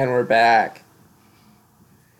And 0.00 0.12
we're 0.12 0.24
back. 0.24 0.82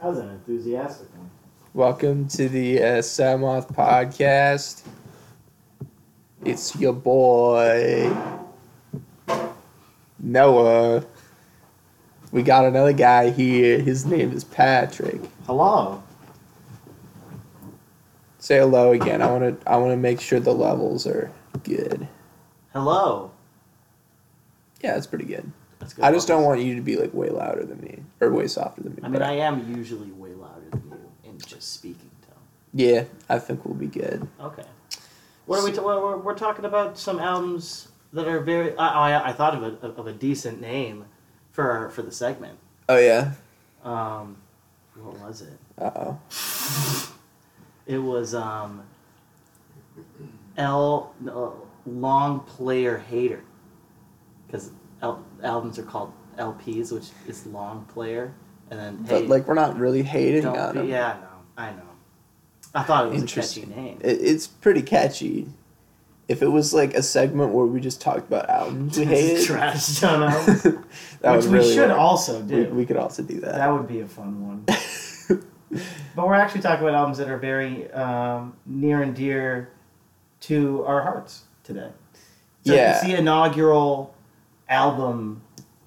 That 0.03 0.09
was 0.09 0.19
an 0.19 0.29
enthusiastic 0.29 1.09
one. 1.17 1.31
Welcome 1.73 2.29
to 2.29 2.47
the 2.47 2.79
uh, 2.79 2.85
Samoth 2.99 3.75
podcast. 3.75 4.83
It's 6.45 6.77
your 6.77 6.93
boy, 6.93 8.15
Noah. 10.19 11.07
We 12.33 12.43
got 12.43 12.67
another 12.67 12.93
guy 12.93 13.31
here. 13.31 13.79
His 13.79 14.05
name 14.05 14.31
is 14.33 14.45
Patrick. 14.45 15.23
Hello. 15.47 16.03
Say 18.41 18.59
hello 18.59 18.93
again. 18.93 19.23
I 19.23 19.31
want 19.33 19.59
to. 19.59 19.71
I 19.71 19.79
want 19.79 19.93
to 19.93 19.97
make 19.97 20.21
sure 20.21 20.39
the 20.39 20.53
levels 20.53 21.07
are 21.07 21.33
good. 21.65 22.07
Hello. 22.75 23.31
Yeah, 24.83 24.99
it's 24.99 25.07
pretty 25.07 25.25
good. 25.25 25.51
That's 25.91 25.95
good. 25.95 26.05
I 26.05 26.13
just 26.13 26.29
don't 26.29 26.45
want 26.45 26.61
you 26.61 26.77
to 26.77 26.83
be 26.83 26.97
like 26.97 27.13
way 27.13 27.31
louder 27.31 27.65
than 27.65 27.81
me 27.81 27.99
or 28.21 28.31
way 28.33 28.47
softer 28.47 28.83
than 28.83 28.95
me. 28.95 29.01
I 29.03 29.09
mean, 29.09 29.23
I 29.23 29.33
am 29.39 29.75
usually 29.77 30.11
way 30.13 30.35
louder 30.35 30.67
than 30.71 30.83
you 30.91 31.31
in 31.31 31.39
just 31.39 31.73
speaking 31.75 32.11
tone. 32.23 32.39
yeah, 32.73 33.05
I 33.29 33.39
think 33.41 33.65
we'll 33.65 33.75
be 33.75 33.87
good. 33.89 34.29
Okay. 34.41 34.65
What 35.47 35.59
are 35.59 35.65
we? 35.65 35.73
Ta- 35.73 35.83
we're, 35.83 36.01
we're- 36.01 36.21
we're 36.21 36.35
talking 36.39 36.65
about 36.65 36.97
some 36.97 37.19
albums 37.19 37.89
that 38.13 38.29
are 38.29 38.39
very. 38.41 38.77
I, 38.77 39.11
I, 39.19 39.31
I 39.31 39.33
thought 39.33 39.55
of 39.57 39.63
a 39.65 39.87
of 39.89 40.07
a 40.07 40.13
decent 40.13 40.61
name 40.61 41.07
for 41.51 41.91
for 41.91 42.03
the 42.03 42.13
segment. 42.13 42.57
Oh 42.89 42.99
yeah. 42.99 43.33
Um, 43.83 44.37
what 44.95 45.19
was 45.19 45.43
it? 45.43 45.59
Uh 45.77 45.91
oh. 45.97 47.13
It 47.87 47.99
was 47.99 48.35
um. 48.35 48.85
L 50.57 51.15
no, 51.21 51.67
long 51.87 52.41
player 52.41 52.99
hater, 52.99 53.43
because 54.47 54.71
L, 55.03 55.25
albums 55.43 55.79
are 55.79 55.83
called 55.83 56.13
LPs, 56.39 56.93
which 56.93 57.09
is 57.27 57.47
long 57.47 57.85
player, 57.87 58.35
and 58.71 58.79
then 58.79 58.97
But 59.03 59.23
hey, 59.23 59.27
like, 59.27 59.47
we're 59.49 59.55
not 59.55 59.79
really 59.79 60.03
hating 60.03 60.47
on 60.47 60.75
be- 60.75 60.81
him. 60.81 60.89
yeah, 60.89 61.17
I 61.17 61.21
know, 61.21 61.29
I 61.57 61.71
know. 61.73 61.83
I 62.75 62.83
thought 62.85 63.07
it 63.07 63.13
was 63.13 63.23
a 63.25 63.27
catchy 63.27 63.67
name. 63.67 63.99
It, 64.03 64.21
it's 64.21 64.47
pretty 64.47 64.83
catchy. 64.83 65.49
If 66.29 66.43
it 66.43 66.49
was 66.49 66.73
like 66.73 66.95
a 66.95 67.03
segment 67.03 67.53
where 67.53 67.67
we 67.67 67.81
just 67.81 68.01
talked 68.01 68.29
about 68.29 68.49
albums 68.49 68.97
we 68.97 69.05
hated, 69.07 69.45
Trash 69.45 70.01
on 70.05 70.23
albums. 70.23 70.63
that 70.63 71.37
Which 71.37 71.47
we 71.47 71.51
really 71.51 71.75
should 71.75 71.89
work. 71.91 71.99
also 71.99 72.41
We, 72.41 72.47
do. 72.65 72.65
we 72.73 72.87
could 72.87 72.97
also 72.97 73.25
do 73.25 73.41
that. 73.41 73.57
that 73.57 73.69
would 73.73 73.89
be 73.89 74.01
a 74.01 74.07
fun 74.07 74.47
one. 74.47 74.65
But 76.17 76.27
we're 76.27 76.35
actually 76.35 76.63
talking 76.63 76.83
about 76.85 76.97
albums 76.97 77.19
that 77.19 77.29
are 77.29 77.39
very 77.39 77.89
um, 77.93 78.57
near 78.67 79.03
and 79.03 79.15
dear 79.15 79.71
to 80.41 80.85
our 80.85 81.01
hearts 81.03 81.45
today. 81.63 81.91
So 82.67 82.75
Yeah. 82.75 82.97
it's 82.97 83.05
the 83.07 83.15
inaugural 83.17 84.13
album 84.71 85.43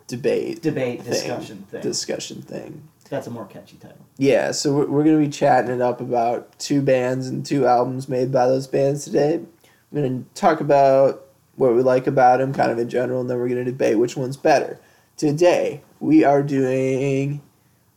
Debate 0.07 0.61
debate 0.61 1.01
Thing. 1.01 1.11
discussion 1.13 1.57
thing. 1.71 1.81
discussion 1.81 2.41
thing. 2.41 2.87
That's 3.09 3.25
a 3.27 3.31
more 3.31 3.45
catchy 3.45 3.77
title. 3.77 3.97
Yeah, 4.17 4.51
so 4.51 4.73
we're, 4.75 4.85
we're 4.87 5.03
gonna 5.03 5.17
be 5.19 5.29
chatting 5.29 5.71
it 5.73 5.81
up 5.81 6.01
about 6.01 6.57
two 6.59 6.81
bands 6.81 7.27
and 7.27 7.45
two 7.45 7.65
albums 7.65 8.07
made 8.09 8.31
by 8.31 8.45
those 8.47 8.67
bands 8.67 9.05
today. 9.05 9.35
I'm 9.35 9.47
gonna 9.93 10.23
talk 10.35 10.59
about 10.61 11.25
what 11.55 11.73
we 11.73 11.81
like 11.81 12.05
about 12.07 12.39
them, 12.39 12.53
kind 12.53 12.71
of 12.71 12.77
in 12.79 12.89
general, 12.89 13.21
and 13.21 13.29
then 13.29 13.37
we're 13.37 13.47
gonna 13.49 13.63
debate 13.63 13.97
which 13.97 14.17
one's 14.17 14.37
better. 14.37 14.79
Today 15.17 15.81
we 15.99 16.23
are 16.23 16.43
doing. 16.43 17.41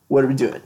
What 0.08 0.24
are 0.24 0.28
we 0.28 0.34
doing? 0.34 0.62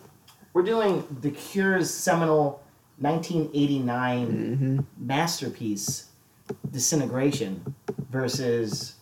We're 0.52 0.62
doing 0.62 1.04
The 1.22 1.30
Cure's 1.30 1.88
seminal 1.90 2.62
1989 2.98 4.26
Mm-hmm. 4.28 4.80
masterpiece, 5.06 6.08
Disintegration, 6.70 7.74
versus 8.10 8.94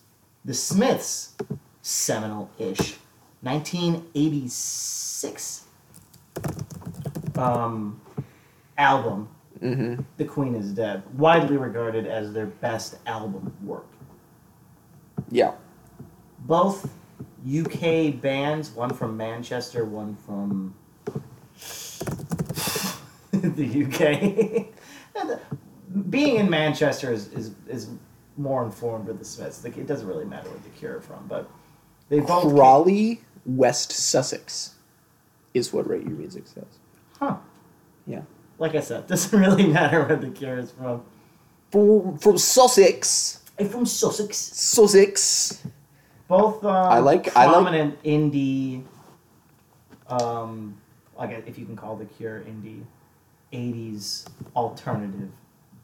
The 0.49 0.55
Smiths' 0.55 1.37
seminal 1.83 2.51
ish 2.59 2.97
1986 3.43 5.65
um, 7.37 8.01
album, 8.79 9.29
Mm-hmm. 9.61 10.03
The 10.17 10.25
Queen 10.25 10.55
is 10.55 10.73
Dead, 10.73 11.03
widely 11.19 11.59
regarded 11.59 12.07
as 12.07 12.33
their 12.33 12.47
best 12.47 12.97
album 13.07 13.55
work. 13.63 13.85
Yeah. 15.31 15.53
Both 16.39 16.91
UK 17.47 18.19
bands, 18.19 18.71
one 18.71 18.95
from 18.95 19.19
Manchester, 19.19 19.85
one 19.85 20.17
from 20.25 20.75
the 23.33 23.85
UK. 23.85 24.69
Being 26.11 26.37
in 26.37 26.49
Manchester 26.49 27.13
is, 27.13 27.29
is, 27.33 27.51
is 27.69 27.91
more 28.39 28.65
informed 28.65 29.07
with 29.07 29.19
the 29.19 29.25
Smiths. 29.25 29.63
Like, 29.65 29.77
It 29.77 29.87
doesn't 29.87 30.07
really 30.07 30.25
matter 30.25 30.49
where 30.49 30.59
the 30.59 30.69
Cure 30.71 30.97
are 30.99 31.01
from, 31.01 31.27
but 31.29 31.51
they 32.09 32.21
both. 32.21 32.45
Crawley, 32.55 33.21
West 33.45 33.93
Sussex, 33.93 34.75
is 35.55 35.73
what 35.73 35.89
Rate 35.89 36.03
Your 36.05 36.13
Music 36.17 36.47
says. 36.47 36.65
Huh. 37.19 37.37
Yeah. 38.07 38.23
Like 38.59 38.75
I 38.75 38.81
said, 38.81 39.07
doesn't 39.09 39.39
really 39.39 39.67
matter 39.67 40.05
where 40.05 40.17
the 40.17 40.31
Cure 40.31 40.59
is 40.59 40.71
from. 40.73 41.03
From 41.71 42.17
from 42.19 42.39
Sussex, 42.39 43.43
I'm 43.59 43.69
from 43.69 43.85
Sussex. 43.85 44.37
Sussex. 44.39 45.63
Both 46.29 46.65
um, 46.65 46.71
I 46.73 46.99
like- 46.99 47.37
I 47.37 47.45
like- 47.45 47.53
prominent 47.53 48.03
indie. 48.03 48.85
Um, 50.09 50.81
like 51.19 51.45
if 51.47 51.59
you 51.59 51.67
can 51.67 51.77
call 51.77 51.97
the 51.97 52.07
Cure 52.07 52.41
indie, 52.41 52.83
'80s 53.53 54.27
alternative 54.57 55.29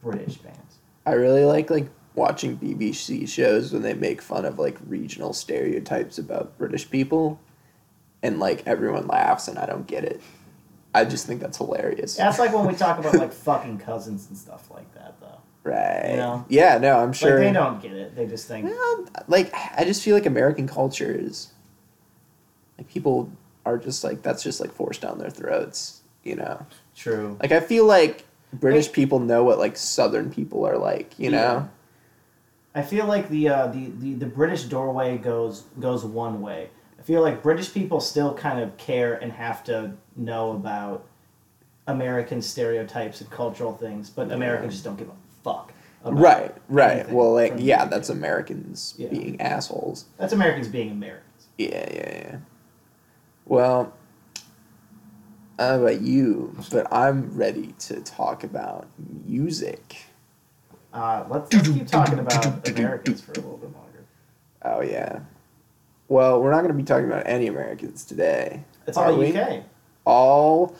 British 0.03 0.37
bands. 0.39 0.79
I 1.05 1.13
really 1.13 1.45
like 1.45 1.69
like 1.71 1.89
watching 2.15 2.57
BBC 2.57 3.29
shows 3.29 3.73
when 3.73 3.83
they 3.83 3.95
make 3.95 4.23
fun 4.23 4.45
of 4.45 4.59
like 4.59 4.77
regional 4.87 5.33
stereotypes 5.33 6.19
about 6.19 6.57
British 6.59 6.89
people, 6.91 7.41
and 8.23 8.39
like 8.39 8.67
everyone 8.67 9.07
laughs 9.07 9.49
and 9.49 9.59
I 9.59 9.67
don't 9.67 9.87
get 9.87 10.05
it. 10.05 10.21
I 10.95 11.05
just 11.05 11.27
think 11.27 11.41
that's 11.41 11.59
hilarious. 11.59 12.17
That's 12.17 12.39
like 12.39 12.55
when 12.55 12.67
we 12.67 12.75
talk 12.75 12.99
about 12.99 13.15
like 13.17 13.33
fucking 13.49 13.79
cousins 13.79 14.29
and 14.29 14.39
stuff 14.39 14.71
like 14.71 14.93
that, 14.95 15.17
though. 15.21 15.41
Right. 15.65 16.11
You 16.13 16.17
know? 16.19 16.45
Yeah. 16.49 16.79
No, 16.79 16.99
I'm 16.99 17.13
sure. 17.13 17.39
Like 17.39 17.49
they 17.49 17.53
don't 17.53 17.83
get 17.83 17.93
it. 17.93 18.15
They 18.15 18.27
just 18.27 18.47
think 18.47 18.67
Well, 18.67 19.07
like 19.29 19.53
I 19.77 19.85
just 19.85 20.03
feel 20.03 20.15
like 20.15 20.27
American 20.27 20.69
culture 20.69 21.11
is 21.11 21.53
like 22.79 22.89
people 22.89 23.31
are 23.67 23.79
just 23.79 24.05
like 24.05 24.23
that's 24.23 24.43
just 24.43 24.61
like 24.61 24.73
forced 24.73 25.01
down 25.01 25.19
their 25.19 25.31
throats. 25.31 26.03
You 26.23 26.37
know. 26.37 26.67
true. 26.95 27.37
Like 27.43 27.53
I 27.53 27.61
feel 27.61 27.87
like 27.87 28.25
British 28.53 28.93
people 28.93 29.19
know 29.19 29.43
what 29.45 29.59
like 29.59 29.77
Southern 29.77 30.31
people 30.31 30.65
are 30.67 30.79
like. 30.79 31.19
You 31.19 31.31
Yeah. 31.31 31.37
know. 31.41 31.71
I 32.75 32.83
feel 32.83 33.07
like 33.07 33.29
the, 33.29 33.49
uh, 33.49 33.67
the 33.69 33.91
the 34.01 34.15
the 34.15 34.27
British 34.27 34.65
doorway 34.65 35.17
goes 35.19 35.63
goes 35.81 36.05
one 36.05 36.41
way. 36.41 36.71
I 36.99 37.03
feel 37.03 37.23
like 37.23 37.43
British 37.43 37.73
people 37.73 38.01
still 38.01 38.35
kind 38.35 38.59
of 38.61 38.77
care 38.77 39.15
and 39.15 39.31
have 39.33 39.63
to 39.65 39.93
know 40.17 40.53
about 40.53 41.05
American 41.87 42.41
stereotypes 42.43 43.21
and 43.21 43.31
cultural 43.31 43.73
things, 43.75 44.11
but 44.11 44.33
Americans 44.33 44.73
just 44.73 44.85
don't 44.85 44.97
give 44.97 45.09
a 45.09 45.13
fuck. 45.45 45.73
about 46.03 46.19
Right. 46.21 46.55
Right. 46.69 47.11
Well, 47.11 47.33
like 47.35 47.55
yeah, 47.59 47.85
UK. 47.85 47.91
that's 47.91 48.09
Americans 48.09 48.95
Yeah. 48.99 49.09
being 49.09 49.41
assholes. 49.41 50.07
That's 50.19 50.33
Americans 50.33 50.69
being 50.69 50.91
Americans. 50.91 51.49
Yeah, 51.59 51.89
yeah, 51.95 52.11
yeah. 52.17 52.37
Well, 53.47 53.93
I 55.59 55.69
don't 55.69 55.81
know 55.83 55.87
about 55.87 56.01
you, 56.01 56.57
but 56.73 56.93
I'm 56.93 57.37
ready 57.37 57.75
to 57.81 58.01
talk 58.01 58.43
about 58.43 58.89
music. 59.27 60.07
Uh, 60.95 61.25
let's, 61.29 61.53
let's 61.53 61.69
keep 61.69 61.87
talking 61.89 62.21
about 62.21 62.69
Americans 62.69 63.21
for 63.21 63.33
a 63.33 63.35
little 63.35 63.57
bit 63.59 63.73
longer. 63.75 64.05
Oh 64.63 64.81
yeah. 64.81 65.19
Well, 66.09 66.41
we're 66.41 66.53
not 66.53 66.59
going 66.59 66.69
to 66.69 66.75
be 66.75 66.85
talking 66.85 67.07
about 67.09 67.25
any 67.27 67.49
Americans 67.49 68.05
today. 68.05 68.63
It's 68.87 68.97
all 68.97 69.17
we? 69.17 69.37
UK. 69.37 69.65
All 70.05 70.77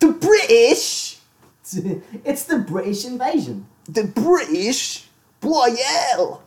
the 0.00 0.12
British, 0.12 1.18
It's, 1.62 1.74
it's 2.24 2.44
the 2.44 2.58
British 2.58 3.06
invasion. 3.06 3.66
the 3.88 4.04
British, 4.04 5.06
Blyell, 5.40 6.40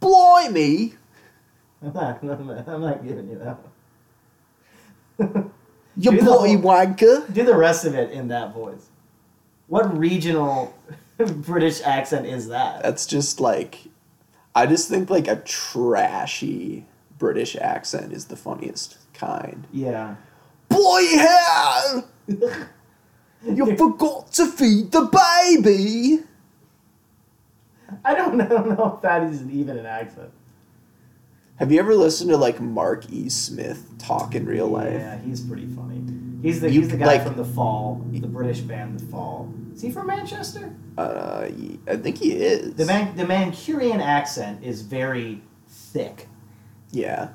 blimey, 0.00 0.94
I'm 1.82 1.92
not, 1.92 2.22
I'm 2.22 2.46
not, 2.46 2.68
I'm 2.68 2.80
not 2.80 3.04
giving 3.06 3.28
you 3.28 3.38
that 3.38 3.58
one. 5.18 5.50
you 5.96 6.12
Do 6.12 6.20
bloody 6.20 6.56
wanker. 6.56 7.30
Do 7.34 7.44
the 7.44 7.56
rest 7.56 7.84
of 7.84 7.94
it 7.94 8.12
in 8.12 8.28
that 8.28 8.54
voice. 8.54 8.86
What 9.66 9.98
regional 9.98 10.74
British 11.36 11.80
accent 11.82 12.26
is 12.26 12.48
that? 12.48 12.82
That's 12.82 13.06
just 13.06 13.40
like, 13.40 13.78
I 14.54 14.66
just 14.66 14.88
think 14.88 15.10
like 15.10 15.28
a 15.28 15.36
trashy 15.36 16.86
British 17.18 17.56
accent 17.56 18.12
is 18.12 18.26
the 18.26 18.36
funniest 18.36 18.98
kind. 19.14 19.66
Yeah. 19.72 20.16
Boy 20.68 21.06
hell! 21.06 22.08
You 23.44 23.76
forgot 23.76 24.32
to 24.34 24.46
feed 24.46 24.92
the 24.92 25.02
baby! 25.02 26.20
I 28.04 28.14
don't 28.14 28.36
know, 28.36 28.44
I 28.44 28.48
don't 28.48 28.78
know 28.78 28.94
if 28.96 29.02
that 29.02 29.24
is 29.24 29.42
even 29.50 29.78
an 29.78 29.86
accent. 29.86 30.30
Have 31.56 31.70
you 31.70 31.78
ever 31.78 31.94
listened 31.94 32.30
to 32.30 32.36
like 32.36 32.60
Mark 32.60 33.10
E. 33.10 33.28
Smith 33.28 33.90
talk 33.98 34.34
in 34.34 34.46
real 34.46 34.68
life? 34.68 34.92
Yeah, 34.92 35.18
he's 35.18 35.40
pretty 35.40 35.66
funny. 35.66 36.02
He's 36.42 36.60
the 36.60 36.70
You- 36.70 36.80
he's 36.82 36.90
the 36.90 36.96
guy 36.96 37.06
like- 37.06 37.24
from 37.24 37.36
The 37.36 37.44
Fall, 37.44 38.00
the 38.10 38.26
British 38.26 38.60
band 38.60 38.98
The 38.98 39.06
Fall. 39.06 39.48
Is 39.74 39.80
he 39.80 39.90
from 39.90 40.08
Manchester? 40.08 40.70
Uh, 40.98 41.46
I 41.88 41.96
think 41.96 42.18
he 42.18 42.32
is. 42.32 42.74
The 42.74 42.84
Man 42.84 43.16
the 43.16 43.24
Mancunian 43.24 44.00
accent 44.00 44.62
is 44.62 44.82
very 44.82 45.42
thick. 45.68 46.28
Yeah. 46.90 47.28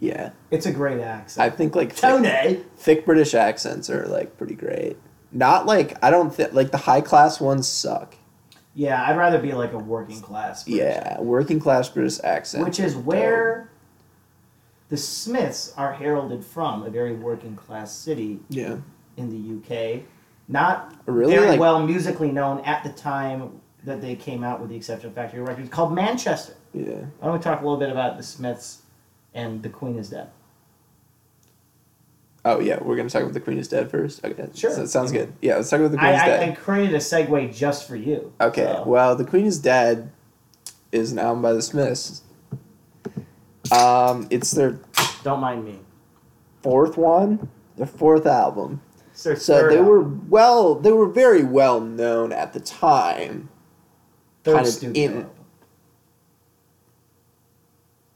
Yeah, 0.00 0.30
It's 0.50 0.66
a 0.66 0.72
great 0.72 1.00
accent. 1.00 1.50
I 1.50 1.56
think 1.56 1.74
like 1.74 1.90
thick, 1.92 2.00
Tony. 2.02 2.60
thick 2.76 3.06
British 3.06 3.32
accents 3.32 3.88
are 3.88 4.06
like 4.06 4.36
pretty 4.36 4.54
great. 4.54 4.98
Not 5.32 5.64
like 5.64 5.96
I 6.04 6.10
don't 6.10 6.34
think 6.34 6.52
like 6.52 6.72
the 6.72 6.78
high 6.78 7.00
class 7.00 7.40
ones 7.40 7.66
suck. 7.66 8.14
Yeah, 8.74 9.02
I'd 9.02 9.16
rather 9.16 9.38
be 9.38 9.52
like 9.52 9.72
a 9.72 9.78
working 9.78 10.20
class. 10.20 10.64
British 10.64 10.82
Yeah, 10.82 11.20
working 11.22 11.58
class 11.58 11.88
British 11.88 12.18
accent, 12.22 12.64
which 12.64 12.78
is 12.80 12.94
where 12.96 13.70
the 14.88 14.96
Smiths 14.96 15.72
are 15.76 15.92
heralded 15.92 16.44
from, 16.44 16.82
a 16.82 16.90
very 16.90 17.14
working 17.14 17.56
class 17.56 17.92
city 17.92 18.40
yeah, 18.48 18.76
in 19.16 19.30
the 19.30 19.96
UK. 19.98 20.02
Not 20.48 20.94
Really, 21.06 21.34
very 21.34 21.48
like- 21.50 21.60
well 21.60 21.84
musically 21.84 22.30
known 22.30 22.60
at 22.60 22.84
the 22.84 22.90
time 22.90 23.60
that 23.84 24.00
they 24.00 24.14
came 24.14 24.42
out, 24.44 24.60
with 24.60 24.70
the 24.70 24.76
exception 24.76 25.08
of 25.10 25.14
Factory 25.14 25.40
Records, 25.40 25.68
called 25.68 25.92
Manchester. 25.94 26.54
yeah. 26.72 26.84
Why 27.20 27.28
don't 27.28 27.32
we 27.34 27.38
talk 27.42 27.60
a 27.60 27.62
little 27.62 27.78
bit 27.78 27.90
about 27.90 28.16
the 28.16 28.22
Smiths 28.22 28.82
and 29.34 29.62
The 29.62 29.68
Queen 29.68 29.98
is 29.98 30.10
Dead? 30.10 30.28
Oh 32.46 32.60
yeah, 32.60 32.78
we're 32.82 32.96
gonna 32.96 33.08
talk 33.08 33.22
about 33.22 33.32
the 33.34 33.40
Queen 33.40 33.56
is 33.58 33.68
Dead 33.68 33.90
first. 33.90 34.22
Okay, 34.24 34.48
Sure. 34.54 34.70
so 34.70 34.82
that 34.82 34.88
sounds 34.88 35.12
good. 35.12 35.32
Yeah, 35.40 35.56
let's 35.56 35.70
talk 35.70 35.80
about 35.80 35.92
the 35.92 35.96
Queen 35.98 36.10
I, 36.10 36.14
is 36.14 36.20
I, 36.22 36.26
Dead. 36.26 36.48
I 36.50 36.54
created 36.54 36.94
a 36.94 36.98
segue 36.98 37.54
just 37.54 37.88
for 37.88 37.96
you. 37.96 38.32
Okay, 38.40 38.62
so- 38.64 38.84
well, 38.86 39.16
The 39.16 39.24
Queen 39.24 39.46
is 39.46 39.58
Dead 39.58 40.10
is 40.92 41.10
an 41.12 41.18
album 41.18 41.42
by 41.42 41.54
the 41.54 41.62
Smiths. 41.62 42.20
Um, 43.72 44.26
it's 44.30 44.50
their 44.50 44.78
Don't 45.22 45.40
mind 45.40 45.64
me. 45.64 45.78
fourth 46.62 46.96
one, 46.96 47.48
their 47.76 47.86
fourth 47.86 48.26
album. 48.26 48.80
It's 49.12 49.22
their 49.22 49.36
So 49.36 49.60
third 49.60 49.72
they 49.72 49.80
were 49.80 49.98
album, 50.02 50.26
well, 50.28 50.74
they 50.74 50.92
were 50.92 51.08
very 51.08 51.44
well 51.44 51.80
known 51.80 52.32
at 52.32 52.52
the 52.52 52.60
time. 52.60 53.48
third 54.42 54.54
kind 54.56 54.66
of 54.66 54.72
studio 54.72 55.02
in- 55.04 55.12
album. 55.18 55.30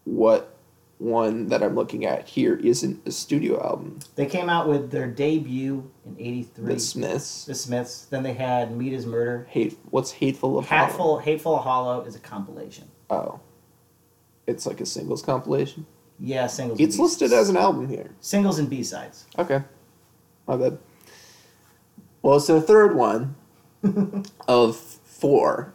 What 0.04 0.54
one 0.98 1.46
that 1.48 1.62
I'm 1.62 1.74
looking 1.76 2.04
at 2.04 2.26
here 2.26 2.54
isn't 2.56 3.06
a 3.06 3.10
studio 3.12 3.62
album. 3.62 4.00
They 4.16 4.26
came 4.26 4.48
out 4.48 4.68
with 4.68 4.90
their 4.90 5.06
debut 5.06 5.88
in 6.04 6.16
'83. 6.18 6.74
The 6.74 6.80
Smiths. 6.80 7.44
the 7.44 7.54
Smiths. 7.54 8.06
Then 8.06 8.22
they 8.24 8.32
had 8.32 8.76
Meat 8.76 8.92
is 8.94 9.06
Murder. 9.06 9.46
Hate. 9.50 9.78
What's 9.90 10.10
hateful 10.10 10.58
of 10.58 10.66
Hollow? 10.68 10.86
Hatful, 10.86 11.18
Hateful 11.18 11.58
Hollow 11.58 12.00
is 12.02 12.16
a 12.16 12.18
compilation. 12.18 12.88
Oh, 13.10 13.38
it's 14.48 14.66
like 14.66 14.80
a 14.80 14.86
singles 14.86 15.22
compilation. 15.22 15.86
Yeah, 16.18 16.46
singles. 16.48 16.80
It's 16.80 16.98
listed 16.98 17.32
as 17.32 17.48
an 17.48 17.56
album 17.56 17.88
here. 17.88 18.10
singles 18.20 18.58
and 18.58 18.68
B 18.68 18.82
sides. 18.82 19.26
Okay. 19.38 19.62
My 20.48 20.56
bad. 20.56 20.78
Well, 22.22 22.38
it's 22.38 22.46
their 22.48 22.60
third 22.60 22.96
one 22.96 23.36
of 24.48 24.76
four. 24.76 25.72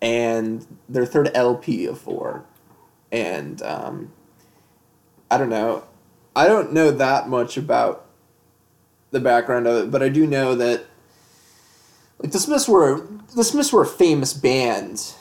And 0.00 0.66
their 0.88 1.06
third 1.06 1.30
LP 1.34 1.86
of 1.86 1.98
four. 1.98 2.44
And 3.10 3.60
um, 3.62 4.12
I 5.30 5.38
don't 5.38 5.48
know. 5.48 5.84
I 6.36 6.46
don't 6.46 6.72
know 6.72 6.90
that 6.90 7.28
much 7.28 7.56
about 7.56 8.06
the 9.10 9.20
background 9.20 9.66
of 9.66 9.84
it, 9.84 9.90
but 9.90 10.02
I 10.02 10.08
do 10.08 10.26
know 10.26 10.54
that 10.54 10.84
like 12.18 12.32
the 12.32 12.38
Smiths 12.38 12.68
were 12.68 13.06
the 13.34 13.44
Smiths 13.44 13.72
were 13.72 13.82
a 13.82 13.86
famous 13.86 14.32
band 14.32 15.14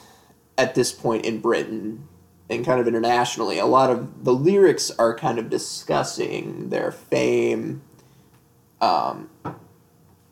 at 0.58 0.76
this 0.76 0.92
point 0.92 1.26
in 1.26 1.40
Britain 1.40 2.08
and 2.50 2.66
kind 2.66 2.80
of 2.80 2.88
internationally. 2.88 3.60
A 3.60 3.66
lot 3.66 3.90
of 3.90 4.24
the 4.24 4.34
lyrics 4.34 4.92
are 5.00 5.16
kind 5.16 5.40
of 5.40 5.50
discussing 5.50 6.70
their 6.70 6.92
fame 6.92 7.82
um, 8.82 9.30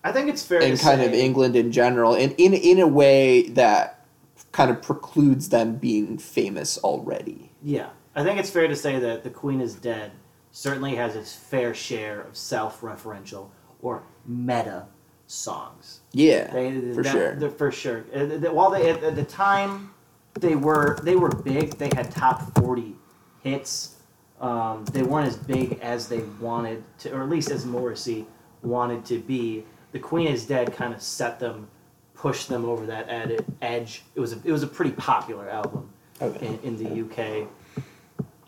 I 0.03 0.11
think 0.11 0.29
it's 0.29 0.43
fair 0.43 0.61
and 0.61 0.79
kind 0.79 0.99
say, 1.01 1.05
of 1.05 1.13
England 1.13 1.55
in 1.55 1.71
general, 1.71 2.15
and 2.15 2.33
in 2.37 2.53
in 2.53 2.79
a 2.79 2.87
way 2.87 3.43
that 3.49 4.05
kind 4.51 4.71
of 4.71 4.81
precludes 4.81 5.49
them 5.49 5.75
being 5.75 6.17
famous 6.17 6.77
already. 6.79 7.51
Yeah, 7.61 7.89
I 8.15 8.23
think 8.23 8.39
it's 8.39 8.49
fair 8.49 8.67
to 8.67 8.75
say 8.75 8.97
that 8.99 9.23
The 9.23 9.29
Queen 9.29 9.61
is 9.61 9.75
Dead 9.75 10.11
certainly 10.51 10.95
has 10.95 11.15
its 11.15 11.35
fair 11.35 11.75
share 11.75 12.21
of 12.21 12.35
self-referential 12.35 13.49
or 13.81 14.03
meta 14.25 14.87
songs. 15.27 15.99
Yeah, 16.11 16.51
They, 16.51 16.93
for 16.93 17.03
that- 17.03 17.11
sure. 17.11 17.49
For 17.51 17.71
sure. 17.71 18.05
Uh, 18.13 18.25
While 18.51 18.71
they 18.71 18.89
at, 18.89 19.03
at 19.03 19.15
the 19.15 19.23
time 19.23 19.91
they 20.39 20.55
were 20.55 20.99
they 21.03 21.15
were 21.15 21.29
big, 21.29 21.71
they 21.77 21.89
had 21.95 22.11
top 22.11 22.53
forty 22.55 22.95
hits. 23.43 23.95
Um, 24.39 24.85
they 24.85 25.03
weren't 25.03 25.27
as 25.27 25.35
big 25.35 25.79
as 25.81 26.07
they 26.07 26.19
wanted 26.39 26.83
to, 26.99 27.13
or 27.13 27.23
at 27.23 27.29
least 27.29 27.51
as 27.51 27.65
Morrissey 27.65 28.25
wanted 28.61 29.05
to 29.05 29.19
be. 29.19 29.65
The 29.91 29.99
Queen 29.99 30.27
is 30.27 30.45
Dead 30.45 30.73
kind 30.73 30.93
of 30.93 31.01
set 31.01 31.39
them, 31.39 31.67
pushed 32.13 32.47
them 32.47 32.63
over 32.63 32.85
that 32.85 33.09
ed- 33.09 33.43
edge. 33.61 34.03
It 34.15 34.19
was 34.21 34.33
a, 34.33 34.37
it 34.45 34.51
was 34.51 34.63
a 34.63 34.67
pretty 34.67 34.91
popular 34.91 35.49
album 35.49 35.89
Okay. 36.21 36.47
in, 36.47 36.59
in 36.59 36.77
the 36.77 37.41
UK. 37.41 37.47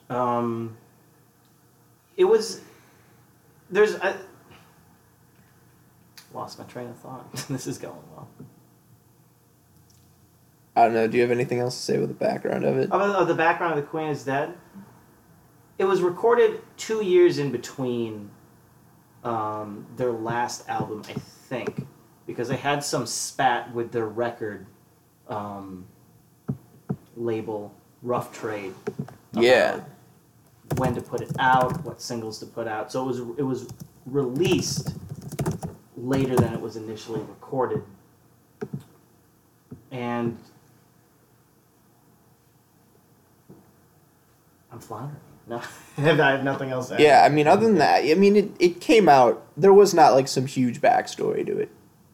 Um, 0.10 0.78
it 2.16 2.26
was 2.26 2.62
there's 3.70 3.96
I 3.96 4.16
lost 6.34 6.58
my 6.60 6.66
train 6.66 6.88
of 6.88 6.98
thought. 7.00 7.32
this 7.50 7.68
is 7.68 7.78
going 7.78 7.96
well. 8.16 8.30
I 10.82 10.86
don't 10.86 10.96
know. 10.96 11.08
Do 11.08 11.18
you 11.18 11.22
have 11.22 11.32
anything 11.32 11.60
else 11.60 11.76
to 11.76 11.82
say 11.82 11.98
with 12.00 12.10
the 12.10 12.16
background 12.16 12.66
of 12.66 12.78
it? 12.78 12.92
Of, 12.92 13.02
of 13.02 13.28
the 13.28 13.36
background 13.36 13.78
of 13.78 13.86
the 13.86 13.90
Queen 13.90 14.10
is 14.10 14.24
Dead, 14.24 14.56
it 15.78 15.86
was 15.86 16.02
recorded 16.02 16.62
two 16.76 17.04
years 17.04 17.38
in 17.38 17.52
between 17.52 18.32
um, 19.24 19.86
their 19.96 20.12
last 20.12 20.68
album, 20.68 21.04
I 21.08 21.14
think, 21.14 21.86
because 22.26 22.48
they 22.48 22.58
had 22.58 22.84
some 22.84 23.06
spat 23.06 23.72
with 23.76 23.92
their 23.92 24.08
record 24.08 24.66
um, 25.28 25.86
label, 27.16 27.76
Rough 28.02 28.34
Trade. 28.34 28.74
Yeah. 29.34 29.82
When 30.78 30.96
to 30.96 31.02
put 31.02 31.22
it 31.22 31.32
out, 31.38 31.84
what 31.86 32.02
singles 32.02 32.40
to 32.40 32.48
put 32.48 32.68
out. 32.68 32.92
So 32.92 33.04
it 33.04 33.06
was 33.06 33.20
it 33.38 33.44
was 33.44 33.68
released 34.08 34.96
later 35.96 36.36
than 36.36 36.54
it 36.54 36.62
was 36.62 36.76
initially 36.76 37.20
recorded. 37.20 37.84
And 39.92 40.40
I'm 44.72 44.80
floundering. 44.80 45.20
No, 45.48 45.58
I 45.98 46.02
have 46.02 46.44
nothing 46.44 46.70
else 46.70 46.90
to 46.90 46.96
add. 46.96 47.00
Yeah, 47.02 47.24
I 47.26 47.30
mean, 47.30 47.48
other 47.48 47.66
than 47.66 47.78
that, 47.80 48.04
I 48.06 48.14
mean, 48.14 48.36
it, 48.36 48.52
it 48.60 48.80
came 48.82 49.10
out. 49.10 49.46
There 49.58 49.74
was 49.74 49.94
not 49.94 50.14
like 50.14 50.28
some 50.28 50.46
huge 50.46 50.82
backstory 50.82 51.46
to 51.46 51.58
it, 51.58 51.70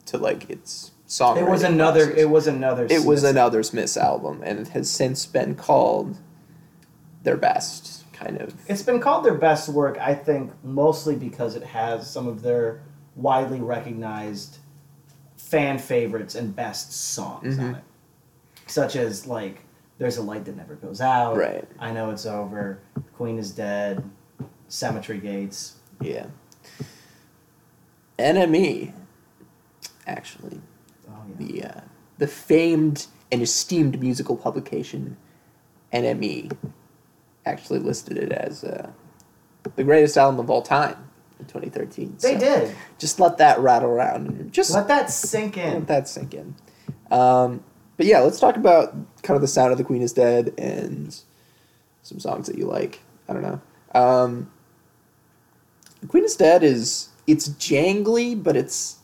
to 0.08 0.18
like 0.18 0.50
its 0.50 0.92
songwriting. 1.08 1.38
It 1.48 1.50
was 1.50 1.64
another. 1.64 2.06
process. 2.08 2.22
It 2.24 2.30
was 2.30 2.48
another. 2.48 2.88
It 2.90 3.06
was 3.06 3.24
another 3.24 3.64
Smiths 3.64 3.98
album, 3.98 4.42
and 4.44 4.60
it 4.60 4.70
has 4.70 4.90
since 4.90 5.26
been 5.26 5.56
called 5.56 6.18
their 7.24 7.38
best, 7.38 8.06
kind 8.14 8.38
of. 8.42 8.54
It's 8.68 8.82
been 8.82 9.00
called 9.02 9.26
their 9.26 9.36
best 9.36 9.70
work, 9.70 9.98
I 10.00 10.16
think, 10.16 10.52
mostly 10.64 11.16
because 11.16 11.56
it 11.56 11.64
has 11.64 12.10
some 12.10 12.28
of 12.28 12.42
their 12.42 12.82
widely 13.16 13.60
recognized 13.60 14.58
fan 15.36 15.78
favorites 15.80 16.34
and 16.36 16.56
best 16.56 16.94
songs 16.94 17.58
on 17.60 17.74
Mhm. 17.74 17.78
it, 17.78 17.84
such 18.68 18.96
as 18.96 19.28
like 19.28 19.60
"There's 19.98 20.18
a 20.18 20.22
Light 20.24 20.46
That 20.46 20.56
Never 20.58 20.76
Goes 20.76 21.02
Out," 21.02 21.36
Right. 21.38 21.68
"I 21.80 21.92
Know 21.92 22.10
It's 22.12 22.26
Over," 22.26 22.80
"Queen 23.16 23.38
Is 23.38 23.52
Dead," 23.52 24.04
"Cemetery 24.68 25.20
Gates." 25.20 25.76
Yeah. 26.02 26.28
NME, 28.20 28.94
actually, 30.06 30.62
Oh 31.10 31.14
yeah. 31.28 31.36
the 31.38 31.64
uh, 31.64 31.82
the 32.18 32.28
famed 32.28 33.08
and 33.32 33.42
esteemed 33.42 34.00
musical 34.02 34.36
publication, 34.36 35.18
NME, 35.94 36.52
actually 37.46 37.80
listed 37.80 38.18
it 38.18 38.32
as 38.32 38.64
uh, 38.64 38.90
the 39.76 39.84
greatest 39.84 40.18
album 40.18 40.40
of 40.40 40.50
all 40.50 40.62
time 40.64 41.10
in 41.40 41.46
2013. 41.46 42.18
They 42.20 42.34
So 42.34 42.40
did. 42.40 42.76
Just 42.98 43.20
let 43.20 43.38
that 43.38 43.60
rattle 43.60 43.90
around 43.90 44.28
and 44.28 44.52
just 44.52 44.72
Let 44.74 44.88
that 44.88 45.12
sink 45.12 45.58
in. 45.58 45.74
let 45.74 45.88
that 45.88 46.08
sink 46.08 46.34
in. 46.34 46.56
Um, 47.12 47.64
but 47.98 48.06
yeah, 48.06 48.20
let's 48.20 48.40
talk 48.40 48.56
about 48.56 48.92
kind 49.24 49.36
of 49.36 49.42
the 49.42 49.48
sound 49.48 49.72
of 49.72 49.78
the 49.78 49.84
Queen 49.84 50.02
is 50.02 50.14
Dead 50.14 50.54
and 50.58 51.16
some 52.04 52.20
songs 52.20 52.48
that 52.48 52.58
you 52.58 52.66
like. 52.66 53.02
I 53.28 53.34
don't 53.34 53.42
know. 53.42 53.62
Um, 54.00 54.52
the 56.02 56.08
Queen 56.08 56.24
is 56.24 56.36
Dead 56.36 56.64
is 56.64 57.10
it's 57.26 57.50
jangly, 57.50 58.42
but 58.42 58.56
it's 58.56 58.98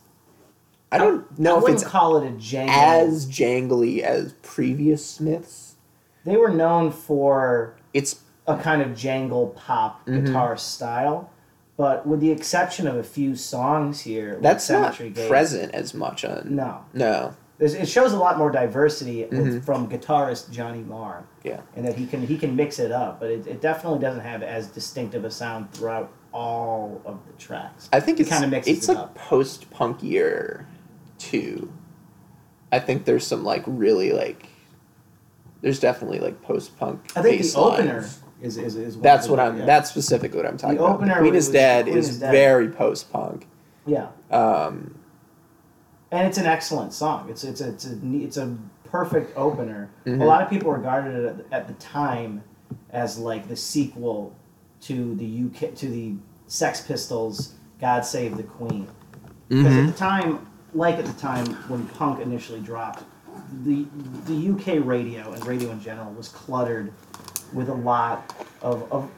I 0.91 0.97
don't 0.99 1.37
know 1.39 1.57
I 1.65 1.69
if 1.69 1.73
it's 1.73 1.83
call 1.83 2.17
it 2.17 2.27
a 2.27 2.31
jangle. 2.37 2.73
as 2.75 3.25
jangly 3.25 3.99
as 4.01 4.33
previous 4.43 5.03
Smiths. 5.05 5.75
they 6.23 6.37
were 6.37 6.51
known 6.51 6.91
for 6.91 7.75
It's 7.93 8.21
a 8.47 8.57
kind 8.57 8.81
of 8.81 8.95
jangle 8.95 9.47
pop 9.47 10.05
Mhm. 10.05 10.25
guitar 10.25 10.55
style, 10.57 11.29
but 11.77 12.05
with 12.05 12.19
the 12.19 12.29
exception 12.31 12.87
of 12.87 12.95
a 12.95 13.03
few 13.03 13.35
songs 13.35 14.01
here, 14.01 14.37
that's 14.41 14.69
not 14.69 14.95
present 15.27 15.73
as 15.73 15.93
much 15.95 16.23
on 16.23 16.55
No, 16.55 16.85
no 16.93 17.33
it 17.59 17.87
shows 17.87 18.13
a 18.13 18.17
lot 18.17 18.37
more 18.37 18.49
diversity 18.51 19.23
Mhm. 19.31 19.63
from 19.63 19.87
guitarist 19.89 20.49
Johnny 20.51 20.81
Marr, 20.81 21.23
yeah 21.43 21.61
and 21.75 21.85
that 21.85 21.95
he 21.95 22.05
can 22.05 22.25
he 22.25 22.37
can 22.37 22.55
mix 22.55 22.79
it 22.79 22.91
up, 22.91 23.19
but 23.19 23.29
it, 23.29 23.47
it 23.47 23.61
definitely 23.61 23.99
doesn't 23.99 24.21
have 24.21 24.41
as 24.43 24.67
distinctive 24.67 25.23
a 25.23 25.31
sound 25.31 25.71
throughout 25.71 26.09
all 26.31 27.01
of 27.05 27.19
the 27.27 27.33
tracks. 27.33 27.89
I 27.93 27.99
think 27.99 28.19
It 28.19 28.23
it's 28.23 28.31
kinda 28.31 28.47
mixes 28.47 28.77
it's 28.79 28.89
it 28.89 28.93
like 28.95 29.13
post 29.15 29.69
punkier 29.71 30.65
too. 31.19 31.71
I 32.71 32.79
think 32.79 33.05
there's 33.05 33.25
some 33.25 33.43
like 33.43 33.63
really 33.67 34.11
like 34.11 34.47
there's 35.61 35.79
definitely 35.79 36.19
like 36.19 36.41
post 36.41 36.77
punk. 36.77 36.99
I 37.15 37.21
think 37.21 37.41
the 37.41 37.57
opener 37.57 38.05
Is 38.41 38.57
is, 38.57 38.97
That's 38.99 39.25
of 39.25 39.31
what 39.31 39.39
I'm. 39.39 39.59
yeah. 39.59 39.65
That's 39.65 39.89
specifically 39.89 40.37
what 40.37 40.45
I'm 40.47 40.57
talking 40.57 40.77
The 40.77 40.83
about. 40.83 40.95
opener 40.97 41.13
The 41.15 41.19
Queen 41.21 41.35
is 41.35 41.49
Dead 41.49 41.85
Queen 41.85 41.97
is, 41.97 42.09
is 42.09 42.19
Dead. 42.19 42.31
very 42.31 42.67
post 42.67 43.09
punk. 43.13 43.47
yeah. 43.85 44.07
Um, 44.31 44.95
and 46.13 46.27
it's 46.27 46.37
an 46.37 46.45
excellent 46.45 46.93
song. 46.93 47.27
It's 47.29 47.43
it's 47.43 47.59
it's 47.59 47.85
a 47.87 47.97
it's 48.03 48.37
a 48.37 48.55
perfect 48.85 49.35
opener. 49.35 49.89
Mhm. 50.05 50.21
A 50.21 50.25
lot 50.25 50.41
of 50.43 50.49
people 50.49 50.71
regarded 50.71 51.15
it 51.15 51.45
at, 51.51 51.61
at 51.61 51.67
the 51.67 51.73
time 51.83 52.43
as 52.91 53.17
like 53.17 53.47
the 53.47 53.55
sequel 53.55 54.35
to 54.81 55.15
the 55.15 55.45
UK 55.45 55.73
to 55.75 55.87
the 55.89 56.13
Sex 56.47 56.81
Pistols' 56.81 57.53
"God 57.81 58.05
Save 58.05 58.37
the 58.37 58.43
Queen." 58.43 58.87
Because 59.49 59.65
Mm-hmm. 59.65 59.87
at 59.87 59.91
the 59.91 59.97
time, 59.97 60.47
like 60.73 60.95
at 60.99 61.05
the 61.05 61.13
time 61.19 61.47
when 61.67 61.85
punk 61.87 62.19
initially 62.21 62.59
dropped, 62.61 63.03
the 63.63 63.85
the 64.27 64.49
UK 64.51 64.85
radio 64.85 65.31
and 65.31 65.43
radio 65.47 65.71
in 65.71 65.81
general 65.81 66.11
was 66.13 66.29
cluttered 66.29 66.93
with 67.53 67.69
a 67.69 67.73
lot 67.73 68.35
of, 68.61 68.91
of 68.91 69.09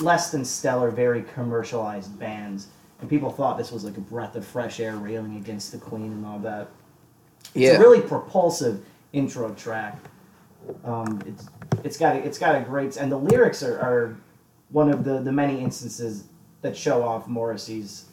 less 0.00 0.30
than 0.30 0.44
stellar, 0.44 0.90
very 0.90 1.22
commercialized 1.34 2.16
bands. 2.18 2.68
And 3.00 3.10
people 3.10 3.30
thought 3.30 3.58
this 3.58 3.70
was 3.72 3.84
like 3.84 3.96
a 3.96 4.00
breath 4.00 4.36
of 4.36 4.46
fresh 4.46 4.80
air 4.80 4.96
railing 4.96 5.36
against 5.36 5.72
the 5.72 5.78
Queen 5.78 6.12
and 6.12 6.24
all 6.24 6.38
that. 6.40 6.68
yeah. 7.54 7.70
It's 7.70 7.78
a 7.78 7.80
really 7.80 8.00
propulsive 8.00 8.84
intro 9.12 9.52
track. 9.54 9.98
Um, 10.84 11.22
it's 11.26 11.48
it's 11.84 11.96
got 11.96 12.16
a, 12.16 12.18
it's 12.20 12.38
got 12.38 12.56
a 12.56 12.60
great 12.60 12.96
and 12.96 13.12
the 13.12 13.16
lyrics 13.18 13.62
are, 13.62 13.78
are 13.78 14.16
one 14.70 14.90
of 14.90 15.04
the, 15.04 15.20
the 15.20 15.30
many 15.30 15.60
instances 15.60 16.24
that 16.62 16.76
show 16.76 17.02
off 17.02 17.28
Morrissey's 17.28 18.06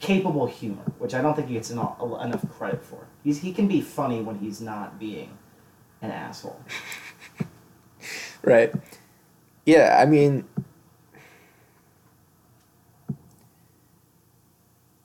capable 0.00 0.46
humor, 0.46 0.82
which 0.98 1.14
I 1.14 1.22
don't 1.22 1.34
think 1.34 1.48
he 1.48 1.54
gets 1.54 1.70
enough, 1.70 2.00
enough 2.02 2.44
credit 2.58 2.84
for. 2.84 3.06
He's 3.24 3.40
he 3.40 3.52
can 3.52 3.66
be 3.66 3.80
funny 3.80 4.20
when 4.20 4.38
he's 4.38 4.60
not 4.60 4.98
being 4.98 5.30
an 6.02 6.10
asshole. 6.10 6.60
Right. 8.42 8.72
Yeah, 9.64 9.98
I 10.00 10.06
mean 10.06 10.44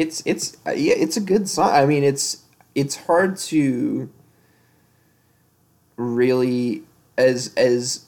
It's 0.02 0.24
it's 0.26 0.58
yeah, 0.66 0.96
it's 0.98 1.16
a 1.16 1.22
good 1.22 1.48
song. 1.48 1.70
I 1.70 1.86
mean, 1.86 2.04
it's 2.04 2.44
it's 2.74 2.96
hard 2.96 3.38
to 3.38 4.10
really 5.96 6.82
as 7.18 7.54
as 7.56 8.06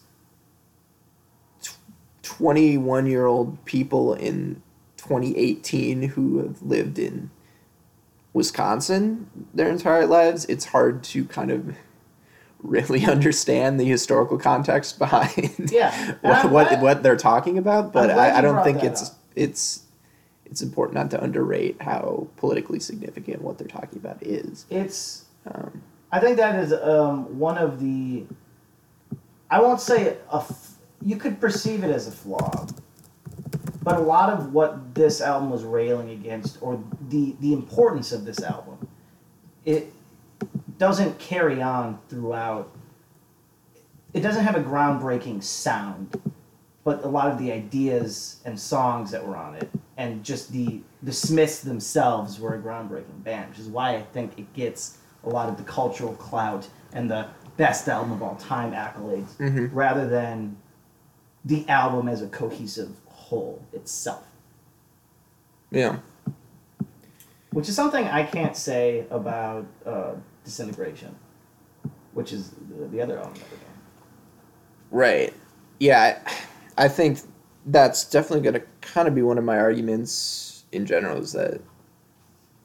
21 2.23 3.05
year 3.05 3.27
old 3.27 3.63
people 3.65 4.15
in 4.15 4.63
2018 4.97 6.01
who 6.09 6.39
have 6.39 6.63
lived 6.63 6.97
in 6.97 7.29
Wisconsin 8.33 9.29
their 9.53 9.69
entire 9.69 10.07
lives, 10.07 10.45
it's 10.45 10.65
hard 10.65 11.03
to 11.03 11.25
kind 11.25 11.51
of 11.51 11.75
really 12.63 13.05
understand 13.05 13.79
the 13.79 13.85
historical 13.85 14.39
context 14.39 14.97
behind 15.05 15.71
Yeah, 15.71 16.15
what, 16.21 16.49
what 16.49 16.81
what 16.81 17.03
they're 17.03 17.15
talking 17.15 17.59
about. 17.59 17.93
But 17.93 18.09
I, 18.09 18.39
I 18.39 18.41
don't 18.41 18.63
think 18.63 18.83
it's 18.83 19.11
up. 19.11 19.17
it's 19.35 19.82
it's 20.53 20.61
important 20.61 20.93
not 20.93 21.09
to 21.09 21.23
underrate 21.23 21.81
how 21.81 22.27
politically 22.37 22.79
significant 22.79 23.41
what 23.41 23.57
they're 23.57 23.67
talking 23.67 23.97
about 23.97 24.21
is. 24.21 24.67
It's 24.69 25.25
Um, 25.47 25.81
I 26.11 26.19
think 26.19 26.37
that 26.37 26.53
is 26.59 26.71
um, 26.71 27.39
one 27.39 27.57
of 27.57 27.79
the. 27.79 28.23
I 29.49 29.59
won't 29.61 29.81
say 29.81 30.17
a. 30.31 30.35
f- 30.35 30.75
You 31.03 31.15
could 31.15 31.41
perceive 31.41 31.83
it 31.83 31.89
as 31.89 32.07
a 32.07 32.11
flaw, 32.11 32.67
but 33.81 33.95
a 33.97 33.99
lot 33.99 34.29
of 34.31 34.53
what 34.53 34.93
this 34.93 35.21
album 35.21 35.49
was 35.49 35.63
railing 35.63 36.11
against, 36.11 36.59
or 36.61 36.79
the 37.09 37.35
the 37.41 37.51
importance 37.51 38.11
of 38.11 38.23
this 38.25 38.39
album, 38.43 38.87
it 39.65 39.91
doesn't 40.77 41.17
carry 41.17 41.63
on 41.63 41.97
throughout. 42.09 42.69
It 44.13 44.21
doesn't 44.21 44.43
have 44.43 44.55
a 44.55 44.61
groundbreaking 44.61 45.41
sound, 45.41 46.21
but 46.83 47.03
a 47.03 47.07
lot 47.07 47.31
of 47.31 47.39
the 47.39 47.51
ideas 47.51 48.39
and 48.45 48.59
songs 48.59 49.09
that 49.09 49.25
were 49.27 49.35
on 49.35 49.55
it, 49.55 49.67
and 49.97 50.23
just 50.23 50.51
the 50.51 50.81
the 51.03 51.13
Smiths 51.13 51.59
themselves 51.61 52.39
were 52.39 52.55
a 52.55 52.59
groundbreaking 52.59 53.23
band, 53.23 53.49
which 53.49 53.59
is 53.59 53.67
why 53.67 53.95
I 53.95 54.01
think 54.01 54.37
it 54.39 54.51
gets 54.53 54.97
a 55.23 55.29
lot 55.29 55.49
of 55.49 55.57
the 55.57 55.63
cultural 55.63 56.13
clout 56.15 56.67
and 56.93 57.09
the 57.09 57.27
best 57.57 57.87
album 57.87 58.11
of 58.13 58.21
all 58.23 58.35
time 58.35 58.71
accolades, 58.73 59.35
Mhm. 59.37 59.69
rather 59.73 60.07
than 60.07 60.57
the 61.45 61.67
album 61.69 62.07
as 62.07 62.21
a 62.21 62.27
cohesive 62.27 62.89
whole 63.07 63.61
itself. 63.73 64.23
yeah. 65.71 65.97
Which 67.51 67.69
is 67.69 67.75
something 67.75 68.05
I 68.05 68.23
can't 68.23 68.55
say 68.57 69.05
about 69.11 69.65
uh, 69.85 70.13
Disintegration, 70.43 71.15
which 72.13 72.33
is 72.33 72.49
the, 72.49 72.87
the 72.87 73.01
other 73.01 73.17
album. 73.19 73.41
Right. 74.91 75.33
Yeah, 75.79 76.19
I 76.77 76.87
think 76.87 77.19
that's 77.67 78.03
definitely 78.05 78.41
going 78.41 78.53
to 78.61 78.67
kind 78.81 79.07
of 79.07 79.15
be 79.15 79.21
one 79.21 79.37
of 79.37 79.43
my 79.43 79.57
arguments 79.57 80.63
in 80.71 80.85
general 80.85 81.17
is 81.21 81.31
that 81.33 81.61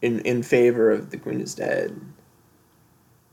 in 0.03 0.21
in 0.21 0.43
favor 0.43 0.91
of 0.91 1.11
the 1.11 1.17
Queen 1.17 1.41
is 1.41 1.55
Dead 1.55 1.99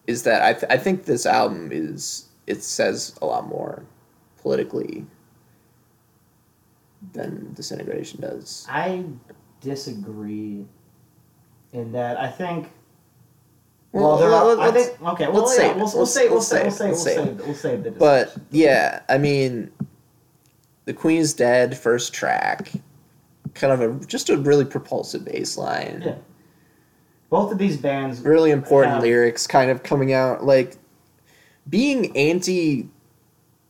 is 0.07 0.23
that 0.23 0.41
I 0.41 0.53
th- 0.53 0.71
I 0.71 0.77
think 0.77 1.05
this 1.05 1.25
album 1.25 1.69
is 1.71 2.29
it 2.47 2.61
says 2.63 3.15
a 3.21 3.25
lot 3.25 3.47
more 3.47 3.83
politically 4.41 5.05
than 7.13 7.53
Disintegration 7.53 8.21
does. 8.21 8.65
I 8.69 9.03
disagree 9.61 10.65
in 11.73 11.91
that 11.93 12.19
I 12.19 12.29
think. 12.29 12.71
Well, 13.91 14.03
Well, 14.03 14.17
there 14.17 14.31
are, 14.31 14.59
I 14.59 14.71
think 14.71 15.01
okay. 15.13 15.27
Well, 15.27 15.43
let's 15.43 15.57
yeah, 15.57 15.67
save 15.67 15.75
we'll, 15.77 15.85
we'll 15.85 15.99
Let's- 15.99 16.13
say 16.13 16.27
we'll 16.27 16.35
let's 16.37 16.47
say 16.49 16.63
we'll 16.63 16.71
save 16.71 16.73
say 16.73 16.87
we'll 16.89 16.95
save 16.97 17.15
save 17.37 17.45
we'll 17.45 17.55
save 17.55 17.83
the 17.83 17.91
But 17.91 18.35
yeah, 18.51 19.01
I 19.07 19.17
mean, 19.17 19.71
the 20.85 20.93
Queen 20.93 21.19
is 21.19 21.33
Dead 21.33 21.77
first 21.77 22.13
track, 22.13 22.71
kind 23.53 23.73
of 23.73 23.81
a 23.81 24.05
just 24.05 24.29
a 24.29 24.37
really 24.37 24.65
propulsive 24.65 25.25
bass 25.25 25.57
line. 25.57 26.03
Yeah. 26.05 26.15
Both 27.29 27.51
of 27.51 27.57
these 27.57 27.77
bands 27.77 28.21
really 28.21 28.51
important 28.51 28.93
have- 28.93 29.03
lyrics 29.03 29.47
kind 29.47 29.69
of 29.71 29.83
coming 29.83 30.13
out 30.13 30.43
like 30.43 30.77
being 31.67 32.15
anti 32.15 32.87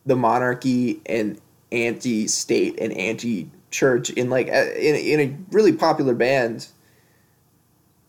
the 0.05 0.15
monarchy 0.15 1.01
and 1.05 1.39
anti 1.71 2.27
state 2.27 2.77
and 2.79 2.93
anti 2.93 3.49
church 3.71 4.09
in 4.11 4.29
like 4.29 4.47
in, 4.47 4.53
a- 4.95 5.13
in 5.13 5.19
a 5.19 5.37
really 5.51 5.73
popular 5.73 6.13
band 6.13 6.67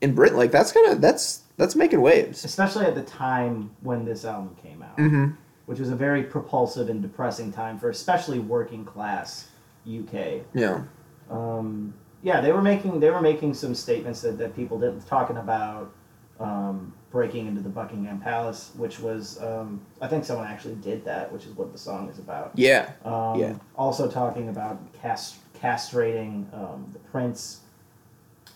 in 0.00 0.14
Britain 0.14 0.36
like 0.36 0.50
that's 0.50 0.72
kind 0.72 0.88
of 0.90 1.00
that's 1.00 1.42
that's 1.56 1.74
making 1.74 2.00
waves 2.02 2.44
especially 2.44 2.84
at 2.84 2.94
the 2.94 3.02
time 3.02 3.70
when 3.80 4.04
this 4.04 4.24
album 4.24 4.54
came 4.62 4.82
out, 4.82 4.96
mm-hmm. 4.98 5.30
Which 5.66 5.78
was 5.78 5.90
a 5.90 5.96
very 5.96 6.22
propulsive 6.22 6.88
and 6.88 7.02
depressing 7.02 7.52
time 7.52 7.78
for 7.78 7.90
especially 7.90 8.38
working 8.38 8.84
class 8.84 9.48
UK. 9.86 10.42
yeah 10.54 10.82
um, 11.30 11.94
yeah, 12.22 12.40
they 12.40 12.52
were 12.52 12.62
making 12.62 13.00
they 13.00 13.10
were 13.10 13.20
making 13.20 13.54
some 13.54 13.74
statements 13.74 14.20
that, 14.22 14.38
that 14.38 14.56
people 14.56 14.78
didn't 14.78 15.06
talking 15.06 15.36
about 15.36 15.92
um, 16.40 16.92
breaking 17.10 17.46
into 17.46 17.60
the 17.60 17.68
Buckingham 17.68 18.20
Palace, 18.20 18.72
which 18.76 18.98
was 18.98 19.40
um, 19.42 19.80
I 20.00 20.08
think 20.08 20.24
someone 20.24 20.46
actually 20.46 20.74
did 20.76 21.04
that, 21.04 21.30
which 21.32 21.44
is 21.44 21.52
what 21.56 21.72
the 21.72 21.78
song 21.78 22.08
is 22.08 22.18
about. 22.18 22.52
yeah 22.54 22.92
Um, 23.04 23.38
Yeah. 23.38 23.54
Also 23.76 24.10
talking 24.10 24.48
about 24.48 24.80
cast, 25.00 25.36
castrating 25.54 26.52
um, 26.54 26.88
the 26.92 26.98
prince. 26.98 27.60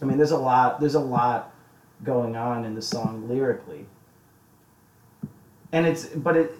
I 0.02 0.05
mean, 0.05 0.17
there's 0.17 0.31
a 0.31 0.38
lot. 0.38 0.81
There's 0.81 0.95
a 0.95 1.00
lot 1.00 1.55
going 2.02 2.35
on 2.35 2.64
in 2.64 2.75
the 2.75 2.83
song 2.83 3.29
lyrically, 3.29 3.87
and 5.73 5.87
it's 5.87 6.07
but 6.07 6.37
it, 6.37 6.55
it 6.55 6.60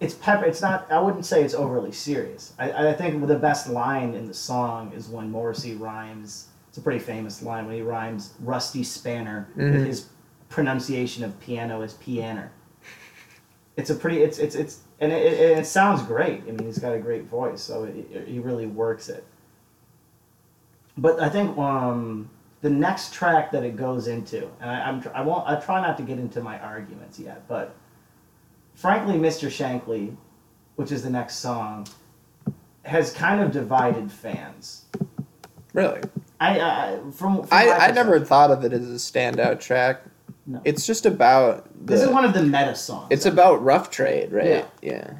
it's 0.00 0.14
pepper. 0.14 0.44
It's 0.44 0.60
not. 0.62 0.86
I 0.90 1.00
wouldn't 1.00 1.24
say 1.26 1.42
it's 1.42 1.54
overly 1.54 1.92
serious. 1.92 2.52
I, 2.58 2.88
I 2.90 2.92
think 2.94 3.26
the 3.26 3.38
best 3.38 3.68
line 3.68 4.14
in 4.14 4.26
the 4.26 4.34
song 4.34 4.92
is 4.94 5.08
when 5.08 5.30
Morrissey 5.30 5.74
rhymes. 5.74 6.48
It's 6.68 6.78
a 6.78 6.82
pretty 6.82 6.98
famous 7.00 7.42
line 7.42 7.66
when 7.66 7.74
he 7.76 7.82
rhymes 7.82 8.34
"rusty 8.40 8.82
spanner" 8.84 9.48
Mhm. 9.56 9.72
with 9.72 9.86
his 9.86 10.08
pronunciation 10.48 11.24
of 11.24 11.38
piano 11.40 11.80
as 11.82 11.94
pianer. 11.94 12.50
It's 13.76 13.90
a 13.90 13.94
pretty. 13.94 14.22
It's 14.22 14.38
it's 14.38 14.54
it's 14.54 14.80
and 15.00 15.12
it, 15.12 15.22
it, 15.32 15.58
it 15.58 15.66
sounds 15.66 16.02
great. 16.02 16.42
I 16.48 16.52
mean, 16.52 16.64
he's 16.66 16.78
got 16.78 16.94
a 16.94 16.98
great 16.98 17.24
voice, 17.24 17.60
so 17.62 17.84
it, 17.84 17.96
it, 18.10 18.28
he 18.28 18.38
really 18.38 18.66
works 18.66 19.08
it. 19.08 19.24
But 20.98 21.20
I 21.20 21.28
think 21.28 21.56
um, 21.58 22.30
the 22.62 22.70
next 22.70 23.12
track 23.12 23.50
that 23.52 23.62
it 23.64 23.76
goes 23.76 24.08
into, 24.08 24.48
and 24.60 24.70
I, 24.70 24.88
I'm 24.88 25.02
I 25.14 25.20
won't 25.22 25.46
I 25.48 25.56
try 25.56 25.80
not 25.80 25.96
to 25.98 26.02
get 26.02 26.18
into 26.18 26.40
my 26.40 26.58
arguments 26.58 27.18
yet, 27.18 27.46
but 27.48 27.74
frankly, 28.76 29.14
Mr. 29.14 29.48
Shankly, 29.48 30.14
which 30.76 30.92
is 30.92 31.02
the 31.02 31.10
next 31.10 31.36
song, 31.36 31.86
has 32.84 33.12
kind 33.12 33.40
of 33.40 33.50
divided 33.50 34.12
fans. 34.12 34.84
really 35.72 36.00
I, 36.38 36.60
I 36.60 36.98
from, 37.12 37.42
from 37.42 37.48
I, 37.50 37.70
I 37.72 37.90
never 37.90 38.20
thought 38.20 38.50
of 38.52 38.62
it 38.64 38.72
as 38.72 38.88
a 38.88 38.94
standout 38.94 39.58
track 39.58 40.02
No. 40.46 40.60
it's 40.64 40.86
just 40.86 41.04
about 41.06 41.64
the, 41.86 41.94
This 41.94 42.02
is 42.02 42.08
one 42.10 42.24
of 42.24 42.32
the 42.34 42.42
meta 42.42 42.74
songs. 42.76 43.08
it's 43.10 43.26
about 43.26 43.64
rough 43.64 43.90
trade 43.90 44.30
right 44.32 44.46
Yeah. 44.46 44.64
yeah 44.82 45.10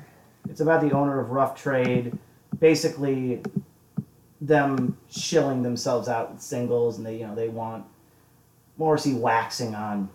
It's 0.49 0.61
about 0.61 0.81
the 0.83 0.93
owner 0.93 1.19
of 1.19 1.31
Rough 1.31 1.61
Trade, 1.61 2.17
basically 2.61 3.43
them 4.41 4.97
shilling 5.11 5.63
themselves 5.63 6.07
out 6.09 6.31
with 6.33 6.41
singles, 6.43 6.99
and 6.99 7.07
they 7.07 7.17
you 7.19 7.27
know 7.27 7.35
they 7.35 7.49
want 7.49 7.85
Morrissey 8.77 9.15
waxing 9.15 9.75
on, 9.75 10.09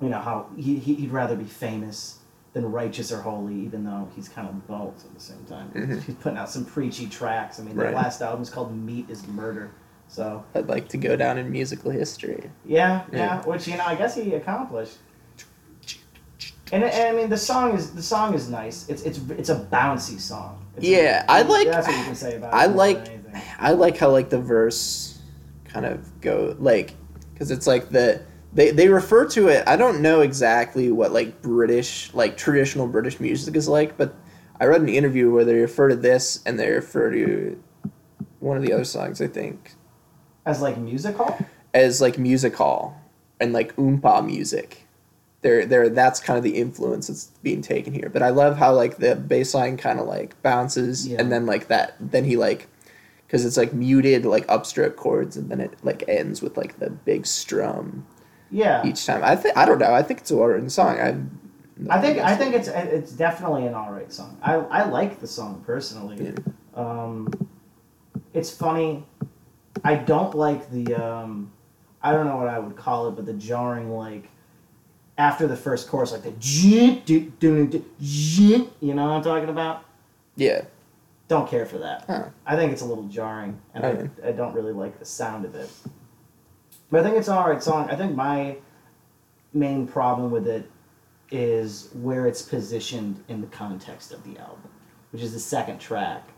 you 0.00 0.08
know 0.08 0.18
how 0.18 0.48
he 0.56 0.76
he- 0.78 0.94
he'd 0.94 1.10
rather 1.12 1.36
be 1.36 1.44
famous 1.44 2.18
than 2.52 2.70
righteous 2.70 3.12
or 3.12 3.20
holy, 3.22 3.54
even 3.54 3.84
though 3.84 4.08
he's 4.16 4.28
kind 4.28 4.48
of 4.48 4.66
both 4.66 5.04
at 5.04 5.14
the 5.14 5.20
same 5.20 5.44
time. 5.48 5.70
Mhm. 5.74 6.02
He's 6.02 6.14
putting 6.16 6.36
out 6.38 6.50
some 6.50 6.64
preachy 6.64 7.06
tracks. 7.06 7.60
I 7.60 7.62
mean, 7.62 7.76
the 7.76 7.84
Right. 7.84 7.94
last 7.94 8.20
album 8.22 8.42
is 8.42 8.50
called 8.50 8.76
Meat 8.76 9.08
is 9.08 9.26
Murder. 9.28 9.70
So 10.08 10.42
I'd 10.56 10.66
like 10.68 10.88
to 10.88 10.96
go 10.98 11.14
down 11.14 11.38
in 11.38 11.50
musical 11.52 11.92
history. 11.92 12.50
yeah, 12.64 13.02
yeah, 13.12 13.18
Yeah. 13.18 13.42
which 13.44 13.68
you 13.68 13.76
know, 13.76 13.84
I 13.86 13.94
guess 13.94 14.16
he 14.16 14.34
accomplished. 14.34 14.98
And, 16.72 16.84
and 16.84 17.08
I 17.08 17.12
mean, 17.20 17.28
the 17.30 17.36
song 17.36 17.74
is 17.76 17.90
the 17.92 18.02
song 18.02 18.34
is 18.34 18.48
nice. 18.48 18.88
It's 18.88 19.02
it's 19.02 19.18
it's 19.30 19.48
a 19.48 19.56
bouncy 19.56 20.18
song. 20.20 20.64
It's 20.76 20.86
Yeah, 20.86 21.24
a- 21.28 21.30
I 21.30 21.42
like- 21.42 21.66
That's 21.68 21.86
what 21.88 21.96
you 21.98 22.04
can 22.04 22.14
say 22.14 22.36
about. 22.36 22.54
I 22.54 22.64
it 22.66 22.76
like- 22.76 23.10
I 23.58 23.72
like 23.72 23.96
how 23.96 24.10
like 24.10 24.30
the 24.30 24.40
verse 24.40 25.18
kind 25.64 25.84
of 25.86 26.20
go 26.20 26.56
like 26.58 26.94
because 27.32 27.50
it's 27.52 27.66
like 27.66 27.90
the 27.90 28.22
they 28.52 28.70
they 28.70 28.88
refer 28.88 29.26
to 29.30 29.48
it. 29.48 29.64
I 29.66 29.76
don't 29.76 30.00
know 30.00 30.20
exactly 30.20 30.90
what 30.90 31.12
like 31.12 31.40
British 31.42 32.12
like 32.14 32.36
traditional 32.36 32.86
British 32.88 33.20
music 33.20 33.54
is 33.56 33.68
like, 33.68 33.96
but 33.96 34.14
I 34.60 34.66
read 34.66 34.80
an 34.80 34.88
interview 34.88 35.30
where 35.30 35.44
they 35.44 35.54
refer 35.54 35.88
to 35.88 35.96
this 35.96 36.42
and 36.44 36.58
they 36.58 36.70
refer 36.70 37.10
to 37.12 37.62
one 38.40 38.56
of 38.56 38.62
the 38.62 38.72
other 38.72 38.84
songs 38.84 39.20
I 39.20 39.26
think 39.28 39.72
as 40.46 40.60
like 40.62 40.76
music 40.78 41.16
hall. 41.16 41.38
as 41.74 42.00
like 42.00 42.18
music 42.18 42.54
hall 42.56 43.00
and 43.40 43.52
like 43.52 43.74
oompa 43.76 44.24
music. 44.24 44.86
There, 45.42 45.64
there. 45.64 45.88
That's 45.88 46.20
kind 46.20 46.36
of 46.36 46.42
the 46.44 46.58
influence 46.58 47.06
that's 47.06 47.26
being 47.42 47.62
taken 47.62 47.94
here. 47.94 48.10
But 48.12 48.22
I 48.22 48.28
love 48.28 48.58
how 48.58 48.74
like 48.74 48.98
the 48.98 49.16
bass 49.16 49.54
line 49.54 49.78
kind 49.78 49.98
of 49.98 50.06
like 50.06 50.40
bounces, 50.42 51.08
Yeah. 51.08 51.18
and 51.18 51.32
then 51.32 51.46
like 51.46 51.68
that, 51.68 51.94
then 51.98 52.24
he 52.24 52.36
like, 52.36 52.68
because 53.26 53.46
it's 53.46 53.56
like 53.56 53.72
muted 53.72 54.26
like 54.26 54.46
upstroke 54.48 54.96
chords, 54.96 55.38
and 55.38 55.48
then 55.48 55.58
it 55.62 55.72
like 55.82 56.04
ends 56.08 56.42
with 56.42 56.58
like 56.58 56.78
the 56.78 56.90
big 56.90 57.26
strum 57.26 58.04
Yeah, 58.50 58.84
each 58.86 59.06
time. 59.06 59.22
I 59.22 59.36
think 59.36 59.56
I 59.56 59.64
don't 59.64 59.78
know. 59.78 59.92
I 59.92 60.02
think 60.02 60.20
it's 60.20 60.30
a 60.30 60.36
well 60.36 60.48
written 60.48 60.70
song. 60.70 60.98
I. 61.00 61.16
I 61.88 61.98
think 61.98 62.18
I 62.18 62.36
think 62.36 62.54
it's 62.54 62.68
it's 62.68 63.12
definitely 63.12 63.64
an 63.66 63.74
alright 63.74 64.12
song. 64.12 64.36
I 64.42 64.54
I 64.54 64.84
like 64.84 65.18
the 65.20 65.26
song 65.26 65.62
personally. 65.64 66.22
Yeah. 66.22 66.32
Um, 66.74 67.28
it's 68.34 68.50
funny. 68.50 69.06
I 69.82 69.94
don't 69.94 70.34
like 70.34 70.70
the 70.70 70.94
um, 70.94 71.50
I 72.02 72.12
don't 72.12 72.26
know 72.26 72.36
what 72.36 72.48
I 72.48 72.58
would 72.58 72.76
call 72.76 73.08
it, 73.08 73.12
but 73.12 73.24
the 73.24 73.32
jarring 73.32 73.90
like 73.96 74.28
after 75.16 75.46
the 75.46 75.56
first 75.56 75.88
chorus, 75.88 76.12
like 76.12 76.22
the 76.22 76.34
you 78.80 78.94
know 78.94 79.04
what 79.04 79.12
I'm 79.12 79.22
talking 79.22 79.48
about? 79.48 79.84
Yeah. 80.36 80.62
Don't 81.28 81.48
care 81.48 81.64
for 81.64 81.78
that. 81.78 82.04
Huh. 82.06 82.24
I 82.44 82.56
think 82.56 82.72
it's 82.72 82.82
a 82.82 82.86
little 82.86 83.04
jarring, 83.04 83.60
and 83.74 83.84
Okay. 83.84 84.10
I, 84.24 84.28
I 84.28 84.32
don't 84.32 84.52
really 84.52 84.72
like 84.72 84.98
the 84.98 85.04
sound 85.04 85.44
of 85.44 85.54
it. 85.54 85.70
But 86.90 87.00
I 87.00 87.02
think 87.04 87.16
it's 87.16 87.28
an 87.28 87.34
alright 87.34 87.62
song. 87.62 87.88
I 87.90 87.96
think 87.96 88.14
my 88.14 88.56
main 89.52 89.86
problem 89.86 90.30
with 90.30 90.46
it 90.46 90.68
is 91.30 91.90
where 91.94 92.26
it's 92.26 92.42
positioned 92.42 93.22
in 93.28 93.40
the 93.40 93.46
context 93.48 94.12
of 94.12 94.22
the 94.24 94.38
album, 94.38 94.68
which 95.12 95.22
is 95.22 95.32
the 95.32 95.38
second 95.40 95.78
track, 95.78 96.28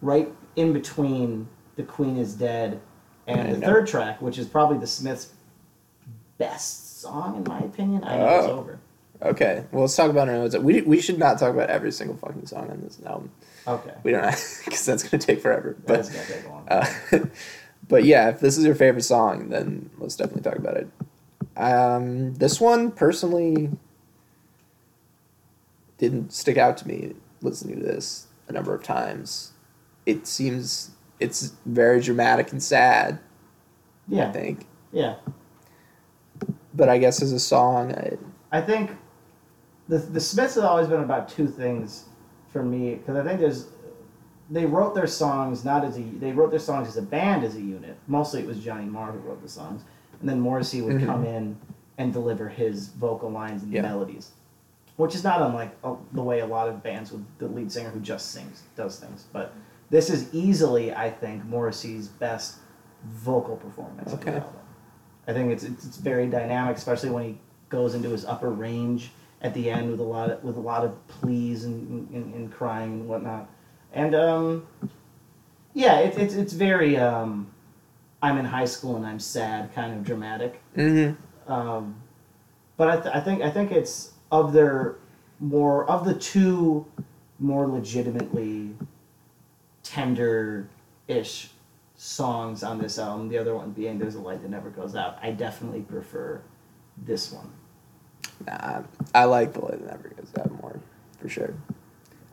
right 0.00 0.28
in 0.56 0.72
between 0.72 1.48
"The 1.76 1.82
Queen 1.82 2.16
Is 2.16 2.34
Dead" 2.34 2.80
and 3.26 3.40
I 3.40 3.52
the 3.52 3.58
know. 3.58 3.66
third 3.66 3.86
track, 3.86 4.22
which 4.22 4.38
is 4.38 4.46
probably 4.46 4.78
the 4.78 4.86
Smiths' 4.86 5.32
best 6.38 7.00
song 7.00 7.36
in 7.36 7.44
my 7.44 7.58
opinion. 7.60 8.02
I 8.04 8.16
know 8.16 8.38
it's 8.38 8.46
Oh. 8.46 8.58
over. 8.58 8.78
Okay. 9.22 9.64
Well, 9.70 9.82
let's 9.82 9.94
talk 9.94 10.08
about 10.08 10.28
our 10.30 10.34
notes. 10.36 10.56
We 10.56 10.80
we 10.80 11.00
should 11.02 11.18
not 11.18 11.38
talk 11.38 11.52
about 11.52 11.68
every 11.68 11.92
single 11.92 12.16
fucking 12.16 12.46
song 12.46 12.70
on 12.70 12.80
this 12.82 12.98
album. 13.04 13.30
Okay, 13.68 13.92
We 14.02 14.12
don't 14.12 14.22
because 14.64 14.86
that's 14.86 15.02
gonna 15.02 15.20
take 15.20 15.40
forever. 15.42 15.76
But 15.86 15.96
that's 16.02 16.08
gonna 16.08 16.24
take 16.26 16.48
long. 16.48 16.66
Uh, 16.68 16.86
but 17.90 18.04
yeah, 18.04 18.30
if 18.30 18.40
this 18.40 18.56
is 18.56 18.64
your 18.64 18.76
favorite 18.76 19.02
song, 19.02 19.50
then 19.50 19.90
let's 19.98 20.16
definitely 20.16 20.42
talk 20.42 20.56
about 20.56 20.76
it. 20.76 20.88
Um, 21.56 22.34
this 22.34 22.60
one 22.60 22.92
personally 22.92 23.68
didn't 25.98 26.32
stick 26.32 26.56
out 26.56 26.78
to 26.78 26.88
me 26.88 27.14
listening 27.42 27.80
to 27.80 27.84
this 27.84 28.28
a 28.48 28.52
number 28.52 28.72
of 28.72 28.82
times. 28.82 29.52
It 30.06 30.26
seems 30.26 30.92
it's 31.18 31.52
very 31.66 32.00
dramatic 32.00 32.52
and 32.52 32.62
sad. 32.62 33.18
Yeah. 34.08 34.22
I 34.22 34.26
yeah, 34.26 34.32
think, 34.32 34.66
yeah. 34.92 35.14
but 36.72 36.88
I 36.88 36.96
guess 36.96 37.20
as 37.20 37.32
a 37.32 37.40
song, 37.40 37.92
I, 37.92 38.16
I 38.52 38.60
think 38.60 38.92
the 39.88 39.98
the 39.98 40.20
Smiths 40.20 40.54
have 40.54 40.64
always 40.64 40.86
been 40.86 41.00
about 41.00 41.28
two 41.28 41.48
things 41.48 42.04
for 42.52 42.62
me 42.62 42.94
because 42.94 43.16
I 43.16 43.24
think 43.24 43.40
there's 43.40 43.66
they 44.50 44.66
wrote 44.66 44.94
their 44.94 45.06
songs 45.06 45.64
not 45.64 45.84
as 45.84 45.96
a 45.96 46.02
they 46.02 46.32
wrote 46.32 46.50
their 46.50 46.58
songs 46.60 46.88
as 46.88 46.96
a 46.96 47.02
band 47.02 47.44
as 47.44 47.54
a 47.56 47.60
unit. 47.60 47.96
Mostly 48.08 48.40
it 48.40 48.46
was 48.46 48.58
Johnny 48.58 48.84
Marr 48.84 49.12
who 49.12 49.18
wrote 49.20 49.42
the 49.42 49.48
songs, 49.48 49.82
and 50.20 50.28
then 50.28 50.40
Morrissey 50.40 50.82
would 50.82 50.96
Mhm. 50.96 51.06
come 51.06 51.24
in 51.24 51.56
and 51.98 52.12
deliver 52.12 52.48
his 52.48 52.88
vocal 52.88 53.30
lines 53.30 53.62
and 53.62 53.72
Yeah. 53.72 53.82
melodies, 53.82 54.30
which 54.96 55.14
is 55.14 55.22
not 55.22 55.40
unlike 55.42 55.70
uh, 55.84 55.94
the 56.12 56.22
way 56.22 56.40
a 56.40 56.46
lot 56.46 56.68
of 56.68 56.82
bands 56.82 57.12
with 57.12 57.24
the 57.38 57.46
lead 57.46 57.70
singer 57.70 57.90
who 57.90 58.00
just 58.00 58.30
sings 58.32 58.62
does 58.76 58.98
things. 58.98 59.26
But 59.32 59.52
this 59.90 60.08
is 60.10 60.32
easily, 60.34 60.94
I 60.94 61.10
think, 61.10 61.44
Morrissey's 61.44 62.08
best 62.08 62.56
vocal 63.04 63.56
performance. 63.56 64.12
Okay. 64.14 64.32
album. 64.34 64.50
I 65.28 65.32
think 65.32 65.52
it's, 65.52 65.62
it's 65.64 65.84
it's 65.86 65.96
very 65.98 66.26
dynamic, 66.28 66.76
especially 66.76 67.10
when 67.10 67.24
he 67.24 67.40
goes 67.68 67.94
into 67.94 68.08
his 68.10 68.24
upper 68.24 68.50
range 68.50 69.12
at 69.42 69.54
the 69.54 69.70
end 69.70 69.90
with 69.90 70.00
a 70.00 70.04
lot 70.04 70.30
of, 70.30 70.42
with 70.42 70.56
a 70.56 70.60
lot 70.60 70.84
of 70.84 71.06
pleas 71.08 71.64
and, 71.64 72.08
and, 72.10 72.34
and 72.34 72.52
crying 72.52 72.92
and 72.92 73.08
whatnot. 73.08 73.48
And 73.92 74.14
um, 74.14 74.66
yeah, 75.74 75.98
it, 76.00 76.16
it's 76.18 76.34
it's 76.34 76.52
very 76.52 76.96
um, 76.96 77.50
I'm 78.22 78.38
in 78.38 78.44
high 78.44 78.64
school 78.66 78.96
and 78.96 79.06
I'm 79.06 79.18
sad, 79.18 79.74
kind 79.74 79.92
of 79.94 80.04
dramatic. 80.04 80.60
mm-hmm. 80.76 81.50
Um, 81.50 81.96
but 82.76 82.88
I, 82.88 82.96
th- 83.00 83.14
I 83.14 83.20
think 83.20 83.42
I 83.42 83.50
think 83.50 83.72
it's 83.72 84.12
of 84.30 84.52
their 84.52 84.96
more 85.38 85.88
of 85.90 86.04
the 86.04 86.14
two 86.14 86.86
more 87.38 87.66
legitimately 87.66 88.70
tender-ish 89.82 91.50
songs 91.96 92.62
on 92.62 92.78
this 92.78 92.98
album. 92.98 93.28
The 93.28 93.38
other 93.38 93.54
one 93.54 93.72
being 93.72 93.98
"There's 93.98 94.14
a 94.14 94.20
Light 94.20 94.42
That 94.42 94.50
Never 94.50 94.70
Goes 94.70 94.94
Out." 94.94 95.18
I 95.22 95.32
definitely 95.32 95.82
prefer 95.82 96.40
this 96.96 97.32
one. 97.32 97.50
Nah, 98.46 98.82
I 99.14 99.24
like 99.24 99.52
the 99.52 99.60
light 99.60 99.84
that 99.84 99.96
never 99.96 100.08
goes 100.08 100.30
out 100.38 100.50
more, 100.62 100.80
for 101.18 101.28
sure. 101.28 101.54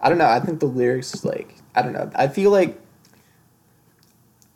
I 0.01 0.09
don't 0.09 0.17
know. 0.17 0.25
I 0.27 0.39
think 0.39 0.59
the 0.59 0.65
lyrics, 0.67 1.23
like, 1.25 1.55
I 1.75 1.81
don't 1.81 1.93
know. 1.93 2.09
I 2.15 2.27
feel 2.27 2.51
like, 2.51 2.79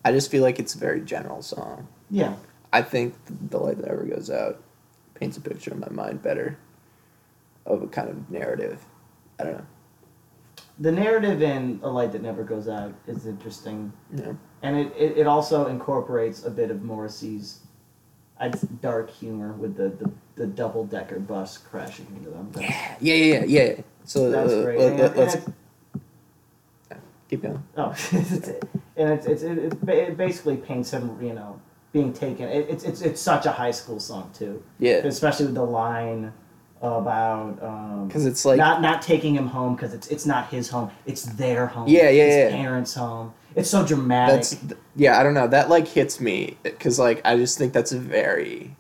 I 0.04 0.12
just 0.12 0.32
feel 0.32 0.44
like 0.44 0.60
it's 0.60 0.76
a 0.76 0.80
very 0.80 1.02
general 1.02 1.42
song. 1.42 1.88
Yeah, 2.10 2.36
I 2.74 2.82
think 2.82 3.16
the 3.50 3.58
light 3.60 3.78
that 3.78 3.88
never 3.88 4.04
goes 4.04 4.30
out 4.30 4.62
paints 5.14 5.38
a 5.38 5.42
picture 5.42 5.72
in 5.72 5.80
my 5.80 5.90
mind 5.90 6.22
better 6.24 6.58
of 7.66 7.84
a 7.84 7.88
kind 7.88 8.10
of 8.10 8.30
narrative. 8.32 8.84
I 9.40 9.44
don't 9.44 9.54
know. 9.58 9.66
the 10.80 10.92
narrative 10.92 11.42
in 11.42 11.80
"A 11.84 11.90
Light 11.90 12.12
That 12.12 12.22
Never 12.24 12.44
Goes 12.44 12.68
Out" 12.68 12.94
is 13.08 13.26
interesting, 13.28 13.94
Yeah. 14.16 14.34
and 14.64 14.78
it, 14.78 14.94
it, 14.98 15.18
it 15.20 15.28
also 15.28 15.68
incorporates 15.68 16.44
a 16.46 16.50
bit 16.50 16.72
of 16.72 16.82
Morrissey's 16.84 17.60
dark 18.82 19.12
humor 19.12 19.54
with 19.54 19.76
the, 19.76 19.90
the, 19.90 20.12
the 20.36 20.48
double 20.48 20.84
decker 20.84 21.20
bus 21.20 21.58
crashing 21.60 22.08
into 22.18 22.32
them. 22.32 22.50
That's- 22.54 22.98
Yeah, 23.00 23.14
yeah, 23.14 23.44
yeah, 23.44 23.44
yeah. 23.46 23.82
So 24.06 24.30
That's 24.32 24.52
uh, 24.52 24.64
great. 24.64 24.80
let, 24.80 24.92
And- 25.00 25.20
us 25.20 25.36
and 25.36 25.54
keep 27.30 27.42
going. 27.42 27.64
Oh, 27.78 27.96
and 28.98 29.10
it's 29.10 29.26
it's 29.26 29.44
it, 29.44 29.90
it 29.90 30.18
basically 30.18 30.58
paints 30.58 30.92
him, 30.92 31.18
you 31.22 31.34
know, 31.34 31.60
being 31.94 32.14
taken. 32.14 32.48
It, 32.48 32.70
it's 32.70 32.84
it's 32.84 33.02
it's 33.02 33.22
such 33.22 33.46
a 33.46 33.52
high 33.52 33.72
school 33.72 34.00
song 34.00 34.32
too, 34.34 34.64
Yeah, 34.80 34.98
especially 34.98 35.48
with 35.48 35.56
the 35.56 35.64
line 35.66 36.34
about 36.82 37.62
um, 37.62 38.08
because 38.08 38.26
it's 38.26 38.44
like 38.44 38.58
not 38.58 38.82
not 38.82 39.02
taking 39.02 39.36
him 39.36 39.48
home 39.48 39.76
because 39.76 39.94
it's 39.94 40.08
it's 40.08 40.26
not 40.26 40.50
his 40.50 40.70
home, 40.70 40.92
it's 41.06 41.24
their 41.24 41.68
home. 41.68 41.88
Yeah, 41.88 42.10
yeah, 42.10 42.26
his 42.26 42.36
yeah. 42.36 42.50
parents' 42.52 42.94
home. 42.94 43.34
It's 43.56 43.70
so 43.70 43.86
dramatic. 43.86 44.60
that's 44.60 44.76
yeah. 44.96 45.20
I 45.20 45.24
don't 45.24 45.34
know. 45.34 45.48
That 45.48 45.70
like 45.70 45.88
hits 45.88 46.20
me 46.20 46.58
because 46.64 47.00
like 47.00 47.22
I 47.26 47.36
just 47.38 47.58
think 47.58 47.74
that's 47.74 47.92
a 47.92 48.00
very 48.00 48.76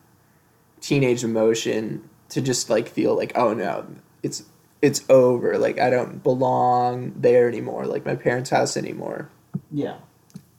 teenage 0.79 1.23
emotion 1.23 2.09
to 2.29 2.41
just 2.41 2.69
like 2.69 2.87
feel 2.89 3.15
like 3.15 3.33
oh 3.35 3.53
no, 3.53 3.85
it's 4.23 4.43
it's 4.81 5.03
over. 5.09 5.57
Like 5.57 5.79
I 5.79 5.89
don't 5.89 6.23
belong 6.23 7.13
there 7.15 7.47
anymore. 7.47 7.85
Like 7.85 8.05
my 8.05 8.15
parents' 8.15 8.49
house 8.49 8.75
anymore. 8.77 9.29
yeah, 9.71 9.97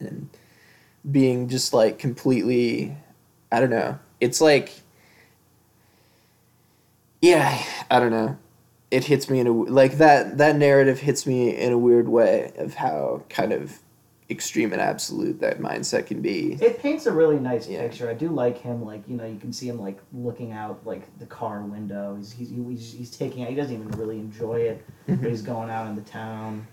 and 0.00 0.28
being 1.11 1.48
just 1.48 1.72
like 1.74 1.98
completely 1.98 2.96
i 3.50 3.58
don't 3.58 3.70
know 3.70 3.98
it's 4.20 4.40
like 4.40 4.70
yeah 7.20 7.61
i 7.90 7.98
don't 7.98 8.12
know 8.12 8.38
it 8.92 9.04
hits 9.04 9.28
me 9.28 9.40
in 9.40 9.46
a 9.48 9.52
like 9.52 9.98
that 9.98 10.38
that 10.38 10.54
narrative 10.56 11.00
hits 11.00 11.26
me 11.26 11.56
in 11.56 11.72
a 11.72 11.78
weird 11.78 12.08
way 12.08 12.52
of 12.56 12.74
how 12.74 13.22
kind 13.28 13.52
of 13.52 13.80
extreme 14.33 14.73
and 14.73 14.81
absolute 14.83 15.38
that 15.40 15.61
mindset 15.61 16.07
can 16.07 16.21
be 16.21 16.55
it 16.61 16.81
paints 16.81 17.07
a 17.07 17.12
really 17.12 17.38
nice 17.38 17.68
Yeah. 17.68 17.83
picture. 17.83 18.11
I 18.11 18.14
do 18.14 18.29
like 18.29 18.59
him. 18.59 18.85
Like 18.85 19.03
you 19.07 19.16
know, 19.16 19.25
you 19.27 19.38
can 19.38 19.53
see 19.53 19.68
him 19.68 19.79
like 19.81 19.99
looking 20.12 20.51
out 20.53 20.85
like 20.85 21.03
the 21.21 21.27
car 21.27 21.62
window. 21.62 22.16
He's 22.16 22.33
he's 22.33 22.51
he's, 22.51 22.92
he's 22.92 23.11
taking. 23.16 23.45
Out. 23.45 23.51
He 23.51 23.55
doesn't 23.55 23.75
even 23.75 23.88
really 23.92 24.18
enjoy 24.18 24.61
it. 24.62 24.85
Mm-hmm. 25.07 25.23
but 25.23 25.31
he's 25.31 25.42
going 25.42 25.71
out 25.71 25.87
in 25.87 25.95
the 25.95 26.03
town. 26.03 26.66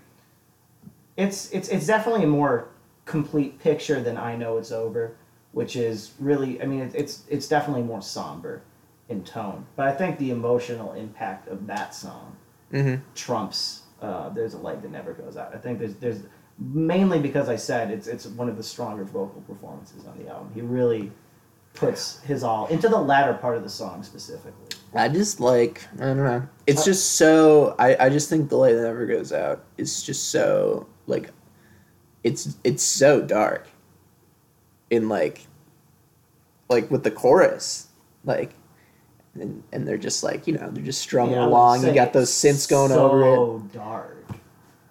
It's 1.16 1.50
it's 1.52 1.68
it's 1.68 1.86
definitely 1.86 2.24
a 2.24 2.28
more 2.28 2.68
complete 3.04 3.58
picture 3.58 4.00
than 4.00 4.16
I 4.16 4.36
know 4.36 4.56
it's 4.58 4.72
over, 4.72 5.16
which 5.52 5.76
is 5.76 6.12
really 6.18 6.60
I 6.62 6.66
mean 6.66 6.80
it, 6.80 6.94
it's 6.94 7.24
it's 7.28 7.48
definitely 7.48 7.82
more 7.82 8.02
somber 8.02 8.62
in 9.08 9.22
tone. 9.24 9.66
But 9.76 9.88
I 9.88 9.92
think 9.92 10.18
the 10.18 10.30
emotional 10.30 10.92
impact 10.94 11.48
of 11.48 11.66
that 11.66 11.94
song 11.94 12.36
Mm-hmm. 12.72 13.02
trumps 13.16 13.82
uh, 14.00 14.28
"There's 14.28 14.54
a 14.54 14.58
Light 14.58 14.80
That 14.82 14.92
Never 14.92 15.12
Goes 15.12 15.36
Out." 15.36 15.52
I 15.52 15.58
think 15.58 15.80
there's 15.80 15.96
there's 15.96 16.20
mainly 16.60 17.18
because 17.18 17.48
I 17.48 17.56
said 17.56 17.90
it's 17.90 18.06
it's 18.06 18.26
one 18.26 18.48
of 18.48 18.56
the 18.56 18.62
stronger 18.62 19.04
vocal 19.04 19.42
performances 19.46 20.06
on 20.06 20.18
the 20.18 20.30
album. 20.30 20.50
He 20.54 20.60
really 20.60 21.10
puts 21.74 22.20
his 22.20 22.42
all 22.42 22.66
into 22.66 22.88
the 22.88 22.98
latter 22.98 23.34
part 23.34 23.56
of 23.56 23.62
the 23.62 23.68
song 23.68 24.02
specifically. 24.02 24.76
I 24.94 25.08
just 25.08 25.40
like 25.40 25.86
I 25.98 26.04
don't 26.04 26.18
know. 26.18 26.46
It's 26.66 26.82
uh, 26.82 26.86
just 26.86 27.12
so 27.12 27.74
I, 27.78 28.06
I 28.06 28.08
just 28.10 28.28
think 28.28 28.50
the 28.50 28.56
light 28.56 28.74
that 28.74 28.82
never 28.82 29.06
goes 29.06 29.32
out 29.32 29.64
is 29.78 30.02
just 30.02 30.28
so 30.28 30.86
like 31.06 31.30
it's 32.22 32.56
it's 32.64 32.82
so 32.82 33.20
dark. 33.20 33.68
In 34.90 35.08
like 35.08 35.46
like 36.68 36.90
with 36.90 37.04
the 37.04 37.10
chorus. 37.10 37.88
Like 38.24 38.52
and, 39.34 39.62
and 39.72 39.86
they're 39.86 39.96
just 39.96 40.22
like, 40.22 40.46
you 40.46 40.54
know, 40.54 40.68
they're 40.70 40.84
just 40.84 41.00
strumming 41.00 41.34
Yeah, 41.34 41.46
along. 41.46 41.86
You 41.86 41.94
got 41.94 42.12
those 42.12 42.30
synths 42.30 42.68
going 42.68 42.90
so 42.90 43.06
over 43.06 43.22
it. 43.22 43.36
So 43.36 43.68
dark. 43.72 44.26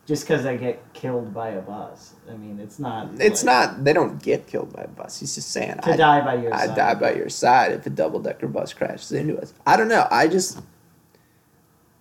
Just 0.09 0.23
because 0.23 0.41
they 0.43 0.57
get 0.57 0.81
killed 0.93 1.35
by 1.35 1.49
a 1.49 1.61
bus. 1.61 2.15
I 2.27 2.35
mean, 2.35 2.59
it's 2.59 2.79
not. 2.79 3.09
It's 3.19 3.43
like, 3.43 3.69
not 3.69 3.83
they 3.83 3.93
don't 3.93 4.19
get 4.19 4.47
killed 4.47 4.73
by 4.73 4.81
a 4.81 4.87
bus. 4.87 5.19
He's 5.19 5.35
just 5.35 5.51
saying 5.51 5.75
to 5.83 5.91
I 5.91 5.95
die 5.95 6.21
by 6.21 6.33
your 6.41 6.51
I 6.51 6.65
side. 6.65 6.75
die 6.75 6.95
by 6.95 7.13
your 7.13 7.29
side 7.29 7.73
if 7.73 7.85
a 7.85 7.91
double 7.91 8.19
decker 8.19 8.47
bus 8.47 8.73
crashes 8.73 9.11
into 9.11 9.39
us. 9.39 9.53
I 9.67 9.77
don't 9.77 9.87
know. 9.87 10.07
I 10.09 10.27
just 10.27 10.59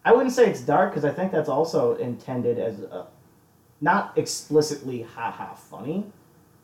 I 0.07 0.13
wouldn't 0.13 0.33
say 0.35 0.49
it's 0.49 0.63
dark 0.63 0.91
because 0.93 1.05
I 1.05 1.11
think 1.13 1.33
that's 1.33 1.51
also 1.51 1.97
intended 1.97 2.59
as 2.59 2.81
a, 2.81 3.09
not 3.83 4.17
explicitly 4.17 5.03
ha 5.03 5.31
ha 5.31 5.53
funny, 5.55 6.07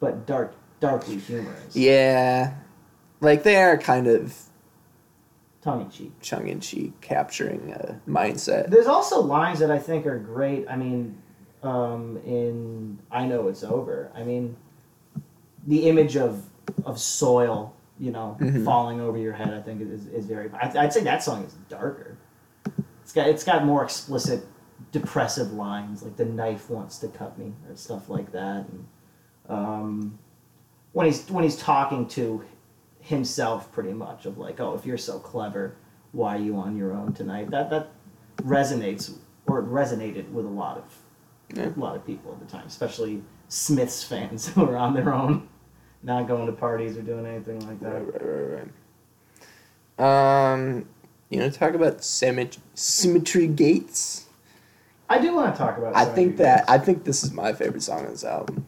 but 0.00 0.24
dark 0.26 0.54
darkly 0.80 1.18
humorous. 1.18 1.76
yeah. 1.76 2.54
Like 3.20 3.42
they 3.42 3.57
are 3.57 3.76
kind 3.76 4.07
of 4.07 4.35
Tongue 5.61 5.83
in 5.83 5.90
cheek. 5.90 6.12
tongue 6.22 6.48
in 6.48 6.61
cheek 6.61 6.98
capturing 7.02 7.70
a 7.72 8.00
mindset. 8.09 8.70
There's 8.70 8.87
also 8.87 9.20
lines 9.20 9.59
that 9.59 9.70
I 9.70 9.78
think 9.78 10.07
are 10.07 10.18
great. 10.18 10.66
I 10.70 10.76
mean, 10.76 11.16
um, 11.64 12.18
in 12.24 12.98
I 13.11 13.27
know 13.27 13.48
it's 13.48 13.64
over. 13.64 14.11
I 14.14 14.22
mean, 14.22 14.57
the 15.66 15.88
image 15.88 16.16
of 16.16 16.44
of 16.85 16.98
soil, 16.98 17.74
you 17.98 18.11
know, 18.11 18.37
Mhm. 18.40 18.64
falling 18.64 19.00
over 19.00 19.16
your 19.18 19.33
head. 19.33 19.53
I 19.55 19.61
think 19.62 19.81
is 19.81 20.07
is 20.07 20.27
very. 20.27 20.50
I, 20.53 20.72
I'd 20.85 20.92
say 20.92 21.03
that 21.05 21.22
song 21.22 21.44
is 21.44 21.55
darker. 21.68 22.16
It's 23.03 23.12
got 23.12 23.29
it's 23.29 23.44
got 23.44 23.64
more 23.64 23.83
explicit, 23.85 24.44
depressive 24.92 25.53
lines 25.53 26.03
like 26.03 26.16
the 26.16 26.24
knife 26.24 26.70
wants 26.70 26.98
to 26.98 27.09
cut 27.09 27.38
me 27.38 27.53
or 27.68 27.77
stuff 27.77 28.09
like 28.09 28.33
that. 28.33 28.66
And, 28.68 28.87
um, 29.48 30.18
when 30.92 31.07
he's 31.07 31.29
when 31.31 31.44
he's 31.44 31.57
talking 31.57 32.07
to 32.09 32.42
himself, 33.00 33.70
pretty 33.72 33.92
much 33.92 34.24
of 34.27 34.38
like, 34.38 34.61
oh, 34.61 34.74
if 34.74 34.87
you're 34.87 34.96
so 34.98 35.18
clever, 35.18 35.77
why 36.12 36.37
are 36.37 36.40
you 36.40 36.57
on 36.57 36.77
your 36.77 36.92
own 36.94 37.12
tonight? 37.12 37.50
That 37.50 37.68
that 37.70 37.88
resonates 38.42 39.12
or 39.46 39.59
it 39.61 39.66
resonated 39.66 40.31
with 40.33 40.46
a 40.46 40.48
lot 40.48 40.79
of 40.79 40.85
Yeah. 41.54 41.68
a 41.76 41.78
lot 41.80 41.96
of 41.96 42.07
people 42.07 42.33
at 42.33 42.40
the 42.40 42.46
time, 42.52 42.66
especially 42.66 43.22
Smiths 43.48 44.02
fans 44.04 44.48
who 44.54 44.64
are 44.64 44.76
on 44.76 44.94
their 44.94 45.12
own, 45.12 45.48
not 46.02 46.26
going 46.28 46.46
to 46.46 46.52
parties 46.52 46.96
or 46.96 47.02
doing 47.02 47.26
anything 47.26 47.66
like 47.66 47.80
that. 47.80 47.92
Right, 48.04 48.22
right, 48.22 48.22
right, 48.24 48.68
right. 49.98 50.54
Um, 50.54 50.87
you 51.30 51.38
know, 51.38 51.50
talk 51.50 51.74
about 51.74 52.02
Cemetery, 52.02 52.62
Cemetery 52.74 53.46
Gates. 53.46 54.26
I 55.09 55.18
do 55.20 55.35
want 55.35 55.54
to 55.54 55.59
talk 55.59 55.76
about. 55.78 55.94
I 55.94 56.04
think 56.07 56.38
that 56.38 56.61
Gates. 56.61 56.70
I 56.70 56.78
think 56.78 57.04
this 57.04 57.22
is 57.22 57.33
my 57.33 57.52
favorite 57.52 57.83
song 57.83 58.07
on 58.07 58.11
this 58.12 58.24
album. 58.24 58.66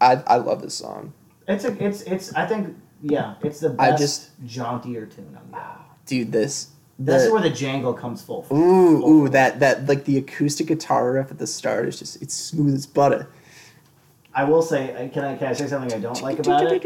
I 0.00 0.16
I 0.26 0.36
love 0.36 0.62
this 0.62 0.74
song, 0.74 1.12
it's 1.48 1.64
a 1.64 1.84
it's 1.84 2.02
it's 2.02 2.34
I 2.34 2.46
think 2.46 2.76
yeah 3.02 3.34
it's 3.42 3.60
the 3.60 3.74
I 3.78 3.90
best 3.90 4.00
just- 4.00 4.30
jauntier 4.46 5.06
tune 5.06 5.36
on 5.40 5.50
the 5.50 5.56
album. 5.58 5.82
dude. 6.06 6.32
This 6.32 6.68
This 7.04 7.22
is 7.24 7.32
where 7.32 7.42
the 7.42 7.50
jangle 7.50 7.92
comes 7.94 8.22
full. 8.22 8.40
ooh 8.40 8.44
full 8.44 9.08
ooh 9.10 9.18
force. 9.20 9.32
that 9.32 9.60
that 9.60 9.86
like 9.86 10.04
the 10.04 10.18
acoustic 10.18 10.66
guitar 10.68 11.12
riff 11.12 11.30
at 11.30 11.38
the 11.38 11.46
start 11.46 11.88
is 11.88 11.98
just 11.98 12.20
it's 12.22 12.34
smooth 12.34 12.74
as 12.74 12.86
butter. 12.86 13.28
I 14.34 14.44
will 14.44 14.62
say, 14.62 15.10
can 15.12 15.24
I 15.24 15.36
can 15.36 15.48
I 15.48 15.52
say 15.52 15.66
something 15.66 15.92
I 15.92 15.98
don't 15.98 16.22
like 16.22 16.38
about 16.38 16.64
it? 16.72 16.82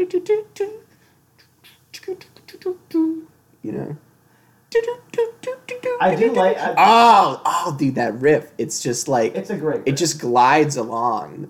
You 3.63 3.71
know. 3.71 3.97
I 5.99 6.15
do 6.15 6.31
like- 6.33 6.57
I- 6.57 6.75
oh, 6.77 7.41
oh, 7.45 7.75
dude, 7.79 7.95
that 7.95 8.13
riff! 8.15 8.51
It's 8.57 8.81
just 8.81 9.07
like 9.07 9.35
It's 9.35 9.49
a 9.49 9.57
great. 9.57 9.81
it 9.85 9.93
just 9.97 10.19
glides 10.19 10.75
along. 10.75 11.49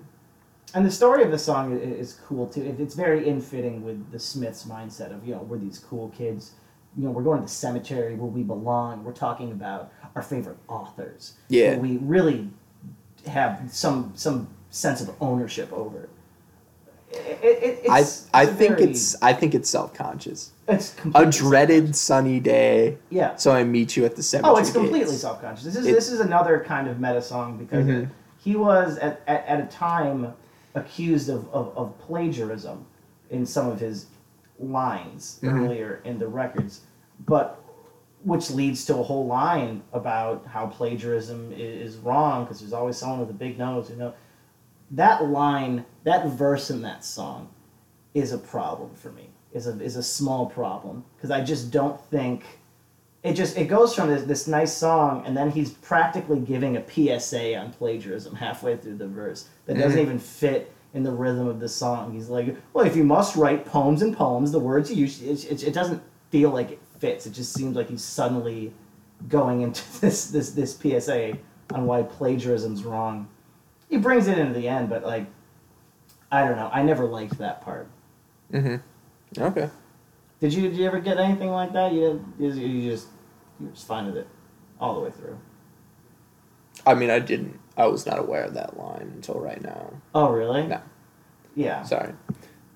And 0.74 0.86
the 0.86 0.90
story 0.90 1.22
of 1.24 1.30
the 1.30 1.38
song 1.38 1.78
is 1.78 2.20
cool 2.26 2.46
too. 2.46 2.76
It's 2.78 2.94
very 2.94 3.26
in 3.28 3.40
fitting 3.40 3.82
with 3.84 4.12
the 4.12 4.18
Smiths' 4.18 4.64
mindset 4.64 5.12
of 5.12 5.26
you 5.26 5.34
know 5.34 5.42
we're 5.42 5.58
these 5.58 5.78
cool 5.78 6.10
kids. 6.10 6.52
You 6.96 7.04
know 7.04 7.10
we're 7.10 7.22
going 7.22 7.38
to 7.38 7.44
the 7.44 7.50
cemetery 7.50 8.14
where 8.16 8.30
we 8.30 8.42
belong. 8.42 9.04
We're 9.04 9.12
talking 9.12 9.52
about 9.52 9.92
our 10.14 10.22
favorite 10.22 10.56
authors. 10.68 11.34
Yeah. 11.48 11.76
we 11.78 11.98
really 11.98 12.48
have 13.26 13.62
some 13.70 14.12
some 14.14 14.48
sense 14.70 15.00
of 15.00 15.10
ownership 15.20 15.72
over. 15.72 16.08
It, 17.10 17.38
it, 17.84 17.90
I 17.90 18.00
it's, 18.00 18.26
I 18.34 18.44
think 18.44 18.76
very- 18.78 18.90
it's 18.90 19.16
I 19.22 19.32
think 19.32 19.54
it's 19.54 19.70
self 19.70 19.94
conscious. 19.94 20.52
it's 20.68 20.94
A 21.14 21.24
dreaded 21.24 21.96
sunny 21.96 22.38
day, 22.38 22.98
yeah. 23.08 23.34
so 23.36 23.50
I 23.52 23.64
meet 23.64 23.96
you 23.96 24.04
at 24.04 24.14
the 24.16 24.22
cemetery. 24.22 24.54
Oh, 24.54 24.58
it's 24.58 24.70
completely 24.70 25.14
self 25.16 25.40
conscious. 25.40 25.64
This 25.64 25.76
is 25.76 25.86
It- 25.86 25.94
this 25.94 26.10
is 26.10 26.20
another 26.20 26.62
kind 26.66 26.86
of 26.88 27.00
meta 27.00 27.22
song 27.22 27.56
because 27.56 27.86
Mhm. 27.86 28.10
he 28.38 28.56
was 28.56 28.98
at, 28.98 29.22
at, 29.26 29.46
at 29.46 29.60
a 29.60 29.66
time 29.66 30.34
accused 30.74 31.30
of, 31.30 31.48
of, 31.52 31.72
of 31.76 31.98
plagiarism 31.98 32.84
in 33.30 33.46
some 33.46 33.68
of 33.68 33.80
his 33.80 34.06
lines 34.58 35.38
Mhm. 35.42 35.64
earlier 35.64 36.00
in 36.04 36.18
the 36.18 36.28
records, 36.28 36.82
but 37.26 37.60
which 38.24 38.50
leads 38.50 38.84
to 38.86 38.96
a 38.98 39.02
whole 39.02 39.26
line 39.26 39.82
about 39.92 40.44
how 40.46 40.66
plagiarism 40.66 41.52
is, 41.56 41.96
wrong 41.98 42.44
because 42.44 42.60
there's 42.60 42.72
always 42.72 42.96
someone 42.96 43.20
with 43.20 43.30
a 43.30 43.34
big 43.34 43.58
nose, 43.58 43.88
you 43.90 43.96
know. 43.96 44.12
That 44.90 45.28
line, 45.28 45.84
that 46.04 46.26
verse 46.26 46.70
in 46.70 46.82
that 46.82 47.04
song, 47.04 47.48
is 48.14 48.32
a 48.32 48.38
problem 48.38 48.90
for 48.94 49.10
me. 49.12 49.28
Is 49.52 49.66
a 49.66 49.80
is 49.80 49.96
a 49.96 50.02
small 50.02 50.46
problem 50.46 51.04
because 51.16 51.30
I 51.30 51.42
just 51.42 51.70
don't 51.70 51.98
think 52.10 52.44
it 53.22 53.32
just 53.34 53.56
it 53.56 53.64
goes 53.66 53.94
from 53.94 54.08
this, 54.08 54.22
this 54.24 54.46
nice 54.46 54.72
song 54.72 55.22
and 55.26 55.36
then 55.36 55.50
he's 55.50 55.70
practically 55.72 56.38
giving 56.40 56.76
a 56.76 56.82
PSA 56.86 57.56
on 57.56 57.72
plagiarism 57.72 58.34
halfway 58.34 58.76
through 58.76 58.96
the 58.96 59.06
verse 59.08 59.48
that 59.66 59.76
doesn't 59.78 59.98
Mhm. 59.98 60.02
even 60.02 60.18
fit 60.18 60.72
in 60.94 61.02
the 61.02 61.12
rhythm 61.12 61.46
of 61.46 61.60
the 61.60 61.68
song. 61.68 62.12
He's 62.12 62.28
like, 62.28 62.56
well, 62.72 62.86
if 62.86 62.96
you 62.96 63.04
must 63.04 63.36
write 63.36 63.66
poems 63.66 64.02
and 64.02 64.16
poems, 64.16 64.52
the 64.52 64.58
words 64.58 64.90
you 64.90 64.96
use, 64.96 65.22
it, 65.22 65.50
it, 65.50 65.68
it 65.68 65.74
doesn't 65.74 66.02
feel 66.30 66.50
like 66.50 66.70
it 66.70 66.80
fits. 66.98 67.26
It 67.26 67.32
just 67.32 67.52
seems 67.52 67.76
like 67.76 67.88
he's 67.88 68.04
suddenly 68.04 68.72
going 69.28 69.62
into 69.62 69.82
this 70.00 70.30
this 70.30 70.50
this 70.50 70.76
PSA 70.76 71.38
on 71.72 71.86
why 71.86 72.02
plagiarism's 72.02 72.84
wrong. 72.84 73.28
He 73.88 73.96
brings 73.96 74.26
it 74.26 74.38
into 74.38 74.54
the 74.54 74.68
end, 74.68 74.88
but 74.88 75.04
like, 75.04 75.26
I 76.30 76.46
don't 76.46 76.56
know. 76.56 76.70
I 76.72 76.82
never 76.82 77.06
liked 77.06 77.38
that 77.38 77.62
part. 77.62 77.88
Mm-hmm. 78.52 79.42
Okay. 79.42 79.70
Did 80.40 80.54
you 80.54 80.62
did 80.62 80.76
you 80.76 80.86
ever 80.86 81.00
get 81.00 81.18
anything 81.18 81.50
like 81.50 81.72
that? 81.72 81.92
You 81.92 82.24
you, 82.38 82.52
you 82.52 82.90
just 82.90 83.08
you 83.58 83.66
were 83.66 83.72
just 83.72 83.86
fine 83.86 84.06
with 84.06 84.16
it 84.16 84.28
all 84.80 84.94
the 84.94 85.00
way 85.00 85.10
through. 85.10 85.38
I 86.86 86.94
mean, 86.94 87.10
I 87.10 87.18
didn't. 87.18 87.58
I 87.78 87.86
was 87.86 88.04
not 88.04 88.18
aware 88.18 88.44
of 88.44 88.54
that 88.54 88.76
line 88.76 89.12
until 89.14 89.40
right 89.40 89.62
now. 89.62 89.94
Oh 90.14 90.30
really? 90.30 90.66
No. 90.66 90.82
Yeah. 91.54 91.82
Sorry. 91.84 92.12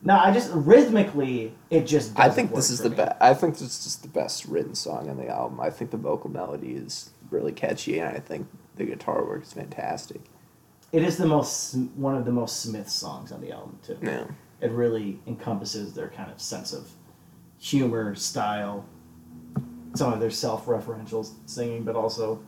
No, 0.05 0.17
I 0.17 0.33
just 0.33 0.51
rhythmically 0.53 1.53
it 1.71 1.87
just. 1.87 2.19
I 2.19 2.29
think 2.29 2.55
this 2.55 2.71
is 2.71 2.81
the 2.81 2.91
best. 2.91 3.17
I 3.21 3.35
think 3.35 3.55
this 3.55 3.63
is 3.63 3.85
just 3.85 4.03
the 4.03 4.09
best 4.09 4.47
written 4.47 4.75
song 4.75 5.11
on 5.11 5.17
the 5.17 5.29
album. 5.29 5.61
I 5.61 5.71
think 5.71 5.91
the 5.91 5.97
vocal 5.97 6.31
melody 6.31 6.73
is 6.73 7.11
really 7.31 7.53
catchy, 7.53 7.99
and 7.99 8.17
I 8.17 8.21
think 8.21 8.49
the 8.77 8.85
guitar 8.85 9.25
work 9.25 9.43
is 9.43 9.53
fantastic. 9.53 10.21
It 10.91 11.03
is 11.03 11.17
the 11.17 11.27
most 11.27 11.75
one 11.95 12.17
of 12.17 12.25
the 12.25 12.33
most 12.33 12.61
Smith 12.63 12.89
songs 12.89 13.33
on 13.33 13.41
the 13.41 13.53
album 13.53 13.79
too. 13.83 13.99
Yeah. 14.03 14.25
It 14.61 14.71
really 14.71 15.21
encompasses 15.27 15.95
their 15.95 16.09
kind 16.09 16.31
of 16.31 16.41
sense 16.41 16.73
of 16.73 16.91
humor, 17.59 18.15
style, 18.15 18.85
some 19.95 20.13
of 20.13 20.21
their 20.21 20.31
self-referential 20.31 21.29
singing, 21.47 21.85
but 21.85 21.97
also, 21.97 22.41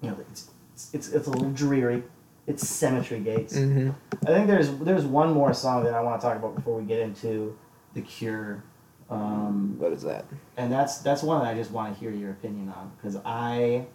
you 0.00 0.10
know, 0.10 0.16
it's 0.30 0.50
it's, 0.76 0.92
it's, 0.92 1.08
it's 1.08 1.26
a 1.26 1.30
little 1.30 1.50
dreary. 1.52 2.02
It's 2.46 2.68
Cemetery 2.68 3.20
Gates. 3.20 3.56
Mm-hmm. 3.56 3.90
I 4.24 4.26
think 4.26 4.46
there's 4.46 4.70
there's 4.78 5.04
one 5.04 5.32
more 5.32 5.54
song 5.54 5.82
that 5.84 5.94
I 5.94 6.00
want 6.02 6.20
to 6.20 6.26
talk 6.26 6.36
about 6.36 6.54
before 6.54 6.78
we 6.78 6.84
get 6.84 7.00
into 7.00 7.58
the 7.94 8.02
Cure, 8.02 8.62
um, 9.08 9.76
What 9.78 9.92
is 9.92 10.02
that? 10.02 10.26
and 10.56 10.70
that's 10.70 10.98
that's 10.98 11.22
one 11.22 11.42
that 11.42 11.48
I 11.48 11.54
just 11.54 11.70
want 11.70 11.94
to 11.94 11.98
hear 11.98 12.10
your 12.10 12.30
opinion 12.30 12.68
on 12.68 12.92
because 12.96 13.16
I. 13.24 13.86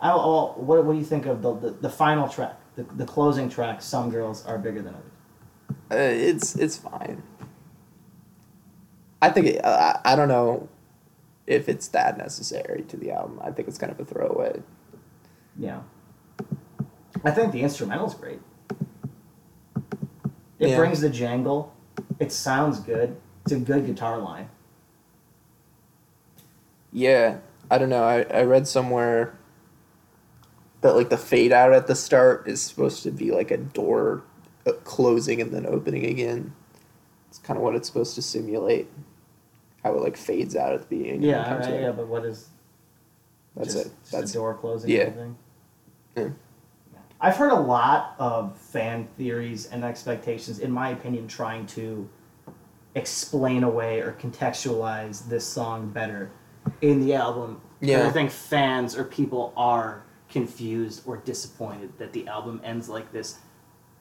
I 0.00 0.08
well, 0.16 0.56
what 0.58 0.84
what 0.84 0.92
do 0.94 0.98
you 0.98 1.04
think 1.04 1.26
of 1.26 1.40
the 1.42 1.54
the, 1.54 1.70
the 1.70 1.90
final 1.90 2.28
track, 2.28 2.58
the, 2.74 2.82
the 2.82 3.06
closing 3.06 3.48
track? 3.48 3.80
Some 3.80 4.10
girls 4.10 4.44
are 4.44 4.58
bigger 4.58 4.82
than 4.82 4.94
others. 4.94 5.12
Uh, 5.90 5.94
it's 5.96 6.56
it's 6.56 6.76
fine. 6.76 7.22
I 9.22 9.30
think 9.30 9.46
it, 9.46 9.64
uh, 9.64 10.00
I 10.04 10.16
don't 10.16 10.28
know 10.28 10.68
if 11.46 11.68
it's 11.68 11.88
that 11.88 12.18
necessary 12.18 12.82
to 12.88 12.96
the 12.96 13.12
album. 13.12 13.38
I 13.42 13.52
think 13.52 13.68
it's 13.68 13.78
kind 13.78 13.92
of 13.92 14.00
a 14.00 14.04
throwaway. 14.04 14.60
Yeah. 15.58 15.80
I 17.24 17.30
think 17.30 17.52
the 17.52 17.62
instrumental's 17.62 18.14
great. 18.14 18.40
It 20.58 20.70
Yeah. 20.70 20.76
brings 20.76 21.00
the 21.00 21.10
jangle. 21.10 21.72
It 22.18 22.32
sounds 22.32 22.80
good. 22.80 23.16
It's 23.44 23.52
a 23.52 23.58
good 23.58 23.86
guitar 23.86 24.18
line. 24.18 24.48
Yeah, 26.92 27.38
I 27.70 27.78
don't 27.78 27.88
know. 27.88 28.04
I, 28.04 28.22
I 28.22 28.42
read 28.42 28.68
somewhere 28.68 29.38
that 30.82 30.94
like 30.94 31.10
the 31.10 31.16
fade 31.16 31.52
out 31.52 31.72
at 31.72 31.86
the 31.86 31.94
start 31.94 32.46
is 32.46 32.60
supposed 32.60 33.02
to 33.04 33.10
be 33.10 33.30
like 33.30 33.50
a 33.50 33.56
door 33.56 34.22
uh, 34.66 34.72
closing 34.84 35.40
and 35.40 35.52
then 35.52 35.66
opening 35.66 36.04
again. 36.06 36.54
It's 37.28 37.38
kind 37.38 37.56
of 37.56 37.62
what 37.62 37.74
it's 37.74 37.88
supposed 37.88 38.14
to 38.16 38.22
simulate. 38.22 38.88
How 39.82 39.94
it 39.94 40.00
like 40.02 40.16
fades 40.16 40.54
out 40.54 40.74
at 40.74 40.88
the 40.88 40.96
beginning. 40.96 41.22
Yeah, 41.22 41.56
right, 41.56 41.80
yeah, 41.80 41.90
but 41.90 42.06
what 42.06 42.24
is 42.24 42.48
That's 43.56 43.74
just, 43.74 43.86
it. 43.86 43.92
Just 44.00 44.12
That's 44.12 44.32
door 44.32 44.54
closing. 44.54 44.90
yeah. 44.90 45.04
kind 45.04 45.08
of 45.08 45.14
thing? 45.16 45.36
Yeah. 46.16 46.28
I've 47.20 47.36
heard 47.36 47.52
a 47.52 47.60
lot 47.60 48.16
of 48.18 48.56
fan 48.58 49.06
theories 49.16 49.66
and 49.66 49.84
expectations, 49.84 50.58
in 50.58 50.72
my 50.72 50.90
opinion, 50.90 51.28
trying 51.28 51.66
to 51.68 52.08
explain 52.94 53.62
away 53.62 54.00
or 54.00 54.12
contextualize 54.20 55.28
this 55.28 55.46
song 55.46 55.90
better 55.90 56.30
in 56.80 57.04
the 57.04 57.14
album. 57.14 57.60
Yeah. 57.80 58.06
I 58.06 58.10
think 58.10 58.30
fans 58.30 58.96
or 58.96 59.04
people 59.04 59.52
are 59.56 60.04
confused 60.28 61.02
or 61.06 61.18
disappointed 61.18 61.96
that 61.98 62.12
the 62.12 62.26
album 62.26 62.60
ends 62.64 62.88
like 62.88 63.12
this, 63.12 63.38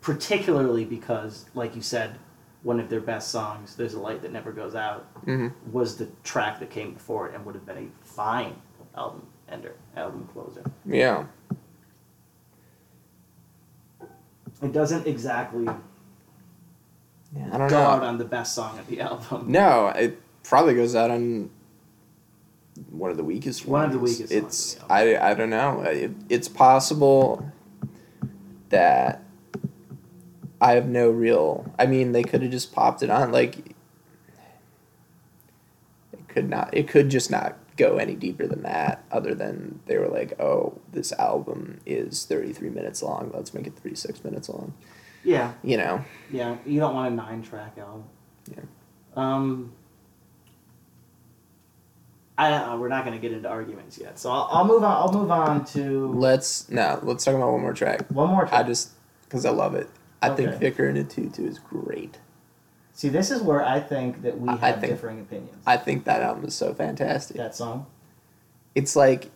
particularly 0.02 0.86
because, 0.86 1.46
like 1.54 1.76
you 1.76 1.82
said, 1.82 2.18
one 2.64 2.80
of 2.80 2.90
their 2.90 3.02
best 3.02 3.30
songs, 3.32 3.76
There's 3.76 3.94
a 3.94 4.00
Light 4.00 4.22
That 4.22 4.32
Never 4.32 4.52
Goes 4.52 4.76
Out, 4.76 5.04
hmm 5.26 5.50
was 5.72 5.98
the 5.98 6.08
track 6.24 6.60
that 6.60 6.70
came 6.70 6.94
before 6.94 7.30
it 7.30 7.36
and 7.36 7.46
would 7.46 7.56
have 7.56 7.66
been 7.66 7.78
a 7.78 8.06
fine 8.06 8.56
album 8.96 9.28
ender, 9.52 9.76
album 9.96 10.28
closer. 10.34 10.64
yeah. 10.86 11.26
It 14.62 14.74
doesn't 14.74 15.08
exactly 15.08 15.64
Yeah, 15.66 17.50
I 17.52 17.58
don't 17.58 17.68
go 17.70 17.78
know. 17.80 17.84
out 17.90 18.04
on 18.04 18.18
the 18.20 18.26
best 18.26 18.54
song 18.54 18.78
of 18.78 18.88
the 18.88 19.02
album. 19.02 19.52
No, 19.52 19.88
it 19.88 20.20
probably 20.44 20.76
goes 20.76 20.96
out 20.96 21.10
on 21.10 21.50
one 22.92 23.10
of 23.12 23.18
the 23.18 23.24
weakest 23.24 23.66
One 23.66 23.86
of 23.86 23.90
ones. 24.02 24.18
the 24.18 24.24
weakest 24.24 24.34
songs 24.34 24.44
It's 24.46 24.74
of 24.76 24.88
the 24.88 24.94
album. 24.94 25.24
I, 25.24 25.30
I 25.30 25.34
don't 25.34 25.50
know. 25.50 25.82
It, 25.82 26.12
it's 26.30 26.48
possible 26.48 27.52
that 28.70 29.24
I 30.62 30.74
have 30.74 30.88
no 30.88 31.10
real. 31.10 31.66
I 31.80 31.88
mean, 31.88 32.12
they 32.12 32.24
could 32.24 32.44
have 32.44 32.52
just 32.52 32.72
popped 32.72 33.02
it 33.02 33.10
on. 33.10 33.32
Like 33.32 33.58
it 36.14 36.28
could 36.28 36.50
not. 36.50 36.70
It 36.74 36.88
could 36.88 37.10
just 37.10 37.32
not 37.32 37.58
go 37.84 37.98
any 37.98 38.16
deeper 38.16 38.46
than 38.48 38.64
that. 38.64 39.04
Other 39.12 39.34
than 39.36 39.80
they 39.88 39.98
were 39.98 40.08
like, 40.08 40.40
oh, 40.40 40.80
this 40.92 41.12
album 41.14 41.80
is 41.86 42.26
thirty 42.26 42.54
three 42.54 42.70
minutes 42.70 43.02
long. 43.04 43.32
Let's 43.34 43.54
make 43.54 43.68
it 43.68 43.76
thirty 43.76 43.96
six 43.96 44.24
minutes 44.24 44.50
long. 44.50 44.74
Yeah, 45.24 45.54
You 45.64 45.78
know. 45.78 46.04
yeah. 46.32 46.58
You 46.66 46.80
don't 46.80 46.96
want 46.96 47.14
a 47.14 47.16
nine 47.16 47.42
track 47.44 47.78
album. 47.78 48.06
Yeah. 48.50 48.64
Um. 49.16 49.74
I, 52.38 52.54
uh, 52.54 52.78
we're 52.78 52.88
not 52.88 53.06
going 53.06 53.16
to 53.16 53.22
get 53.22 53.36
into 53.36 53.48
arguments 53.48 54.00
yet, 54.00 54.18
so 54.18 54.32
I'll, 54.32 54.48
I'll 54.52 54.66
move 54.66 54.84
on. 54.84 54.92
I'll 54.92 55.14
move 55.14 55.30
on 55.30 55.64
to 55.66 56.08
Let's 56.14 56.70
no. 56.70 57.00
Let's 57.04 57.24
talk 57.24 57.36
about 57.36 57.52
one 57.52 57.62
more 57.62 57.74
track. 57.74 58.10
one 58.10 58.30
more 58.30 58.48
I 58.52 58.64
just 58.64 58.92
because 59.26 59.46
I 59.46 59.52
love 59.52 59.76
it. 59.76 59.90
I 60.24 60.30
think 60.30 60.50
Okay. 60.50 60.58
Vicar 60.58 60.90
in 60.90 60.98
a 60.98 61.04
tutu 61.04 61.46
is 61.46 61.60
great. 61.60 62.18
See, 62.94 63.10
this 63.10 63.32
is 63.32 63.42
where 63.42 63.64
I 63.66 63.80
think 63.80 64.22
that 64.24 64.40
we 64.40 64.50
have 64.50 64.64
I 64.64 64.72
think- 64.74 64.94
differing 64.94 65.22
opinions. 65.22 65.58
I 65.66 65.78
think 65.78 66.04
that 66.06 66.22
album 66.22 66.46
is 66.46 66.54
so 66.56 66.74
fantastic. 66.74 67.38
that 67.38 67.56
song. 67.56 67.86
It's 68.76 68.96
like, 68.96 69.30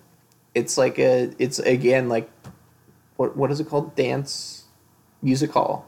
it's 0.53 0.77
like 0.77 0.99
a, 0.99 1.31
it's 1.39 1.59
again 1.59 2.07
like, 2.09 2.29
what 3.17 3.35
what 3.37 3.51
is 3.51 3.59
it 3.59 3.67
called? 3.67 3.95
Dance, 3.95 4.65
music 5.21 5.51
hall, 5.51 5.85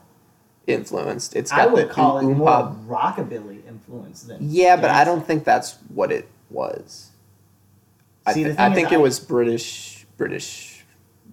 influenced. 0.65 1.35
It's 1.35 1.51
got 1.51 1.59
I 1.61 1.65
would 1.67 1.89
the 1.89 1.93
call 1.93 2.17
it 2.19 2.23
oom 2.23 2.37
more 2.37 2.47
pop. 2.47 2.75
rockabilly 2.87 3.65
influence 3.67 4.23
than. 4.23 4.37
Yeah, 4.41 4.75
but 4.77 4.89
I 4.89 5.03
don't 5.03 5.25
think 5.25 5.43
that's 5.43 5.73
what 5.93 6.11
it 6.11 6.27
was. 6.49 7.11
I, 8.25 8.33
See, 8.33 8.43
thi- 8.43 8.49
thing 8.51 8.59
I 8.59 8.73
think 8.73 8.91
I- 8.91 8.95
it 8.95 9.01
was 9.01 9.19
British 9.19 10.05
British 10.17 10.85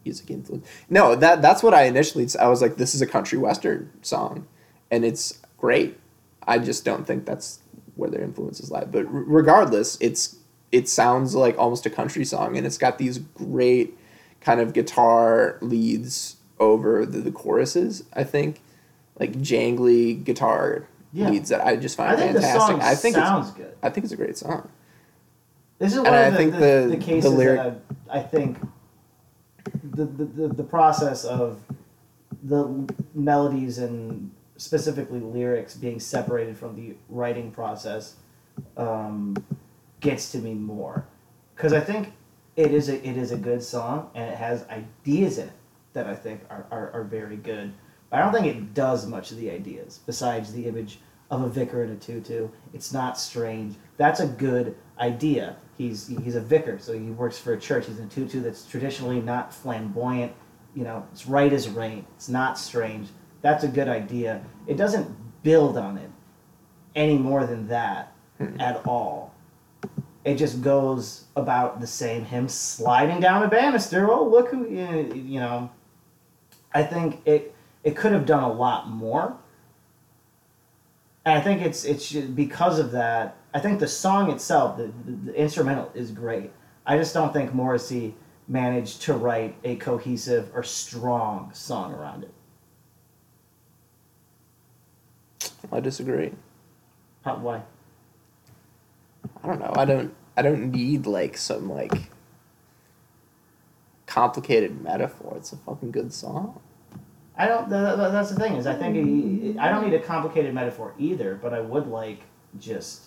music 0.05 0.31
influence. 0.31 0.67
No, 0.91 1.15
that 1.17 1.41
that's 1.43 1.63
what 1.63 1.75
I 1.75 1.83
initially 1.85 2.27
I 2.39 2.49
was 2.49 2.61
like 2.61 2.77
this 2.77 2.95
is 2.95 3.01
a 3.03 3.07
country 3.07 3.39
western 3.39 3.91
song 4.03 4.47
and 4.91 5.05
it's 5.05 5.41
great. 5.59 5.99
I 6.47 6.59
just 6.59 6.85
don't 6.85 7.07
think 7.07 7.25
that's 7.27 7.61
where 7.97 8.11
their 8.11 8.23
influences 8.23 8.71
lie. 8.71 8.85
But 8.85 9.07
r- 9.07 9.11
regardless, 9.13 9.97
it's 10.01 10.37
it 10.73 10.89
sounds 10.89 11.35
like 11.35 11.57
almost 11.59 11.87
a 11.87 11.91
country 11.91 12.25
song 12.25 12.57
and 12.57 12.67
it's 12.67 12.79
got 12.79 12.99
these 12.99 13.19
great 13.19 13.97
kind 14.41 14.61
of 14.61 14.73
guitar 14.73 15.57
leads 15.61 16.37
over 16.59 17.07
the, 17.07 17.19
the 17.21 17.31
choruses, 17.31 18.05
I 18.13 18.25
think. 18.25 18.61
Like 19.19 19.35
jangly 19.35 20.23
guitar 20.25 20.89
Yeah. 21.13 21.31
leads 21.31 21.49
that 21.51 21.65
I 21.65 21.77
just 21.77 21.97
find 21.97 22.13
I 22.15 22.33
fantastic. 22.33 22.83
I 22.83 22.95
think 22.97 23.17
it's 23.17 23.25
sounds 23.27 23.51
good. 23.53 23.77
I 23.83 23.91
think 23.91 24.05
it's 24.05 24.13
a 24.13 24.17
great 24.17 24.37
song. 24.37 24.69
This 25.79 25.93
is 25.93 25.99
And 25.99 26.07
one 26.07 26.15
I 26.15 26.21
of 26.23 26.33
the, 26.33 26.39
think 26.39 26.53
the, 26.53 26.59
the- 26.59 26.83
the 26.91 26.97
the 26.97 26.97
cases 26.97 27.33
lyric- 27.33 27.59
that 27.63 27.81
I, 28.11 28.19
I 28.19 28.23
think 28.23 28.59
the, 29.85 30.05
the, 30.05 30.25
the, 30.25 30.49
the 30.49 30.65
process 30.65 31.25
of 31.25 31.61
the 32.43 32.87
melodies 33.15 33.79
and 33.79 34.31
specifically 34.57 35.21
lyrics 35.21 35.75
being 35.75 35.99
separated 35.99 36.57
from 36.57 36.77
the 36.77 36.95
writing 37.09 37.51
process 37.51 38.17
um, 38.77 39.35
gets 40.01 40.31
to 40.33 40.39
me 40.39 40.55
more 40.55 41.07
because 41.55 41.73
I 41.73 41.81
think 41.81 42.13
it 42.57 42.73
is 42.73 42.89
a 42.89 43.07
it 43.07 43.17
is 43.17 43.33
a 43.33 43.37
good 43.37 43.63
song 43.63 44.11
and 44.15 44.31
it 44.31 44.37
has 44.37 44.65
ideas 44.69 45.39
in 45.39 45.49
it 45.49 45.55
that 45.93 46.07
I 46.07 46.15
think 46.15 46.43
are, 46.51 46.67
are, 46.71 46.91
are 46.93 47.05
very 47.05 47.37
good. 47.37 47.73
But 48.11 48.21
I 48.21 48.23
don't 48.23 48.33
think 48.33 48.47
it 48.47 48.75
does 48.75 49.07
much 49.07 49.31
of 49.31 49.39
the 49.39 49.51
ideas 49.51 50.01
besides 50.07 50.53
the 50.53 50.67
image 50.67 50.99
of 51.31 51.43
a 51.43 51.49
vicar 51.49 51.83
in 51.83 51.91
a 51.91 51.97
tutu. 51.97 52.49
It's 52.73 52.93
not 52.93 53.19
strange. 53.19 53.77
That's 53.97 54.21
a 54.21 54.27
good 54.27 54.77
idea. 54.99 55.57
He's 55.77 56.07
he's 56.07 56.37
a 56.37 56.41
vicar, 56.41 56.79
so 56.79 56.93
he 56.93 57.11
works 57.11 57.39
for 57.39 57.55
a 57.55 57.59
church. 57.59 57.87
He's 57.87 57.99
in 57.99 58.07
a 58.07 58.09
tutu 58.09 58.41
that's 58.41 58.67
traditionally 58.67 59.21
not 59.21 59.53
flamboyant. 59.53 60.33
You 60.75 60.85
know, 60.85 61.07
it's 61.13 61.27
right 61.27 61.53
as 61.53 61.69
rain. 61.69 62.07
It's 62.17 62.29
not 62.29 62.59
strange. 62.59 63.09
That's 63.45 63.63
a 63.63 63.69
good 63.69 63.89
idea. 63.89 64.43
It 64.67 64.79
doesn't 64.79 65.15
build 65.43 65.77
on 65.77 65.99
it 65.99 66.09
any 66.97 67.19
more 67.19 67.47
than 67.47 67.69
that 67.69 68.15
hmm. 68.39 68.59
at 68.59 68.81
all. 68.87 69.35
It 70.25 70.37
just 70.37 70.63
goes 70.63 71.25
about 71.37 71.79
the 71.79 71.87
same. 71.87 72.25
Him 72.25 72.49
sliding 72.49 73.21
down 73.21 73.43
a 73.43 73.49
banister. 73.49 74.11
Oh, 74.11 74.27
look 74.27 74.49
who 74.49 74.67
you 74.67 75.13
you 75.15 75.41
know. 75.41 75.71
I 76.73 76.85
think 76.85 77.21
it 77.27 77.55
it 77.83 77.95
could 77.99 78.13
have 78.13 78.25
done 78.25 78.45
a 78.45 78.51
lot 78.51 78.89
more. 78.89 79.37
And 81.27 81.37
I 81.37 81.43
think 81.43 81.61
it's 81.61 81.85
it's 81.85 82.13
because 82.13 82.79
of 82.79 82.93
that. 82.93 83.37
I 83.53 83.61
think 83.61 83.79
the 83.79 83.89
song 83.89 84.31
itself, 84.31 84.79
the, 84.79 84.91
the, 85.05 85.33
the 85.33 85.35
instrumental, 85.35 85.93
is 85.95 86.13
great. 86.13 86.51
I 86.87 86.97
just 86.97 87.13
don't 87.13 87.35
think 87.35 87.53
Morrissey 87.53 88.15
managed 88.49 89.03
to 89.03 89.13
write 89.13 89.55
a 89.65 89.77
cohesive 89.77 90.51
or 90.55 90.63
strong 90.63 91.51
song 91.53 91.93
around 91.93 92.23
it. 92.23 92.33
I 95.73 95.81
disagree. 95.81 96.33
How, 97.25 97.37
why? 97.37 97.63
I 99.43 99.47
don't 99.47 99.61
know. 99.61 99.73
I 99.75 99.85
don't. 99.85 100.15
I 100.37 100.43
don't 100.43 100.71
need 100.73 101.07
like 101.07 101.37
some 101.37 101.71
like 101.71 102.11
complicated 104.07 104.83
metaphor. 104.83 105.35
It's 105.37 105.53
a 105.53 105.57
fucking 105.57 105.91
good 105.91 106.13
song. 106.13 106.61
I 107.37 107.47
don't. 107.47 107.69
Th- 107.69 107.97
th- 107.97 108.13
that's 108.13 108.31
the 108.31 108.41
thing 108.41 108.55
is, 108.55 108.67
I 108.67 108.75
think 108.75 109.59
I 109.59 109.69
don't 109.69 109.89
need 109.89 109.95
a 109.95 110.03
complicated 110.03 110.55
metaphor 110.55 110.95
either, 110.99 111.39
but 111.41 111.53
I 111.53 111.61
would 111.61 111.87
like 111.87 112.21
just 112.59 113.07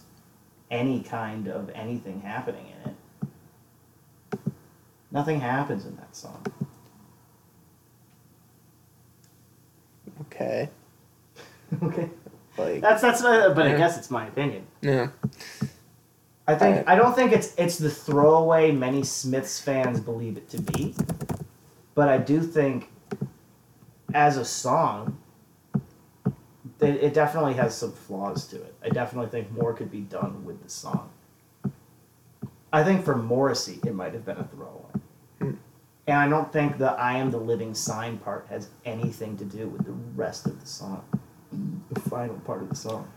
any 0.69 1.01
kind 1.01 1.47
of 1.47 1.69
anything 1.73 2.21
happening 2.21 2.65
in 2.83 2.91
it. 2.91 2.95
Nothing 5.11 5.39
happens 5.39 5.85
in 5.85 5.95
that 5.95 6.15
song. 6.15 6.45
Okay. 10.21 10.69
okay. 11.83 12.09
Like 12.57 12.81
That's 12.81 13.01
that's. 13.01 13.23
Uh, 13.23 13.53
but 13.53 13.67
I 13.67 13.75
guess 13.77 13.97
it's 13.97 14.09
my 14.11 14.27
opinion. 14.27 14.65
yeah. 14.81 15.09
I 16.49 16.55
think 16.55 16.77
Alright. 16.77 16.87
I 16.87 16.95
don't 16.95 17.13
think 17.13 17.33
it's 17.33 17.53
it's 17.57 17.77
the 17.77 17.89
throwaway 17.89 18.71
many 18.71 19.03
Smiths 19.03 19.59
fans 19.59 19.99
believe 19.99 20.37
it 20.37 20.49
to 20.51 20.61
be, 20.61 20.95
but 21.93 22.07
I 22.07 22.17
do 22.17 22.41
think 22.41 22.89
as 24.13 24.37
a 24.37 24.45
song, 24.45 25.17
it, 26.79 26.95
it 27.03 27.13
definitely 27.13 27.53
has 27.55 27.75
some 27.75 27.91
flaws 27.91 28.47
to 28.47 28.55
it. 28.55 28.73
I 28.81 28.87
definitely 28.89 29.29
think 29.29 29.51
more 29.51 29.73
could 29.73 29.91
be 29.91 29.99
done 30.01 30.45
with 30.45 30.63
the 30.63 30.69
song. 30.69 31.09
I 32.71 32.81
think 32.83 33.03
for 33.03 33.15
Morrissey, 33.17 33.79
it 33.85 33.93
might 33.93 34.13
have 34.13 34.23
been 34.25 34.37
a 34.37 34.43
throwaway, 34.45 35.01
Hmm. 35.39 35.51
and 36.07 36.17
I 36.17 36.29
don't 36.29 36.51
think 36.53 36.77
the 36.77 36.91
"I 36.91 37.17
am 37.17 37.29
the 37.31 37.39
living 37.39 37.73
sign" 37.73 38.19
part 38.19 38.47
has 38.49 38.69
anything 38.85 39.35
to 39.37 39.43
do 39.45 39.67
with 39.67 39.85
the 39.85 39.91
rest 40.15 40.45
of 40.45 40.59
the 40.61 40.65
song, 40.65 41.03
the 41.91 41.99
final 42.01 42.35
part 42.39 42.61
of 42.61 42.69
the 42.69 42.75
song. 42.75 43.07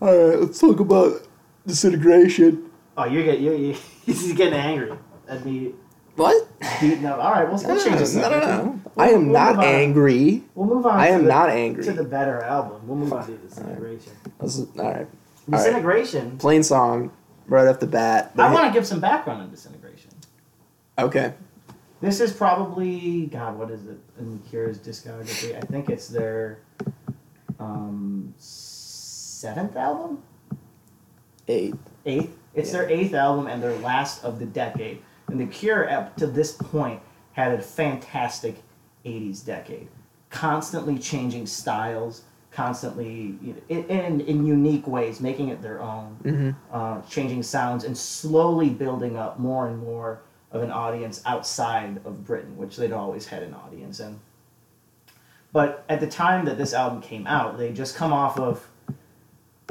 All 0.00 0.28
right. 0.28 0.38
Let's 0.40 0.58
talk 0.60 0.80
about 0.80 1.22
disintegration. 1.66 2.70
Oh, 2.96 3.04
you're 3.04 3.24
getting 3.24 3.44
you're, 3.44 3.54
you're, 3.54 3.76
he's 4.06 4.32
getting 4.34 4.54
angry 4.54 4.92
at 5.28 5.44
me 5.44 5.72
What? 6.16 6.48
beating 6.80 7.04
up. 7.06 7.18
All 7.18 7.32
right, 7.32 7.48
we'll, 7.50 7.60
No, 7.62 7.68
we'll 7.74 7.76
change 7.84 7.92
no, 7.94 7.98
this. 7.98 8.14
no, 8.14 8.30
no, 8.30 8.40
no. 8.40 8.62
We'll- 8.64 8.80
I 8.98 9.08
am 9.10 9.24
we'll 9.28 9.32
not 9.34 9.62
angry. 9.64 10.42
We'll 10.54 10.66
move 10.74 10.86
on. 10.86 10.98
I 10.98 11.08
to 11.08 11.12
am 11.14 11.22
the, 11.24 11.28
not 11.28 11.50
angry. 11.50 11.84
to 11.84 11.92
the 11.92 12.04
better 12.04 12.40
album. 12.42 12.86
We'll 12.88 12.96
move 12.96 13.12
on 13.12 13.26
to 13.26 13.36
disintegration. 13.36 14.12
All 14.40 14.48
right. 14.48 14.68
All 14.78 14.92
right. 14.92 15.06
Disintegration. 15.50 16.38
Plainsong, 16.38 17.10
right 17.46 17.68
off 17.68 17.78
the 17.80 17.86
bat. 17.86 18.32
I 18.38 18.52
want 18.52 18.66
to 18.66 18.72
give 18.72 18.86
some 18.86 19.00
background 19.00 19.42
on 19.42 19.50
disintegration. 19.50 20.10
Okay. 20.98 21.34
This 22.00 22.20
is 22.20 22.32
probably 22.32 23.26
God. 23.26 23.58
What 23.58 23.70
is 23.70 23.86
it 23.86 23.98
in 24.18 24.32
the 24.32 24.48
Cure's 24.48 24.78
discography? 24.78 25.56
I 25.56 25.60
think 25.60 25.88
it's 25.88 26.08
their 26.08 26.58
um, 27.58 28.34
seventh 28.38 29.76
album, 29.76 30.22
Eighth. 31.48 31.78
eighth. 32.04 32.36
It's 32.54 32.72
Yeah. 32.72 32.80
their 32.80 32.90
eighth 32.90 33.14
album 33.14 33.46
and 33.46 33.62
their 33.62 33.76
last 33.78 34.24
of 34.24 34.38
the 34.38 34.46
decade. 34.46 35.00
And 35.28 35.40
the 35.40 35.46
Cure, 35.46 35.88
up 35.90 36.16
to 36.16 36.26
this 36.26 36.52
point, 36.52 37.00
had 37.32 37.52
a 37.52 37.62
fantastic 37.62 38.62
'80s 39.04 39.44
decade, 39.44 39.88
constantly 40.30 40.98
changing 40.98 41.46
styles, 41.46 42.22
constantly 42.50 43.36
you 43.42 43.52
know, 43.54 43.60
in, 43.68 43.84
in 43.84 44.20
in 44.20 44.46
unique 44.46 44.86
ways, 44.86 45.20
making 45.20 45.48
it 45.48 45.62
their 45.62 45.80
own 45.80 46.16
Mm-hmm. 46.24 46.50
uh, 46.72 47.00
changing 47.02 47.42
sounds 47.42 47.84
and 47.84 47.96
slowly 47.96 48.68
building 48.70 49.16
up 49.16 49.38
more 49.38 49.68
and 49.68 49.78
more 49.78 50.20
of 50.56 50.62
an 50.62 50.70
audience 50.70 51.22
outside 51.26 52.00
of 52.04 52.24
Britain, 52.24 52.56
which 52.56 52.76
they'd 52.76 52.92
always 52.92 53.26
had 53.26 53.42
an 53.42 53.54
audience 53.54 54.00
in. 54.00 54.18
But 55.52 55.84
at 55.88 56.00
the 56.00 56.06
time 56.06 56.44
that 56.46 56.58
this 56.58 56.74
album 56.74 57.00
came 57.00 57.26
out, 57.26 57.56
they'd 57.56 57.76
just 57.76 57.96
come 57.96 58.12
off 58.12 58.38
of 58.38 58.66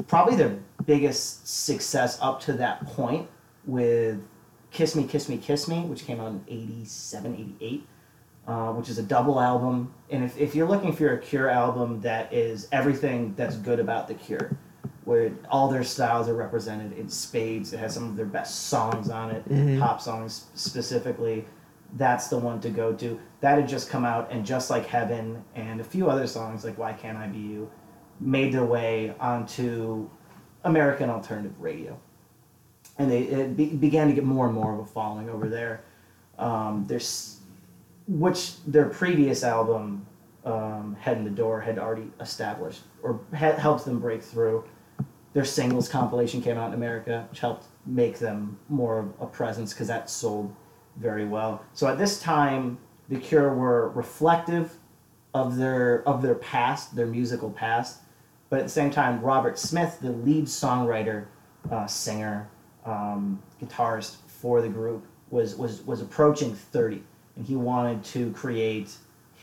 probably 0.06 0.36
their 0.36 0.58
biggest 0.84 1.46
success 1.46 2.18
up 2.20 2.40
to 2.40 2.52
that 2.54 2.86
point 2.86 3.28
with 3.66 4.22
Kiss 4.70 4.94
Me, 4.94 5.04
Kiss 5.04 5.28
Me, 5.28 5.36
Kiss 5.36 5.68
Me, 5.68 5.80
which 5.82 6.04
came 6.04 6.20
out 6.20 6.28
in 6.28 6.44
87, 6.48 7.56
88, 7.60 7.86
uh, 8.46 8.72
which 8.72 8.88
is 8.88 8.98
a 8.98 9.02
double 9.02 9.40
album. 9.40 9.92
And 10.10 10.24
if, 10.24 10.38
if 10.38 10.54
you're 10.54 10.68
looking 10.68 10.92
for 10.92 11.12
a 11.14 11.18
Cure 11.18 11.48
album 11.48 12.00
that 12.02 12.32
is 12.32 12.68
everything 12.72 13.34
that's 13.36 13.56
good 13.56 13.80
about 13.80 14.08
The 14.08 14.14
Cure, 14.14 14.56
where 15.06 15.30
all 15.48 15.68
their 15.68 15.84
styles 15.84 16.28
are 16.28 16.34
represented 16.34 16.92
in 16.98 17.08
spades, 17.08 17.72
it 17.72 17.78
has 17.78 17.94
some 17.94 18.04
of 18.08 18.16
their 18.16 18.26
best 18.26 18.66
songs 18.66 19.08
on 19.08 19.30
it, 19.30 19.48
Mhm. 19.48 19.78
pop 19.78 20.00
songs 20.00 20.46
specifically, 20.54 21.46
that's 21.96 22.26
the 22.26 22.36
one 22.36 22.60
to 22.60 22.68
go 22.70 22.92
to. 22.92 23.18
That 23.40 23.56
had 23.56 23.68
just 23.68 23.88
come 23.88 24.04
out, 24.04 24.28
and 24.32 24.44
just 24.44 24.68
like 24.68 24.84
Heaven 24.86 25.44
and 25.54 25.80
a 25.80 25.84
few 25.84 26.10
other 26.10 26.26
songs 26.26 26.64
like 26.64 26.76
Why 26.76 26.92
Can't 26.92 27.16
I 27.16 27.28
Be 27.28 27.38
You 27.38 27.70
made 28.18 28.52
their 28.52 28.64
way 28.64 29.14
onto 29.20 30.08
American 30.64 31.08
alternative 31.08 31.54
radio. 31.60 31.96
And 32.98 33.08
they 33.08 33.20
it 33.22 33.56
be, 33.56 33.66
began 33.76 34.08
to 34.08 34.12
get 34.12 34.24
more 34.24 34.46
and 34.46 34.54
more 34.56 34.74
of 34.74 34.80
a 34.80 34.84
following 34.86 35.30
over 35.30 35.48
there. 35.48 35.82
Um, 36.36 36.84
there's, 36.88 37.38
which 38.08 38.60
their 38.64 38.86
previous 38.88 39.44
album, 39.44 40.04
um, 40.44 40.96
Head 40.98 41.18
on 41.18 41.24
the 41.24 41.30
Door, 41.30 41.60
had 41.60 41.78
already 41.78 42.10
established 42.20 42.82
or 43.04 43.20
had 43.32 43.56
helped 43.60 43.84
them 43.84 44.00
break 44.00 44.20
through. 44.22 44.64
Their 45.36 45.44
singles 45.44 45.86
compilation 45.86 46.40
came 46.40 46.56
out 46.56 46.68
in 46.68 46.72
America, 46.72 47.26
which 47.28 47.40
helped 47.40 47.66
make 47.84 48.18
them 48.18 48.58
more 48.70 49.00
of 49.00 49.12
a 49.20 49.26
presence 49.26 49.74
because 49.74 49.86
that 49.88 50.08
sold 50.08 50.56
very 50.96 51.26
well. 51.26 51.62
So 51.74 51.86
at 51.88 51.98
this 51.98 52.18
time, 52.18 52.78
The 53.10 53.18
Cure 53.18 53.52
were 53.52 53.90
reflective 53.90 54.72
of 55.34 55.58
their 55.58 56.08
of 56.08 56.22
their 56.22 56.36
past, 56.36 56.96
their 56.96 57.04
musical 57.04 57.50
past, 57.50 57.98
but 58.48 58.60
at 58.60 58.62
the 58.62 58.70
same 58.70 58.90
time, 58.90 59.20
Robert 59.20 59.58
Smith, 59.58 59.98
the 60.00 60.12
lead 60.12 60.46
songwriter, 60.46 61.26
uh, 61.70 61.86
singer, 61.86 62.48
um, 62.86 63.42
guitarist 63.60 64.16
for 64.40 64.62
the 64.62 64.70
group, 64.70 65.04
was 65.28 65.54
was 65.54 65.82
was 65.82 66.00
approaching 66.00 66.54
thirty, 66.54 67.02
and 67.36 67.44
he 67.44 67.56
wanted 67.56 68.02
to 68.04 68.30
create 68.32 68.96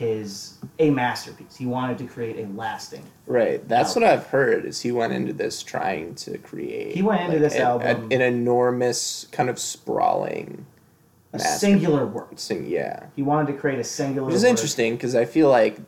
his 0.03 0.57
a 0.79 0.89
masterpiece. 0.89 1.55
He 1.55 1.65
wanted 1.65 1.97
to 1.99 2.05
create 2.05 2.37
a 2.43 2.47
lasting. 2.49 3.03
Right. 3.25 3.65
That's 3.67 3.95
what 3.95 4.03
I've 4.03 4.27
heard. 4.27 4.65
Is 4.65 4.81
he 4.81 4.91
went 4.91 5.13
into 5.13 5.33
this 5.33 5.63
trying 5.63 6.15
to 6.15 6.37
create. 6.37 6.95
He 6.95 7.01
went 7.01 7.21
into 7.21 7.39
this 7.39 7.55
an, 7.55 7.61
album- 7.61 8.11
an, 8.11 8.21
enormous 8.21 9.27
kind 9.31 9.49
of 9.49 9.59
sprawling. 9.59 10.65
A 11.31 11.39
singular 11.39 12.05
work. 12.05 12.33
Sing, 12.35 12.67
yeah. 12.67 13.07
He 13.15 13.23
wanted 13.23 13.51
to 13.53 13.57
create 13.57 13.79
a 13.79 13.83
singular. 13.83 14.27
Which 14.27 14.35
is 14.35 14.43
work. 14.43 14.51
interesting 14.51 14.95
because 14.95 15.15
I 15.15 15.25
feel 15.25 15.49
like 15.49 15.79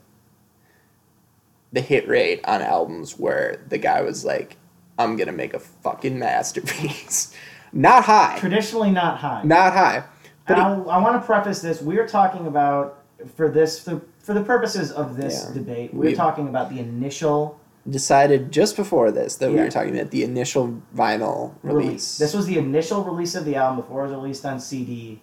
the 1.71 1.81
hit 1.81 2.07
rate 2.07 2.41
on 2.45 2.61
albums 2.61 3.19
where 3.19 3.61
the 3.67 3.77
guy 3.77 4.01
was 4.01 4.25
like, 4.25 4.57
"I'm 4.97 5.17
gonna 5.17 5.33
make 5.33 5.53
a 5.53 5.59
fucking 5.59 6.17
masterpiece," 6.17 7.35
not 7.73 8.05
high, 8.05 8.39
Traditionally 8.39 8.89
not 8.89 9.19
high. 9.19 9.43
not 9.43 9.73
high. 9.73 10.03
But 10.47 10.57
And 10.57 10.89
I, 10.89 10.95
I 10.95 10.97
want 10.97 11.21
to 11.21 11.25
preface 11.25 11.61
this. 11.61 11.79
We're 11.79 12.07
talking 12.07 12.47
about 12.47 13.04
for 13.35 13.49
this 13.49 13.79
for, 13.79 14.01
for 14.19 14.33
the 14.33 14.41
purposes 14.43 14.91
of 14.91 15.15
this 15.17 15.45
Yeah. 15.47 15.53
debate. 15.53 15.93
We're 15.93 16.09
We- 16.11 16.15
talking 16.15 16.47
about 16.47 16.69
the 16.69 16.79
initial 16.79 17.59
decided 17.87 18.51
just 18.51 18.75
before 18.75 19.11
this 19.11 19.35
that 19.35 19.51
we 19.51 19.57
were 19.59 19.69
talking 19.69 19.95
about 19.95 20.09
the 20.09 20.23
initial 20.23 20.81
vinyl 20.95 21.51
release. 21.61 21.85
release, 21.85 22.17
This 22.17 22.33
was 22.33 22.47
the 22.47 22.57
initial 22.57 23.03
release 23.03 23.35
of 23.35 23.45
the 23.45 23.55
album 23.57 23.77
before 23.81 24.01
it 24.05 24.07
was 24.07 24.11
released 24.13 24.43
on 24.45 24.59
CD. 24.59 25.21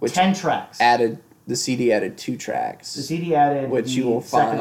which 0.00 0.14
Ten 0.14 0.34
tracks. 0.34 0.80
added 0.80 1.18
the 1.46 1.54
CD 1.54 1.92
added 1.92 2.16
two 2.18 2.36
tracks. 2.36 2.94
the 2.94 3.02
CD 3.02 3.34
added 3.34 3.70
which 3.70 3.90
you 3.90 4.06
will 4.06 4.20
find 4.20 4.58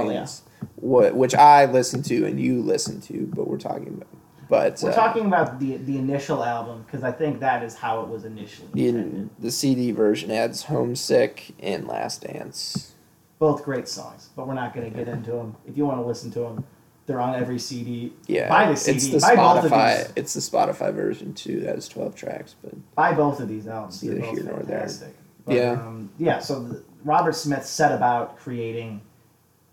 what 0.76 1.16
which 1.16 1.34
I 1.34 1.66
listened 1.66 2.06
to 2.06 2.26
and 2.26 2.40
you 2.40 2.62
listened 2.62 3.02
to, 3.04 3.30
but 3.36 3.48
we're 3.48 3.58
talking 3.58 3.88
about. 3.88 4.08
But 4.50 4.80
We're 4.82 4.90
uh, 4.90 4.96
talking 4.96 5.28
about 5.28 5.60
the 5.60 5.78
the 5.78 5.98
initial 5.98 6.44
album 6.44 6.84
because 6.84 7.04
I 7.04 7.12
think 7.12 7.40
that 7.40 7.64
is 7.64 7.76
how 7.76 8.02
it 8.02 8.08
was 8.08 8.26
initially 8.26 8.70
in 8.76 9.30
the 9.40 9.52
CD 9.52 9.92
version 9.92 10.32
adds 10.32 10.64
"Homesick" 10.64 11.52
and 11.60 11.88
"Last 11.88 12.22
Dance." 12.24 12.94
Both 13.38 13.64
great 13.64 13.88
songs, 13.88 14.30
but 14.36 14.48
we're 14.48 14.56
not 14.56 14.74
going 14.74 14.92
to 14.92 14.98
get 14.98 15.08
into 15.08 15.32
them. 15.32 15.56
If 15.66 15.78
you 15.78 15.86
want 15.86 16.00
to 16.00 16.06
listen 16.06 16.30
to 16.32 16.40
them, 16.40 16.66
they're 17.06 17.22
on 17.22 17.36
every 17.36 17.58
CD. 17.60 18.12
Yeah, 18.28 18.50
Buy 18.50 18.70
the 18.70 18.76
CD. 18.76 18.98
it's 18.98 19.08
the 19.08 19.20
Buy 19.20 19.36
both 19.36 19.66
of 19.66 19.72
Spotify. 19.72 19.98
these. 19.98 20.14
It's 20.16 20.34
the 20.34 20.40
Spotify 20.42 20.94
version 20.94 21.34
too. 21.34 21.60
That 21.62 21.76
has 21.76 21.88
twelve 21.88 22.16
tracks, 22.16 22.56
but 22.62 22.74
Buy 22.96 23.14
both 23.14 23.40
of 23.40 23.48
these 23.50 23.68
albums. 23.68 24.04
Neither 24.04 24.22
here 24.22 24.44
nor 24.44 24.64
there. 24.64 24.90
But, 25.46 25.56
Yeah. 25.56 25.72
Um, 25.74 26.10
yeah. 26.18 26.40
So 26.40 26.62
the, 26.64 26.84
Robert 27.04 27.36
Smith 27.36 27.66
set 27.66 27.92
about 27.92 28.38
creating 28.38 29.02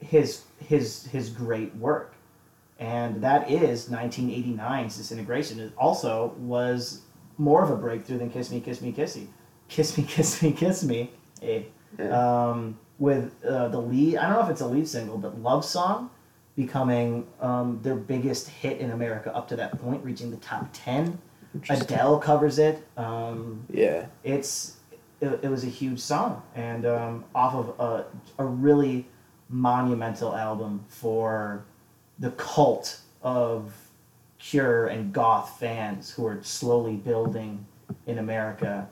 his 0.01 0.45
his 0.59 1.07
his 1.07 1.31
great 1.31 1.75
work, 1.77 2.15
and 2.79 3.23
that 3.23 3.51
is 3.51 3.89
1989's 3.89 4.97
Disintegration. 4.97 5.61
It 5.61 5.73
also 5.79 6.35
was 6.39 7.03
more 7.39 7.63
of 7.63 7.71
a 7.71 7.77
breakthrough 7.77 8.19
than 8.19 8.31
Kiss 8.31 8.51
Me, 8.51 8.61
Kiss 8.61 8.81
Me, 8.81 8.93
Kissy, 8.93 9.29
Kiss 9.69 9.97
Me, 9.97 10.05
Kiss 10.09 10.43
Me, 10.43 10.53
Kiss 10.53 10.85
Me. 10.85 11.11
Eh. 11.43 11.63
Yeah. 11.99 12.49
Um, 12.49 12.79
with 12.99 13.33
uh, 13.45 13.69
the 13.69 13.81
lead, 13.81 14.19
I 14.19 14.29
don't 14.29 14.39
know 14.39 14.45
if 14.45 14.51
it's 14.51 14.61
a 14.61 14.67
lead 14.67 14.89
single, 14.89 15.19
but 15.19 15.41
"Love 15.41 15.65
Song" 15.65 16.11
becoming 16.57 17.27
um, 17.41 17.79
their 17.83 17.95
biggest 17.95 18.49
hit 18.49 18.79
in 18.79 18.91
America 18.91 19.35
up 19.35 19.49
to 19.49 19.57
that 19.57 19.79
point, 19.79 20.03
reaching 20.05 20.31
the 20.31 20.39
top 20.39 20.69
ten. 20.73 21.19
Adele 21.71 22.19
covers 22.19 22.59
it. 22.59 22.87
Um, 22.97 23.65
yeah, 23.71 24.07
it's 24.25 24.77
it, 25.21 25.41
it 25.43 25.49
was 25.49 25.65
a 25.65 25.69
huge 25.69 26.01
song 26.01 26.43
and 26.55 26.87
um, 26.87 27.25
off 27.35 27.55
of 27.55 27.81
a, 27.81 28.07
a 28.43 28.45
really 28.45 29.07
monumental 29.49 30.35
album 30.35 30.85
for 30.89 31.65
the 32.19 32.31
cult 32.33 33.01
of 33.23 33.73
Cure 34.39 34.87
and 34.87 35.13
goth 35.13 35.59
fans 35.59 36.11
who 36.11 36.27
are 36.27 36.39
slowly 36.43 36.95
building 36.97 37.65
in 38.07 38.19
America 38.19 38.89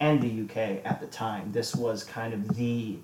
and 0.00 0.20
the 0.20 0.42
UK 0.42 0.80
at 0.84 1.00
the 1.00 1.06
time. 1.06 1.50
This 1.52 1.74
was 1.74 2.04
kind 2.04 2.32
of 2.34 2.54
the 2.56 2.98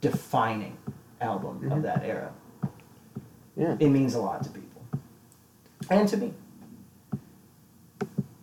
defining 0.00 0.76
album 1.20 1.60
Mhm. 1.62 1.76
of 1.76 1.82
that 1.82 2.02
era. 2.04 2.32
yeah. 3.56 3.76
It 3.80 3.88
means 3.88 4.14
a 4.14 4.20
lot 4.20 4.42
to 4.44 4.50
people 4.50 4.82
and 5.88 6.06
to 6.08 6.16
me. 6.18 6.34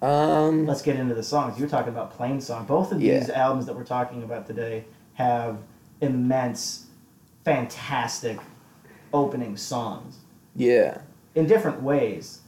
Um, 0.02 0.66
Let's 0.66 0.82
get 0.82 0.98
into 0.98 1.14
the 1.14 1.24
songs. 1.24 1.58
You 1.58 1.66
were 1.66 1.70
talking 1.70 1.94
about 1.94 2.18
Plainsong. 2.18 2.68
Both 2.68 2.92
of 2.92 3.02
Yeah. 3.02 3.20
these 3.20 3.30
albums 3.30 3.66
that 3.68 3.76
we're 3.76 3.84
talking 3.86 4.24
about 4.24 4.48
today 4.48 4.86
have 5.14 5.58
immense, 6.02 6.88
fantastic 7.46 8.40
opening 9.14 9.56
songs 9.56 10.18
yeah. 10.56 11.02
in 11.36 11.46
different 11.48 11.82
ways. 11.82 12.40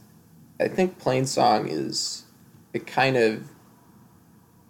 I 0.60 0.68
think 0.68 0.98
Plainsong 0.98 1.68
is 1.68 2.24
it 2.72 2.86
kind 2.86 3.16
of 3.16 3.48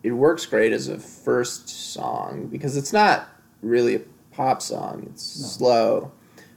it 0.03 0.13
works 0.13 0.47
great 0.47 0.73
as 0.73 0.89
a 0.89 0.99
first 0.99 1.69
song 1.69 2.47
because 2.47 2.77
it's 2.77 2.93
not 2.93 3.29
really 3.63 3.95
a 3.97 4.01
pop 4.31 4.63
song. 4.63 5.05
It's 5.11 5.39
No. 5.41 5.47
slow, 5.47 6.13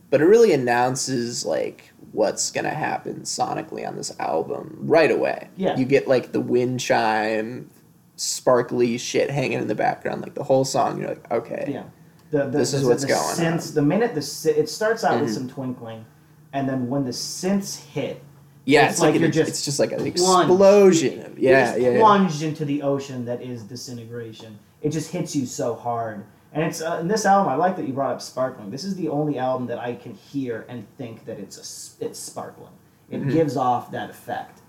but 0.10 0.22
it 0.22 0.26
really 0.26 0.54
announces 0.54 1.46
like 1.46 1.92
what's 2.12 2.52
gonna 2.52 2.70
happen 2.74 3.22
sonically 3.22 3.88
on 3.88 3.96
this 3.96 4.14
album 4.20 4.78
right 4.82 5.12
away. 5.12 5.50
Yeah. 5.58 5.76
you 5.78 5.86
get 5.86 6.08
like 6.08 6.32
the 6.32 6.40
wind 6.42 6.80
chime, 6.80 7.70
sparkly 8.16 8.98
shit 8.98 9.30
hanging 9.32 9.60
in 9.60 9.68
the 9.68 9.76
background, 9.76 10.22
like 10.22 10.36
the 10.36 10.44
whole 10.44 10.66
song. 10.66 11.00
You're 11.00 11.10
like, 11.10 11.32
okay, 11.32 11.66
Yeah. 11.70 11.84
The, 12.32 12.46
the, 12.46 12.60
This 12.60 12.74
is 12.76 12.84
the- 12.84 12.90
what's 12.90 13.02
the 13.02 13.08
going 13.10 13.36
synths, 13.36 13.74
The 13.74 13.82
minute 13.82 14.14
the 14.14 14.60
it 14.60 14.70
starts 14.70 15.04
out 15.04 15.20
with 15.22 15.30
Mhm. 15.32 15.34
some 15.34 15.48
twinkling, 15.50 16.06
and 16.54 16.68
then 16.68 16.90
when 16.90 17.06
the 17.06 17.12
synths 17.12 17.80
hit, 17.86 18.22
yeah, 18.66 18.84
It's 18.86 18.94
it's, 18.94 19.02
like 19.02 19.12
like, 19.12 19.20
you're 19.22 19.28
an, 19.28 19.32
just 19.34 19.50
it's 19.50 19.66
just 19.66 19.80
like 19.80 19.92
an 19.92 19.98
plunged. 20.12 20.50
explosion. 20.52 21.26
Of, 21.26 21.40
yeah, 21.40 21.66
just 21.72 21.80
yeah, 21.82 21.90
yeah. 21.92 22.00
plunged 22.00 22.42
into 22.44 22.66
the 22.66 22.82
ocean 22.84 23.26
that 23.26 23.42
is 23.42 23.64
disintegration. 23.64 24.60
It 24.82 24.90
just 24.90 25.12
hits 25.12 25.36
you 25.36 25.46
so 25.46 25.76
hard. 25.76 26.24
And 26.54 26.64
it's 26.64 26.82
uh, 26.82 26.98
in 27.02 27.08
this 27.08 27.26
album. 27.26 27.52
I 27.52 27.56
like 27.56 27.76
that 27.78 27.88
you 27.88 27.94
brought 27.94 28.12
up 28.14 28.22
sparkling. 28.22 28.72
This 28.72 28.84
is 28.84 28.96
the 28.96 29.10
only 29.10 29.38
album 29.38 29.68
that 29.68 29.78
I 29.80 29.94
can 29.96 30.14
hear 30.14 30.66
and 30.68 30.86
think 30.98 31.26
that 31.26 31.40
it's 31.40 31.58
a, 32.00 32.06
it's 32.06 32.20
sparkling. 32.20 32.72
It 33.10 33.22
Mhm. 33.24 33.32
gives 33.32 33.56
off 33.58 33.92
that 33.92 34.10
effect 34.10 34.60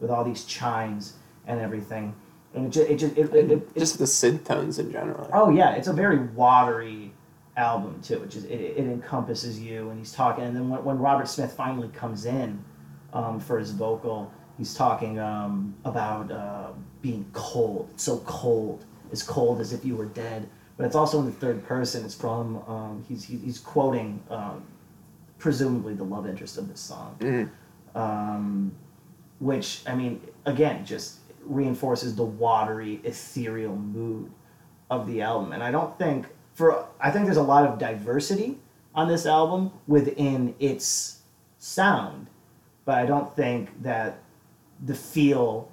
with 0.00 0.10
all 0.10 0.24
these 0.24 0.44
chimes 0.44 1.14
and 1.46 1.60
everything. 1.60 2.14
and 2.54 2.66
it 2.66 2.70
just 2.72 2.90
it 2.90 2.96
just 2.96 3.16
it, 3.16 3.34
it, 3.34 3.50
it, 3.52 3.74
Just 3.76 3.98
the 3.98 4.04
synth 4.06 4.44
tones 4.44 4.78
in 4.78 4.90
general. 4.90 5.28
Oh 5.32 5.50
yeah, 5.50 5.72
it's 5.74 5.86
a 5.88 5.92
very 5.92 6.18
watery 6.18 7.09
album 7.60 8.00
too. 8.02 8.18
which 8.20 8.34
is 8.36 8.44
it, 8.44 8.60
it 8.60 8.78
encompasses 8.78 9.60
you, 9.60 9.90
and 9.90 9.98
he's 9.98 10.12
talking. 10.12 10.44
And 10.44 10.56
then 10.56 10.68
when, 10.68 10.82
when 10.84 10.98
Robert 10.98 11.28
Smith 11.28 11.52
finally 11.52 11.88
comes 11.88 12.24
in 12.24 12.62
um, 13.12 13.38
for 13.40 13.58
his 13.58 13.70
vocal, 13.72 14.32
he's 14.58 14.74
talking 14.74 15.18
um, 15.18 15.74
about 15.84 16.30
uh, 16.32 16.68
being 17.02 17.24
cold. 17.32 17.88
It's 17.94 18.02
so 18.04 18.18
cold, 18.26 18.84
as 19.12 19.22
cold 19.22 19.60
as 19.60 19.72
if 19.72 19.84
you 19.84 19.94
were 19.96 20.06
dead. 20.06 20.48
But 20.76 20.86
it's 20.86 20.96
also 20.96 21.20
in 21.20 21.26
the 21.26 21.32
third 21.32 21.64
person. 21.64 22.04
It's 22.04 22.14
from 22.14 22.56
um, 22.66 23.04
he's 23.08 23.22
he- 23.24 23.36
he's 23.38 23.58
quoting 23.58 24.22
um, 24.30 24.64
presumably 25.38 25.94
the 25.94 26.04
love 26.04 26.26
interest 26.26 26.58
of 26.58 26.68
this 26.68 26.80
song 26.80 27.16
Mhm. 27.20 27.48
um, 27.94 28.72
which 29.38 29.82
I 29.86 29.94
mean, 29.94 30.20
again, 30.44 30.84
just 30.84 31.18
reinforces 31.44 32.14
the 32.14 32.24
watery, 32.24 33.00
ethereal 33.04 33.74
mood 33.74 34.30
of 34.90 35.06
the 35.06 35.22
album. 35.22 35.52
And 35.52 35.62
I 35.62 35.70
don't 35.70 35.96
think 35.98 36.26
for 36.60 36.84
I 37.00 37.10
think 37.10 37.24
there's 37.24 37.38
a 37.38 37.42
lot 37.42 37.64
of 37.64 37.78
diversity 37.78 38.58
on 38.94 39.08
this 39.08 39.24
album 39.24 39.70
within 39.86 40.54
its 40.60 41.22
sound, 41.58 42.26
but 42.84 42.96
I 42.98 43.06
don't 43.06 43.34
think 43.34 43.82
that 43.82 44.18
the 44.84 44.94
feel 44.94 45.70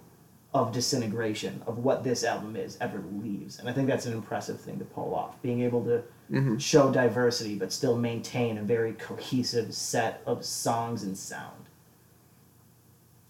of 0.53 0.71
disintegration 0.71 1.61
of 1.67 1.79
what 1.79 2.05
this 2.05 2.23
album 2.23 2.55
is 2.55 2.77
ever 2.79 3.03
leaves. 3.21 3.59
And 3.59 3.67
I 3.69 3.73
think 3.73 3.89
that's 3.89 4.05
an 4.05 4.13
impressive 4.13 4.61
thing 4.61 4.79
to 4.79 4.85
pull 4.85 5.13
off. 5.13 5.41
Being 5.41 5.61
able 5.61 5.83
to 5.83 6.03
Mhm. 6.31 6.59
show 6.59 6.89
diversity 6.89 7.55
but 7.55 7.73
still 7.73 7.97
maintain 7.97 8.57
a 8.57 8.63
very 8.63 8.93
cohesive 8.93 9.73
set 9.75 10.21
of 10.25 10.45
songs 10.45 11.03
and 11.03 11.17
sound. 11.17 11.65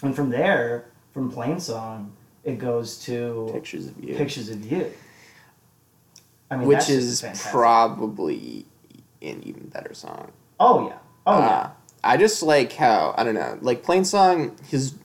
And 0.03 0.15
from 0.15 0.29
there, 0.29 0.85
from 1.11 1.31
Plainsong, 1.31 2.11
it 2.43 2.59
goes 2.59 2.99
to 3.05 3.49
Pictures 3.51 3.87
of 3.87 4.03
you. 4.03 4.15
Pictures 4.15 4.49
of 4.49 4.63
You. 4.71 4.91
I 6.49 6.57
mean, 6.57 6.67
which 6.67 6.89
is 6.89 7.23
probably 7.51 8.65
an 9.21 9.41
even 9.43 9.67
better 9.67 9.93
song. 9.93 10.31
Oh 10.59 10.87
yeah. 10.87 10.97
Oh 11.25 11.33
Uh, 11.33 11.39
yeah. 11.41 11.69
I 12.03 12.17
just 12.17 12.41
like 12.43 12.73
how 12.73 13.13
I 13.17 13.23
don't 13.23 13.35
know, 13.35 13.57
like 13.61 13.83
Plainsong, 13.83 14.59
his 14.67 14.95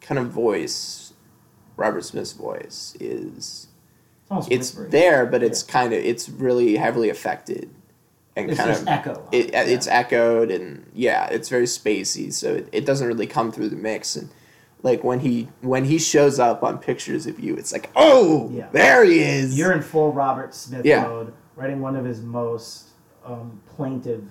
kind 0.00 0.18
of 0.18 0.28
voice, 0.30 1.12
Robert 1.76 2.04
Smith's 2.04 2.32
voice 2.32 2.96
is 3.00 3.66
It's 4.30 4.48
it's 4.50 4.70
there, 4.90 5.26
but 5.26 5.42
it's 5.42 5.62
kind 5.62 5.92
of 5.92 5.98
it's 6.04 6.28
really 6.28 6.76
heavily 6.76 7.08
affected 7.10 7.70
and 8.36 8.50
It's 8.50 8.58
kind 8.58 8.70
just 8.70 8.82
of 8.82 8.88
echo. 8.88 9.28
it, 9.32 9.50
yeah. 9.52 9.62
it's 9.64 9.86
echoed 9.88 10.50
and 10.50 10.86
yeah, 10.94 11.26
it's 11.26 11.48
very 11.48 11.64
spacey, 11.66 12.32
so 12.32 12.54
it, 12.54 12.68
it 12.72 12.86
doesn't 12.86 13.06
really 13.08 13.26
come 13.26 13.50
through 13.52 13.70
the 13.70 13.76
mix 13.76 14.14
and. 14.16 14.30
Like 14.84 15.02
when 15.02 15.20
he 15.20 15.48
when 15.62 15.86
he 15.86 15.98
shows 15.98 16.38
up 16.38 16.62
on 16.62 16.78
pictures 16.78 17.26
of 17.26 17.40
you, 17.40 17.56
it's 17.56 17.72
like, 17.72 17.90
oh, 17.96 18.50
Yeah. 18.52 18.68
there 18.70 19.02
he 19.02 19.18
is. 19.20 19.56
You're 19.58 19.72
in 19.72 19.80
full 19.82 20.12
Robert 20.12 20.54
Smith 20.54 20.84
Yeah. 20.84 21.04
mode, 21.08 21.32
writing 21.56 21.80
one 21.80 21.96
of 21.96 22.04
his 22.04 22.20
most 22.20 22.90
um, 23.24 23.60
plaintive 23.74 24.28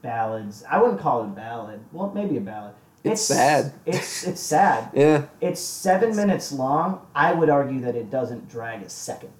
ballads. 0.00 0.62
I 0.70 0.80
wouldn't 0.80 1.00
call 1.00 1.22
it 1.22 1.26
a 1.26 1.30
ballad. 1.30 1.80
Well, 1.92 2.12
maybe 2.14 2.36
a 2.36 2.40
ballad. 2.40 2.74
It's 3.02 3.20
sad. 3.22 3.72
It's 3.86 4.24
it's 4.24 4.40
sad. 4.40 4.90
yeah, 4.94 5.24
It's 5.40 5.60
seven 5.60 6.14
minutes 6.14 6.52
long. 6.52 7.00
I 7.14 7.32
would 7.32 7.50
argue 7.50 7.80
that 7.80 7.96
it 7.96 8.08
doesn't 8.08 8.48
drag 8.48 8.82
a 8.82 8.88
second. 8.88 9.30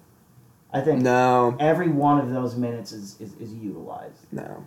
I 0.73 0.81
think 0.81 1.01
no, 1.01 1.55
every 1.59 1.87
one 1.89 2.19
of 2.19 2.29
those 2.31 2.55
minutes 2.55 2.91
is, 2.91 3.19
is, 3.21 3.33
is 3.39 3.53
utilized. 3.53 4.25
no. 4.31 4.65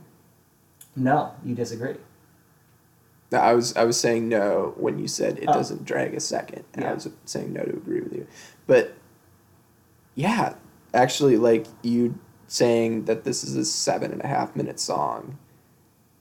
No, 0.97 1.32
you 1.45 1.55
disagree. 1.55 1.97
I 3.41 3.55
was 3.55 3.74
I 3.76 3.85
was 3.85 3.99
saying 3.99 4.28
no 4.28 4.74
when 4.76 4.99
you 4.99 5.09
said 5.09 5.39
it 5.39 5.45
Oh. 5.49 5.53
doesn't 5.53 5.85
drag 5.85 6.14
a 6.14 6.20
second, 6.20 6.64
and 6.74 6.85
I 6.85 6.93
was 6.95 7.09
saying 7.24 7.53
no 7.53 7.62
to 7.62 7.70
agree 7.70 8.01
with 8.01 8.12
you. 8.12 8.26
But 8.66 8.95
yeah, 10.14 10.55
actually, 10.93 11.37
like 11.37 11.66
you 11.83 12.18
saying 12.47 13.07
that 13.07 13.24
this 13.24 13.45
is 13.45 13.57
a 13.57 13.64
seven 13.64 14.12
and 14.12 14.22
a 14.22 14.26
half 14.26 14.55
minute 14.55 14.78
song, 14.78 15.39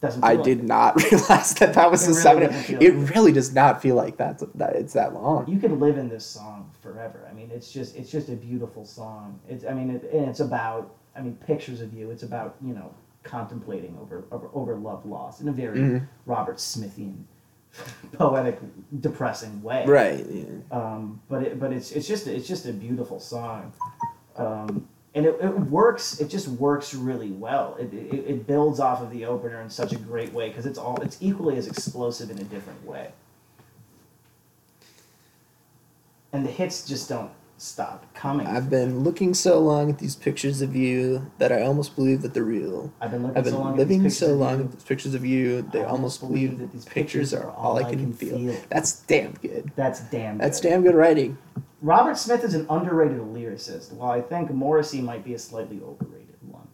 Doesn't 0.01 0.23
I 0.23 0.35
like 0.35 0.43
did 0.43 0.59
it. 0.59 0.63
not 0.63 0.95
realize 1.11 1.53
that 1.55 1.73
that 1.73 1.91
was 1.91 2.03
It 2.03 2.11
a 2.11 2.11
really 2.11 2.21
seven. 2.21 2.43
it 2.43 2.51
like 2.51 2.81
it. 2.81 3.15
really 3.15 3.31
does 3.33 3.53
not 3.53 3.81
feel 3.81 3.95
like 3.95 4.15
that's 4.17 4.43
that 4.55 4.75
it's 4.75 4.93
that 4.93 5.13
long. 5.13 5.47
You 5.49 5.59
could 5.59 5.73
live 5.73 5.97
in 5.97 6.07
this 6.09 6.25
song 6.25 6.71
forever. 6.81 7.27
I 7.29 7.33
mean, 7.33 7.51
it's 7.53 7.71
just 7.71 7.95
it's 7.97 8.09
just 8.09 8.29
a 8.29 8.35
beautiful 8.35 8.85
song. 8.85 9.39
It's 9.49 9.65
I 9.65 9.73
mean, 9.73 9.89
it, 9.91 10.03
and 10.13 10.29
it's 10.29 10.39
about 10.39 10.95
I 11.15 11.21
mean 11.21 11.35
pictures 11.45 11.81
of 11.81 11.93
you. 11.93 12.11
It's 12.11 12.23
about 12.23 12.55
you 12.65 12.73
know 12.73 12.93
contemplating 13.23 13.97
over 14.01 14.23
over, 14.31 14.49
over 14.53 14.75
love 14.75 15.05
loss 15.05 15.41
in 15.41 15.47
a 15.47 15.51
very 15.51 15.79
Mhm. 15.79 16.07
Robert 16.25 16.57
Smithian, 16.57 17.23
poetic, 18.13 18.59
depressing 18.99 19.61
way. 19.61 19.85
Right. 19.85 20.25
Yeah. 20.29 20.45
um, 20.71 21.21
but 21.29 21.43
it, 21.43 21.59
but 21.59 21.71
it's 21.71 21.91
it's 21.91 22.07
just 22.07 22.27
it's 22.27 22.47
just 22.47 22.65
a 22.65 22.73
beautiful 22.73 23.19
song, 23.19 23.73
um, 24.37 24.87
and 25.13 25.25
it, 25.25 25.35
it 25.41 25.55
works. 25.69 26.19
It 26.19 26.29
just 26.29 26.47
works 26.47 26.93
really 26.93 27.31
well. 27.31 27.75
It, 27.79 27.93
it, 27.93 28.13
it 28.27 28.47
builds 28.47 28.79
off 28.79 29.01
of 29.01 29.11
the 29.11 29.25
opener 29.25 29.61
in 29.61 29.69
such 29.69 29.93
a 29.93 29.97
great 29.97 30.33
way 30.33 30.49
because 30.49 30.65
it's 30.65 30.79
all 30.79 30.99
it's 31.01 31.17
equally 31.21 31.57
as 31.57 31.67
explosive 31.67 32.29
in 32.31 32.37
a 32.39 32.43
different 32.43 32.85
way. 32.85 33.11
And 36.33 36.45
the 36.45 36.51
hits 36.51 36.85
just 36.87 37.09
don't 37.09 37.29
stop 37.61 38.11
coming. 38.15 38.47
I've 38.47 38.69
been 38.69 39.01
looking 39.01 39.33
so 39.33 39.59
long 39.59 39.89
at 39.91 39.99
these 39.99 40.15
pictures 40.15 40.61
of 40.61 40.75
you 40.75 41.31
that 41.37 41.51
I 41.51 41.61
almost 41.61 41.95
believe 41.95 42.23
that 42.23 42.33
they're 42.33 42.43
real. 42.43 42.91
I've 42.99 43.11
been 43.11 43.21
looking 43.21 43.37
I've 43.37 43.43
been 43.43 43.53
so 43.53 43.59
long 43.59 43.77
living 43.77 43.99
at 43.99 44.03
these 44.03 44.17
so 44.17 44.25
pictures 44.25 44.33
of 44.33 44.39
long 44.39 44.57
you. 44.57 44.65
at 44.65 44.71
these 44.71 44.83
pictures 44.83 45.13
of 45.13 45.25
you. 45.25 45.61
They 45.71 45.81
I 45.81 45.85
almost 45.85 46.21
believe 46.21 46.57
that 46.57 46.71
these 46.71 46.85
pictures 46.85 47.33
are 47.33 47.51
all 47.51 47.77
I 47.77 47.89
can 47.89 48.13
feel. 48.13 48.55
That's 48.69 49.01
damn 49.01 49.33
good. 49.33 49.71
That's 49.75 50.01
damn. 50.01 50.39
That's 50.39 50.59
good. 50.59 50.69
damn 50.69 50.81
good 50.83 50.95
writing. 50.95 51.37
Robert 51.83 52.17
Smith 52.17 52.43
is 52.43 52.53
an 52.53 52.65
underrated 52.69 53.19
lyricist, 53.19 53.91
while 53.93 54.11
I 54.11 54.21
think 54.21 54.51
Morrissey 54.51 55.01
might 55.01 55.23
be 55.23 55.33
a 55.33 55.39
slightly 55.39 55.81
overrated 55.83 56.35
one. 56.47 56.67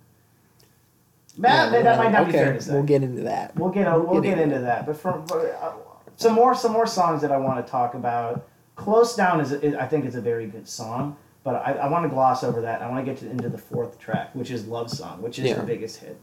That, 1.38 1.72
Yeah, 1.72 1.82
that 1.82 1.98
might 1.98 2.12
not 2.12 2.22
okay, 2.24 2.32
be 2.32 2.38
fair 2.38 2.54
to 2.54 2.62
say. 2.62 2.74
We'll 2.74 2.84
get 2.84 3.04
into 3.04 3.24
that. 3.24 3.56
We'll 3.56 3.70
get 3.70 3.92
we'll, 3.92 4.06
We'll 4.06 4.22
get, 4.22 4.36
get 4.36 4.40
into 4.40 4.60
that. 4.60 4.86
But 4.86 4.98
from 4.98 5.26
but, 5.26 5.46
uh, 5.62 5.74
some 6.16 6.34
more 6.34 6.56
some 6.56 6.72
more 6.72 6.88
songs 6.88 7.22
that 7.22 7.32
I 7.32 7.38
want 7.38 7.66
to 7.66 7.70
talk 7.70 7.94
about. 7.94 8.48
Closedown 8.78 9.41
is, 9.41 9.51
is 9.51 9.75
I 9.75 9.86
think 9.88 10.05
it's 10.05 10.15
a 10.15 10.21
very 10.21 10.45
good 10.47 10.67
song, 10.67 11.17
but 11.43 11.55
I, 11.55 11.73
I 11.73 11.88
want 11.89 12.03
to 12.05 12.09
gloss 12.09 12.43
over 12.43 12.61
that. 12.61 12.82
I 12.82 12.89
want 12.89 13.05
to 13.05 13.11
get 13.11 13.19
to, 13.21 13.30
into 13.30 13.49
the 13.49 13.57
fourth 13.57 13.99
track, 13.99 14.34
which 14.36 14.51
is 14.51 14.65
Love 14.67 14.89
Song, 14.89 15.21
which 15.21 15.39
is 15.39 15.45
Yeah. 15.45 15.55
the 15.55 15.63
biggest 15.63 15.97
hit 15.99 16.17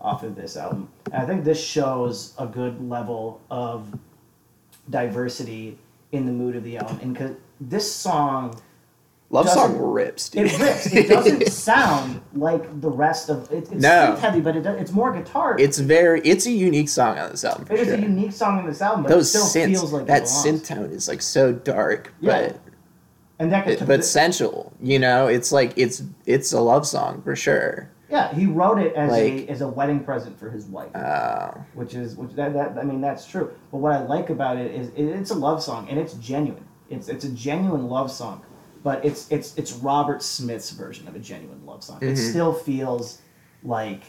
off 0.00 0.22
of 0.24 0.34
this 0.34 0.56
album. 0.56 0.88
And 1.12 1.22
I 1.22 1.26
think 1.26 1.44
this 1.44 1.62
shows 1.62 2.34
a 2.38 2.46
good 2.46 2.86
level 2.86 3.40
of 3.50 3.94
diversity 4.90 5.78
in 6.12 6.26
the 6.26 6.32
mood 6.32 6.56
of 6.56 6.64
the 6.64 6.76
album, 6.78 6.98
and 7.02 7.12
because 7.14 7.36
this 7.60 7.90
song 7.90 8.60
Love 9.32 9.48
song 9.48 9.78
rips, 9.78 10.28
dude. 10.28 10.46
it 10.46 10.58
rips. 10.58 10.86
It 10.92 11.08
doesn't 11.08 11.46
sound 11.52 12.20
like 12.34 12.80
the 12.80 12.90
rest 12.90 13.30
of 13.30 13.48
it, 13.52 13.70
it's 13.70 13.70
No. 13.70 14.16
heavy, 14.16 14.40
but 14.40 14.56
it 14.56 14.62
does, 14.62 14.80
it's 14.80 14.90
more 14.90 15.12
guitar. 15.12 15.56
it's 15.58 15.78
very. 15.78 16.20
It's 16.22 16.46
a 16.46 16.50
unique 16.50 16.88
song 16.88 17.16
on 17.16 17.30
this 17.30 17.44
album. 17.44 17.66
It 17.70 17.78
is 17.78 17.86
sure. 17.86 17.94
a 17.96 18.00
unique 18.00 18.32
song 18.32 18.58
on 18.58 18.66
this 18.66 18.82
album, 18.82 19.04
but 19.04 19.10
Those 19.10 19.32
it 19.32 19.38
still 19.38 19.62
synths, 19.62 19.70
feels 19.70 19.92
like 19.92 20.06
that 20.06 20.24
synth 20.24 20.66
tone 20.66 20.90
is 20.90 21.06
like 21.06 21.22
so 21.22 21.52
dark, 21.52 22.12
Yeah. 22.20 22.48
but 22.48 22.60
and 23.38 23.52
that 23.52 23.86
but 23.86 24.04
sensual. 24.04 24.72
You 24.82 24.98
know, 24.98 25.28
it's 25.28 25.52
like 25.52 25.74
it's 25.76 26.02
it's 26.26 26.52
a 26.52 26.60
love 26.60 26.84
song 26.86 27.22
for 27.22 27.36
sure. 27.36 27.88
yeah, 28.10 28.34
he 28.34 28.46
wrote 28.46 28.78
it 28.80 28.94
as 28.96 29.12
Like- 29.12 29.32
a 29.32 29.48
as 29.48 29.60
a 29.60 29.68
wedding 29.68 30.00
present 30.00 30.40
for 30.40 30.50
his 30.50 30.66
wife, 30.66 30.94
Uh, 30.96 31.52
which 31.74 31.94
is 31.94 32.16
which 32.16 32.32
that, 32.32 32.52
that 32.54 32.76
I 32.76 32.82
mean 32.82 33.00
that's 33.00 33.24
true. 33.26 33.52
But 33.70 33.78
what 33.78 33.92
I 33.92 34.02
like 34.02 34.28
about 34.30 34.56
it 34.56 34.74
is 34.74 34.88
it, 34.96 35.04
it's 35.04 35.30
a 35.30 35.34
love 35.36 35.62
song 35.62 35.86
and 35.88 36.00
it's 36.00 36.14
genuine. 36.14 36.64
It's 36.90 37.08
it's 37.08 37.24
a 37.24 37.30
genuine 37.30 37.86
love 37.88 38.10
song, 38.10 38.42
but 38.82 39.04
it's 39.04 39.30
it's 39.30 39.56
it's 39.56 39.72
Robert 39.72 40.22
Smith's 40.22 40.70
version 40.70 41.06
of 41.08 41.14
a 41.16 41.18
genuine 41.18 41.64
love 41.66 41.82
song. 41.84 41.98
It 42.00 42.14
Mhm. 42.14 42.30
still 42.30 42.52
feels 42.52 43.18
like 43.62 44.02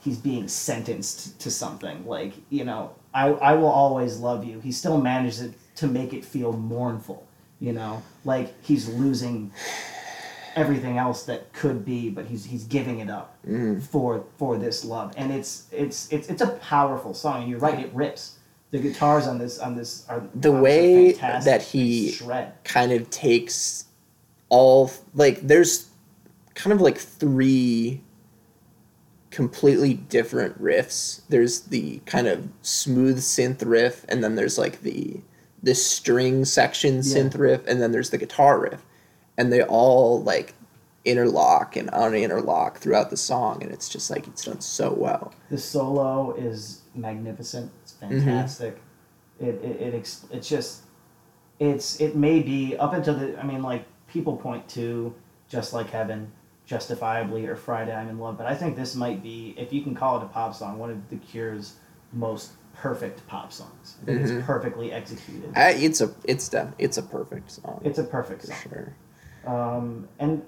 he's 0.00 0.18
being 0.18 0.48
sentenced 0.48 1.38
to 1.40 1.50
something. 1.50 2.06
Like 2.06 2.34
you 2.50 2.64
know, 2.64 2.90
I 3.14 3.28
I 3.32 3.54
will 3.54 3.68
always 3.68 4.18
love 4.18 4.44
you. 4.44 4.60
He 4.60 4.72
still 4.72 4.98
manages 5.00 5.40
it 5.40 5.52
to 5.76 5.86
make 5.86 6.12
it 6.12 6.24
feel 6.24 6.52
mournful. 6.52 7.24
You 7.60 7.72
know, 7.72 8.02
like 8.24 8.54
he's 8.62 8.88
losing 8.88 9.50
everything 10.54 10.96
else 10.98 11.24
that 11.24 11.52
could 11.52 11.84
be, 11.84 12.08
but 12.10 12.26
he's 12.26 12.44
he's 12.44 12.64
giving 12.64 13.00
it 13.00 13.10
up 13.10 13.36
mhm. 13.46 13.82
for 13.82 14.24
for 14.38 14.58
this 14.58 14.84
love, 14.84 15.12
and 15.16 15.32
it's 15.32 15.64
it's 15.72 16.10
it's 16.12 16.28
it's 16.28 16.42
a 16.42 16.48
powerful 16.48 17.14
song. 17.14 17.42
And 17.42 17.50
you're 17.50 17.58
right, 17.60 17.78
it 17.80 17.90
rips. 17.94 18.32
The 18.72 18.78
guitars 18.78 19.26
on 19.26 19.38
this 19.38 19.58
on 19.58 19.76
this 19.76 20.04
are 20.08 20.22
The 20.34 20.52
way 20.52 21.12
that 21.12 21.62
he- 21.62 22.10
shred. 22.12 22.52
kind 22.64 22.92
of 22.92 23.08
takes 23.10 23.85
all 24.48 24.90
like 25.14 25.40
there's 25.40 25.90
kind 26.54 26.72
of 26.72 26.80
like 26.80 26.98
three 26.98 28.00
completely 29.30 29.94
different 29.94 30.60
riffs. 30.62 31.20
There's 31.28 31.60
the 31.62 31.98
kind 32.06 32.26
of 32.26 32.48
smooth 32.62 33.18
synth 33.18 33.62
riff, 33.64 34.04
and 34.08 34.22
then 34.22 34.36
there's 34.36 34.58
like 34.58 34.82
the 34.82 35.20
the 35.62 35.74
string 35.74 36.44
section 36.44 36.96
Yeah. 36.96 37.00
synth 37.02 37.38
riff, 37.38 37.66
and 37.66 37.82
then 37.82 37.92
there's 37.92 38.10
the 38.10 38.18
guitar 38.18 38.58
riff, 38.60 38.82
and 39.36 39.52
they 39.52 39.62
all 39.62 40.22
like 40.22 40.54
interlock 41.04 41.76
and 41.76 41.90
uninterlock 41.92 42.76
throughout 42.76 43.10
the 43.10 43.16
song, 43.16 43.62
and 43.62 43.72
it's 43.72 43.88
just 43.88 44.10
like 44.10 44.26
it's 44.26 44.44
done 44.44 44.60
so 44.60 44.92
well. 44.92 45.32
The 45.50 45.58
solo 45.58 46.34
is 46.36 46.82
magnificent. 46.94 47.70
It's 47.82 47.92
Mm-hmm. 47.94 48.18
fantastic. 48.20 48.80
It 49.40 49.54
it 49.62 49.80
it 49.80 49.94
it's 50.30 50.48
just 50.48 50.82
it's 51.58 52.00
it 52.00 52.16
may 52.16 52.40
be 52.40 52.76
up 52.76 52.92
until 52.92 53.14
the 53.14 53.38
I 53.38 53.42
mean 53.42 53.62
like 53.62 53.84
people 54.08 54.36
point 54.36 54.68
to 54.70 55.14
Just 55.48 55.72
Like 55.72 55.90
Heaven, 55.90 56.30
Justifiably, 56.66 57.46
or 57.46 57.56
Friday 57.56 57.94
I'm 57.94 58.08
in 58.08 58.18
Love, 58.18 58.36
but 58.38 58.46
I 58.46 58.54
think 58.54 58.76
this 58.76 58.94
might 58.94 59.22
be, 59.22 59.54
if 59.56 59.72
you 59.72 59.82
can 59.82 59.94
call 59.94 60.18
it 60.20 60.24
a 60.24 60.26
pop 60.26 60.54
song, 60.54 60.78
one 60.78 60.90
of 60.90 61.08
The 61.10 61.16
Cure's 61.16 61.74
most 62.12 62.52
perfect 62.74 63.26
pop 63.26 63.52
songs. 63.52 63.96
I 64.02 64.06
think 64.06 64.20
Mhm. 64.22 64.36
it's 64.38 64.46
perfectly 64.46 64.92
executed. 64.92 65.52
I, 65.56 65.72
it's 65.72 66.00
a 66.00 66.12
it's 66.24 66.48
def- 66.48 66.74
it's 66.78 66.98
a 66.98 67.02
perfect 67.02 67.50
song. 67.50 67.80
It's 67.84 67.98
a 67.98 68.04
perfect 68.04 68.42
for 68.42 68.46
song. 68.48 68.56
sure. 68.62 68.94
Um, 69.46 70.08
and 70.18 70.42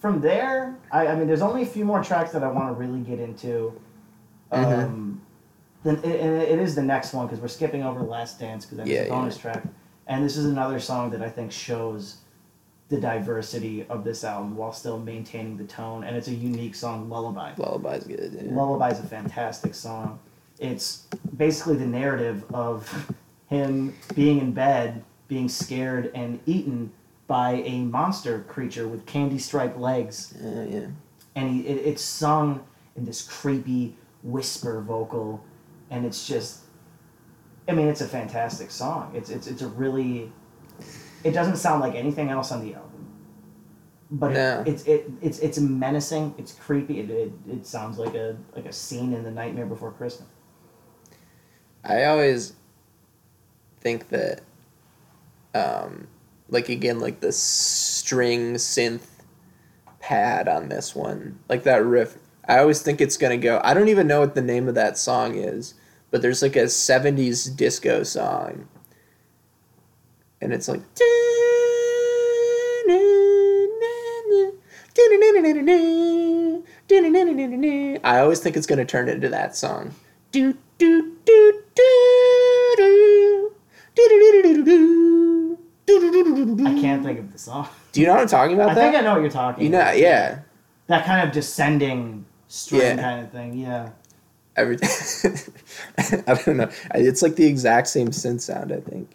from 0.00 0.20
there, 0.20 0.74
I, 0.90 1.06
I 1.08 1.14
mean, 1.14 1.28
there's 1.28 1.42
only 1.42 1.62
a 1.62 1.66
few 1.66 1.84
more 1.84 2.02
tracks 2.02 2.32
that 2.32 2.42
I 2.42 2.48
want 2.50 2.68
to 2.68 2.74
really 2.74 3.00
get 3.00 3.20
into. 3.20 3.80
Um, 4.50 5.20
Mhm. 5.84 5.94
then 6.02 6.10
it, 6.10 6.20
it 6.50 6.58
is 6.58 6.74
the 6.74 6.82
next 6.82 7.12
one 7.14 7.26
because 7.26 7.40
we're 7.40 7.48
skipping 7.48 7.82
over 7.84 8.00
Last 8.02 8.40
Dance 8.40 8.64
because 8.64 8.78
that's 8.78 8.90
Yeah, 8.90 9.02
a 9.02 9.08
bonus 9.08 9.36
yeah. 9.36 9.42
track, 9.42 9.64
and 10.08 10.24
this 10.24 10.36
is 10.36 10.46
another 10.46 10.80
song 10.80 11.10
that 11.10 11.22
I 11.22 11.28
think 11.28 11.52
shows 11.52 12.18
the 12.92 13.00
diversity 13.00 13.86
of 13.88 14.04
this 14.04 14.22
album 14.22 14.54
while 14.54 14.70
still 14.70 14.98
maintaining 14.98 15.56
the 15.56 15.64
tone, 15.64 16.04
and 16.04 16.14
it's 16.14 16.28
a 16.28 16.34
unique 16.34 16.74
song, 16.74 17.08
Lullaby. 17.08 17.52
Lullaby's 17.56 18.04
good. 18.04 18.34
Yeah. 18.34 18.54
Lullaby 18.54 18.90
is 18.90 18.98
a 19.00 19.04
fantastic 19.04 19.74
song. 19.74 20.18
It's 20.58 21.06
basically 21.34 21.76
the 21.76 21.86
narrative 21.86 22.44
of 22.52 23.10
him 23.48 23.94
being 24.14 24.40
in 24.40 24.52
bed, 24.52 25.02
being 25.26 25.48
scared 25.48 26.10
and 26.14 26.38
eaten 26.44 26.92
by 27.26 27.62
a 27.64 27.78
monster 27.80 28.40
creature 28.46 28.86
with 28.86 29.06
candy 29.06 29.38
striped 29.38 29.78
legs, 29.78 30.34
Yeah, 30.38 30.64
yeah. 30.64 30.86
and 31.34 31.48
he, 31.50 31.60
it, 31.66 31.86
it's 31.86 32.02
sung 32.02 32.62
in 32.94 33.06
this 33.06 33.22
creepy 33.22 33.96
whisper 34.22 34.82
vocal, 34.82 35.42
and 35.88 36.04
it's 36.04 36.28
just, 36.28 36.58
I 37.66 37.72
mean, 37.72 37.88
it's 37.88 38.02
a 38.02 38.06
fantastic 38.08 38.70
song. 38.70 39.12
It's 39.14 39.30
it's 39.30 39.46
it's 39.46 39.62
a 39.62 39.68
really, 39.68 40.30
it 41.24 41.32
doesn't 41.32 41.56
sound 41.56 41.80
like 41.80 41.94
anything 41.94 42.28
else 42.30 42.52
on 42.52 42.64
the 42.64 42.74
album, 42.74 43.06
but 44.10 44.32
No. 44.32 44.60
it, 44.66 44.68
it's 44.68 44.84
it 44.84 45.10
it's 45.20 45.38
it's 45.40 45.58
menacing. 45.58 46.34
It's 46.38 46.52
creepy. 46.52 47.00
It, 47.00 47.10
it 47.10 47.32
it 47.50 47.66
sounds 47.66 47.98
like 47.98 48.14
a 48.14 48.36
like 48.54 48.66
a 48.66 48.72
scene 48.72 49.12
in 49.12 49.22
the 49.24 49.30
Nightmare 49.30 49.66
Before 49.66 49.90
Christmas. 49.92 50.28
I 51.84 52.04
always 52.04 52.54
think 53.80 54.08
that, 54.10 54.42
um, 55.54 56.06
like 56.48 56.68
again, 56.68 57.00
like 57.00 57.20
the 57.20 57.32
string 57.32 58.54
synth 58.54 59.06
pad 60.00 60.48
on 60.48 60.68
this 60.68 60.94
one, 60.94 61.38
like 61.48 61.64
that 61.64 61.84
riff. 61.84 62.16
I 62.48 62.58
always 62.58 62.82
think 62.82 63.00
it's 63.00 63.16
gonna 63.16 63.36
go. 63.36 63.60
I 63.64 63.74
don't 63.74 63.88
even 63.88 64.06
know 64.06 64.20
what 64.20 64.34
the 64.34 64.42
name 64.42 64.68
of 64.68 64.74
that 64.74 64.98
song 64.98 65.34
is, 65.36 65.74
but 66.10 66.22
there's 66.22 66.42
like 66.42 66.56
a 66.56 66.64
'70s 66.68 67.54
disco 67.56 68.02
song, 68.02 68.68
and 70.42 70.52
it's 70.52 70.68
like. 70.68 70.80
I 78.04 78.18
always 78.18 78.40
think 78.40 78.56
it's 78.56 78.66
gonna 78.66 78.84
turn 78.84 79.08
into 79.08 79.28
that 79.28 79.56
song. 79.56 79.94
I 80.34 80.54
can't 86.80 87.04
think 87.04 87.18
of 87.18 87.32
the 87.32 87.38
song. 87.38 87.68
Do 87.92 88.00
you 88.00 88.06
know 88.06 88.14
what 88.14 88.22
I'm 88.22 88.28
talking 88.28 88.54
about? 88.56 88.70
I 88.70 88.74
that 88.74 88.80
think 88.80 88.96
I 88.96 89.00
know 89.00 89.12
what 89.12 89.20
you're 89.20 89.30
talking. 89.30 89.64
you 89.64 89.70
know, 89.70 89.80
about. 89.80 89.98
yeah. 89.98 90.40
that 90.88 91.04
kind 91.04 91.26
of 91.26 91.34
descending 91.34 92.24
string 92.48 92.82
Yeah. 92.82 92.96
kind 92.96 93.24
of 93.24 93.32
thing. 93.32 93.54
Yeah. 93.54 93.90
Everything. 94.56 95.38
I 96.26 96.34
don't 96.34 96.56
know. 96.58 96.70
It's 96.94 97.22
like 97.22 97.36
the 97.36 97.46
exact 97.46 97.88
same 97.88 98.08
synth 98.08 98.42
sound. 98.42 98.72
I 98.72 98.80
think. 98.80 99.10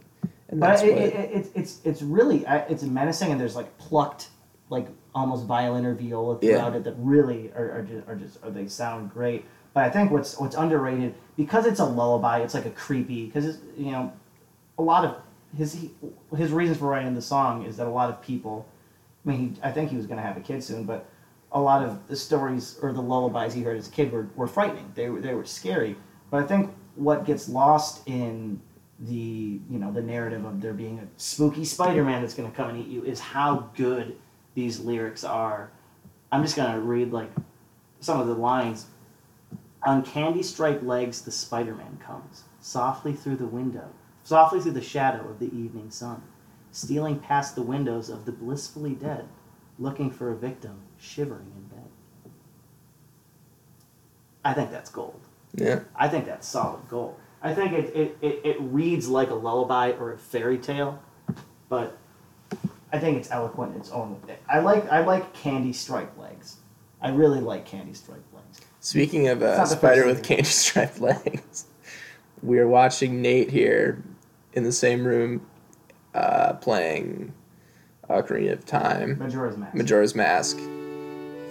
And 0.49 0.59
But 0.59 0.83
it, 0.83 0.93
what. 0.93 1.01
it, 1.01 1.13
it, 1.15 1.31
it's 1.33 1.49
it's 1.55 1.79
it's 1.83 2.01
really 2.01 2.45
uh, 2.45 2.63
it's 2.69 2.83
menacing, 2.83 3.31
and 3.31 3.39
there's 3.39 3.55
like 3.55 3.77
plucked, 3.77 4.29
like 4.69 4.87
almost 5.13 5.45
violin 5.45 5.85
or 5.85 5.93
viola 5.93 6.37
Yeah. 6.41 6.57
throughout 6.57 6.75
it 6.75 6.83
that 6.85 6.95
really 6.97 7.51
are, 7.55 7.71
are 7.71 7.81
just 7.83 8.07
are 8.07 8.15
just 8.15 8.39
or 8.43 8.51
they 8.51 8.67
sound 8.67 9.11
great. 9.11 9.45
But 9.73 9.83
I 9.85 9.89
think 9.89 10.11
what's 10.11 10.39
what's 10.39 10.55
underrated 10.55 11.15
because 11.35 11.65
it's 11.65 11.79
a 11.79 11.85
lullaby, 11.85 12.39
it's 12.39 12.53
like 12.53 12.65
a 12.65 12.71
creepy 12.71 13.25
because 13.25 13.59
you 13.77 13.91
know, 13.91 14.11
a 14.77 14.81
lot 14.81 15.05
of 15.05 15.17
his 15.57 15.73
he, 15.73 15.91
his 16.35 16.51
reasons 16.51 16.77
for 16.79 16.85
writing 16.87 17.13
the 17.13 17.21
song 17.21 17.65
is 17.65 17.77
that 17.77 17.87
a 17.87 17.89
lot 17.89 18.09
of 18.09 18.21
people, 18.21 18.65
I 19.25 19.29
mean, 19.29 19.53
he, 19.55 19.61
I 19.61 19.71
think 19.71 19.89
he 19.91 19.97
was 19.97 20.05
going 20.05 20.17
to 20.17 20.23
have 20.25 20.37
a 20.37 20.41
kid 20.41 20.63
soon, 20.63 20.83
but 20.85 21.09
a 21.51 21.59
lot 21.61 21.83
of 21.83 22.07
the 22.07 22.15
stories 22.15 22.77
or 22.81 22.91
the 22.91 23.01
lullabies 23.01 23.53
he 23.53 23.61
heard 23.63 23.77
as 23.77 23.87
a 23.87 23.91
kid 23.91 24.11
were, 24.11 24.27
were 24.35 24.47
frightening. 24.47 24.91
They 24.95 25.09
were 25.09 25.21
they 25.21 25.33
were 25.33 25.45
scary. 25.45 25.95
But 26.31 26.43
I 26.43 26.47
think 26.47 26.73
what 26.95 27.25
gets 27.25 27.47
lost 27.47 28.01
in 28.07 28.59
the 28.99 29.59
you 29.69 29.77
know 29.77 29.91
the 29.91 30.01
narrative 30.01 30.43
of 30.45 30.61
there 30.61 30.73
being 30.73 30.99
a 30.99 31.07
spooky 31.17 31.65
Spider-Man 31.65 32.21
that's 32.21 32.33
going 32.33 32.49
to 32.49 32.55
come 32.55 32.69
and 32.69 32.79
eat 32.79 32.87
you 32.87 33.03
is 33.03 33.19
how 33.19 33.69
good 33.75 34.17
these 34.55 34.79
lyrics 34.79 35.23
are. 35.23 35.71
I'm 36.31 36.41
just 36.41 36.55
going 36.55 36.71
to 36.71 36.79
read 36.79 37.11
like 37.11 37.29
some 37.99 38.19
of 38.19 38.27
the 38.27 38.33
lines. 38.33 38.87
On 39.83 40.03
candy 40.03 40.41
striped 40.41 40.83
legs, 40.83 41.21
the 41.21 41.31
Spider-Man 41.31 41.99
comes 42.03 42.43
softly 42.59 43.13
through 43.13 43.37
the 43.37 43.45
window, 43.45 43.87
softly 44.23 44.59
through 44.59 44.71
the 44.71 44.81
shadow 44.81 45.29
of 45.29 45.39
the 45.39 45.45
evening 45.45 45.91
sun, 45.91 46.23
stealing 46.71 47.19
past 47.19 47.55
the 47.55 47.61
windows 47.61 48.09
of 48.09 48.25
the 48.25 48.31
blissfully 48.31 48.95
dead, 48.95 49.27
looking 49.77 50.09
for 50.09 50.31
a 50.31 50.35
victim 50.35 50.79
shivering 50.97 51.51
in 51.55 51.63
bed. 51.77 51.87
I 54.43 54.53
think 54.53 54.71
that's 54.71 54.89
gold. 54.89 55.19
yeah. 55.53 55.81
I 55.95 56.07
think 56.07 56.25
that's 56.25 56.47
solid 56.47 56.87
gold. 56.89 57.15
I 57.41 57.53
think 57.53 57.73
it, 57.73 57.95
it, 57.95 58.17
it, 58.21 58.41
it 58.43 58.57
reads 58.59 59.07
like 59.07 59.29
a 59.29 59.35
lullaby 59.35 59.91
or 59.91 60.13
a 60.13 60.17
fairy 60.17 60.57
tale, 60.57 61.01
but 61.69 61.97
I 62.91 62.99
think 62.99 63.17
it's 63.17 63.29
eloquent 63.31 63.75
in 63.75 63.81
its 63.81 63.91
own 63.91 64.19
way. 64.21 64.37
I 64.49 64.59
like 64.59 64.89
I 64.91 65.01
like 65.03 65.33
candy 65.33 65.73
striped 65.73 66.17
legs. 66.17 66.57
I 67.01 67.09
really 67.09 67.41
like 67.41 67.65
candy 67.65 67.93
striped 67.93 68.33
legs. 68.33 68.61
Speaking 68.79 69.27
of 69.27 69.43
It's 69.43 69.59
uh, 69.59 69.65
spider 69.65 70.05
with 70.05 70.23
candy 70.23 70.43
striped 70.45 70.99
legs, 70.99 71.65
we 72.41 72.59
are 72.59 72.67
watching 72.67 73.21
Nate 73.21 73.51
here 73.51 74.01
in 74.53 74.63
the 74.63 74.71
same 74.71 75.05
room, 75.05 75.45
uh, 76.15 76.53
playing 76.53 77.33
Ocarina 78.09 78.53
of 78.53 78.65
Time. 78.65 79.19
Majora's 79.19 79.57
Mask. 79.57 79.75
Majora's 79.75 80.15
Mask 80.15 80.57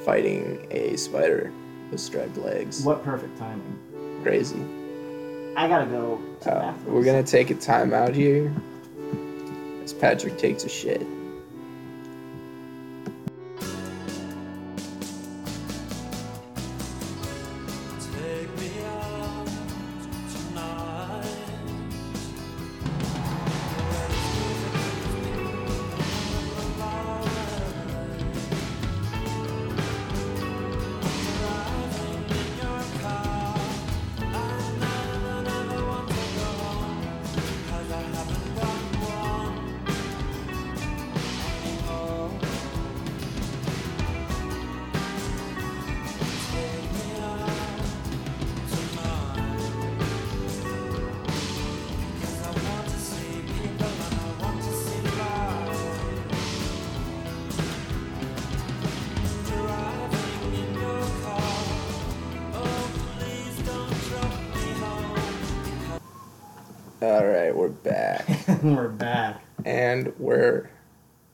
fighting 0.04 0.66
a 0.70 0.96
spider 0.96 1.52
with 1.90 2.00
striped 2.00 2.36
legs. 2.38 2.82
What 2.82 3.04
perfect 3.04 3.36
timing. 3.38 4.20
Crazy. 4.22 4.64
I 5.56 5.68
gotta 5.68 5.86
go 5.86 6.20
to 6.42 6.54
Uh, 6.54 6.74
we're 6.86 7.02
gonna 7.02 7.22
take 7.22 7.50
a 7.50 7.54
time 7.54 7.94
out 7.94 8.14
here 8.14 8.52
as 9.82 9.92
Patrick 9.94 10.36
takes 10.36 10.64
a 10.64 10.68
shit. 10.68 11.00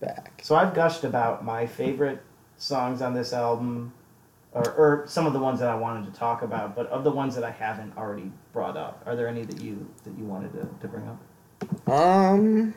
Back. 0.03 0.43
So 0.43 0.55
I've 0.55 0.75
gushed 0.75 1.05
about 1.05 1.45
my 1.45 1.67
favorite 1.67 2.23
songs 2.59 3.01
on 3.01 3.15
this 3.15 3.33
album, 3.33 3.95
or, 4.53 4.71
or 4.73 5.05
some 5.07 5.27
of 5.27 5.33
the 5.33 5.39
ones 5.39 5.61
that 5.61 5.71
I 5.71 5.75
wanted 5.75 6.13
to 6.13 6.19
talk 6.19 6.43
about, 6.43 6.77
but 6.77 6.87
of 6.89 7.05
the 7.05 7.11
ones 7.11 7.35
that 7.37 7.45
I 7.45 7.51
haven't 7.51 7.97
already 7.97 8.31
brought 8.53 8.77
up, 8.77 9.03
are 9.07 9.17
there 9.17 9.29
any 9.29 9.45
that 9.45 9.61
you 9.61 9.89
that 10.05 10.13
you 10.19 10.25
wanted 10.25 10.53
to, 10.53 10.69
to 10.81 10.89
bring 10.89 11.09
up? 11.09 11.91
Um, 11.91 12.75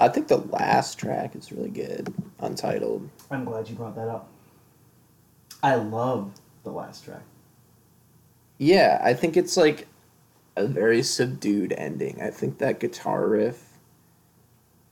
I 0.00 0.08
think 0.08 0.28
the 0.28 0.38
last 0.38 0.98
track 0.98 1.36
is 1.36 1.52
really 1.52 1.70
good, 1.70 2.14
Untitled. 2.38 3.08
I'm 3.30 3.44
glad 3.44 3.68
you 3.68 3.74
brought 3.74 3.96
that 3.96 4.08
up. 4.08 4.28
I 5.62 5.74
love 5.74 6.32
the 6.64 6.70
last 6.70 7.04
track. 7.04 7.22
Yeah, 8.58 9.00
I 9.02 9.14
think 9.14 9.36
it's 9.36 9.56
like 9.56 9.86
a 10.56 10.66
very 10.66 11.02
subdued 11.02 11.74
ending. 11.76 12.22
I 12.22 12.30
think 12.30 12.58
that 12.58 12.80
guitar 12.80 13.26
riff 13.26 13.65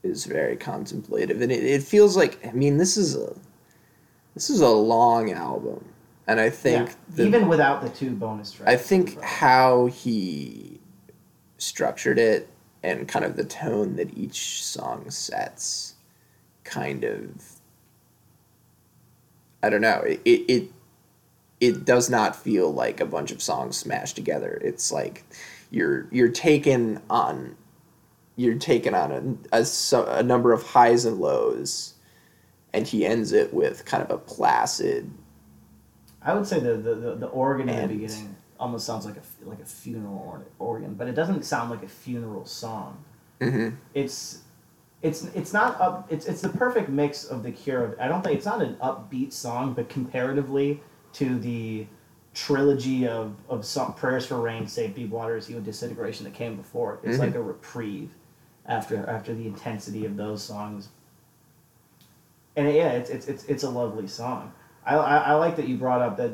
is 0.05 0.25
very 0.25 0.55
contemplative, 0.55 1.41
and 1.41 1.51
it, 1.51 1.63
it 1.63 1.83
feels 1.83 2.15
like 2.15 2.45
I 2.45 2.51
mean 2.51 2.77
this 2.77 2.97
is 2.97 3.15
a 3.15 3.33
this 4.33 4.49
is 4.49 4.61
a 4.61 4.69
long 4.69 5.31
album, 5.31 5.85
and 6.27 6.39
I 6.39 6.49
think 6.49 6.89
Yeah, 6.89 6.95
the, 7.09 7.27
even 7.27 7.47
without 7.47 7.81
the 7.81 7.89
two 7.89 8.11
bonus 8.11 8.51
tracks. 8.51 8.71
I 8.71 8.75
think 8.77 9.21
how 9.21 9.87
he 9.87 10.79
structured 11.57 12.19
it 12.19 12.49
and 12.83 13.07
kind 13.07 13.25
of 13.25 13.35
the 13.35 13.43
tone 13.43 13.95
that 13.95 14.15
each 14.17 14.63
song 14.63 15.09
sets 15.09 15.95
kind 16.63 17.03
of 17.03 17.59
I 19.63 19.69
don't 19.69 19.81
know 19.81 20.01
it 20.05 20.21
it 20.25 20.41
it, 20.47 20.71
it 21.59 21.85
does 21.85 22.09
not 22.09 22.35
feel 22.35 22.71
like 22.71 22.99
a 22.99 23.05
bunch 23.05 23.31
of 23.31 23.41
songs 23.41 23.77
smashed 23.77 24.15
together. 24.15 24.59
It's 24.63 24.91
like 24.91 25.23
you're 25.71 26.07
you're 26.11 26.29
taken 26.29 27.01
on 27.09 27.55
you're 28.35 28.55
taken 28.55 28.93
on 28.93 29.39
a, 29.51 29.61
a, 29.61 30.03
a 30.17 30.23
number 30.23 30.51
of 30.53 30.63
highs 30.63 31.05
and 31.05 31.19
lows 31.19 31.93
and 32.73 32.87
he 32.87 33.05
ends 33.05 33.31
it 33.31 33.53
with 33.53 33.85
kind 33.85 34.03
of 34.03 34.11
a 34.11 34.17
placid 34.17 35.09
I 36.21 36.33
would 36.33 36.47
say 36.47 36.59
the 36.59 36.73
the, 36.73 36.95
the, 36.95 37.15
the 37.15 37.27
organ 37.27 37.69
in 37.69 37.81
the 37.81 37.87
beginning 37.87 38.35
almost 38.59 38.85
sounds 38.85 39.05
like 39.05 39.15
a 39.17 39.47
like 39.47 39.59
a 39.59 39.65
funeral 39.65 40.43
organ, 40.59 40.93
but 40.95 41.07
it 41.07 41.13
doesn't 41.13 41.43
sound 41.43 41.69
like 41.69 41.83
a 41.83 41.87
funeral 41.87 42.45
song. 42.45 43.03
Mhm. 43.39 43.75
It's 43.93 44.41
it's 45.01 45.25
it's 45.35 45.53
not 45.53 45.79
up. 45.79 46.07
It's 46.09 46.25
it's 46.25 46.41
the 46.41 46.49
perfect 46.49 46.89
mix 46.89 47.25
of 47.25 47.43
the 47.43 47.51
Cure. 47.51 47.83
Of, 47.85 47.99
I 47.99 48.07
don't 48.07 48.23
think 48.23 48.37
it's 48.37 48.45
not 48.45 48.61
an 48.61 48.75
upbeat 48.77 49.33
song, 49.33 49.73
but 49.73 49.87
comparatively 49.89 50.81
to 51.13 51.37
the 51.37 51.85
trilogy 52.33 53.07
of 53.07 53.35
of 53.49 53.65
song, 53.65 53.93
prayers 53.93 54.25
for 54.25 54.41
rain, 54.41 54.67
same 54.67 54.93
deep 54.93 55.09
waters, 55.11 55.49
even 55.51 55.63
disintegration 55.63 56.23
that 56.23 56.33
came 56.33 56.55
before 56.55 56.95
it. 56.95 57.01
It's 57.03 57.17
Mhm. 57.17 57.21
like 57.21 57.35
a 57.35 57.41
reprieve 57.41 58.09
after 58.67 59.07
after 59.09 59.33
the 59.33 59.45
intensity 59.47 60.05
of 60.05 60.17
those 60.17 60.43
songs. 60.43 60.89
And 62.55 62.73
yeah, 62.73 62.91
it's 62.91 63.09
it's 63.09 63.27
it's, 63.27 63.43
it's 63.45 63.63
a 63.63 63.69
lovely 63.69 64.07
song. 64.07 64.51
I, 64.85 64.95
I 64.95 65.17
I 65.17 65.33
like 65.33 65.55
that 65.57 65.67
you 65.67 65.77
brought 65.77 66.01
up 66.01 66.17
that 66.17 66.31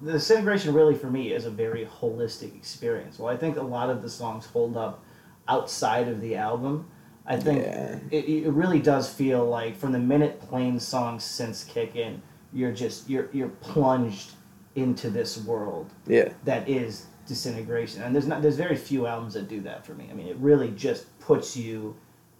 the 0.00 0.12
disintegration 0.12 0.72
really 0.74 0.94
for 0.94 1.10
me 1.10 1.32
is 1.32 1.44
a 1.44 1.50
very 1.50 1.84
holistic 2.00 2.54
experience. 2.56 3.18
Well, 3.18 3.32
I 3.32 3.36
think 3.36 3.56
a 3.56 3.62
lot 3.62 3.90
of 3.90 4.02
the 4.02 4.08
songs 4.08 4.46
hold 4.46 4.76
up 4.76 5.02
outside 5.48 6.08
of 6.08 6.20
the 6.20 6.36
album. 6.36 6.88
I 7.26 7.36
think 7.36 7.62
Yeah. 7.64 7.98
it, 8.10 8.24
it 8.28 8.50
really 8.50 8.80
does 8.80 9.12
feel 9.12 9.44
like 9.44 9.76
from 9.76 9.92
the 9.92 9.98
minute 9.98 10.40
plain 10.40 10.80
songs 10.80 11.24
since 11.24 11.64
kick 11.64 11.94
in, 11.96 12.22
you're 12.52 12.72
just 12.72 13.08
you're 13.10 13.28
you're 13.32 13.48
plunged 13.48 14.32
into 14.74 15.10
this 15.10 15.36
world 15.44 15.90
yeah 16.06 16.28
that 16.44 16.68
is 16.68 17.06
disintegration. 17.28 18.02
And 18.02 18.14
there's 18.14 18.26
not 18.26 18.42
there's 18.42 18.56
very 18.56 18.76
few 18.76 19.06
albums 19.06 19.34
that 19.34 19.48
do 19.48 19.60
that 19.62 19.86
for 19.86 19.94
me. 19.94 20.08
I 20.10 20.14
mean, 20.14 20.26
it 20.26 20.36
really 20.36 20.70
just 20.70 21.06
puts 21.20 21.56
you 21.56 21.96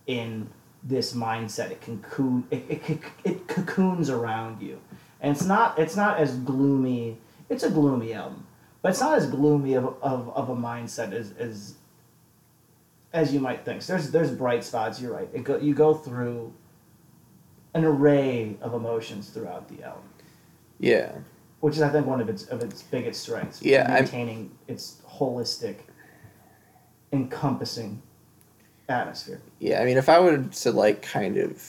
in 0.06 0.48
this 0.82 1.14
mindset. 1.14 1.70
It 1.70 1.80
cocoon 1.80 2.46
it, 2.50 2.90
it, 2.90 3.00
it 3.24 3.48
cocoons 3.48 4.10
around 4.10 4.62
you. 4.62 4.80
And 5.20 5.36
it's 5.36 5.44
not 5.44 5.78
it's 5.78 5.96
not 5.96 6.18
as 6.18 6.36
gloomy. 6.36 7.18
It's 7.48 7.62
a 7.62 7.70
gloomy 7.70 8.12
album, 8.14 8.46
but 8.82 8.90
it's 8.90 9.00
not 9.00 9.16
as 9.16 9.26
gloomy 9.26 9.74
of, 9.74 9.94
of, 10.02 10.28
of 10.36 10.50
a 10.50 10.56
mindset 10.56 11.12
as, 11.12 11.32
as 11.38 11.74
as 13.12 13.32
you 13.32 13.40
might 13.40 13.64
think. 13.64 13.82
So 13.82 13.92
there's 13.94 14.10
there's 14.10 14.30
bright 14.30 14.64
spots. 14.64 15.00
You're 15.00 15.14
right. 15.14 15.28
It 15.32 15.44
go, 15.44 15.58
you 15.58 15.74
go 15.74 15.94
through 15.94 16.52
an 17.74 17.84
array 17.84 18.56
of 18.60 18.74
emotions 18.74 19.30
throughout 19.30 19.68
the 19.68 19.84
album 19.84 20.08
yeah 20.78 21.12
which 21.60 21.76
is 21.76 21.82
I 21.82 21.88
think 21.88 22.06
one 22.06 22.20
of 22.20 22.28
its 22.28 22.44
of 22.46 22.62
its 22.62 22.82
biggest 22.82 23.22
strengths. 23.22 23.62
Yeah, 23.62 23.82
I'm- 23.82 24.04
maintaining 24.04 24.50
its 24.68 25.02
holistic, 25.08 25.76
encompassing 27.12 28.02
atmosphere. 28.88 29.40
Yeah, 29.58 29.80
I 29.80 29.84
mean, 29.84 29.96
if 29.96 30.08
I 30.08 30.18
were 30.20 30.38
to 30.38 30.72
like 30.72 31.02
kind 31.02 31.36
of 31.36 31.62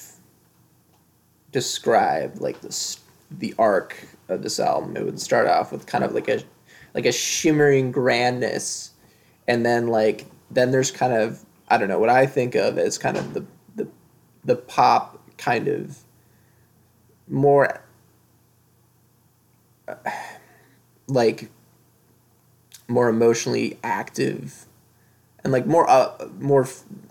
describe 1.51 2.39
like 2.39 2.61
this 2.61 2.99
the 3.31 3.53
arc 3.57 4.07
of 4.27 4.41
this 4.43 4.59
album, 4.59 4.95
it 4.97 5.03
would 5.05 5.19
start 5.19 5.47
off 5.47 5.71
with 5.71 5.85
kind 5.85 6.03
of 6.03 6.13
like 6.13 6.27
a 6.27 6.41
like 6.93 7.05
a 7.05 7.11
shimmering 7.11 7.91
grandness, 7.91 8.91
and 9.47 9.65
then 9.65 9.87
like 9.87 10.25
then 10.51 10.71
there's 10.71 10.91
kind 10.91 11.13
of 11.13 11.43
I 11.67 11.77
don't 11.77 11.87
know 11.87 11.99
what 11.99 12.09
I 12.09 12.25
think 12.25 12.55
of 12.55 12.77
as 12.77 12.97
kind 12.97 13.17
of 13.17 13.33
the 13.33 13.45
the 13.75 13.87
the 14.45 14.55
pop 14.55 15.21
kind 15.37 15.67
of 15.67 15.97
more 17.27 17.81
like 21.07 21.49
more 22.87 23.09
emotionally 23.09 23.77
active 23.83 24.65
and 25.43 25.53
like 25.53 25.65
more 25.65 25.89
up 25.89 26.31
more 26.39 26.67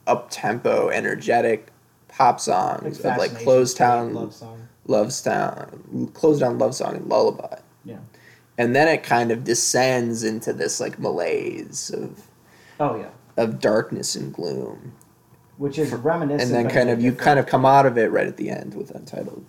up 0.07 0.29
tempo 0.31 0.89
energetic 0.89 1.69
pop 2.09 2.41
songs 2.41 2.99
of 3.01 3.17
like 3.17 3.35
closed 3.39 3.77
town 3.77 4.13
love 4.15 4.35
song. 4.35 4.67
love's 4.87 5.21
town 5.23 6.11
closed 6.15 6.41
down 6.41 6.59
love 6.59 6.75
song 6.75 6.97
and 6.97 7.07
lullaby 7.09 7.59
Yeah. 7.85 7.99
and 8.57 8.75
then 8.75 8.89
it 8.89 9.03
kind 9.05 9.31
of 9.31 9.45
descends 9.45 10.25
into 10.25 10.53
this 10.53 10.81
like 10.81 10.99
malaise 10.99 11.91
of 11.91 12.23
Oh 12.81 12.97
yeah. 12.97 13.11
of 13.37 13.61
darkness 13.61 14.15
and 14.17 14.33
gloom 14.35 14.93
Which 15.59 15.79
is 15.79 15.93
reminiscent. 15.93 16.51
and 16.51 16.67
then 16.67 16.75
kind 16.75 16.91
of 16.91 17.01
you 17.01 17.11
different- 17.11 17.25
kind 17.25 17.39
of 17.39 17.47
come 17.47 17.65
out 17.65 17.87
of 17.87 17.97
it 17.99 18.11
right 18.11 18.27
at 18.27 18.37
the 18.37 18.51
end 18.51 18.75
with 18.75 18.91
untitled 18.91 19.45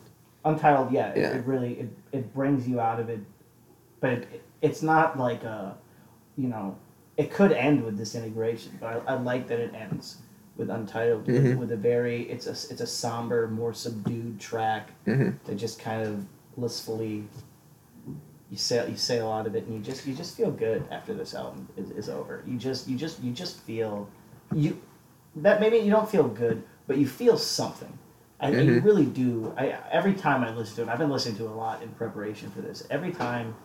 untitled. 0.45 0.91
Yeah. 0.91 1.09
It, 1.09 1.17
Yeah. 1.17 1.29
it 1.37 1.45
really 1.45 1.73
it, 1.81 1.89
it 2.11 2.33
brings 2.33 2.67
you 2.67 2.79
out 2.79 2.99
of 2.99 3.09
it, 3.09 3.19
but 3.99 4.11
it, 4.11 4.27
it, 4.33 4.43
it's 4.61 4.81
not 4.81 5.17
like 5.17 5.43
a, 5.43 5.77
you 6.37 6.47
know, 6.47 6.77
it 7.17 7.31
could 7.31 7.51
end 7.51 7.83
with 7.83 7.97
disintegration, 7.97 8.77
but 8.79 9.03
I, 9.07 9.13
I 9.13 9.17
like 9.17 9.47
that 9.49 9.59
it 9.59 9.73
ends 9.73 10.17
with 10.57 10.69
untitled 10.69 11.25
with, 11.27 11.43
Mhm. 11.43 11.57
with 11.57 11.71
a 11.71 11.77
very 11.77 12.23
it's 12.23 12.47
a 12.47 12.51
it's 12.51 12.81
a 12.81 12.87
somber, 12.87 13.47
more 13.47 13.73
subdued 13.73 14.39
track. 14.39 14.91
Mhm. 15.05 15.35
that 15.45 15.55
just 15.55 15.79
kind 15.79 16.01
of 16.05 16.25
blissfully 16.57 17.23
you 18.51 18.57
sail 18.57 18.89
you 18.89 18.97
sail 18.97 19.31
out 19.31 19.45
of 19.45 19.55
it 19.55 19.65
and 19.65 19.75
you 19.75 19.79
just 19.81 20.05
you 20.07 20.13
just 20.13 20.35
feel 20.35 20.49
good 20.51 20.83
after 20.91 21.13
this 21.13 21.35
album 21.35 21.69
is, 21.77 21.91
is 21.91 22.09
over 22.09 22.43
you 22.47 22.57
just 22.57 22.87
you 22.87 22.97
just 22.97 23.21
you 23.23 23.31
just 23.31 23.59
feel 23.61 24.09
you 24.53 24.81
that 25.35 25.61
maybe 25.61 25.77
you 25.77 25.91
don't 25.91 26.09
feel 26.09 26.27
good 26.27 26.63
but 26.87 26.97
you 26.97 27.07
feel 27.07 27.37
something 27.37 27.95
I, 28.41 28.49
you 28.51 28.79
Mhm. 28.81 28.85
really 28.85 29.05
do. 29.05 29.53
I 29.57 29.75
every 29.91 30.13
time 30.13 30.43
I 30.43 30.51
listen 30.53 30.75
to 30.77 30.81
it 30.83 30.89
I've 30.89 30.97
been 30.99 31.09
listening 31.09 31.35
to 31.37 31.45
it 31.45 31.51
a 31.51 31.53
lot 31.53 31.81
in 31.81 31.89
preparation 31.89 32.49
for 32.51 32.61
this. 32.61 32.85
Every 32.89 33.11
time 33.11 33.55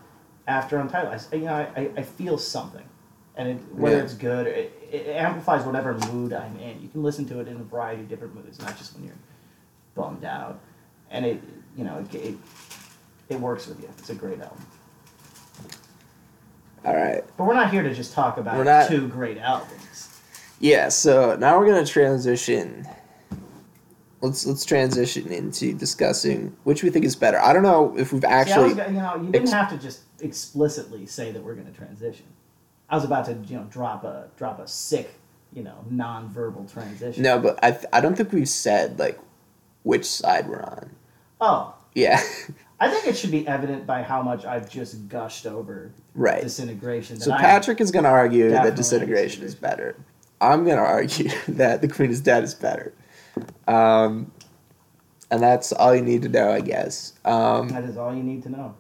after 0.49 0.79
Untitled 0.79 1.15
I 1.33 1.37
you 1.37 1.45
know 1.45 1.55
I, 1.55 1.81
I, 1.81 1.91
I 1.99 2.03
feel 2.03 2.39
something. 2.39 2.85
And 3.37 3.49
it, 3.49 3.57
whether 3.75 3.97
Yeah. 3.99 4.03
it's 4.03 4.15
good 4.15 4.47
it, 4.47 4.89
it 4.91 5.07
amplifies 5.09 5.65
whatever 5.65 5.95
mood 6.13 6.33
I'm 6.33 6.57
in. 6.59 6.81
You 6.83 6.89
can 6.89 7.03
listen 7.03 7.25
to 7.27 7.41
it 7.41 7.49
in 7.49 7.57
a 7.57 7.65
variety 7.65 8.03
of 8.03 8.09
different 8.09 8.35
moods 8.35 8.61
not 8.61 8.77
just 8.77 8.95
when 8.95 9.05
you're 9.05 9.15
bummed 9.95 10.25
out. 10.25 10.59
And 11.11 11.25
it 11.25 11.41
you 11.77 11.85
know 11.85 11.99
it, 11.99 12.15
it, 12.15 12.35
it 13.29 13.41
works 13.41 13.67
with 13.69 13.81
you. 13.81 13.89
It's 13.99 14.11
a 14.11 14.15
great 14.15 14.41
album. 14.41 14.67
All 16.85 16.95
right. 16.95 17.25
But 17.37 17.45
we're 17.45 17.55
not 17.55 17.71
here 17.71 17.83
to 17.83 17.95
just 17.95 18.13
talk 18.13 18.37
about 18.39 18.63
not- 18.65 18.89
two 18.89 19.09
great 19.09 19.39
albums. 19.39 20.11
Yeah, 20.61 20.89
so 20.89 21.37
now 21.37 21.59
we're 21.59 21.67
gonna 21.67 21.85
transition. 21.87 22.87
Let's 24.25 24.47
let's 24.47 24.65
transition 24.65 25.31
into 25.31 25.75
discussing 25.75 26.57
which 26.65 26.83
we 26.83 26.89
think 26.89 27.05
is 27.05 27.15
better. 27.15 27.39
I 27.39 27.53
don't 27.53 27.63
know 27.63 27.95
if 27.99 28.11
we've 28.13 28.23
See, 28.23 28.29
actually. 28.29 28.75
was, 28.75 28.87
you 28.89 28.95
know 28.95 29.17
you 29.17 29.31
didn't 29.31 29.43
ex- 29.43 29.53
have 29.53 29.71
to 29.71 29.79
just 29.79 30.01
explicitly 30.21 31.05
say 31.05 31.31
that 31.33 31.43
we're 31.43 31.55
going 31.55 31.67
to 31.67 31.73
transition 31.73 32.25
i 32.89 32.95
was 32.95 33.05
about 33.05 33.27
to 33.27 33.35
you 33.47 33.57
know 33.57 33.65
drop 33.65 34.05
a 34.05 34.29
drop 34.39 34.59
a 34.59 34.67
sick 34.67 35.13
you 35.53 35.63
know 35.63 35.85
non-verbal 35.91 36.65
transition 36.67 37.23
no, 37.23 37.39
but 37.39 37.63
I 37.63 37.79
I 37.93 38.01
don't 38.01 38.17
think 38.17 38.33
we've 38.33 38.49
said 38.49 38.99
like 38.99 39.19
which 39.83 40.07
side 40.07 40.49
we're 40.49 40.63
on. 40.63 40.91
oh 41.41 41.75
Yeah, 41.95 42.21
i 42.81 42.89
think 42.91 43.07
it 43.07 43.17
should 43.17 43.31
be 43.31 43.47
evident 43.47 43.87
by 43.87 44.03
how 44.03 44.23
much 44.23 44.47
i've 44.47 44.71
just 44.71 45.09
gushed 45.09 45.47
over 45.47 45.93
right. 46.15 46.43
disintegration 46.43 47.21
So 47.21 47.33
Patrick 47.33 47.81
is 47.81 47.91
gonna 47.91 48.09
argue 48.09 48.49
that 48.51 48.75
disintegration 48.77 49.43
is 49.45 49.55
better. 49.55 49.97
I'm 50.41 50.65
gonna 50.65 50.81
argue 50.81 51.31
that 51.49 51.83
the 51.83 51.89
Queen 51.89 52.11
is 52.11 52.21
Dead 52.21 52.45
is 52.45 52.55
better. 52.55 52.95
Um, 53.67 54.31
and 55.31 55.43
that's 55.43 55.73
all 55.73 55.95
you 55.95 56.03
need 56.03 56.23
to 56.23 56.29
know, 56.29 56.51
I 56.51 56.61
guess. 56.61 57.15
Um, 57.25 57.69
That 57.69 57.85
is 57.85 57.97
all 57.97 58.15
you 58.15 58.23
need 58.23 58.43
to 58.45 58.49
know. 58.51 58.75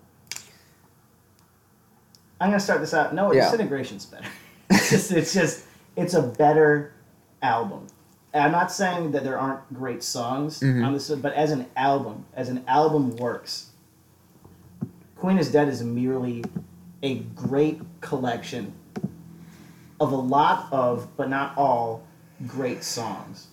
I'm 2.40 2.50
gonna 2.50 2.60
start 2.60 2.80
this 2.80 2.94
out. 2.94 3.14
No, 3.14 3.32
Yeah. 3.32 3.44
disintegration's 3.44 4.06
better. 4.06 4.28
It's 4.70 4.90
just, 4.90 5.12
it's 5.12 5.32
just, 5.34 5.64
it's 5.96 6.14
a 6.14 6.22
better 6.22 6.92
album. 7.42 7.86
And 8.32 8.42
I'm 8.42 8.50
not 8.52 8.72
saying 8.72 9.12
that 9.12 9.22
there 9.22 9.38
aren't 9.38 9.72
great 9.72 10.02
songs 10.02 10.60
Mhm. 10.60 10.84
on 10.84 10.92
this, 10.94 11.08
but 11.10 11.32
as 11.34 11.50
an 11.52 11.66
album, 11.76 12.24
as 12.34 12.48
an 12.48 12.64
album 12.66 13.16
works, 13.16 13.70
Queen 15.16 15.38
is 15.38 15.50
Dead 15.52 15.68
is 15.68 15.82
merely 15.82 16.44
a 17.02 17.20
great 17.20 17.80
collection 18.00 18.72
of 20.00 20.12
a 20.12 20.16
lot 20.16 20.66
of, 20.72 21.08
but 21.16 21.28
not 21.30 21.56
all, 21.56 22.02
great 22.46 22.82
songs. 22.82 23.46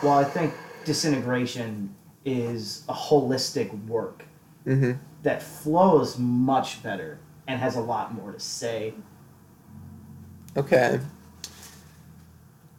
While 0.00 0.18
I 0.18 0.24
think 0.24 0.54
Disintegration 0.84 1.94
is 2.24 2.84
a 2.88 2.92
holistic 2.92 3.86
work 3.86 4.24
mhm. 4.66 4.98
that 5.22 5.42
flows 5.42 6.18
much 6.18 6.82
better 6.82 7.18
and 7.48 7.60
has 7.60 7.76
a 7.76 7.80
lot 7.80 8.14
more 8.14 8.32
to 8.32 8.40
say. 8.40 8.94
Okay. 10.56 11.00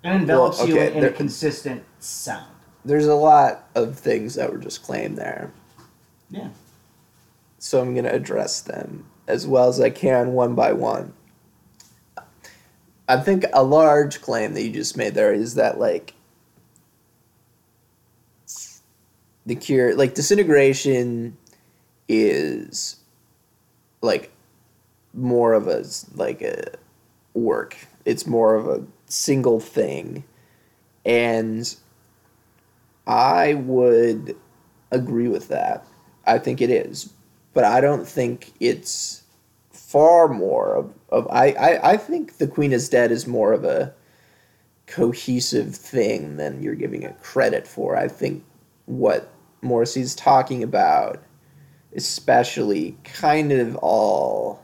and 0.04 0.22
envelops 0.22 0.60
Well, 0.60 0.68
you 0.68 0.76
okay, 0.76 0.88
in, 0.88 0.94
in 0.94 1.02
there- 1.02 1.10
a 1.10 1.14
consistent 1.14 1.84
sound. 2.00 2.52
There's 2.86 3.08
a 3.08 3.16
lot 3.16 3.68
of 3.76 4.00
things 4.00 4.36
that 4.36 4.50
were 4.52 4.58
just 4.60 4.82
claimed 4.84 5.18
there. 5.18 5.52
Yeah. 6.30 6.50
so 7.60 7.82
I'm 7.82 7.94
going 7.94 8.06
to 8.06 8.14
address 8.14 8.62
them 8.62 9.06
as 9.28 9.46
well 9.48 9.68
as 9.68 9.80
I 9.82 9.90
can 9.90 10.34
one 10.34 10.56
by 10.56 10.72
one. 10.74 11.14
I 13.10 13.18
think 13.18 13.46
a 13.54 13.64
large 13.64 14.22
claim 14.22 14.54
that 14.54 14.64
you 14.64 14.72
just 14.72 14.96
made 14.98 15.14
there 15.14 15.34
is 15.34 15.56
that 15.56 15.80
like 15.80 16.14
the 19.48 19.56
cure 19.56 19.96
like 19.96 20.14
disintegration 20.14 21.36
is 22.10 22.98
like 24.02 24.32
more 25.14 25.54
of 25.54 25.68
a 25.68 25.86
like 26.16 26.42
a 26.42 26.66
work. 27.34 27.78
It's 28.06 28.28
more 28.28 28.56
of 28.56 28.68
a 28.68 28.86
single 29.08 29.60
thing. 29.60 30.26
And 31.06 31.74
I 33.08 33.54
would 33.54 34.36
agree 34.92 35.30
with 35.30 35.48
that. 35.48 35.88
I 36.26 36.40
think 36.40 36.62
it 36.62 36.70
is, 36.70 37.14
but 37.54 37.64
I 37.64 37.80
don't 37.80 38.06
think 38.06 38.52
it's 38.60 39.24
far 39.72 40.28
more 40.28 40.76
of, 40.76 40.94
of 41.10 41.28
I, 41.32 41.52
I, 41.52 41.92
I 41.94 41.98
think 41.98 42.38
the 42.38 42.48
Queen 42.48 42.74
is 42.74 42.90
Dead 42.90 43.10
is 43.10 43.26
more 43.26 43.54
of 43.54 43.64
a 43.64 43.94
cohesive 44.88 45.74
thing 45.74 46.36
than 46.36 46.62
you're 46.62 46.76
giving 46.76 47.04
it 47.04 47.22
credit 47.22 47.66
for. 47.66 47.96
I 47.96 48.10
think 48.10 48.44
what 48.86 49.32
Morrissey's 49.62 50.16
talking 50.16 50.64
about, 50.64 51.24
especially 51.96 52.98
kind 53.04 53.52
of 53.52 53.76
all 53.78 54.64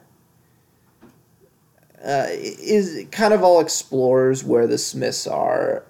uh, 2.03 2.27
is 2.29 3.07
kind 3.11 3.33
of 3.33 3.43
all 3.43 3.61
explores 3.61 4.43
where 4.43 4.67
the 4.67 4.77
Smiths 4.77 5.25
are 5.25 5.83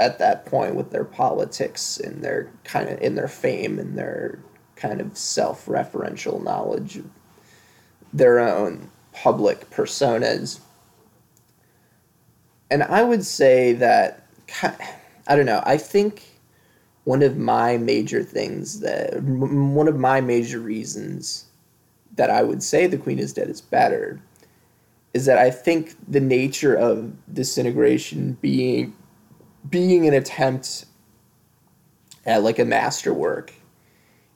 at 0.00 0.18
that 0.18 0.44
point 0.46 0.74
with 0.74 0.90
their 0.90 1.04
politics 1.04 1.98
and 1.98 2.22
their 2.22 2.50
kind 2.64 2.88
of 2.88 3.00
in 3.00 3.14
their 3.14 3.28
fame 3.28 3.78
and 3.78 3.96
their 3.96 4.38
kind 4.74 5.00
of 5.00 5.16
self-referential 5.16 6.42
knowledge 6.42 6.96
of 6.96 7.08
their 8.12 8.40
own 8.40 8.90
public 9.12 9.70
personas. 9.70 10.58
And 12.70 12.82
i 12.82 13.02
would 13.02 13.24
say 13.24 13.72
that 13.74 14.26
i 15.28 15.36
don't 15.36 15.46
know 15.46 15.62
i 15.64 15.76
think 15.76 16.33
one 17.04 17.22
of 17.22 17.36
my 17.36 17.76
major 17.76 18.22
things 18.22 18.80
that 18.80 19.22
one 19.22 19.88
of 19.88 19.98
my 19.98 20.20
major 20.20 20.58
reasons 20.58 21.46
that 22.16 22.30
i 22.30 22.42
would 22.42 22.62
say 22.62 22.86
the 22.86 22.98
queen 22.98 23.18
is 23.18 23.32
dead 23.32 23.48
is 23.48 23.60
better 23.60 24.20
is 25.12 25.26
that 25.26 25.38
i 25.38 25.50
think 25.50 25.94
the 26.08 26.20
nature 26.20 26.74
of 26.74 27.12
disintegration 27.32 28.36
being 28.40 28.94
being 29.68 30.06
an 30.06 30.14
attempt 30.14 30.86
at 32.26 32.42
like 32.42 32.58
a 32.58 32.64
masterwork 32.64 33.52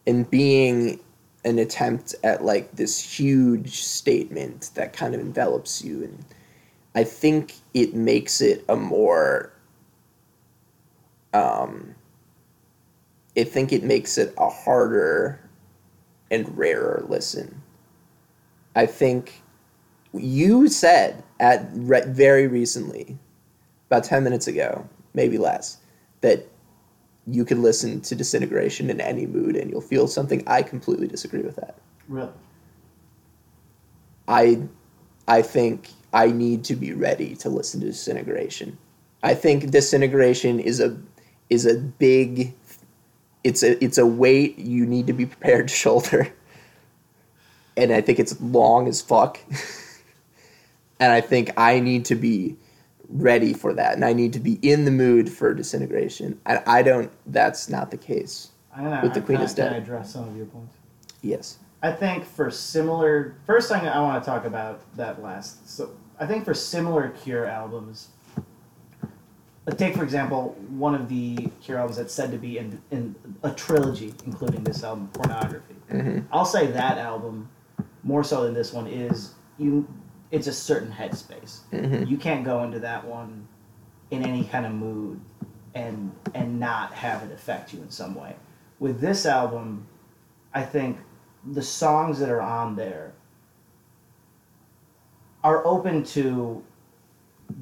and 0.06 0.30
being 0.30 1.00
an 1.44 1.58
attempt 1.58 2.14
at 2.24 2.44
like 2.44 2.70
this 2.76 3.00
huge 3.00 3.82
statement 3.82 4.70
that 4.74 4.92
kind 4.92 5.14
of 5.14 5.20
envelops 5.20 5.82
you 5.82 6.02
and 6.04 6.24
i 6.94 7.02
think 7.04 7.54
it 7.72 7.94
makes 7.94 8.40
it 8.40 8.64
a 8.68 8.76
more 8.76 9.52
um 11.32 11.94
i 13.38 13.44
think 13.44 13.72
it 13.72 13.82
makes 13.82 14.18
it 14.18 14.34
a 14.38 14.50
harder 14.50 15.40
and 16.30 16.58
rarer 16.58 17.04
listen 17.08 17.62
i 18.76 18.84
think 18.84 19.42
you 20.12 20.68
said 20.68 21.22
at 21.40 21.68
re- 21.72 22.04
very 22.06 22.46
recently 22.46 23.18
about 23.88 24.04
10 24.04 24.24
minutes 24.24 24.46
ago 24.46 24.86
maybe 25.14 25.36
less, 25.36 25.78
that 26.20 26.46
you 27.26 27.44
could 27.44 27.58
listen 27.58 28.00
to 28.02 28.14
Disintegration 28.14 28.88
in 28.88 29.00
any 29.00 29.26
mood 29.26 29.56
and 29.56 29.70
you'll 29.70 29.80
feel 29.80 30.06
something. 30.06 30.42
I 30.46 30.62
completely 30.62 31.08
disagree 31.08 31.42
with 31.42 31.56
that. 31.56 31.76
Really. 32.08 32.32
I, 34.28 34.62
I 35.26 35.42
think 35.42 35.88
I 36.12 36.28
need 36.28 36.64
to 36.64 36.76
be 36.76 36.92
ready 36.92 37.34
to 37.36 37.48
listen 37.48 37.80
to 37.80 37.86
Disintegration. 37.86 38.78
I 39.22 39.34
think 39.34 39.70
Disintegration 39.70 40.60
is 40.60 40.80
a 40.80 40.96
is 41.50 41.64
a 41.64 41.76
big, 41.78 42.54
it's 43.48 43.62
a 43.62 43.82
it's 43.82 43.96
a 43.96 44.04
weight 44.06 44.58
you 44.58 44.84
need 44.84 45.06
to 45.06 45.14
be 45.14 45.24
prepared 45.24 45.68
to 45.68 45.74
shoulder. 45.74 46.32
And 47.78 47.92
I 47.92 48.00
think 48.00 48.18
it's 48.18 48.38
long 48.40 48.88
as 48.88 49.00
fuck. 49.00 49.38
and 51.00 51.12
I 51.12 51.20
think 51.20 51.52
I 51.56 51.80
need 51.80 52.04
to 52.06 52.14
be 52.14 52.56
ready 53.08 53.54
for 53.54 53.72
that 53.72 53.94
and 53.94 54.04
I 54.04 54.12
need 54.12 54.34
to 54.34 54.38
be 54.40 54.58
in 54.60 54.84
the 54.84 54.90
mood 54.90 55.30
for 55.32 55.54
disintegration. 55.54 56.38
And 56.44 56.62
I 56.66 56.82
don't 56.82 57.10
that's 57.26 57.70
not 57.70 57.90
the 57.90 57.96
case. 57.96 58.50
I'm 58.76 59.02
With 59.02 59.14
the 59.14 59.20
I- 59.20 59.24
Queen 59.24 59.38
I- 59.38 59.44
is 59.44 59.54
Dead. 59.54 59.68
Can 59.68 59.74
I 59.74 59.78
address 59.78 60.12
some 60.12 60.28
of 60.28 60.36
your 60.36 60.46
points? 60.46 60.74
Yes. 61.22 61.58
I 61.82 61.92
think 61.92 62.24
for 62.24 62.50
similar, 62.50 63.36
first 63.46 63.70
thing 63.70 63.86
I 63.86 64.00
want 64.00 64.22
to 64.22 64.28
talk 64.28 64.44
about 64.44 64.80
that 64.96 65.22
last. 65.22 65.68
So 65.68 65.90
I 66.20 66.26
think 66.26 66.44
for 66.44 66.52
similar 66.52 67.10
Cure 67.10 67.46
albums, 67.46 68.08
take 69.70 69.96
for 69.96 70.02
example 70.02 70.56
one 70.70 70.94
of 70.94 71.08
the 71.08 71.48
Cure 71.60 71.78
albums 71.78 71.96
that's 71.96 72.14
said 72.14 72.30
to 72.32 72.38
be 72.38 72.58
in 72.58 72.80
in 72.90 73.14
a 73.42 73.50
trilogy, 73.50 74.14
including 74.26 74.64
this 74.64 74.82
album, 74.84 75.08
Pornography. 75.12 75.76
Mhm. 75.90 76.24
I'll 76.32 76.44
say 76.44 76.68
that 76.68 76.98
album 76.98 77.48
more 78.02 78.24
so 78.24 78.44
than 78.44 78.54
this 78.54 78.72
one 78.72 78.86
is 78.86 79.34
you. 79.58 79.86
It's 80.30 80.46
a 80.46 80.52
certain 80.52 80.92
headspace. 80.92 81.60
Mhm. 81.72 82.08
You 82.08 82.16
can't 82.18 82.44
go 82.44 82.62
into 82.62 82.78
that 82.80 83.06
one 83.06 83.48
in 84.10 84.22
any 84.22 84.44
kind 84.44 84.66
of 84.66 84.72
mood 84.72 85.20
and 85.74 86.12
and 86.34 86.58
not 86.60 86.92
have 86.92 87.22
it 87.22 87.32
affect 87.32 87.72
you 87.72 87.80
in 87.82 87.90
some 87.90 88.14
way. 88.14 88.36
With 88.78 89.00
this 89.00 89.26
album, 89.26 89.86
I 90.54 90.62
think 90.62 90.98
the 91.44 91.62
songs 91.62 92.18
that 92.20 92.30
are 92.30 92.40
on 92.42 92.76
there 92.76 93.12
are 95.44 95.64
open 95.66 96.02
to 96.02 96.62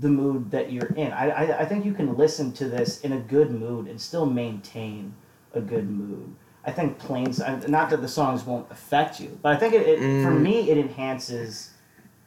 the 0.00 0.08
mood 0.08 0.50
that 0.50 0.72
you're 0.72 0.92
in. 0.94 1.12
I, 1.12 1.30
I, 1.30 1.60
I 1.60 1.64
think 1.64 1.84
you 1.84 1.92
can 1.94 2.16
listen 2.16 2.52
to 2.54 2.68
this 2.68 3.00
in 3.02 3.12
a 3.12 3.18
good 3.18 3.50
mood 3.50 3.86
and 3.86 4.00
still 4.00 4.26
maintain 4.26 5.14
a 5.54 5.60
good 5.60 5.88
mood. 5.88 6.34
I 6.64 6.72
think 6.72 6.98
planes, 6.98 7.38
not 7.68 7.90
that 7.90 8.02
the 8.02 8.08
songs 8.08 8.44
won't 8.44 8.70
affect 8.70 9.20
you, 9.20 9.38
but 9.40 9.54
I 9.54 9.56
think 9.56 9.74
it, 9.74 9.86
it 9.86 9.98
for 10.22 10.30
Mm. 10.32 10.42
me 10.42 10.70
it 10.70 10.78
enhances. 10.78 11.70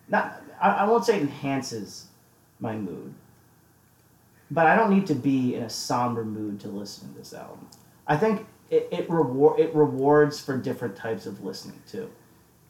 Not 0.08 0.42
I, 0.62 0.70
I 0.70 0.84
won't 0.86 1.06
say 1.06 1.18
it 1.18 1.22
enhances 1.22 2.08
my 2.60 2.76
mood, 2.76 3.14
but 4.50 4.66
I 4.66 4.76
don't 4.76 4.90
need 4.90 5.08
to 5.08 5.16
be 5.16 5.56
in 5.56 5.64
a 5.64 5.70
somber 5.70 6.24
mood 6.24 6.60
to 6.62 6.70
listen 6.70 7.12
to 7.12 7.20
this 7.20 7.34
album. 7.34 7.68
I 8.08 8.16
think 8.18 8.46
it, 8.70 8.88
it 8.92 9.10
reward 9.10 9.60
it 9.60 9.76
rewards 9.76 10.40
for 10.40 10.58
different 10.58 10.96
types 10.96 11.26
of 11.26 11.44
listening 11.44 11.82
too. 11.88 12.10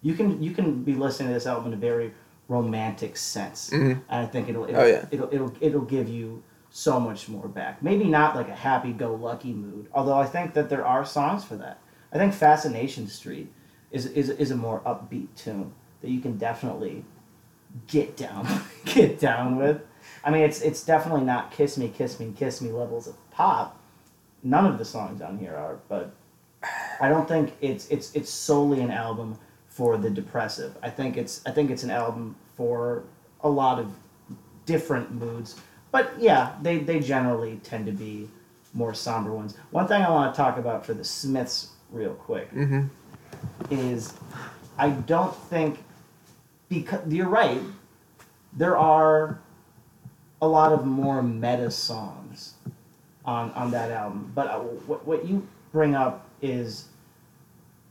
You 0.02 0.16
can 0.16 0.42
you 0.42 0.52
can 0.52 0.84
be 0.84 0.96
listening 0.96 1.30
to 1.30 1.34
this 1.36 1.46
album 1.46 1.68
in 1.68 1.74
a 1.74 1.82
very 1.82 2.14
romantic 2.50 3.16
sense, 3.16 3.70
Mhm. 3.70 3.92
and 3.92 4.02
I 4.10 4.26
think 4.26 4.50
it'll 4.50 4.66
it'll, 4.66 4.82
Oh, 4.82 4.86
yeah. 4.86 5.06
it'll 5.12 5.30
it'll 5.34 5.54
it'll 5.62 5.82
give 5.82 6.10
you 6.10 6.44
so 6.72 7.00
much 7.00 7.30
more 7.30 7.48
back. 7.48 7.82
Maybe 7.82 8.04
not 8.06 8.36
like 8.36 8.50
a 8.50 8.56
happy-go-lucky 8.56 9.54
mood, 9.54 9.88
although 9.94 10.18
I 10.18 10.26
think 10.26 10.54
that 10.56 10.70
there 10.70 10.86
are 10.86 11.04
songs 11.06 11.44
for 11.46 11.56
that. 11.56 11.80
I 12.12 12.18
think 12.18 12.34
Fascination 12.34 13.08
Street 13.08 13.52
is 13.92 14.06
is 14.08 14.30
is 14.30 14.52
a 14.52 14.56
more 14.58 14.82
upbeat 14.82 15.30
tune 15.36 15.72
that 16.02 16.10
you 16.10 16.20
can 16.20 16.38
definitely 16.38 17.06
get 17.88 18.18
down 18.18 18.46
get 18.86 19.20
down 19.20 19.56
with. 19.56 19.82
I 20.24 20.32
mean, 20.32 20.42
it's 20.42 20.62
it's 20.62 20.84
definitely 20.84 21.24
not 21.26 21.52
kiss 21.52 21.78
me, 21.78 21.88
kiss 21.90 22.20
me, 22.20 22.34
kiss 22.36 22.62
me 22.62 22.72
levels 22.72 23.08
of 23.08 23.16
pop. 23.32 23.78
None 24.44 24.66
of 24.66 24.78
the 24.78 24.86
songs 24.86 25.22
on 25.22 25.38
here 25.38 25.56
are, 25.56 25.80
but 25.88 26.14
I 27.00 27.10
don't 27.10 27.28
think 27.28 27.54
it's 27.62 27.88
it's 27.90 28.14
it's 28.16 28.30
solely 28.32 28.82
an 28.82 28.92
album 28.92 29.38
for 29.70 29.98
the 29.98 30.10
depressive. 30.10 30.76
I 30.84 30.90
think 30.90 31.16
it's 31.18 31.42
I 31.46 31.52
think 31.52 31.70
it's 31.72 31.84
an 31.84 31.92
album 31.92 32.36
for 32.58 33.04
a 33.42 33.50
lot 33.50 33.80
of 33.80 33.94
different 34.66 35.12
moods. 35.14 35.56
But 35.92 36.12
yeah, 36.20 36.54
they, 36.62 36.78
they 36.78 37.00
generally 37.00 37.60
tend 37.64 37.86
to 37.88 37.92
be 37.92 38.30
more 38.76 38.94
somber 38.94 39.32
ones. 39.34 39.56
One 39.72 39.88
thing 39.88 40.04
I 40.04 40.10
want 40.12 40.34
to 40.34 40.38
talk 40.38 40.58
about 40.60 40.86
for 40.86 40.94
the 40.94 41.04
Smiths 41.04 41.70
real 41.92 42.14
quick 42.14 42.52
Mm-hmm. 42.54 42.84
is 43.72 44.14
I 44.78 44.90
don't 44.92 45.36
think 45.36 45.80
because 46.68 47.02
you're 47.12 47.28
right. 47.30 47.62
There 48.54 48.78
are 48.78 49.40
a 50.42 50.48
lot 50.48 50.72
of 50.72 50.86
more 50.86 51.22
meta 51.24 51.72
songs 51.72 52.54
on 53.26 53.52
on 53.54 53.72
that 53.72 53.92
album, 53.92 54.32
but 54.36 54.48
uh, 54.48 54.60
what 54.60 55.06
what 55.08 55.26
you 55.28 55.48
bring 55.72 55.96
up 55.96 56.28
is 56.42 56.86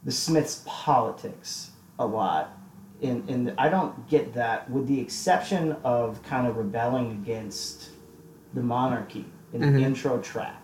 the 0.04 0.12
Smiths' 0.12 0.62
politics 0.66 1.67
a 1.98 2.06
lot. 2.06 2.56
And, 3.02 3.28
in 3.30 3.44
the, 3.44 3.60
I 3.60 3.68
don't 3.68 4.08
get 4.08 4.34
that, 4.34 4.68
with 4.70 4.86
the 4.88 5.00
exception 5.00 5.76
of 5.84 6.22
kind 6.22 6.46
of 6.46 6.56
rebelling 6.56 7.12
against 7.12 7.90
the 8.54 8.62
monarchy 8.62 9.24
in 9.52 9.60
Mhm. 9.60 9.74
the 9.74 9.82
intro 9.84 10.18
track. 10.18 10.62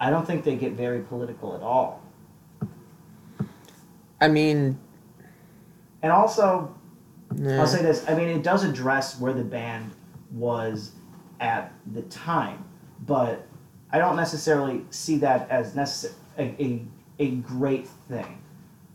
I 0.00 0.10
don't 0.10 0.26
think 0.26 0.44
they 0.44 0.56
get 0.56 0.72
very 0.72 1.00
political 1.00 1.54
at 1.54 1.62
all. 1.62 2.02
I 4.20 4.28
mean, 4.28 4.78
And 6.02 6.12
also, 6.12 6.72
yeah. 7.34 7.58
I'll 7.60 7.66
say 7.66 7.82
this. 7.82 8.04
I 8.08 8.14
mean, 8.14 8.28
it 8.28 8.42
does 8.44 8.62
address 8.64 9.18
where 9.20 9.32
the 9.32 9.42
band 9.44 9.90
was 10.32 10.92
at 11.40 11.72
the 11.92 12.02
time, 12.02 12.64
but 13.06 13.46
I 13.90 13.98
don't 13.98 14.14
necessarily 14.16 14.84
see 14.90 15.18
that 15.18 15.50
as 15.50 15.74
necessary 15.74 16.14
a, 16.38 16.42
a, 16.62 16.86
a 17.18 17.30
great 17.36 17.88
thing. 18.08 18.38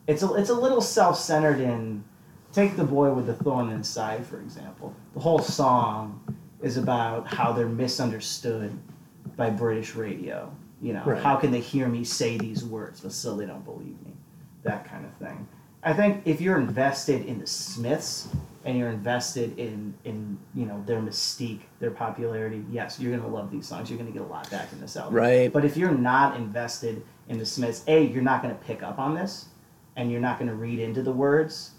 It's 0.08 0.24
a 0.24 0.34
it's 0.34 0.49
a 0.49 0.54
little 0.54 0.82
self 0.82 1.18
centered 1.18 1.60
in 1.60 2.04
take 2.51 2.76
the 2.76 2.84
boy 2.84 3.12
with 3.14 3.26
the 3.26 3.34
thorn 3.36 3.70
inside 3.72 4.26
for 4.26 4.39
example. 4.39 4.93
The 5.14 5.20
whole 5.20 5.39
song 5.39 6.22
is 6.62 6.78
about 6.78 7.28
how 7.28 7.51
they're 7.54 7.68
misunderstood 7.68 8.78
by 9.36 9.49
British 9.49 9.95
radio. 9.95 10.51
You 10.82 10.93
know, 10.93 11.04
Right. 11.06 11.22
how 11.24 11.38
can 11.38 11.51
they 11.51 11.62
hear 11.62 11.88
me 11.88 12.04
say 12.04 12.38
these 12.38 12.64
words 12.66 12.99
but 12.99 13.12
still 13.14 13.38
they 13.38 13.45
don't 13.45 13.64
believe 13.66 14.01
me? 14.06 14.14
That 14.64 14.86
kind 14.86 15.06
of 15.06 15.14
thing. 15.14 15.47
I 15.86 15.93
think 15.93 16.22
if 16.26 16.39
you're 16.39 16.58
invested 16.60 17.26
in 17.26 17.39
the 17.39 17.47
Smiths 17.47 18.30
and 18.66 18.78
you're 18.78 18.89
invested 18.89 19.58
in 19.58 19.93
in 20.04 20.38
you 20.54 20.66
know 20.66 20.84
their 20.86 20.99
mystique, 20.99 21.62
their 21.80 21.91
popularity, 21.91 22.66
yes, 22.70 22.99
you're 22.99 23.16
gonna 23.18 23.34
love 23.34 23.51
these 23.51 23.68
songs. 23.68 23.89
You're 23.89 23.99
gonna 23.99 24.12
get 24.12 24.22
a 24.22 24.26
lot 24.26 24.49
back 24.51 24.72
in 24.74 24.80
this 24.82 24.95
album. 24.97 25.16
Right. 25.16 25.51
But 25.51 25.64
if 25.66 25.76
you're 25.78 25.91
not 25.91 26.36
invested 26.38 27.04
in 27.30 27.38
the 27.38 27.45
Smiths, 27.45 27.84
a 27.88 28.04
you're 28.06 28.22
not 28.24 28.41
gonna 28.41 28.56
pick 28.56 28.84
up 28.84 28.99
on 28.99 29.16
this, 29.16 29.45
and 29.96 30.12
you're 30.12 30.22
not 30.22 30.39
gonna 30.39 30.56
read 30.56 30.80
into 30.80 31.02
the 31.02 31.12
words, 31.12 31.72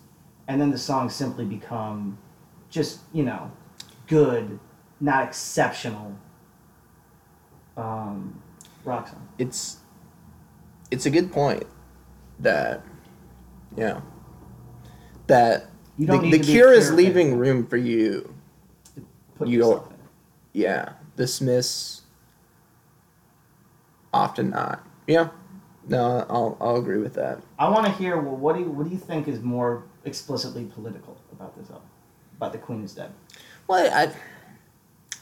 and 0.48 0.60
then 0.60 0.70
the 0.70 0.78
songs 0.78 1.14
simply 1.14 1.44
become 1.44 2.18
just 2.70 3.00
you 3.12 3.24
know 3.24 3.50
good, 4.06 4.58
not 5.00 5.24
exceptional. 5.26 6.16
Um, 7.76 8.40
rock 8.84 9.08
song. 9.08 9.26
it's 9.38 9.78
it's 10.92 11.06
a 11.06 11.10
good 11.10 11.32
point 11.32 11.64
that 12.38 12.82
yeah 13.76 14.00
that 15.26 15.66
You 15.96 16.06
the, 16.06 16.12
don't 16.12 16.30
the 16.30 16.38
to 16.38 16.44
cure 16.44 16.72
is 16.72 16.92
leaving 16.92 17.36
room 17.36 17.66
for 17.66 17.76
you 17.76 18.32
Put 19.36 19.48
You 19.48 19.58
don't- 19.58 19.92
yeah 20.52 20.92
the 21.16 21.26
smiths 21.26 22.02
often 24.12 24.50
not 24.50 24.86
yeah 25.08 25.30
no 25.88 26.24
i'll 26.30 26.56
i'll 26.60 26.76
agree 26.76 26.98
with 26.98 27.14
that 27.14 27.40
I 27.58 27.68
want 27.68 27.86
to 27.86 27.92
hear. 27.92 28.16
Well, 28.20 28.36
what 28.36 28.54
do 28.56 28.60
you 28.62 28.70
what 28.70 28.84
do 28.84 28.90
you 28.90 28.98
think 28.98 29.28
is 29.28 29.40
more 29.40 29.84
explicitly 30.04 30.64
political 30.66 31.16
about 31.32 31.56
this 31.56 31.70
album? 31.70 31.88
About 32.36 32.52
the 32.52 32.58
Queen 32.58 32.82
is 32.84 32.94
dead. 32.94 33.10
well 33.68 33.90
i 33.94 34.12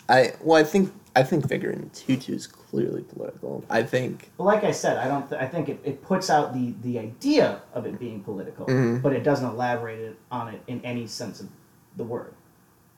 i 0.09 0.33
well 0.41 0.59
i 0.61 0.65
think 0.65 0.93
i 1.15 1.23
think 1.23 1.47
Vicar 1.49 1.71
in 1.71 1.91
tutu 1.91 2.35
is 2.35 2.47
clearly 2.47 3.03
political 3.03 3.65
i 3.71 3.83
think 3.83 4.31
But 4.39 4.45
like 4.45 4.65
I 4.65 4.73
said, 4.73 4.97
I 4.97 5.07
don't. 5.09 5.29
Th- 5.29 5.41
I 5.41 5.47
think 5.47 5.69
it, 5.69 5.79
it 5.85 6.03
puts 6.03 6.31
out 6.31 6.53
the 6.55 6.75
the 6.83 6.99
idea 6.99 7.61
of 7.75 7.85
it 7.87 7.99
being 7.99 8.21
political, 8.23 8.67
Mhm. 8.67 9.03
but 9.03 9.13
it 9.13 9.23
doesn't 9.25 9.49
elaborate 9.49 9.99
it 10.01 10.17
on 10.31 10.49
it 10.55 10.61
in 10.67 10.81
any 10.85 11.07
sense 11.07 11.41
of 11.41 11.49
the 11.97 12.05
word. 12.05 12.33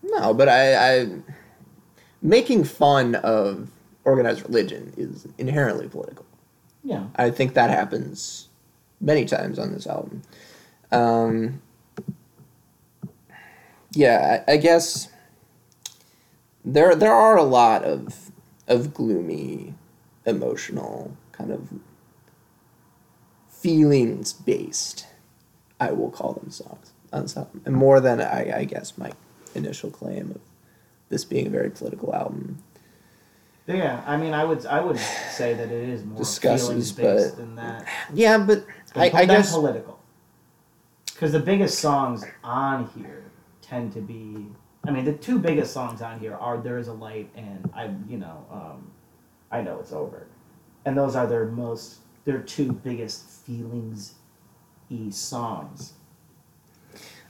no 0.03 0.33
but 0.35 0.49
i 0.49 0.63
i 0.91 1.09
making 2.23 2.63
fun 2.65 3.15
of 3.17 3.69
organized 4.05 4.43
religion 4.49 4.93
is 4.97 5.27
inherently 5.39 5.89
political 5.89 6.25
Yeah. 6.85 7.07
I 7.17 7.31
think 7.31 7.55
that 7.55 7.71
happens 7.71 8.49
many 9.01 9.25
times 9.25 9.59
on 9.59 9.73
this 9.73 9.87
album. 9.87 10.23
Um, 10.93 11.63
yeah, 13.93 14.43
I, 14.47 14.53
I 14.53 14.57
guess 14.59 15.09
there 16.65 16.95
there 16.95 17.13
are 17.13 17.37
a 17.37 17.43
lot 17.43 17.85
of 17.85 18.31
of 18.69 18.95
gloomy, 18.95 19.75
emotional 20.25 21.17
kind 21.33 21.51
of 21.51 21.69
feelings 23.49 24.33
based. 24.33 25.07
I 25.81 25.93
will 25.93 26.11
call 26.11 26.35
them 26.35 26.51
songs 26.51 26.93
on 27.13 27.27
album, 27.37 27.63
and 27.65 27.75
more 27.75 28.01
than 28.01 28.21
I, 28.21 28.59
I 28.61 28.65
guess 28.65 28.97
my 28.99 29.13
initial 29.55 29.91
claim 29.91 30.33
of 30.33 30.41
this 31.09 31.25
being 31.25 31.47
a 31.47 31.51
very 31.51 31.71
political 31.71 32.15
album. 32.15 32.63
Yeah. 33.67 34.03
I 34.07 34.17
mean, 34.17 34.35
I 34.35 34.45
would 34.45 34.67
I 34.67 34.81
would 34.81 34.99
say 34.99 35.55
that 35.55 35.71
it 35.71 35.89
is 35.89 36.05
more 36.05 36.19
Discusses, 36.19 36.69
feelings 36.69 36.93
based 36.93 37.37
but- 37.37 37.37
than 37.39 37.57
that. 37.57 37.87
Yeah, 38.13 38.39
but 38.39 38.65
I, 38.95 39.09
Than- 39.09 39.17
I 39.17 39.27
than 39.27 39.37
guess 39.37 39.53
political. 39.53 39.99
Because 41.07 41.33
the 41.33 41.41
biggest 41.41 41.79
songs 41.79 42.25
on 42.43 42.91
here 42.97 43.25
tend 43.63 43.93
to 43.95 44.01
be. 44.01 44.47
I 44.87 44.91
mean, 44.91 45.05
the 45.07 45.13
two 45.15 45.39
biggest 45.39 45.73
songs 45.73 46.03
on 46.03 46.19
here 46.21 46.35
are 46.35 46.59
"There 46.59 46.77
Is 46.77 46.89
a 46.89 46.93
Light" 46.93 47.31
and 47.37 47.71
I, 47.75 47.91
you 48.09 48.19
know, 48.19 48.45
um, 48.53 48.91
I 49.51 49.63
know 49.63 49.79
it's 49.81 49.93
over, 49.93 50.27
and 50.85 50.97
those 50.99 51.17
are 51.17 51.27
their 51.27 51.47
most, 51.47 52.01
their 52.27 52.41
two 52.41 52.73
biggest 52.73 53.23
feelings, 53.27 54.15
e 54.91 55.11
songs. 55.11 55.95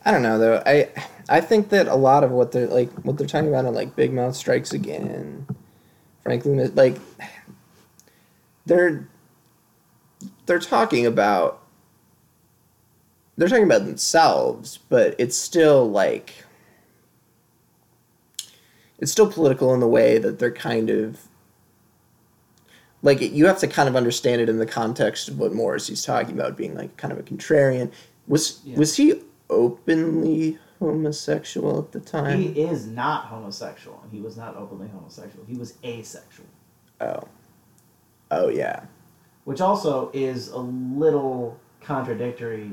I 0.04 0.10
don't 0.10 0.22
know 0.22 0.38
though. 0.38 0.62
I 0.66 0.88
I 1.28 1.40
think 1.40 1.68
that 1.68 1.86
a 1.86 1.94
lot 1.94 2.24
of 2.24 2.30
what 2.32 2.50
they're 2.52 2.66
like 2.66 2.90
what 3.04 3.16
they're 3.18 3.26
talking 3.26 3.48
about 3.50 3.64
in 3.66 3.74
like 3.74 3.94
Big 3.94 4.12
Mouth 4.12 4.34
Strikes 4.34 4.72
Again, 4.72 5.46
Franklin 6.24 6.74
like 6.74 6.96
they're 8.66 9.06
they're 10.46 10.58
talking 10.58 11.06
about 11.06 11.60
they're 13.36 13.48
talking 13.48 13.64
about 13.64 13.84
themselves, 13.84 14.78
but 14.88 15.14
it's 15.18 15.36
still 15.36 15.90
like 15.90 16.44
it's 18.98 19.12
still 19.12 19.30
political 19.30 19.74
in 19.74 19.80
the 19.80 19.88
way 19.88 20.18
that 20.18 20.38
they're 20.38 20.52
kind 20.52 20.88
of 20.88 21.20
like 23.02 23.20
you 23.20 23.46
have 23.46 23.58
to 23.58 23.66
kind 23.66 23.88
of 23.88 23.96
understand 23.96 24.40
it 24.40 24.48
in 24.48 24.58
the 24.58 24.66
context 24.66 25.28
of 25.28 25.38
what 25.38 25.52
Morrissey's 25.52 26.04
talking 26.04 26.34
about 26.34 26.56
being 26.56 26.74
like 26.74 26.96
kind 26.96 27.12
of 27.12 27.18
a 27.18 27.22
contrarian. 27.22 27.92
Was 28.26 28.60
Yeah. 28.64 28.78
was 28.78 28.96
he 28.96 29.20
openly 29.50 30.58
homosexual 30.90 31.78
at 31.78 31.92
the 31.92 32.00
time? 32.00 32.40
He 32.40 32.60
is 32.60 32.86
not 32.86 33.26
homosexual, 33.26 34.00
and 34.02 34.12
he 34.12 34.20
was 34.20 34.36
not 34.36 34.56
openly 34.56 34.88
homosexual. 34.88 35.44
He 35.46 35.56
was 35.56 35.74
asexual, 35.84 36.46
oh. 37.00 37.24
Oh 38.30 38.48
yeah. 38.48 38.84
which 39.44 39.60
also 39.60 40.10
is 40.12 40.48
a 40.48 40.58
little 40.58 41.58
contradictory. 41.80 42.72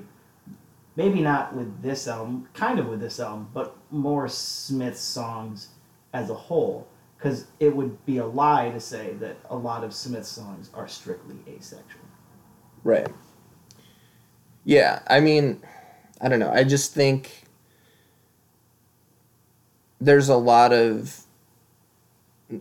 Maybe 0.95 1.22
not 1.22 1.55
with 1.55 1.82
this 1.82 2.07
album, 2.07 2.49
kind 2.53 2.80
of 2.80 2.88
with 2.88 2.99
this 2.99 3.20
album, 3.20 3.49
but 3.53 3.76
more 3.91 4.28
Smith's 4.28 4.99
songs 5.01 5.70
as 6.14 6.30
a 6.30 6.34
whole. 6.36 6.88
Because 7.18 7.45
it 7.59 7.76
would 7.76 8.03
be 8.05 8.18
a 8.18 8.26
lie 8.26 8.72
to 8.72 8.80
say 8.80 9.14
that 9.20 9.38
a 9.49 9.55
lot 9.55 9.84
of 9.84 9.93
Smith's 9.93 10.30
songs 10.30 10.70
are 10.74 10.88
strictly 10.88 11.36
asexual. 11.47 12.01
Right. 12.84 13.07
Yeah, 14.66 15.01
I 15.07 15.20
mean, 15.20 15.62
I 16.20 16.30
don't 16.30 16.39
know. 16.39 16.51
I 16.51 16.64
just 16.64 16.93
think 16.93 17.41
there's 20.02 20.28
a 20.28 20.36
lot 20.36 20.74
of. 20.74 21.22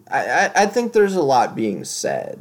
I, 0.08 0.24
I, 0.24 0.52
I 0.54 0.66
think 0.66 0.92
there's 0.92 1.16
a 1.16 1.22
lot 1.22 1.56
being 1.56 1.84
said 1.84 2.40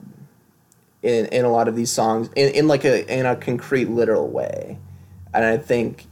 in, 1.02 1.26
in 1.28 1.45
a 1.45 1.50
lot 1.50 1.68
of 1.68 1.76
these 1.76 1.91
songs 1.91 2.30
in, 2.36 2.54
in 2.54 2.68
like 2.68 2.86
a 2.86 3.12
in 3.12 3.26
a 3.26 3.36
concrete 3.36 3.89
literal 3.89 4.28
way. 4.30 4.78
And 5.34 5.45
I 5.45 5.58
think 5.58 6.06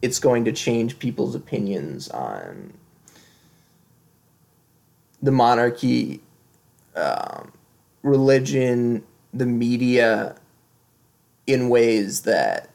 it's 0.00 0.18
going 0.18 0.44
to 0.44 0.52
change 0.52 0.98
people's 0.98 1.34
opinions 1.34 2.08
on 2.08 2.72
the 5.22 5.32
monarchy, 5.32 6.20
um, 6.94 7.52
religion, 8.02 9.02
the 9.32 9.46
media, 9.46 10.36
in 11.46 11.68
ways 11.68 12.22
that 12.22 12.68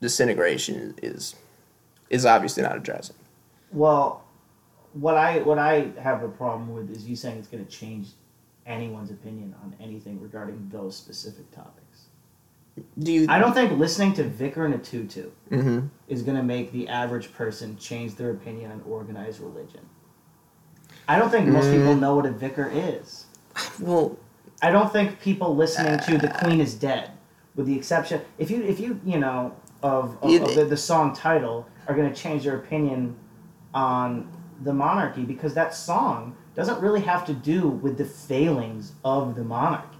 disintegration 0.00 0.94
is 1.02 1.36
is 2.12 2.24
obviously 2.26 2.62
not 2.62 2.76
addressing. 2.76 3.16
Well, 3.72 4.22
what 4.92 5.16
I 5.16 5.38
what 5.40 5.58
I 5.58 5.90
have 6.00 6.22
a 6.22 6.28
problem 6.28 6.72
with 6.74 6.90
is 6.90 7.08
you 7.08 7.16
saying 7.16 7.38
it's 7.38 7.48
going 7.48 7.64
to 7.64 7.70
change 7.70 8.08
anyone's 8.66 9.10
opinion 9.10 9.54
on 9.64 9.74
anything 9.80 10.20
regarding 10.20 10.68
those 10.70 10.94
specific 10.94 11.50
topics. 11.50 12.06
Do 12.98 13.10
you? 13.12 13.26
I 13.28 13.38
don't 13.38 13.54
think 13.54 13.78
listening 13.78 14.12
to 14.14 14.24
Vicar 14.24 14.64
and 14.64 14.74
a 14.74 14.78
Tutu 14.78 15.30
hmm 15.48 15.80
is 16.08 16.22
going 16.22 16.36
to 16.36 16.42
make 16.42 16.72
the 16.72 16.88
average 16.88 17.32
person 17.32 17.76
change 17.78 18.16
their 18.16 18.30
opinion 18.30 18.70
on 18.70 18.82
organized 18.86 19.40
religion. 19.40 19.80
I 21.08 21.18
don't 21.18 21.30
think 21.30 21.48
most 21.48 21.70
people 21.70 21.94
Mm. 21.94 22.00
know 22.00 22.16
what 22.16 22.26
a 22.26 22.30
vicar 22.30 22.70
is. 22.72 23.26
Well, 23.80 24.16
I 24.60 24.70
don't 24.70 24.92
think 24.92 25.20
people 25.20 25.56
listening 25.56 25.98
to 26.00 26.18
"The 26.18 26.28
Queen 26.28 26.60
Is 26.60 26.74
Dead," 26.74 27.10
with 27.56 27.66
the 27.66 27.74
exception, 27.74 28.20
if 28.38 28.50
you 28.50 28.62
if 28.62 28.78
you 28.78 29.00
you 29.04 29.18
know 29.18 29.54
of, 29.82 30.16
of, 30.22 30.42
of 30.42 30.54
the, 30.54 30.64
the 30.64 30.76
song 30.76 31.14
title, 31.14 31.66
are 31.86 31.94
going 31.94 32.12
to 32.12 32.14
change 32.14 32.44
their 32.44 32.56
opinion 32.56 33.16
on 33.74 34.30
the 34.62 34.72
monarchy 34.72 35.22
because 35.22 35.54
that 35.54 35.74
song 35.74 36.36
doesn't 36.54 36.80
really 36.80 37.00
have 37.00 37.24
to 37.26 37.32
do 37.32 37.68
with 37.68 37.98
the 37.98 38.04
failings 38.04 38.92
of 39.04 39.34
the 39.34 39.44
monarchy. 39.44 39.98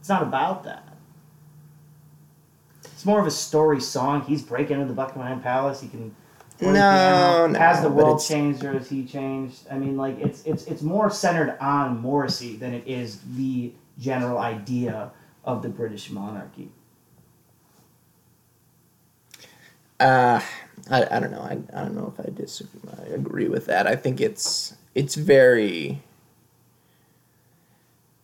It's 0.00 0.08
not 0.08 0.22
about 0.22 0.64
that. 0.64 0.96
It's 2.84 3.06
more 3.06 3.20
of 3.20 3.26
a 3.26 3.30
story 3.30 3.80
song. 3.80 4.22
He's 4.22 4.42
breaking 4.42 4.76
into 4.76 4.86
the 4.86 4.94
Buckingham 4.94 5.40
Palace. 5.40 5.80
He 5.80 5.88
can. 5.88 6.14
No, 6.60 7.46
no, 7.48 7.58
Has 7.58 7.82
the 7.82 7.90
world 7.90 8.22
changed 8.22 8.64
or 8.64 8.74
has 8.74 8.88
he 8.88 9.04
changed? 9.04 9.66
I 9.70 9.76
mean, 9.76 9.96
like 9.96 10.18
it's 10.20 10.44
it's 10.44 10.64
it's 10.66 10.82
more 10.82 11.10
centered 11.10 11.58
on 11.60 12.00
Morrissey 12.00 12.56
than 12.56 12.72
it 12.72 12.86
is 12.86 13.20
the 13.34 13.72
general 13.98 14.38
idea 14.38 15.10
of 15.44 15.62
the 15.62 15.68
British 15.68 16.10
monarchy. 16.10 16.70
Uh, 20.00 20.40
I, 20.90 21.06
I 21.10 21.20
don't 21.20 21.30
know. 21.30 21.40
I, 21.40 21.58
I 21.76 21.82
don't 21.82 21.94
know 21.94 22.12
if 22.16 22.24
I 22.24 22.30
disagree. 22.30 22.80
I 22.98 23.14
agree 23.14 23.48
with 23.48 23.66
that. 23.66 23.86
I 23.86 23.96
think 23.96 24.20
it's 24.20 24.74
it's 24.94 25.14
very. 25.14 26.02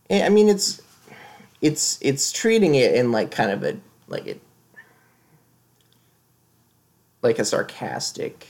I 0.09 0.29
mean, 0.29 0.49
it's 0.49 0.81
it's 1.61 1.97
it's 2.01 2.31
treating 2.31 2.75
it 2.75 2.93
in 2.95 3.11
like 3.11 3.31
kind 3.31 3.51
of 3.51 3.63
a 3.63 3.77
like 4.07 4.27
it 4.27 4.41
like 7.21 7.39
a 7.39 7.45
sarcastic, 7.45 8.47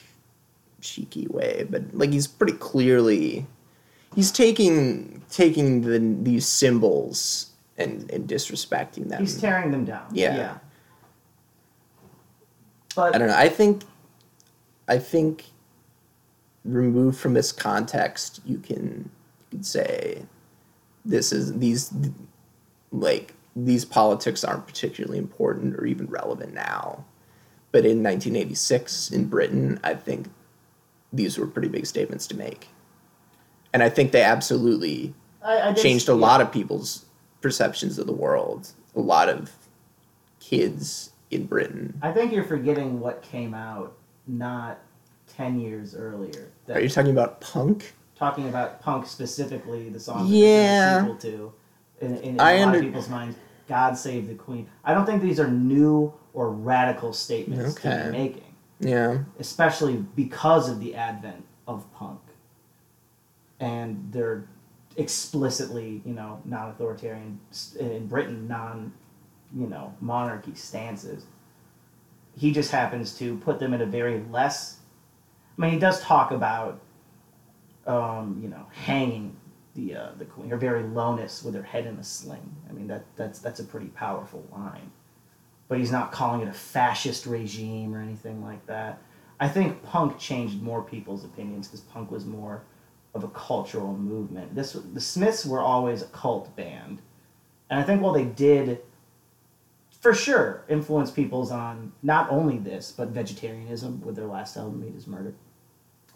cheeky 0.82 1.28
way, 1.28 1.65
but 1.69 1.93
like 1.93 2.11
he's 2.11 2.28
pretty 2.28 2.53
clearly 2.53 3.45
he's 4.15 4.32
taking 4.32 5.22
taking 5.30 5.82
the 5.82 5.99
these 6.24 6.47
symbols 6.47 7.51
and 7.78 8.09
and 8.11 8.28
disrespecting 8.28 9.09
them. 9.09 9.22
He's 9.22 9.39
tearing 9.39 9.72
them 9.72 9.86
down. 9.86 10.07
Yeah. 10.11 10.36
Yeah. 10.36 10.57
But 12.96 13.16
I 13.16 13.18
don't 13.18 13.28
know. 13.28 13.36
I 13.38 13.50
think, 13.50 13.84
I 14.88 14.98
think, 14.98 15.46
removed 16.64 17.20
from 17.20 17.34
this 17.34 17.52
context, 17.52 18.42
you 18.46 18.58
can 18.58 19.10
you 19.52 19.58
can 19.58 19.64
say, 19.64 20.24
this 21.04 21.32
is 21.32 21.58
these, 21.58 21.94
like 22.92 23.34
these 23.56 23.86
politics 23.86 24.44
aren't 24.44 24.68
particularly 24.68 25.18
important 25.18 25.76
or 25.76 25.86
even 25.86 26.08
relevant 26.08 26.54
now, 26.54 27.06
but 27.72 27.86
in 27.86 28.04
1986 28.04 29.12
in 29.12 29.26
Britain, 29.26 29.80
I 29.84 29.96
think 29.96 30.30
these 31.12 31.38
were 31.38 31.48
pretty 31.48 31.68
big 31.68 31.86
statements 31.86 32.28
to 32.28 32.38
make, 32.38 32.70
and 33.74 33.84
I 33.84 33.89
think 33.89 34.12
they 34.12 34.24
absolutely 34.24 35.14
I, 35.44 35.62
I 35.62 35.72
just, 35.72 35.84
changed 35.84 36.10
a 36.10 36.14
yeah. 36.14 36.18
lot 36.18 36.42
of 36.42 36.52
people's 36.52 37.06
perceptions 37.42 37.98
of 37.98 38.08
the 38.08 38.14
world. 38.14 38.72
A 38.96 39.00
lot 39.00 39.30
of 39.30 39.52
kids 40.39 41.12
in 41.32 41.46
Britain. 41.46 41.98
I 42.02 42.12
think 42.12 42.32
you're 42.34 42.44
forgetting 42.44 43.00
what 43.00 43.22
came 43.22 43.54
out 43.54 43.98
not 44.28 44.80
ten 45.28 45.60
years 45.60 45.96
earlier. 45.96 46.50
That 46.68 46.78
Are 46.78 46.82
you 46.82 46.90
talking 46.90 47.12
about 47.12 47.42
punk? 47.42 47.94
talking 48.16 48.48
about 48.50 48.80
punk 48.82 49.08
specifically, 49.08 49.90
the 49.90 50.00
song 50.00 50.28
Yeah. 50.28 51.00
that 51.02 51.16
this 51.16 51.26
is 51.26 51.32
a 51.32 51.32
sequel 51.32 51.52
to, 52.00 52.06
in, 52.06 52.18
in, 52.18 52.24
in 52.36 52.40
I 52.40 52.52
a 52.52 52.58
lot 52.60 52.66
under- 52.68 52.78
of 52.80 52.84
people's 52.86 53.10
minds, 53.10 53.36
God 53.68 53.98
Save 53.98 54.28
the 54.28 54.36
Queen. 54.36 54.70
I 54.84 54.94
don't 54.94 55.08
think 55.08 55.24
these 55.24 55.40
are 55.40 55.48
new 55.48 56.14
or 56.34 56.52
radical 56.52 57.14
statements 57.14 57.74
to 57.76 57.80
Okay. 57.90 58.06
be 58.06 58.12
making, 58.18 58.56
Yeah. 58.80 59.24
especially 59.40 59.96
because 60.16 60.70
of 60.70 60.80
the 60.80 60.94
advent 60.94 61.44
of 61.68 61.92
punk. 61.96 62.20
And 63.60 64.10
they're 64.12 64.48
explicitly, 64.98 66.02
you 66.06 66.14
know, 66.14 66.42
non-authoritarian 66.46 67.40
in 67.80 68.06
Britain, 68.08 68.48
non, 68.48 68.94
you 69.56 69.68
know, 69.68 69.93
monarchy 69.99 70.56
stances. 70.56 71.26
He 72.36 72.52
just 72.52 72.72
happens 72.72 73.18
to 73.20 73.38
put 73.38 73.60
them 73.60 73.74
in 73.74 73.82
a 73.82 73.86
very 73.86 74.24
less. 74.32 74.78
I 75.58 75.62
mean, 75.62 75.72
he 75.72 75.80
does 75.80 76.02
talk 76.02 76.32
about, 76.32 76.80
um, 77.86 78.39
you 78.41 78.47
know, 78.47 78.66
hanging 78.72 79.36
the 79.76 79.95
uh, 79.95 80.10
the 80.18 80.26
queen, 80.26 80.52
or 80.52 80.58
very 80.58 80.84
lowness 80.84 81.43
with 81.43 81.56
her 81.56 81.64
head 81.64 81.86
in 81.86 81.97
a 81.97 82.04
sling. 82.04 82.56
I 82.70 82.74
mean, 82.74 82.88
that 82.88 83.04
that's 83.16 83.39
that's 83.39 83.60
a 83.60 83.64
pretty 83.64 83.88
powerful 83.88 84.45
line. 84.52 84.91
But 85.68 85.80
he's 85.80 85.91
not 85.91 86.12
calling 86.12 86.41
it 86.41 86.49
a 86.49 86.54
fascist 86.54 87.26
regime 87.26 87.95
or 87.95 88.02
anything 88.02 88.43
like 88.43 88.66
that. 88.68 89.02
I 89.39 89.47
think 89.47 89.82
punk 89.84 90.20
changed 90.20 90.62
more 90.62 90.84
people's 90.84 91.26
opinions 91.26 91.68
because 91.68 91.82
punk 91.82 92.12
was 92.12 92.26
more 92.26 92.64
of 93.14 93.24
a 93.24 93.30
cultural 93.30 93.93
movement. 93.93 94.56
This 94.56 94.74
the 94.74 95.02
Smiths 95.02 95.45
were 95.45 95.60
always 95.60 96.02
a 96.02 96.08
cult 96.08 96.56
band, 96.56 96.99
and 97.70 97.80
I 97.80 97.84
think 97.84 98.02
while 98.02 98.14
they 98.14 98.26
did, 98.26 98.82
for 100.02 100.14
sure, 100.14 100.64
influence 100.68 101.12
people's 101.12 101.52
on 101.52 101.93
not 102.04 102.30
only 102.30 102.58
this 102.58 102.91
but 102.91 103.10
vegetarianism 103.10 104.02
with 104.02 104.16
their 104.16 104.26
last 104.26 104.58
album, 104.58 104.82
"Meat 104.82 104.95
Is 104.95 105.08
Murder." 105.08 105.36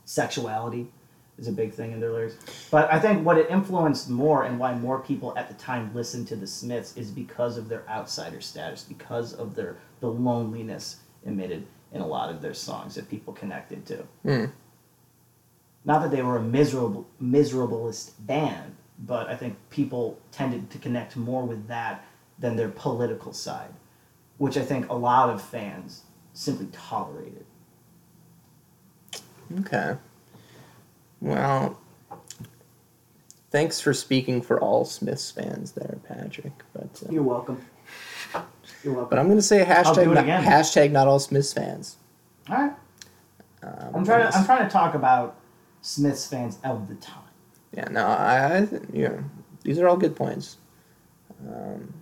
Sexuality 0.04 0.92
is 1.38 1.48
a 1.48 1.52
big 1.52 1.74
thing 1.74 1.92
in 1.92 2.00
their 2.00 2.12
lyrics, 2.12 2.38
but 2.72 2.92
I 2.92 3.00
think 3.00 3.26
what 3.26 3.38
it 3.38 3.50
influenced 3.50 4.10
more 4.10 4.44
and 4.44 4.58
why 4.60 4.74
more 4.74 5.00
people 5.00 5.38
at 5.38 5.48
the 5.48 5.54
time 5.56 5.94
listened 5.94 6.28
to 6.30 6.36
the 6.36 6.48
Smiths 6.48 6.96
is 6.98 7.12
because 7.12 7.58
of 7.58 7.70
their 7.70 7.88
outsider 7.90 8.42
status, 8.42 8.84
because 8.84 9.34
of 9.34 9.56
their 9.56 9.78
the 10.00 10.10
loneliness 10.10 10.98
emitted 11.26 11.68
in 11.92 12.02
a 12.02 12.08
lot 12.08 12.30
of 12.30 12.42
their 12.42 12.54
songs 12.54 12.96
that 12.96 13.10
people 13.10 13.34
connected 13.34 13.86
to. 13.86 14.04
Hmm. 14.24 14.46
Not 15.84 16.02
that 16.02 16.12
they 16.12 16.24
were 16.24 16.38
a 16.38 16.42
miserable 16.42 17.06
miserablest 17.22 18.14
band, 18.20 18.76
but 19.00 19.28
I 19.28 19.36
think 19.36 19.58
people 19.70 20.18
tended 20.32 20.72
to 20.72 20.80
connect 20.80 21.16
more 21.16 21.44
with 21.44 21.68
that 21.68 22.04
than 22.40 22.56
their 22.56 22.70
political 22.70 23.34
side, 23.34 23.74
which 24.38 24.58
I 24.58 24.62
think 24.62 24.90
a 24.90 24.96
lot 24.96 25.30
of 25.30 25.42
fans 25.42 26.04
simply 26.34 26.68
tolerated. 26.72 27.46
Okay. 29.60 29.96
Well, 31.22 31.80
thanks 33.52 33.80
for 33.80 33.94
speaking 33.94 34.42
for 34.42 34.60
all 34.60 34.86
Smiths 34.86 35.32
fans 35.32 35.72
there, 35.72 35.98
Patrick. 36.08 36.52
But 36.74 37.02
uh, 37.06 37.12
You're 37.12 37.24
welcome. 37.24 37.64
You're 38.84 38.94
welcome. 38.94 39.10
but 39.10 39.20
I'm 39.20 39.28
gonna 39.28 39.42
say 39.42 39.62
I'll 39.62 39.84
hashtag 39.84 39.96
do 40.04 40.12
it 40.12 40.16
not, 40.16 40.24
again. 40.24 40.44
hashtag 40.44 40.92
not 40.92 41.08
all 41.08 41.20
Smiths 41.20 41.54
fans. 41.54 41.98
All 42.50 42.58
right. 42.58 42.74
Um, 43.64 43.96
I'm 43.96 44.06
trying 44.06 44.30
to 44.30 44.38
I'm 44.38 44.46
trying 44.46 44.64
to 44.64 44.70
talk 44.70 44.94
about 44.94 45.38
Smiths 45.82 46.28
fans 46.28 46.58
of 46.64 46.88
the 46.88 46.96
time. 46.96 47.24
Yeah. 47.72 47.88
No. 47.90 48.06
I. 48.06 48.58
I 48.58 48.68
yeah. 48.92 49.14
These 49.64 49.80
are 49.80 49.88
all 49.88 49.98
good 49.98 50.16
points. 50.16 50.58
Um, 51.48 51.94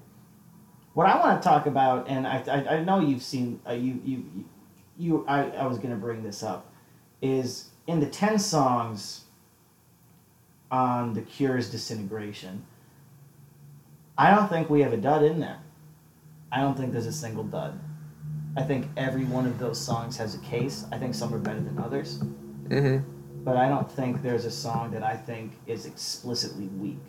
What 0.93 1.07
I 1.07 1.17
want 1.19 1.41
to 1.41 1.47
talk 1.47 1.65
about, 1.65 2.07
and 2.07 2.27
I, 2.27 2.43
I, 2.47 2.75
I 2.75 2.83
know 2.83 2.99
you've 2.99 3.23
seen, 3.23 3.59
uh, 3.67 3.73
you, 3.73 3.99
you, 4.03 4.25
you, 4.97 5.25
I, 5.27 5.49
I 5.49 5.65
was 5.65 5.77
going 5.77 5.89
to 5.89 5.99
bring 5.99 6.23
this 6.23 6.43
up, 6.43 6.71
is 7.21 7.69
in 7.87 7.99
the 7.99 8.05
10 8.05 8.37
songs 8.37 9.21
on 10.69 11.13
The 11.13 11.21
Cure's 11.21 11.69
Disintegration, 11.71 12.65
I 14.17 14.29
don't 14.35 14.47
think 14.47 14.69
we 14.69 14.81
have 14.81 14.93
a 14.93 14.97
dud 14.97 15.23
in 15.23 15.39
there. 15.39 15.59
I 16.51 16.61
don't 16.61 16.77
think 16.77 16.91
there's 16.91 17.07
a 17.07 17.11
single 17.13 17.43
dud. 17.43 17.79
I 18.55 18.61
think 18.61 18.87
every 18.95 19.25
one 19.25 19.47
of 19.47 19.57
those 19.57 19.79
songs 19.79 20.17
has 20.17 20.35
a 20.35 20.39
case. 20.39 20.85
I 20.91 20.99
think 20.99 21.15
some 21.15 21.33
are 21.33 21.39
better 21.39 21.59
than 21.59 21.79
others, 21.79 22.21
hmm 22.67 22.99
but 23.43 23.57
I 23.57 23.67
don't 23.67 23.91
think 23.91 24.21
there's 24.21 24.45
a 24.45 24.51
song 24.51 24.91
that 24.91 25.03
I 25.03 25.17
think 25.17 25.51
is 25.67 25.85
explicitly 25.85 26.67
weak, 26.67 27.01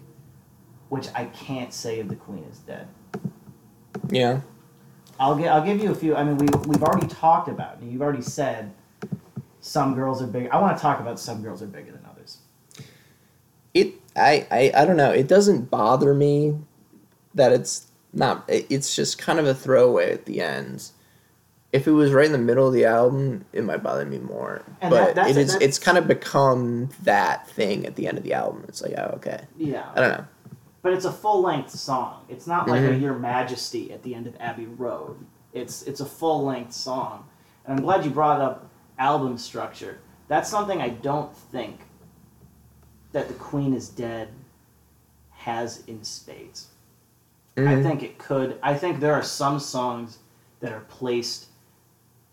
which 0.88 1.06
I 1.14 1.26
can't 1.26 1.72
say 1.72 2.00
of 2.00 2.08
The 2.08 2.16
Queen 2.16 2.44
is 2.50 2.58
Dead. 2.58 2.88
Yeah. 4.10 4.40
I'll 5.18 5.36
gi- 5.36 5.48
I'll 5.48 5.64
give 5.64 5.82
you 5.82 5.90
a 5.90 5.94
few. 5.94 6.16
I 6.16 6.24
mean, 6.24 6.36
we 6.38 6.46
we've 6.66 6.82
already 6.82 7.06
talked 7.06 7.48
about. 7.48 7.78
it. 7.80 7.84
You've 7.86 8.02
already 8.02 8.22
said 8.22 8.72
some 9.60 9.94
girls 9.94 10.20
are 10.20 10.26
big. 10.26 10.48
I 10.50 10.58
want 10.60 10.76
to 10.76 10.82
talk 10.82 11.00
about 11.00 11.20
some 11.20 11.42
girls 11.42 11.62
are 11.62 11.66
bigger 11.66 11.92
than 11.92 12.04
others. 12.10 12.38
It. 13.72 13.94
I. 14.16 14.46
I. 14.50 14.72
I 14.74 14.84
don't 14.84 14.96
know. 14.96 15.10
It 15.10 15.28
doesn't 15.28 15.70
bother 15.70 16.14
me 16.14 16.56
that 17.34 17.52
it's 17.52 17.86
not. 18.12 18.44
It's 18.48 18.94
just 18.94 19.18
kind 19.18 19.38
of 19.38 19.46
a 19.46 19.54
throwaway 19.54 20.12
at 20.12 20.26
the 20.26 20.40
end. 20.40 20.90
If 21.72 21.88
it 21.88 21.92
was 21.92 22.12
right 22.12 22.26
in 22.26 22.30
the 22.32 22.38
middle 22.38 22.68
of 22.68 22.72
the 22.74 22.84
album, 22.84 23.44
it 23.52 23.64
might 23.64 23.82
bother 23.82 24.04
me 24.06 24.18
more. 24.18 24.62
And 24.80 24.90
but 24.90 25.14
that- 25.16 25.30
it 25.30 25.36
is. 25.36 25.54
It's 25.56 25.78
kind 25.78 25.98
of 25.98 26.06
become 26.08 26.90
that 27.02 27.48
thing 27.50 27.86
at 27.86 27.94
the 27.96 28.06
end 28.08 28.18
of 28.18 28.24
the 28.24 28.32
album. 28.34 28.64
It's 28.68 28.82
like, 28.82 28.94
oh, 28.96 29.12
okay. 29.16 29.40
Yeah, 29.56 29.88
I 29.94 30.00
don't 30.00 30.10
know. 30.10 30.24
But 30.84 30.92
it's 30.92 31.06
a 31.06 31.12
full 31.12 31.40
length 31.40 31.70
song. 31.70 32.26
It's 32.28 32.46
not 32.46 32.68
like 32.68 32.82
a 32.82 32.90
Mhm. 32.90 33.00
Your 33.00 33.14
Majesty 33.18 33.90
at 33.90 34.02
the 34.02 34.14
end 34.14 34.26
of 34.26 34.36
Abbey 34.38 34.66
Road. 34.66 35.16
It's 35.54 35.82
it's 35.84 36.00
a 36.00 36.04
full 36.04 36.44
length 36.44 36.74
song, 36.74 37.24
and 37.64 37.78
I'm 37.78 37.82
glad 37.82 38.04
you 38.04 38.10
brought 38.10 38.42
up 38.42 38.68
album 38.98 39.38
structure. 39.38 39.98
That's 40.28 40.50
something 40.50 40.82
I 40.82 40.90
don't 40.90 41.34
think 41.34 41.86
that 43.12 43.28
the 43.28 43.34
Queen 43.34 43.72
is 43.72 43.88
Dead 43.88 44.28
has 45.30 45.82
in 45.86 46.04
spades. 46.04 46.68
I 47.56 47.60
Mhm. 47.60 47.82
think 47.82 48.02
it 48.02 48.18
could. 48.18 48.58
I 48.62 48.74
think 48.74 49.00
there 49.00 49.14
are 49.14 49.22
some 49.22 49.58
songs 49.60 50.18
that 50.60 50.70
are 50.70 50.80
placed 50.80 51.46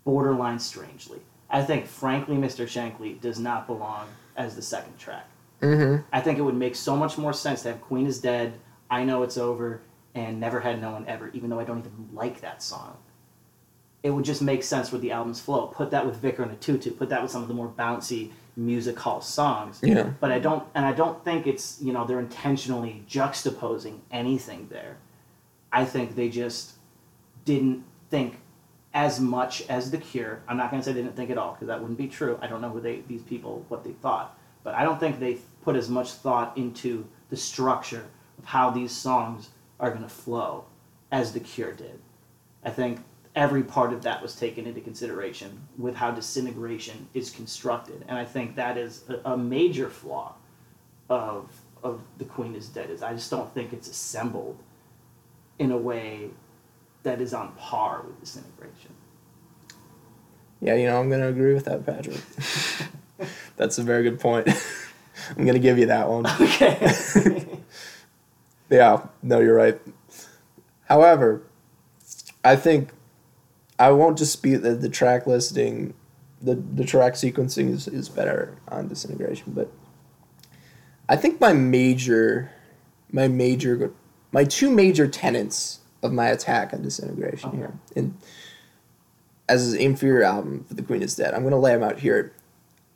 borderline 0.04 0.58
strangely. 0.58 1.22
I 1.48 1.62
think, 1.64 1.86
frankly, 1.86 2.36
Mr. 2.36 2.66
Shankly 2.66 3.18
does 3.18 3.38
not 3.38 3.66
belong 3.66 4.08
as 4.36 4.56
the 4.56 4.62
second 4.62 4.98
track. 4.98 5.26
Mhm. 5.62 6.04
I 6.12 6.20
think 6.20 6.38
it 6.38 6.42
would 6.42 6.56
make 6.56 6.74
so 6.74 6.96
much 6.96 7.16
more 7.16 7.32
sense 7.32 7.62
to 7.62 7.68
have 7.72 7.80
Queen 7.80 8.06
is 8.06 8.20
Dead, 8.20 8.54
I 8.90 9.04
Know 9.04 9.22
It's 9.22 9.38
Over, 9.38 9.80
and 10.14 10.38
Never 10.40 10.60
Had 10.60 10.80
No 10.80 10.90
One 10.92 11.06
Ever, 11.06 11.28
even 11.32 11.48
though 11.50 11.60
I 11.60 11.64
don't 11.64 11.78
even 11.78 12.08
like 12.12 12.40
that 12.40 12.62
song. 12.62 12.96
It 14.02 14.10
would 14.10 14.24
just 14.24 14.42
make 14.42 14.64
sense 14.64 14.90
with 14.90 15.00
the 15.00 15.12
album's 15.12 15.40
flow. 15.40 15.68
Put 15.68 15.92
that 15.92 16.04
with 16.04 16.16
Vicar 16.16 16.42
and 16.42 16.50
a 16.52 16.56
Tutu. 16.56 16.90
Put 16.90 17.08
that 17.10 17.22
with 17.22 17.30
some 17.30 17.40
of 17.42 17.48
the 17.48 17.54
more 17.54 17.68
bouncy 17.68 18.32
music 18.54 18.98
hall 18.98 19.22
songs 19.22 19.80
Yeah. 19.82 20.10
but 20.20 20.30
I 20.30 20.38
don't 20.38 20.62
and 20.74 20.84
I 20.84 20.92
don't 20.92 21.24
think 21.24 21.46
it's 21.46 21.80
you 21.80 21.90
know 21.90 22.04
they're 22.04 22.20
intentionally 22.20 23.02
juxtaposing 23.08 24.00
anything 24.10 24.66
there. 24.70 24.96
I 25.72 25.86
think 25.86 26.16
they 26.16 26.28
just 26.28 26.72
didn't 27.46 27.84
think 28.10 28.40
as 28.92 29.18
much 29.20 29.62
as 29.70 29.90
the 29.90 29.96
Cure. 29.96 30.40
I'm 30.46 30.58
not 30.58 30.70
going 30.70 30.82
to 30.82 30.84
say 30.84 30.92
they 30.92 31.00
didn't 31.00 31.16
think 31.16 31.30
at 31.30 31.38
all 31.38 31.52
because 31.52 31.68
that 31.68 31.80
wouldn't 31.80 31.96
be 31.96 32.08
true. 32.08 32.38
I 32.42 32.46
don't 32.46 32.60
know 32.60 32.68
who 32.68 32.80
they 32.80 33.00
these 33.08 33.22
people 33.22 33.64
what 33.68 33.84
they 33.84 33.92
thought, 33.92 34.36
but 34.64 34.74
I 34.74 34.84
don't 34.84 35.00
think 35.00 35.18
they 35.18 35.38
put 35.62 35.76
as 35.76 35.88
much 35.88 36.12
thought 36.12 36.56
into 36.56 37.06
the 37.30 37.36
structure 37.36 38.04
of 38.38 38.44
how 38.44 38.70
these 38.70 38.92
songs 38.92 39.50
are 39.80 39.90
going 39.90 40.02
to 40.02 40.08
flow 40.08 40.64
as 41.10 41.32
the 41.32 41.40
Cure 41.40 41.72
did. 41.72 42.00
I 42.64 42.70
think 42.70 43.00
every 43.34 43.62
part 43.62 43.92
of 43.92 44.02
that 44.02 44.22
was 44.22 44.34
taken 44.34 44.66
into 44.66 44.80
consideration 44.80 45.66
with 45.78 45.94
how 45.94 46.10
disintegration 46.10 47.08
is 47.14 47.30
constructed, 47.30 48.04
and 48.08 48.18
I 48.18 48.24
think 48.24 48.56
that 48.56 48.76
is 48.76 49.04
a, 49.08 49.32
a 49.32 49.36
major 49.36 49.88
flaw 49.88 50.34
of 51.08 51.50
of 51.82 52.00
the 52.18 52.24
Queen 52.24 52.54
is 52.54 52.68
Dead. 52.68 52.90
Is 52.90 53.02
I 53.02 53.12
just 53.12 53.30
don't 53.30 53.52
think 53.52 53.72
it's 53.72 53.88
assembled 53.88 54.58
in 55.58 55.72
a 55.72 55.76
way 55.76 56.30
that 57.02 57.20
is 57.20 57.34
on 57.34 57.52
par 57.52 58.02
with 58.06 58.20
disintegration. 58.20 58.92
Yeah, 60.60 60.74
you 60.76 60.86
know, 60.86 61.00
I'm 61.00 61.10
gonna 61.10 61.28
agree 61.28 61.54
with 61.54 61.64
that, 61.64 61.84
Patrick. 61.84 62.20
That's 63.56 63.78
a 63.78 63.82
very 63.82 64.04
good 64.04 64.20
point. 64.20 64.48
I'm 65.36 65.44
gonna 65.46 65.58
give 65.58 65.78
you 65.78 65.86
that 65.86 66.08
one. 66.08 66.26
Okay. 66.40 67.46
Yeah, 68.70 69.06
no, 69.22 69.38
you're 69.40 69.54
right. 69.54 69.78
However, 70.88 71.42
I 72.42 72.56
think 72.56 72.88
I 73.78 73.90
won't 73.90 74.16
dispute 74.16 74.60
that 74.60 74.80
the 74.80 74.88
track 74.88 75.26
listing, 75.26 75.92
the, 76.40 76.54
the 76.54 76.84
track 76.84 77.12
sequencing 77.12 77.68
is, 77.70 77.86
is 77.86 78.08
better 78.08 78.56
on 78.68 78.88
disintegration, 78.88 79.52
but 79.52 79.70
I 81.06 81.16
think 81.16 81.38
my 81.38 81.52
major, 81.52 82.50
my 83.10 83.28
major, 83.28 83.92
my 84.32 84.44
two 84.44 84.70
major 84.70 85.06
tenets 85.06 85.80
of 86.02 86.10
my 86.14 86.28
attack 86.28 86.72
on 86.72 86.80
disintegration 86.80 87.50
Okay. 87.50 87.58
here, 87.58 87.74
and 87.94 88.16
as 89.50 89.74
an 89.74 89.80
inferior 89.80 90.22
album 90.22 90.64
for 90.64 90.72
the 90.72 90.82
Queen 90.82 91.02
is 91.02 91.14
Dead, 91.14 91.34
I'm 91.34 91.42
gonna 91.42 91.58
lay 91.58 91.72
them 91.74 91.82
out 91.82 91.98
here. 91.98 92.32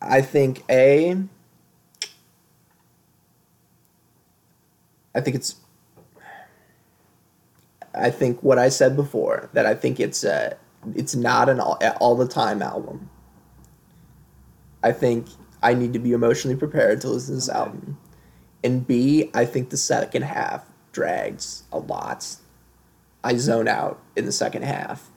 I 0.01 0.23
think 0.23 0.63
a. 0.71 1.19
I 5.17 5.21
think 5.23 5.35
it's 5.35 5.57
I 7.95 8.11
think 8.11 8.43
what 8.43 8.59
I 8.59 8.69
said 8.69 8.95
before 8.95 9.49
that 9.55 9.65
I 9.67 9.75
think 9.75 9.99
it's 9.99 10.23
uh 10.23 10.55
it's 10.95 11.17
not 11.17 11.49
an 11.49 11.59
all, 11.59 11.79
all 12.01 12.15
the 12.15 12.29
time 12.29 12.63
album. 12.63 13.11
I 14.85 14.93
think 14.93 15.27
I 15.63 15.75
need 15.75 15.93
to 15.95 15.99
be 15.99 16.13
emotionally 16.13 16.57
prepared 16.57 17.01
to 17.01 17.09
listen 17.09 17.33
to 17.33 17.37
this 17.37 17.49
Okay. 17.49 17.59
album. 17.59 17.99
And 18.63 18.87
B, 18.87 19.31
I 19.35 19.45
think 19.47 19.71
the 19.71 19.77
second 19.77 20.23
half 20.23 20.65
drags 20.93 21.65
a 21.73 21.79
lot. 21.79 22.37
I 23.25 23.37
zone 23.37 23.69
out 23.69 24.01
in 24.15 24.27
the 24.27 24.33
second 24.33 24.63
half. 24.63 25.11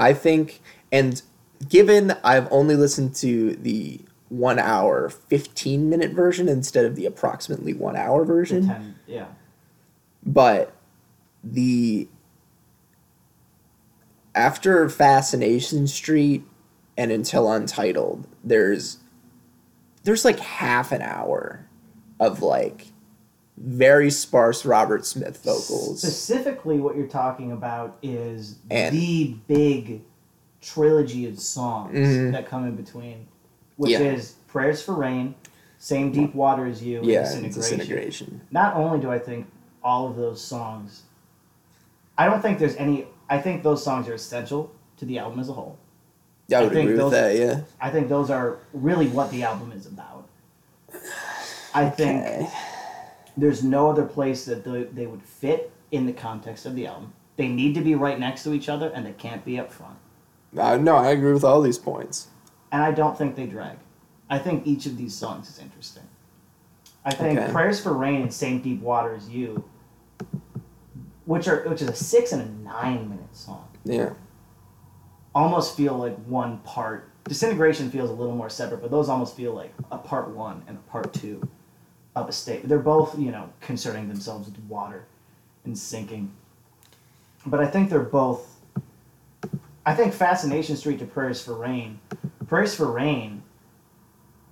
I 0.00 0.14
think 0.14 0.62
and 0.90 1.20
given 1.68 2.14
I've 2.24 2.48
only 2.50 2.76
listened 2.76 3.14
to 3.16 3.56
the 3.56 4.00
1 4.30 4.58
hour 4.58 5.10
15 5.10 5.90
minute 5.90 6.12
version 6.12 6.48
instead 6.48 6.86
of 6.86 6.96
the 6.96 7.04
approximately 7.04 7.74
1 7.74 7.96
hour 7.96 8.24
version 8.24 8.96
yeah. 9.12 9.26
but 10.24 10.72
the 11.44 12.08
after 14.34 14.88
fascination 14.88 15.86
street 15.86 16.42
and 16.96 17.10
until 17.10 17.50
untitled 17.50 18.26
there's 18.42 18.98
there's 20.04 20.24
like 20.24 20.38
half 20.40 20.92
an 20.92 21.02
hour 21.02 21.66
of 22.18 22.42
like 22.42 22.86
very 23.58 24.10
sparse 24.10 24.64
robert 24.64 25.04
smith 25.04 25.42
vocals 25.44 26.00
Specifically, 26.00 26.78
what 26.78 26.96
you're 26.96 27.06
talking 27.06 27.52
about 27.52 27.98
is 28.02 28.56
And- 28.70 28.94
the 28.94 29.36
big 29.46 30.02
trilogy 30.62 31.26
of 31.28 31.38
songs 31.38 31.92
Mhm. 31.96 32.32
that 32.32 32.46
come 32.48 32.64
in 32.66 32.76
between, 32.76 33.26
which 33.76 33.90
Yeah. 33.92 33.98
is 34.00 34.34
Prayers 34.46 34.80
for 34.80 34.94
Rain, 34.94 35.34
Same 35.82 36.12
Deep 36.12 36.32
Water 36.32 36.64
as 36.66 36.80
You, 36.80 37.00
yeah 37.02 37.22
Disintegration. 37.22 37.78
disintegration 37.78 38.40
Not 38.52 38.76
only 38.76 39.00
do 39.00 39.10
I 39.10 39.18
think 39.18 39.48
all 39.82 40.06
of 40.08 40.14
those 40.14 40.40
songs, 40.40 41.02
I 42.16 42.26
don't 42.26 42.40
think 42.40 42.60
there's 42.60 42.76
any, 42.76 43.06
I 43.28 43.38
think 43.40 43.64
those 43.64 43.82
songs 43.82 44.06
are 44.08 44.14
essential 44.14 44.70
to 44.98 45.04
the 45.04 45.18
album 45.18 45.40
as 45.40 45.48
a 45.48 45.52
whole. 45.52 45.76
yeah, 46.46 46.60
i 46.60 46.66
I 46.66 46.68
think 46.68 46.72
agree 46.90 46.92
with 46.92 46.98
those- 46.98 47.10
that 47.12 47.34
yeah 47.36 47.60
I 47.80 47.90
think 47.90 48.08
those 48.08 48.30
are 48.30 48.58
really 48.72 49.08
what 49.08 49.30
the 49.32 49.42
album 49.42 49.72
is 49.72 49.86
about. 49.86 50.28
I 51.74 51.88
think 51.90 52.22
Okay. 52.22 52.48
there's 53.36 53.64
no 53.64 53.90
other 53.90 54.04
place 54.04 54.44
that 54.44 54.62
they, 54.64 54.84
they 54.84 55.06
would 55.08 55.22
fit 55.22 55.72
in 55.90 56.06
the 56.06 56.12
context 56.12 56.64
of 56.64 56.76
the 56.76 56.86
album. 56.86 57.12
They 57.36 57.48
need 57.48 57.74
to 57.74 57.80
be 57.80 57.94
right 57.96 58.20
next 58.20 58.44
to 58.44 58.52
each 58.52 58.68
other 58.68 58.88
and 58.94 59.04
they 59.04 59.12
can't 59.12 59.44
be 59.44 59.58
up 59.58 59.72
front. 59.72 59.96
uh, 60.56 60.76
no 60.76 60.94
i 60.96 61.08
agree 61.10 61.32
with 61.32 61.42
all 61.44 61.60
these 61.60 61.78
points 61.78 62.28
And 62.70 62.82
I 62.82 62.92
don't 62.92 63.16
think 63.18 63.34
they 63.34 63.46
drag. 63.46 63.76
I 64.32 64.38
think 64.38 64.66
each 64.66 64.86
of 64.86 64.96
these 64.96 65.14
songs 65.14 65.48
is 65.50 65.58
interesting. 65.58 66.04
I 67.04 67.12
think 67.12 67.38
Okay. 67.38 67.52
Prayers 67.52 67.80
for 67.80 67.92
Rain 67.92 68.22
and 68.22 68.32
Same 68.32 68.62
Deep 68.62 68.80
Water 68.80 69.14
as 69.14 69.28
You, 69.28 69.62
which 71.26 71.48
are 71.48 71.68
which 71.68 71.82
is 71.82 71.88
a 71.88 71.94
six 71.94 72.32
and 72.32 72.40
a 72.42 72.64
nine 72.64 73.08
minute 73.10 73.36
song, 73.36 73.68
yeah 73.84 74.14
almost 75.34 75.76
feel 75.76 75.96
like 75.96 76.16
one 76.26 76.58
part. 76.58 77.08
Disintegration 77.24 77.90
feels 77.90 78.10
a 78.10 78.12
little 78.12 78.34
more 78.34 78.50
separate, 78.50 78.80
but 78.82 78.90
those 78.90 79.08
almost 79.08 79.36
feel 79.36 79.52
like 79.54 79.72
a 79.90 79.98
part 79.98 80.30
one 80.30 80.62
and 80.66 80.76
a 80.76 80.90
part 80.90 81.12
two 81.12 81.46
of 82.16 82.28
a 82.28 82.32
state. 82.32 82.68
They're 82.68 82.78
both, 82.78 83.18
you 83.18 83.30
know, 83.30 83.48
concerning 83.60 84.08
themselves 84.08 84.48
with 84.48 84.58
water 84.64 85.06
and 85.64 85.78
sinking. 85.78 86.32
But 87.46 87.60
I 87.60 87.66
think 87.66 87.90
they're 87.90 88.00
both. 88.00 88.48
I 89.84 89.94
think 89.94 90.14
Fascination 90.14 90.76
Street 90.76 90.98
to 91.00 91.06
Prayers 91.06 91.42
for 91.42 91.54
Rain, 91.54 91.98
Prayers 92.46 92.74
for 92.74 92.90
Rain, 92.90 93.41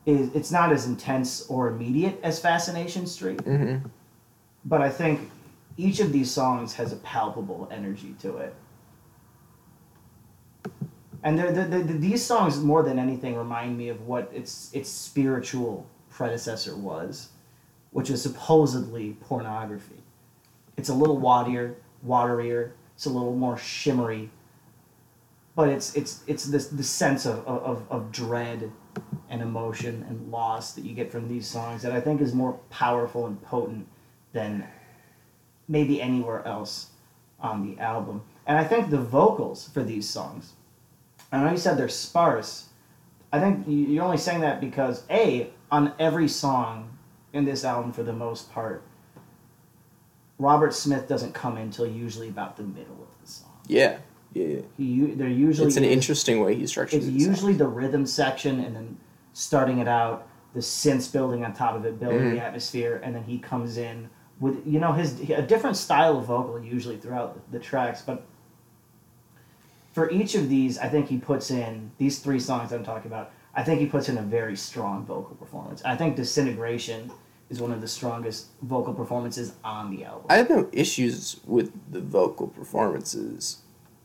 is 0.06 0.34
it's 0.34 0.50
not 0.50 0.72
as 0.72 0.86
intense 0.86 1.46
or 1.46 1.68
immediate 1.68 2.18
as 2.22 2.40
Fascination 2.40 3.06
Street, 3.06 3.40
hmm 3.42 3.78
but 4.64 4.82
I 4.82 4.90
think 4.90 5.30
each 5.76 6.00
of 6.00 6.12
these 6.12 6.30
songs 6.30 6.74
has 6.74 6.92
a 6.92 6.96
palpable 6.96 7.68
energy 7.70 8.14
to 8.20 8.36
it. 8.36 8.54
And 11.22 11.38
they're, 11.38 11.52
they 11.52 11.82
they 11.82 11.94
these 11.94 12.24
songs, 12.24 12.58
more 12.60 12.82
than 12.82 12.98
anything, 12.98 13.36
remind 13.36 13.76
me 13.76 13.88
of 13.88 14.06
what 14.06 14.30
its 14.32 14.70
its 14.72 14.88
spiritual 14.88 15.86
predecessor 16.08 16.76
was, 16.76 17.30
which 17.90 18.10
is 18.10 18.22
supposedly 18.22 19.16
pornography. 19.20 20.02
It's 20.76 20.88
a 20.88 20.94
little 20.94 21.20
waterier, 21.20 21.74
waterier. 22.06 22.72
It's 22.94 23.06
a 23.06 23.10
little 23.10 23.34
more 23.34 23.58
shimmery. 23.58 24.30
But 25.54 25.68
it's 25.68 25.94
it's 25.94 26.22
it's 26.26 26.44
this 26.46 26.68
the 26.68 26.82
sense 26.82 27.26
of, 27.26 27.46
of, 27.46 27.84
of 27.90 28.10
dread 28.12 28.72
and 29.30 29.40
emotion 29.42 30.04
and 30.08 30.30
loss 30.30 30.72
that 30.74 30.84
you 30.84 30.92
get 30.94 31.10
from 31.10 31.28
these 31.28 31.46
songs 31.46 31.82
that 31.82 31.92
I 31.92 32.00
think 32.00 32.20
is 32.20 32.34
more 32.34 32.54
powerful 32.68 33.26
and 33.26 33.40
potent 33.42 33.86
than 34.32 34.66
maybe 35.68 36.02
anywhere 36.02 36.46
else 36.46 36.88
on 37.40 37.64
the 37.66 37.80
album. 37.80 38.22
And 38.46 38.58
I 38.58 38.64
think 38.64 38.90
the 38.90 38.98
vocals 39.00 39.68
for 39.68 39.82
these 39.84 40.08
songs, 40.08 40.52
I 41.32 41.42
know 41.42 41.50
you 41.52 41.56
said 41.56 41.78
they're 41.78 41.88
sparse. 41.88 42.66
I 43.32 43.38
think 43.38 43.66
you- 43.68 43.86
you're 43.86 44.04
only 44.04 44.18
saying 44.18 44.40
that 44.40 44.60
because 44.60 45.04
a 45.08 45.50
on 45.70 45.92
every 46.00 46.26
song 46.26 46.88
in 47.32 47.44
this 47.44 47.64
album, 47.64 47.92
for 47.92 48.02
the 48.02 48.12
most 48.12 48.50
part, 48.52 48.82
Robert 50.38 50.74
Smith 50.74 51.06
doesn't 51.06 51.32
come 51.34 51.56
in 51.56 51.64
until 51.64 51.86
usually 51.86 52.28
about 52.28 52.56
the 52.56 52.64
middle 52.64 52.96
of 53.00 53.20
the 53.24 53.30
song. 53.30 53.50
yeah 53.68 53.98
yeah, 54.32 54.46
yeah. 54.46 54.60
He, 54.76 55.00
they're 55.06 55.28
usually 55.28 55.66
it's 55.68 55.76
an 55.76 55.84
interesting 55.84 56.40
way 56.40 56.54
he 56.54 56.64
structured 56.66 57.02
it's 57.02 57.08
usually 57.10 57.52
the 57.52 57.66
rhythm 57.66 58.06
section 58.06 58.60
and 58.60 58.74
then 58.76 58.96
starting 59.32 59.78
it 59.78 59.88
out 59.88 60.26
the 60.54 60.60
synths 60.60 61.12
building 61.12 61.44
on 61.44 61.52
top 61.52 61.74
of 61.76 61.84
it 61.84 62.00
building 62.00 62.26
Mhm. 62.28 62.32
the 62.32 62.40
atmosphere 62.40 63.00
and 63.04 63.14
then 63.14 63.22
he 63.24 63.38
comes 63.38 63.76
in 63.78 64.08
with 64.40 64.66
you 64.66 64.80
know 64.80 64.92
his 64.92 65.20
a 65.30 65.42
different 65.42 65.76
style 65.76 66.18
of 66.18 66.24
vocal 66.26 66.58
usually 66.62 66.96
throughout 66.96 67.34
the, 67.34 67.58
the 67.58 67.62
tracks 67.62 68.02
but 68.02 68.26
for 69.92 70.10
each 70.10 70.34
of 70.34 70.48
these 70.48 70.78
i 70.78 70.88
think 70.88 71.06
he 71.08 71.18
puts 71.18 71.50
in 71.50 71.90
these 71.98 72.18
three 72.20 72.40
songs 72.40 72.72
i'm 72.72 72.84
talking 72.84 73.10
about 73.10 73.30
i 73.54 73.62
think 73.62 73.80
he 73.80 73.86
puts 73.86 74.08
in 74.08 74.18
a 74.18 74.22
very 74.22 74.56
strong 74.56 75.04
vocal 75.04 75.34
performance 75.36 75.82
i 75.84 75.94
think 75.96 76.16
disintegration 76.16 77.10
is 77.48 77.60
one 77.60 77.72
of 77.72 77.80
the 77.80 77.88
strongest 77.88 78.46
vocal 78.62 78.94
performances 78.94 79.54
on 79.64 79.90
the 79.90 80.04
album 80.04 80.24
I 80.28 80.36
have 80.36 80.48
no 80.50 80.68
issues 80.72 81.40
with 81.44 81.72
the 81.90 82.00
vocal 82.00 82.46
performances. 82.46 83.58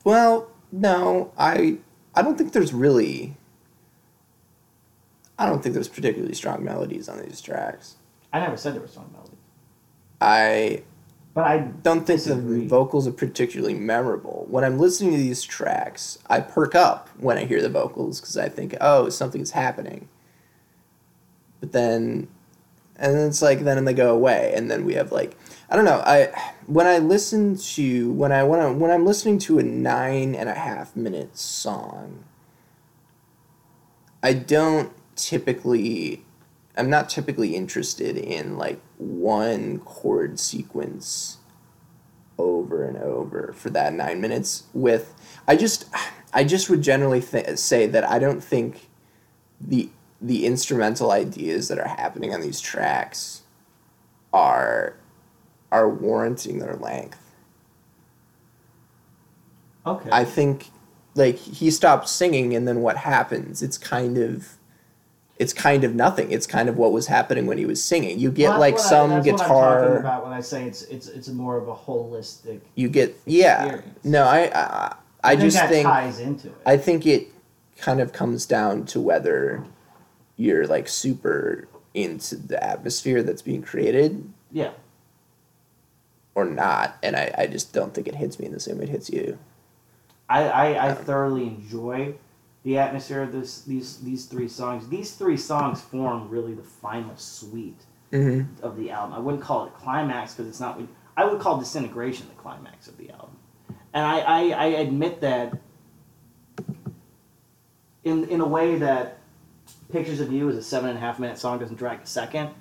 Well, 0.04 0.50
no, 0.72 1.32
I 1.38 1.78
I 2.16 2.24
don't 2.24 2.40
think 2.40 2.54
there's 2.54 2.74
really 2.74 3.38
I 5.38 5.46
don't 5.48 5.62
think 5.62 5.74
there's 5.76 5.88
particularly 5.90 6.34
strong 6.34 6.64
melodies 6.64 7.10
on 7.10 7.22
these 7.22 7.42
tracks. 7.42 7.96
i 8.32 8.40
never 8.40 8.58
said 8.58 8.74
there 8.74 8.82
were 8.82 8.88
strong 8.88 9.10
melodies 9.12 9.38
I 10.22 10.84
but 11.34 11.44
i 11.44 11.58
don't 11.60 12.08
think 12.08 12.22
Disagree. 12.22 12.62
the 12.62 12.68
vocals 12.68 13.06
are 13.08 13.12
particularly 13.12 13.74
memorable. 13.74 14.46
When 14.50 14.64
I'm 14.64 14.80
listening 14.80 15.12
to 15.12 15.18
these 15.18 15.44
tracks, 15.44 16.18
I 16.30 16.40
perk 16.40 16.76
up 16.76 17.10
when 17.18 17.38
I 17.38 17.44
hear 17.44 17.62
the 17.62 17.68
vocals 17.70 18.22
because 18.22 18.38
I 18.38 18.48
think, 18.48 18.74
oh, 18.80 19.10
something's 19.10 19.52
happening. 19.52 20.08
But 21.60 21.74
then, 21.74 22.30
and 22.96 23.14
then 23.14 23.28
it's 23.28 23.42
like 23.42 23.60
then 23.60 23.84
they 23.84 23.94
go 23.94 24.14
away, 24.14 24.54
and 24.56 24.72
then 24.72 24.86
we 24.86 24.94
have 24.94 25.12
like 25.12 25.36
I 25.70 25.76
don't 25.76 25.84
know. 25.84 26.02
I 26.06 26.28
when 26.68 26.88
I 26.88 27.00
listen 27.00 27.58
to 27.58 28.12
when 28.14 28.32
I 28.32 28.44
when 28.44 28.62
I 28.62 28.70
when 28.72 28.92
I'm 28.92 29.06
listening 29.06 29.38
to 29.40 29.60
a 29.60 29.64
nine 29.64 30.36
and 30.36 30.48
a 30.48 30.54
half 30.54 30.96
minute 30.96 31.38
song, 31.38 32.24
I 34.24 34.32
don't 34.32 34.94
typically 35.16 36.24
I'm 36.78 36.90
not 36.90 37.10
typically 37.10 37.56
interested 37.56 38.18
in 38.18 38.58
like 38.58 38.82
one 38.98 39.80
chord 39.80 40.40
sequence 40.40 41.38
over 42.38 42.86
and 42.86 42.98
over 42.98 43.54
for 43.56 43.70
that 43.70 43.94
nine 43.94 44.20
minutes 44.20 44.64
with 44.74 45.14
I 45.48 45.56
just 45.56 45.86
I 46.34 46.44
just 46.44 46.70
would 46.70 46.82
generally 46.82 47.22
th- 47.22 47.58
say 47.58 47.88
that 47.88 48.04
I 48.10 48.20
don't 48.20 48.44
think 48.44 48.90
the 49.60 49.90
the 50.22 50.46
instrumental 50.46 51.12
ideas 51.12 51.68
that 51.68 51.80
are 51.80 51.88
happening 51.88 52.34
on 52.34 52.42
these 52.42 52.60
tracks 52.60 53.44
are 54.34 54.98
are 55.72 55.90
warranting 55.90 56.60
their 56.60 56.76
length. 56.76 57.20
Okay. 59.86 60.10
I 60.12 60.26
think 60.26 60.72
like 61.16 61.38
he 61.38 61.72
stops 61.72 62.12
singing 62.12 62.54
and 62.56 62.68
then 62.68 62.82
what 62.82 62.98
happens? 62.98 63.62
It's 63.62 63.78
kind 63.78 64.18
of 64.18 64.55
it's 65.38 65.54
kind 65.54 65.84
of 65.84 65.94
nothing. 65.94 66.32
It's 66.32 66.48
kind 66.48 66.70
of 66.70 66.78
what 66.78 66.92
was 66.92 67.08
happening 67.08 67.46
when 67.46 67.58
he 67.58 67.66
was 67.66 67.84
singing. 67.84 68.20
You 68.20 68.32
get 68.32 68.52
Well, 68.52 68.60
like 68.60 68.76
that's 68.76 68.88
I- 68.88 68.90
some 68.90 69.10
that's 69.10 69.28
What 69.28 69.42
I'm 69.42 69.48
talking 69.48 69.98
about 69.98 70.24
when 70.24 70.34
I 70.34 70.42
say 70.42 70.66
it's 70.66 70.84
it's 70.84 71.08
it's 71.08 71.28
more 71.28 71.58
of 71.58 71.68
a 71.68 71.76
holistic. 71.76 72.62
you 72.76 72.88
get 72.90 73.18
yeah. 73.26 73.66
experience. 73.66 74.06
No, 74.06 74.24
I 74.24 74.50
I, 74.54 74.96
I, 75.24 75.30
think 75.32 75.42
just 75.42 75.58
that 75.58 75.70
think 75.70 75.88
ties 75.88 76.20
into 76.20 76.48
it. 76.48 76.56
I 76.66 76.78
think 76.78 77.06
it 77.06 77.32
kind 77.78 78.00
of 78.00 78.14
comes 78.14 78.46
down 78.46 78.86
to 78.86 79.02
whether 79.02 79.64
you're 80.38 80.68
like 80.68 80.88
super 80.88 81.68
into 81.94 82.36
the 82.36 82.62
atmosphere 82.64 83.24
that's 83.24 83.42
being 83.42 83.62
created 83.62 84.32
yeah. 84.52 84.72
or 86.36 86.46
not. 86.46 86.98
And 87.02 87.16
I, 87.16 87.34
I 87.38 87.48
just 87.48 87.74
don't 87.74 87.94
think 87.94 88.08
it 88.08 88.16
hits 88.16 88.38
me 88.38 88.46
in 88.46 88.52
the 88.52 88.60
same 88.60 88.78
way 88.78 88.84
it 88.84 88.90
hits 88.90 89.10
you. 89.10 89.38
I, 90.30 90.44
I, 90.44 90.72
I 90.74 90.90
um, 90.90 90.98
thoroughly 90.98 91.48
enjoy 91.48 92.14
the 92.66 92.78
atmosphere 92.78 93.22
of 93.22 93.32
this 93.32 93.62
these 93.62 94.00
these 94.00 94.26
three 94.26 94.50
songs. 94.50 94.90
These 94.90 95.14
three 95.14 95.38
songs 95.38 95.82
form 95.82 96.28
really 96.30 96.54
the 96.54 96.64
final 96.64 97.16
suite 97.16 97.82
Mm-hmm. 98.12 98.64
of 98.64 98.78
the 98.78 98.92
album. 98.92 99.14
I 99.16 99.20
wouldn't 99.20 99.44
call 99.44 99.66
it 99.66 99.74
climax 99.74 100.34
because 100.34 100.48
it's 100.48 100.60
not. 100.60 100.80
I 101.18 101.26
would 101.26 101.40
call 101.42 101.58
Disintegration 101.58 102.28
the 102.28 102.36
climax 102.42 102.88
of 102.88 102.98
the 102.98 103.10
album. 103.10 103.36
And 103.94 104.06
I, 104.06 104.20
I, 104.20 104.42
I 104.50 104.66
admit 104.68 105.22
that 105.22 105.58
in 108.04 108.26
in 108.30 108.42
a 108.42 108.48
way 108.48 108.78
that 108.78 109.18
Pictures 109.92 110.20
of 110.20 110.32
You 110.32 110.48
is 110.50 110.56
a 110.56 110.64
seven 110.64 110.90
and 110.90 110.98
a 110.98 111.02
half 111.02 111.20
minute 111.20 111.38
song 111.38 111.60
doesn't 111.60 111.78
drag 111.78 112.02
a 112.02 112.06
second. 112.06 112.52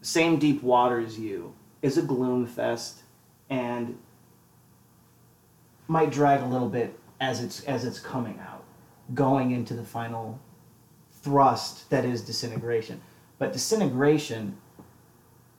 Same 0.00 0.38
Deep 0.38 0.62
Water 0.62 0.98
as 1.00 1.18
You 1.18 1.54
is 1.82 1.98
a 1.98 2.02
gloom 2.02 2.46
fest 2.46 3.02
and 3.50 3.98
might 5.86 6.10
drag 6.10 6.40
a 6.42 6.46
little 6.46 6.68
bit 6.68 6.98
as 7.20 7.42
it's 7.42 7.62
as 7.64 7.84
it's 7.84 8.00
coming 8.00 8.40
out, 8.40 8.55
going 9.14 9.50
into 9.50 9.74
the 9.74 9.84
final 9.84 10.40
thrust 11.22 11.88
that 11.90 12.04
is 12.04 12.22
disintegration. 12.22 13.00
But 13.38 13.52
disintegration, 13.52 14.56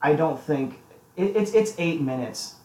I 0.02 0.14
don't 0.14 0.40
think 0.40 0.80
it, 1.16 1.36
it's 1.36 1.52
it's 1.52 1.74
eight 1.78 2.00
minutes, 2.00 2.56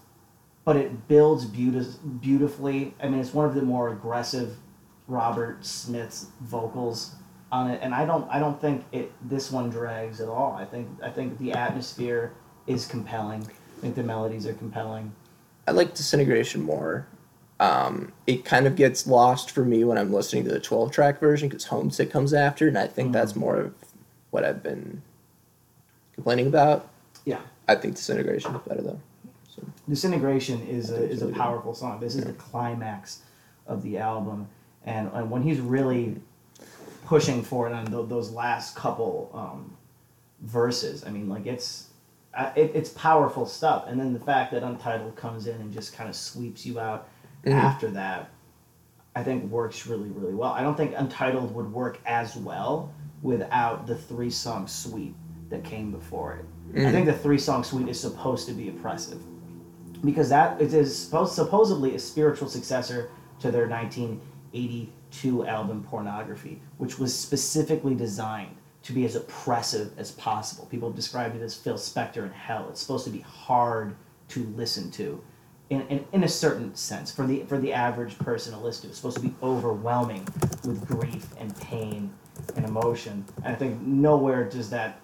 but 0.66 0.76
it 0.76 1.08
builds 1.08 1.46
beauti- 1.46 2.22
beautifully. 2.22 2.94
I 3.02 3.08
mean, 3.08 3.20
it's 3.20 3.34
one 3.34 3.46
of 3.46 3.56
the 3.56 3.62
more 3.62 3.92
aggressive 3.92 4.58
Robert 5.08 5.66
Smith's 5.66 6.28
vocals 6.42 7.16
on 7.52 7.70
it, 7.70 7.80
and 7.84 7.94
I 7.94 8.06
don't 8.06 8.28
I 8.30 8.40
don't 8.40 8.60
think 8.60 8.86
it 8.92 9.12
this 9.28 9.52
one 9.52 9.70
drags 9.70 10.22
at 10.22 10.30
all. 10.30 10.54
I 10.54 10.66
think 10.66 10.88
I 11.04 11.10
think 11.10 11.38
the 11.38 11.54
atmosphere 11.54 12.34
is 12.68 12.86
compelling. 12.86 13.42
I 13.44 13.82
think 13.82 13.96
the 13.96 14.04
melodies 14.04 14.48
are 14.48 14.54
compelling. 14.54 15.14
I 15.68 15.72
like 15.72 15.94
Disintegration 15.94 16.62
more. 16.62 17.08
Um, 17.60 18.12
it 18.28 18.44
kind 18.46 18.66
of 18.68 18.76
gets 18.76 19.08
lost 19.08 19.52
for 19.52 19.64
me 19.64 19.84
when 19.84 19.98
I'm 19.98 20.12
listening 20.12 20.44
to 20.46 20.52
the 20.52 20.60
12 20.60 20.92
track 20.92 21.20
version 21.20 21.48
because 21.50 21.66
Homesick 21.66 22.10
comes 22.12 22.34
after, 22.34 22.68
and 22.68 22.78
I 22.78 22.88
think 22.88 23.10
Mhm. 23.10 23.14
that's 23.14 23.36
more 23.36 23.56
of 23.58 23.74
what 24.32 24.44
I've 24.44 24.64
been 24.64 25.02
complaining 26.14 26.48
about. 26.48 26.90
Yeah. 27.26 27.40
I 27.68 27.76
think 27.76 27.96
Disintegration 27.96 28.54
is 28.56 28.62
better 28.68 28.82
though. 28.82 29.00
So, 29.50 29.64
Disintegration 29.88 30.62
is 30.68 30.90
a 30.92 30.96
is 31.04 31.12
it's 31.14 31.22
a 31.22 31.26
really 31.26 31.34
good. 31.34 31.42
powerful 31.42 31.74
song. 31.74 32.00
This 32.00 32.16
is 32.16 32.26
the 32.26 32.34
climax 32.34 33.22
of 33.68 33.84
the 33.84 33.98
album, 34.00 34.48
and, 34.86 35.10
and 35.14 35.30
when 35.32 35.44
he's 35.44 35.60
really 35.62 36.20
pushing 37.06 37.44
for 37.44 37.68
it 37.68 37.74
on 37.74 37.86
tho- 37.86 38.06
those 38.06 38.32
last 38.32 38.76
couple 38.76 39.30
um, 39.34 39.78
verses, 40.42 41.06
I 41.06 41.12
mean, 41.12 41.30
like 41.30 41.46
it's 41.46 41.88
uh, 42.34 42.52
it, 42.56 42.72
it's 42.74 42.90
powerful 42.90 43.46
stuff. 43.46 43.86
And 43.88 44.00
then 44.00 44.12
the 44.12 44.20
fact 44.20 44.52
that 44.52 44.64
Untitled 44.64 45.16
comes 45.16 45.46
in 45.48 45.62
and 45.62 45.72
just 45.72 45.94
kind 45.94 46.10
of 46.10 46.16
sweeps 46.16 46.66
you 46.66 46.80
out 46.80 47.08
Mhm. 47.46 47.54
after 47.54 47.90
that, 47.92 48.30
I 49.16 49.24
think 49.24 49.52
works 49.52 49.86
really 49.88 50.10
really 50.10 50.34
well. 50.34 50.52
I 50.52 50.62
don't 50.64 50.76
think 50.76 50.94
Untitled 50.98 51.54
would 51.56 51.72
work 51.72 52.00
as 52.06 52.36
well 52.36 52.92
without 53.22 53.86
the 53.88 53.96
three 53.96 54.30
song 54.30 54.68
suite 54.68 55.16
that 55.50 55.64
came 55.64 55.92
before 55.92 56.34
it. 56.34 56.46
I 56.76 56.80
Mhm. 56.80 56.92
think 56.92 57.06
the 57.06 57.14
three 57.14 57.38
song 57.38 57.64
suite 57.64 57.88
is 57.88 58.00
supposed 58.00 58.48
to 58.48 58.54
be 58.54 58.70
oppressive 58.70 59.22
because 60.04 60.30
that 60.30 60.60
it 60.62 60.74
is 60.74 60.98
supposed, 60.98 61.34
supposedly 61.34 61.96
a 61.96 62.00
spiritual 62.00 62.50
successor 62.50 63.10
to 63.40 63.52
their 63.52 63.68
1982 63.68 65.46
album 65.46 65.84
Pornography, 65.84 66.62
which 66.78 66.98
was 67.00 67.14
specifically 67.18 67.96
designed 67.96 68.56
to 68.84 68.94
be 68.94 69.06
as 69.06 69.16
oppressive 69.16 69.92
as 69.98 70.12
possible. 70.12 70.66
People 70.66 70.90
have 70.90 70.96
described 70.96 71.36
it 71.36 71.42
as 71.42 71.56
Phil 71.56 71.76
Spector 71.76 72.24
in 72.24 72.32
hell. 72.32 72.68
It's 72.70 72.82
supposed 72.82 73.06
to 73.06 73.12
be 73.12 73.20
hard 73.22 73.96
to 74.30 74.44
listen 74.58 74.92
to. 74.92 75.22
In, 75.74 75.82
in, 75.88 76.06
in 76.12 76.24
a 76.24 76.28
certain 76.30 76.76
sense, 76.76 77.12
for 77.12 77.26
the 77.26 77.44
for 77.44 77.58
the 77.58 77.74
average 77.74 78.18
person 78.20 78.54
to 78.54 78.60
listen 78.60 78.84
to, 78.84 78.88
it's 78.90 78.98
supposed 78.98 79.18
to 79.18 79.24
be 79.24 79.34
overwhelming 79.42 80.28
with 80.66 80.86
grief 80.88 81.28
and 81.40 81.56
pain 81.62 82.12
and 82.56 82.66
emotion. 82.66 83.26
And 83.44 83.48
I 83.48 83.56
think 83.56 83.82
nowhere 83.82 84.44
does 84.50 84.70
that 84.70 85.00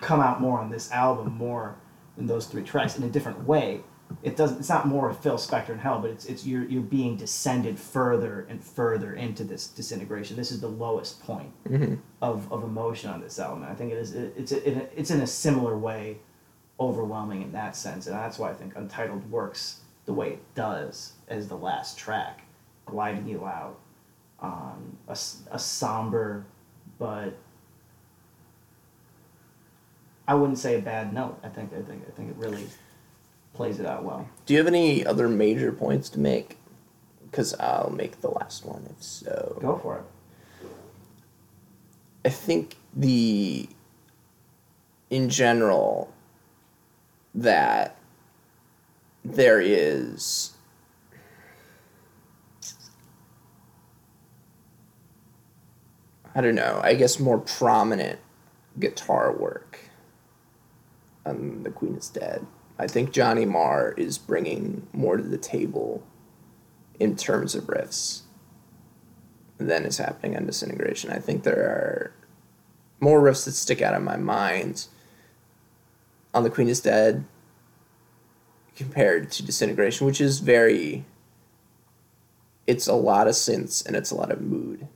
come 0.00 0.20
out 0.20 0.40
more 0.40 0.60
on 0.60 0.70
this 0.70 0.90
album 0.92 1.32
more 1.36 1.76
than 2.16 2.26
those 2.26 2.46
three 2.46 2.62
tracks 2.62 2.96
in 2.98 3.02
a 3.04 3.08
different 3.08 3.46
way. 3.46 3.80
It 4.22 4.36
doesn't. 4.36 4.58
It's 4.58 4.68
not 4.68 4.86
more 4.86 5.08
of 5.10 5.18
Phil 5.18 5.36
Spector 5.36 5.70
and 5.70 5.80
Hell, 5.80 5.98
but 6.00 6.10
it's 6.10 6.26
it's 6.26 6.46
you're 6.46 6.64
you're 6.64 6.82
being 6.82 7.16
descended 7.16 7.78
further 7.78 8.46
and 8.48 8.62
further 8.62 9.14
into 9.14 9.42
this 9.44 9.66
disintegration. 9.66 10.36
This 10.36 10.52
is 10.52 10.60
the 10.60 10.68
lowest 10.68 11.20
point 11.22 11.50
Mhm. 11.68 11.98
of, 12.22 12.50
of 12.52 12.62
emotion 12.62 13.10
on 13.10 13.20
this 13.20 13.38
album. 13.38 13.62
And 13.62 13.72
I 13.72 13.74
think 13.74 13.92
it 13.92 13.98
is 13.98 14.14
it, 14.14 14.34
it's 14.36 14.52
it, 14.52 14.92
it's 14.94 15.10
in 15.10 15.20
a 15.22 15.26
similar 15.26 15.76
way 15.76 16.18
overwhelming 16.88 17.42
in 17.42 17.52
that 17.52 17.74
sense, 17.76 18.06
and 18.06 18.14
that's 18.16 18.38
why 18.38 18.50
I 18.50 18.54
think 18.54 18.76
Untitled 18.76 19.30
works 19.30 19.80
the 20.04 20.12
way 20.12 20.30
it 20.34 20.54
does 20.54 21.12
as 21.28 21.48
the 21.48 21.56
last 21.56 21.96
track, 21.98 22.42
gliding 22.86 23.26
you 23.26 23.46
out 23.46 23.78
on 24.40 24.96
a, 25.08 25.12
s- 25.12 25.42
a 25.50 25.58
somber 25.58 26.44
but 26.98 27.32
I 30.28 30.34
wouldn't 30.34 30.58
say 30.58 30.76
a 30.76 30.80
bad 30.82 31.12
note. 31.12 31.38
I 31.42 31.48
think 31.48 31.72
I 31.72 31.82
think 31.82 32.04
I 32.06 32.10
think 32.12 32.30
it 32.30 32.36
really 32.36 32.66
plays 33.52 33.78
it 33.80 33.86
out 33.86 34.04
well. 34.04 34.28
Do 34.46 34.54
you 34.54 34.58
have 34.58 34.66
any 34.66 35.04
other 35.04 35.28
major 35.28 35.72
points 35.72 36.08
to 36.10 36.20
make? 36.20 36.56
Because 37.30 37.52
I'll 37.54 37.90
make 37.90 38.20
the 38.20 38.30
last 38.30 38.64
one 38.64 38.86
if 38.96 39.02
so. 39.02 39.58
Go 39.60 39.76
for 39.78 39.98
it. 39.98 40.68
I 42.24 42.28
think 42.30 42.76
the 42.94 43.68
in 45.10 45.28
general 45.28 46.13
that 47.34 47.96
there 49.24 49.60
is 49.60 50.54
I 56.36 56.40
don't 56.40 56.56
know, 56.56 56.80
I 56.82 56.94
guess 56.94 57.20
more 57.20 57.38
prominent 57.38 58.18
guitar 58.78 59.32
work 59.32 59.78
on 61.24 61.62
The 61.62 61.70
Queen 61.70 61.94
is 61.96 62.08
Dead. 62.08 62.44
I 62.76 62.88
think 62.88 63.12
Johnny 63.12 63.44
Marr 63.44 63.92
is 63.92 64.18
bringing 64.18 64.88
more 64.92 65.16
to 65.16 65.22
the 65.22 65.38
table 65.38 66.04
in 66.98 67.14
terms 67.14 67.54
of 67.54 67.64
riffs 67.64 68.22
than 69.58 69.84
is 69.84 69.98
happening 69.98 70.36
on 70.36 70.46
Disintegration. 70.46 71.10
I 71.10 71.20
think 71.20 71.44
there 71.44 71.60
are 71.60 72.12
more 72.98 73.20
riffs 73.20 73.44
that 73.44 73.52
stick 73.52 73.80
out 73.80 73.94
in 73.94 74.02
my 74.02 74.16
mind 74.16 74.88
on 76.34 76.42
The 76.42 76.50
Queen 76.50 76.68
is 76.68 76.80
Dead 76.80 77.24
compared 78.76 79.30
to 79.32 79.44
Disintegration, 79.44 80.06
which 80.06 80.20
is 80.20 80.40
very. 80.40 81.04
It's 82.66 82.86
a 82.86 82.94
lot 82.94 83.26
of 83.28 83.34
synths 83.34 83.84
and 83.86 83.94
it's 83.94 84.10
a 84.10 84.14
lot 84.14 84.32
of 84.32 84.40
mood. 84.40 84.88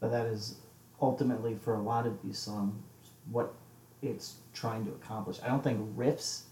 But 0.00 0.10
that 0.10 0.26
is 0.26 0.56
ultimately 1.00 1.54
for 1.62 1.74
a 1.74 1.80
lot 1.80 2.06
of 2.06 2.22
these 2.24 2.38
songs 2.38 2.74
what 3.30 3.54
it's 4.00 4.36
trying 4.54 4.84
to 4.86 4.92
accomplish. 4.92 5.38
I 5.44 5.48
don't 5.48 5.62
think 5.62 5.94
riffs 5.96 6.42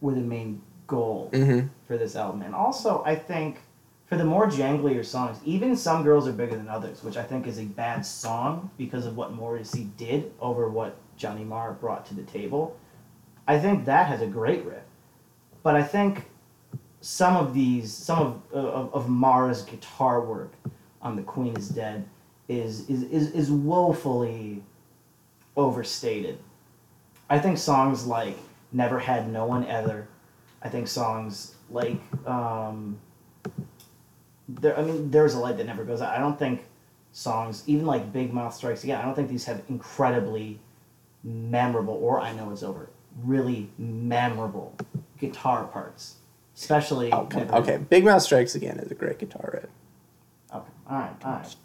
were 0.00 0.14
the 0.14 0.20
main 0.20 0.60
goal 0.88 1.30
Mm-hmm. 1.32 1.68
for 1.86 1.96
this 1.96 2.16
album. 2.16 2.42
And 2.42 2.54
also, 2.54 3.02
I 3.06 3.14
think 3.14 3.60
for 4.06 4.16
the 4.18 4.24
more 4.24 4.48
janglier 4.48 5.04
songs, 5.04 5.38
even 5.44 5.76
Some 5.76 6.02
Girls 6.02 6.26
Are 6.26 6.32
Bigger 6.32 6.56
Than 6.56 6.68
Others, 6.68 7.04
which 7.04 7.16
I 7.16 7.22
think 7.22 7.46
is 7.46 7.58
a 7.58 7.64
bad 7.64 8.04
song 8.04 8.70
because 8.76 9.06
of 9.06 9.16
what 9.16 9.32
Morrissey 9.32 9.88
did 9.96 10.32
over 10.40 10.68
what 10.68 10.96
Johnny 11.16 11.44
Marr 11.44 11.72
brought 11.72 12.06
to 12.06 12.14
the 12.14 12.22
table, 12.22 12.76
I 13.46 13.58
think 13.58 13.84
that 13.84 14.06
has 14.06 14.20
a 14.22 14.26
great 14.26 14.64
riff. 14.64 14.82
But 15.62 15.76
I 15.76 15.82
think 15.82 16.26
some 17.00 17.36
of 17.36 17.54
these, 17.54 17.92
some 17.92 18.18
of, 18.18 18.42
of, 18.52 18.94
of 18.94 19.08
Marr's 19.08 19.62
guitar 19.62 20.20
work 20.20 20.52
on 21.00 21.16
The 21.16 21.22
Queen 21.22 21.56
is 21.56 21.68
Dead 21.68 22.04
is, 22.48 22.88
is, 22.88 23.02
is, 23.04 23.30
is 23.32 23.50
woefully 23.50 24.62
overstated. 25.56 26.38
I 27.28 27.38
think 27.38 27.58
songs 27.58 28.06
like 28.06 28.36
Never 28.72 28.98
Had 28.98 29.30
No 29.30 29.46
One 29.46 29.66
Ever, 29.66 30.08
I 30.62 30.68
think 30.68 30.86
songs 30.86 31.54
like 31.70 31.96
um, 32.26 32.98
there. 34.48 34.78
I 34.78 34.82
mean, 34.82 35.10
there's 35.10 35.34
a 35.34 35.38
light 35.38 35.56
that 35.56 35.66
never 35.66 35.84
goes 35.84 36.00
out. 36.00 36.14
I 36.14 36.18
don't 36.18 36.38
think 36.38 36.64
songs, 37.12 37.64
even 37.66 37.86
like 37.86 38.12
Big 38.12 38.32
Mouth 38.32 38.54
Strikes 38.54 38.84
Again, 38.84 39.00
I 39.00 39.04
don't 39.04 39.14
think 39.14 39.28
these 39.28 39.44
have 39.44 39.62
incredibly 39.68 40.60
memorable, 41.24 41.94
or 41.94 42.20
I 42.20 42.32
Know 42.32 42.50
It's 42.50 42.62
Over, 42.62 42.90
really 43.22 43.70
memorable 43.78 44.76
guitar 45.18 45.64
parts, 45.64 46.16
especially. 46.56 47.12
Oh, 47.12 47.28
Never- 47.34 47.54
okay, 47.56 47.76
Big 47.78 48.04
Mouth 48.04 48.22
Strikes 48.22 48.54
Again 48.54 48.78
is 48.78 48.90
a 48.90 48.94
great 48.94 49.18
guitar 49.18 49.50
riff. 49.52 49.70
Okay. 50.54 50.70
All 50.90 50.98
right. 50.98 51.10
All 51.24 51.32
right. 51.32 51.56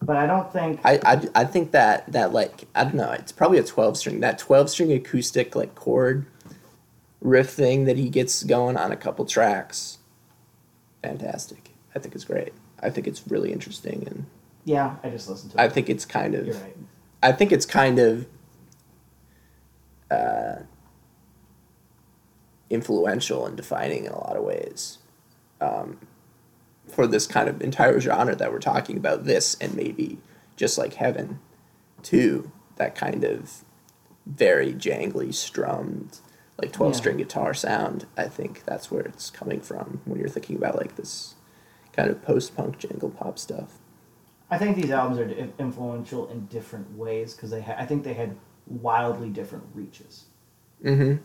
But 0.00 0.16
I 0.16 0.26
don't 0.26 0.52
think. 0.52 0.80
I, 0.84 1.00
I, 1.04 1.28
I 1.34 1.44
think 1.44 1.72
that 1.72 2.10
that 2.12 2.32
like 2.32 2.64
I 2.74 2.84
don't 2.84 2.94
know 2.94 3.10
it's 3.10 3.32
probably 3.32 3.58
a 3.58 3.64
twelve 3.64 3.96
string 3.96 4.20
that 4.20 4.38
twelve 4.38 4.70
string 4.70 4.92
acoustic 4.92 5.56
like 5.56 5.74
chord 5.74 6.26
riff 7.20 7.50
thing 7.50 7.84
that 7.86 7.96
he 7.96 8.08
gets 8.08 8.44
going 8.44 8.76
on 8.76 8.92
a 8.92 8.96
couple 8.96 9.24
tracks, 9.26 9.98
fantastic. 11.02 11.70
I 11.96 11.98
think 11.98 12.14
it's 12.14 12.22
great. 12.24 12.52
I 12.80 12.90
think 12.90 13.08
it's 13.08 13.26
really 13.26 13.50
interesting 13.52 14.04
and 14.06 14.26
Yeah, 14.64 14.96
I 15.02 15.10
just 15.10 15.28
listened 15.28 15.50
to 15.52 15.58
it. 15.58 15.60
I 15.60 15.68
think 15.68 15.90
it's 15.90 16.04
kind 16.04 16.36
of 16.36 16.46
You're 16.46 16.54
right. 16.54 16.76
I 17.22 17.32
think 17.32 17.52
it's 17.52 17.66
kind 17.66 17.98
of 17.98 18.26
uh, 20.10 20.56
influential 22.70 23.46
and 23.46 23.56
defining 23.56 24.04
in 24.04 24.12
a 24.12 24.18
lot 24.18 24.36
of 24.36 24.44
ways 24.44 24.98
um, 25.60 25.98
for 26.86 27.06
this 27.06 27.26
kind 27.26 27.48
of 27.48 27.60
entire 27.60 27.98
genre 28.00 28.36
that 28.36 28.52
we're 28.52 28.58
talking 28.58 28.96
about. 28.96 29.24
This 29.24 29.56
and 29.60 29.74
maybe 29.74 30.18
just 30.56 30.78
like 30.78 30.94
Heaven, 30.94 31.40
too. 32.02 32.52
That 32.76 32.94
kind 32.94 33.24
of 33.24 33.64
very 34.24 34.72
jangly, 34.72 35.34
strummed, 35.34 36.20
like 36.60 36.72
twelve 36.72 36.94
string 36.94 37.16
guitar 37.16 37.54
sound. 37.54 38.06
I 38.16 38.28
think 38.28 38.64
that's 38.64 38.90
where 38.90 39.02
it's 39.02 39.30
coming 39.30 39.60
from 39.60 40.00
when 40.04 40.20
you're 40.20 40.28
thinking 40.28 40.56
about 40.56 40.76
like 40.76 40.94
this 40.94 41.34
kind 41.92 42.08
of 42.10 42.22
post 42.22 42.56
punk 42.56 42.78
jangle 42.78 43.10
pop 43.10 43.38
stuff. 43.38 43.78
I 44.50 44.58
think 44.58 44.76
these 44.76 44.90
albums 44.90 45.18
are 45.18 45.28
influential 45.58 46.28
in 46.30 46.46
different 46.46 46.90
ways 46.96 47.34
because 47.34 47.50
they. 47.50 47.60
Ha- 47.60 47.76
I 47.78 47.84
think 47.84 48.02
they 48.04 48.14
had 48.14 48.36
wildly 48.66 49.28
different 49.30 49.64
reaches. 49.74 50.24
Mm-hmm. 50.84 51.22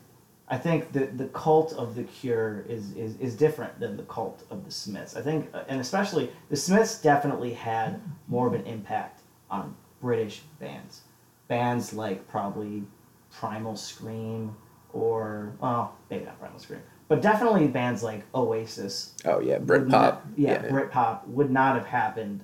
I 0.50 0.58
think 0.58 0.92
the 0.92 1.06
the 1.06 1.28
cult 1.28 1.74
of 1.74 1.96
the 1.96 2.04
Cure 2.04 2.66
is, 2.68 2.92
is 2.96 3.18
is 3.20 3.36
different 3.36 3.80
than 3.80 3.96
the 3.96 4.04
cult 4.04 4.44
of 4.50 4.66
the 4.66 4.72
Smiths. 4.72 5.16
I 5.16 5.22
think, 5.22 5.50
uh, 5.54 5.64
and 5.70 5.80
especially 5.80 6.30
the 6.50 6.56
Smiths 6.56 7.02
definitely 7.02 7.54
had 7.54 8.02
more 8.28 8.48
of 8.48 8.54
an 8.54 8.66
impact 8.68 9.22
on 9.50 9.76
British 10.02 10.42
bands, 10.60 11.02
bands 11.48 11.94
like 11.94 12.28
probably 12.28 12.84
Primal 13.32 13.76
Scream 13.78 14.56
or 14.92 15.54
well, 15.62 15.96
maybe 16.10 16.26
not 16.26 16.40
Primal 16.40 16.60
Scream, 16.60 16.82
but 17.08 17.22
definitely 17.22 17.68
bands 17.68 18.04
like 18.04 18.26
Oasis. 18.36 19.14
Oh 19.24 19.40
yeah, 19.40 19.60
Britpop. 19.60 19.88
not- 19.88 20.26
yeah, 20.36 20.62
Britpop 20.68 21.26
would 21.28 21.52
not 21.52 21.76
have 21.76 21.86
happened 21.86 22.42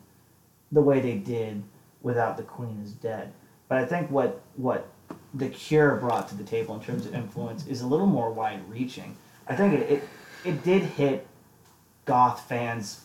the 0.72 0.82
way 0.82 1.00
they 1.00 1.16
did 1.16 1.64
without 2.02 2.38
the 2.38 2.44
Queen 2.44 2.80
is 2.84 2.94
dead. 2.94 3.34
But 3.68 3.80
I 3.80 3.86
think 3.86 4.10
what 4.10 4.42
what 4.56 4.88
the 5.34 5.50
Cure 5.50 5.96
brought 5.96 6.28
to 6.30 6.36
the 6.36 6.44
table 6.44 6.76
in 6.76 6.82
terms 6.82 7.06
of 7.06 7.14
influence 7.14 7.68
is 7.68 7.82
a 7.82 7.88
little 7.88 8.08
more 8.08 8.32
wide 8.32 8.68
reaching. 8.70 9.16
I 9.48 9.56
think 9.56 9.74
it, 9.74 9.92
it 9.92 10.04
it 10.46 10.64
did 10.64 10.84
hit 10.84 11.28
goth 12.06 12.48
fans, 12.48 13.02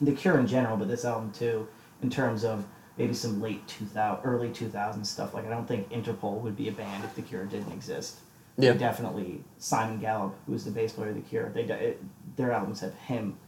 the 0.00 0.12
Cure 0.12 0.38
in 0.38 0.46
general, 0.46 0.76
but 0.76 0.88
this 0.88 1.04
album 1.04 1.32
too, 1.32 1.68
in 2.02 2.10
terms 2.10 2.44
of 2.44 2.64
maybe 2.96 3.14
some 3.14 3.40
late 3.40 3.66
2000 3.66 4.24
early 4.24 4.50
2000 4.50 5.04
stuff. 5.04 5.34
Like 5.34 5.46
I 5.46 5.50
don't 5.50 5.66
think 5.66 5.90
Interpol 5.90 6.40
would 6.40 6.56
be 6.56 6.68
a 6.68 6.72
band 6.72 7.04
if 7.04 7.14
the 7.14 7.22
Cure 7.22 7.44
didn't 7.44 7.72
exist. 7.72 8.18
Yeah. 8.58 8.72
They 8.72 8.78
definitely 8.78 9.42
Simon 9.58 10.00
Gallup, 10.00 10.34
who's 10.46 10.64
the 10.64 10.70
bass 10.70 10.92
player 10.92 11.10
of 11.10 11.14
the 11.14 11.22
Cure. 11.22 11.50
They 11.50 11.62
it, 11.62 12.02
their 12.36 12.52
albums 12.52 12.80
have 12.80 12.94
him 12.94 13.38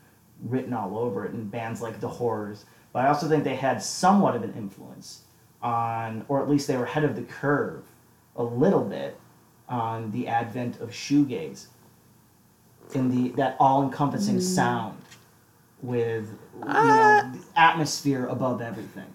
written 0.42 0.72
all 0.72 0.98
over 0.98 1.24
it, 1.24 1.32
and 1.32 1.50
bands 1.50 1.82
like 1.82 2.00
the 2.00 2.08
Horrors. 2.08 2.64
But 2.92 3.04
I 3.04 3.08
also 3.08 3.28
think 3.28 3.44
they 3.44 3.56
had 3.56 3.82
somewhat 3.82 4.36
of 4.36 4.42
an 4.42 4.52
influence 4.56 5.22
on, 5.62 6.24
or 6.28 6.42
at 6.42 6.48
least 6.50 6.66
they 6.68 6.76
were 6.76 6.84
ahead 6.84 7.04
of 7.04 7.16
the 7.16 7.22
curve 7.22 7.84
a 8.36 8.42
little 8.42 8.82
bit 8.84 9.18
on 9.68 10.10
the 10.10 10.28
advent 10.28 10.80
of 10.80 10.90
shoegaze 10.90 11.66
in 12.94 13.08
the 13.10 13.28
that 13.36 13.56
all-encompassing 13.58 14.40
sound 14.40 14.98
with 15.82 16.24
you 16.58 16.64
Ah. 16.66 17.22
know 17.32 17.38
the 17.38 17.60
atmosphere 17.60 18.26
above 18.26 18.60
everything. 18.60 19.06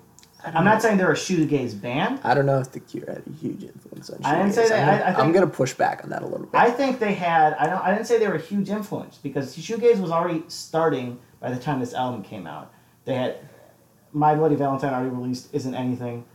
I'm 0.43 0.63
not 0.63 0.81
saying 0.81 0.97
they're 0.97 1.11
a 1.11 1.15
shoegaze 1.15 1.79
band. 1.79 2.19
I 2.23 2.33
don't 2.33 2.45
know 2.45 2.59
if 2.59 2.71
the 2.71 2.79
Cure 2.79 3.05
had 3.07 3.23
a 3.27 3.31
huge 3.31 3.63
influence 3.63 4.09
on. 4.09 4.19
Shoegaze. 4.19 4.25
I 4.25 4.35
didn't 4.37 4.49
shoegaze. 4.51 4.53
say 4.53 4.69
that. 4.69 4.79
I'm 4.79 4.99
gonna, 4.99 5.03
I- 5.03 5.21
I 5.21 5.23
I'm 5.25 5.31
gonna 5.33 5.47
push 5.47 5.73
back 5.73 6.03
on 6.03 6.09
that 6.11 6.21
a 6.23 6.25
little 6.27 6.47
bit. 6.47 6.59
I 6.59 6.71
think 6.71 6.99
they 6.99 7.13
had. 7.13 7.53
I 7.55 7.67
don't. 7.67 7.81
I 7.81 7.93
didn't 7.93 8.07
say 8.07 8.17
they 8.17 8.27
were 8.27 8.35
a 8.35 8.41
huge 8.41 8.69
influence 8.69 9.17
because 9.21 9.55
shoegaze 9.57 9.99
was 9.99 10.11
already 10.11 10.43
starting 10.47 11.19
by 11.39 11.51
the 11.51 11.59
time 11.59 11.79
this 11.79 11.93
album 11.93 12.23
came 12.23 12.47
out. 12.47 12.71
They 13.05 13.15
had 13.15 13.37
My 14.17 14.35
Bloody 14.35 14.55
Valentine 14.55 14.93
already 14.93 15.09
released. 15.09 15.53
Isn't 15.53 15.75
anything. 15.75 16.25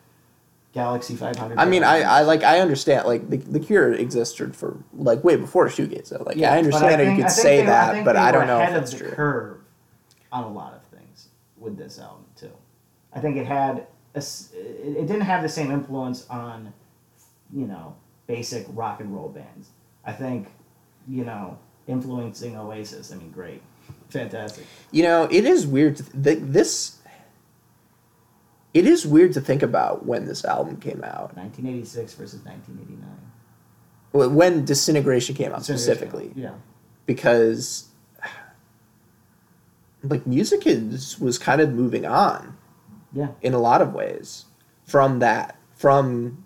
Galaxie 0.72 1.16
500. 1.16 1.58
I 1.58 1.66
mean, 1.66 1.84
I, 1.84 2.00
I 2.00 2.22
like 2.22 2.42
I 2.42 2.60
understand 2.60 3.06
like 3.06 3.28
the, 3.28 3.36
the 3.36 3.60
Cure 3.60 3.92
existed 3.92 4.56
for 4.56 4.78
like 4.94 5.22
way 5.22 5.36
before 5.36 5.66
shoegaze. 5.68 6.06
So 6.06 6.22
like 6.24 6.36
Yeah, 6.38 6.54
I 6.54 6.58
understand 6.58 6.92
how 6.92 6.96
think- 6.96 7.18
you 7.18 7.24
could 7.24 7.30
say 7.32 7.58
they 7.58 7.66
that, 7.66 7.92
think 7.92 8.04
but 8.06 8.16
I 8.16 8.32
don't 8.32 8.46
know 8.46 8.60
if 8.62 8.70
that's 8.70 8.92
of 8.94 8.98
the 8.98 9.04
true. 9.04 9.14
curve 9.14 9.58
on 10.32 10.44
a 10.44 10.48
lot 10.50 10.72
of 10.72 10.82
things 10.98 11.28
with 11.58 11.76
this 11.76 11.98
album 11.98 12.24
too. 12.36 12.50
I 13.12 13.20
think 13.20 13.36
it 13.36 13.44
had 13.46 13.86
a 14.14 14.22
it, 14.54 15.06
didn't 15.06 15.20
have 15.22 15.42
the 15.42 15.48
same 15.50 15.70
influence 15.70 16.26
on, 16.30 16.72
you 17.52 17.66
know, 17.66 17.94
basic 18.26 18.64
rock 18.70 19.00
and 19.00 19.14
roll 19.14 19.28
bands. 19.28 19.68
I 20.06 20.12
think, 20.12 20.48
you 21.06 21.26
know, 21.26 21.58
influencing 21.86 22.56
Oasis. 22.56 23.12
I 23.12 23.16
mean, 23.16 23.30
great, 23.30 23.60
fantastic. 24.08 24.64
You 24.90 25.02
know, 25.02 25.24
it 25.30 25.44
is 25.44 25.66
weird. 25.66 25.96
To 25.96 26.02
th- 26.22 26.38
this. 26.40 26.96
It 28.74 28.86
is 28.86 29.06
weird 29.06 29.32
to 29.34 29.40
think 29.40 29.62
about 29.62 30.06
when 30.06 30.24
this 30.26 30.44
album 30.44 30.76
came 30.78 31.02
out. 31.04 31.36
1986 31.36 32.14
versus 32.14 32.40
1989. 32.44 33.18
Wh- 34.12 34.34
When 34.34 34.64
Disintegration 34.64 35.34
came 35.34 35.52
out 35.52 35.58
Disintegration. 35.58 35.98
specifically, 36.08 36.32
Yeah. 36.34 36.54
because 37.06 37.88
like 40.02 40.26
music 40.26 40.66
is 40.66 41.18
was 41.20 41.38
kind 41.38 41.60
of 41.60 41.72
moving 41.72 42.04
on 42.04 42.56
Yeah. 43.12 43.28
in 43.40 43.54
a 43.54 43.58
lot 43.58 43.80
of 43.82 43.92
ways 43.94 44.46
from 44.84 45.20
that 45.20 45.56
from 45.76 46.44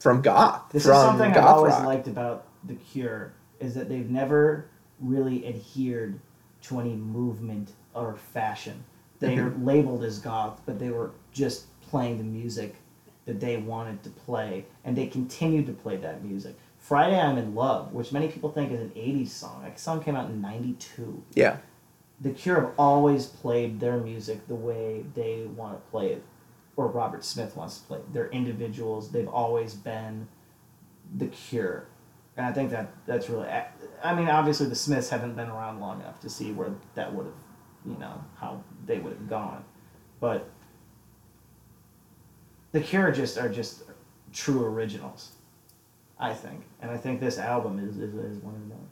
from 0.00 0.20
goth 0.20 0.62
This 0.72 0.84
from 0.84 0.92
is 0.96 1.02
something 1.02 1.28
I've 1.30 1.34
goth 1.34 1.56
always 1.56 1.74
rock. 1.74 1.84
liked 1.84 2.08
about 2.08 2.46
The 2.64 2.74
Cure 2.74 3.32
is 3.60 3.74
that 3.74 3.88
they've 3.88 4.10
never 4.10 4.66
really 5.00 5.46
adhered 5.46 6.18
to 6.62 6.80
any 6.80 6.96
movement 6.96 7.72
or 7.94 8.16
fashion. 8.16 8.84
They 9.22 9.36
are 9.38 9.50
Mm-hmm. 9.50 9.64
labeled 9.64 10.04
as 10.04 10.18
goth, 10.18 10.60
but 10.66 10.78
they 10.78 10.90
were 10.90 11.12
just 11.32 11.66
playing 11.80 12.18
the 12.18 12.24
music 12.24 12.76
that 13.24 13.38
they 13.40 13.56
wanted 13.56 14.02
to 14.02 14.10
play, 14.10 14.66
and 14.84 14.96
they 14.96 15.06
continued 15.06 15.66
to 15.66 15.72
play 15.72 15.96
that 15.96 16.24
music. 16.24 16.56
Friday 16.78 17.18
I'm 17.18 17.38
in 17.38 17.54
Love, 17.54 17.92
which 17.92 18.10
many 18.12 18.26
people 18.28 18.50
think 18.50 18.72
is 18.72 18.80
an 18.80 18.90
80s 18.90 19.28
song. 19.28 19.62
That 19.62 19.78
song 19.78 20.02
came 20.02 20.16
out 20.16 20.28
in 20.28 20.40
92. 20.40 21.22
yeah 21.34 21.58
The 22.20 22.30
Cure 22.30 22.60
have 22.60 22.72
always 22.76 23.26
played 23.26 23.78
their 23.80 23.96
music 23.98 24.48
the 24.48 24.56
way 24.56 25.04
they 25.14 25.46
want 25.46 25.74
to 25.82 25.90
play 25.90 26.08
it, 26.12 26.24
or 26.76 26.88
Robert 26.88 27.24
Smith 27.24 27.56
wants 27.56 27.78
to 27.78 27.86
play 27.86 27.98
it. 27.98 28.12
They're 28.12 28.30
individuals. 28.30 29.12
They've 29.12 29.28
always 29.28 29.74
been 29.74 30.26
The 31.16 31.26
Cure, 31.28 31.86
and 32.36 32.44
I 32.44 32.52
think 32.52 32.70
that 32.72 32.92
that's 33.06 33.30
really. 33.30 33.48
I 34.02 34.14
mean, 34.16 34.28
obviously 34.28 34.66
the 34.66 34.74
Smiths 34.74 35.10
haven't 35.10 35.36
been 35.36 35.48
around 35.48 35.78
long 35.80 36.00
enough 36.00 36.18
to 36.20 36.28
see 36.28 36.50
where 36.50 36.70
that 36.96 37.14
would 37.14 37.26
have, 37.26 37.34
you 37.86 37.96
know, 38.00 38.24
how 38.40 38.64
they 38.92 38.98
would 38.98 39.12
have 39.14 39.28
gone, 39.28 39.64
but 40.20 40.50
The 42.72 42.80
Cure 42.80 43.10
just 43.10 43.38
are 43.38 43.48
just 43.48 43.84
true 44.32 44.64
originals, 44.64 45.32
I 46.18 46.34
think, 46.34 46.62
and 46.82 46.90
I 46.90 46.98
think 46.98 47.20
this 47.20 47.38
album 47.38 47.78
is 47.78 47.96
is, 47.96 48.14
is 48.14 48.38
one 48.42 48.54
of 48.54 48.68
them. 48.68 48.88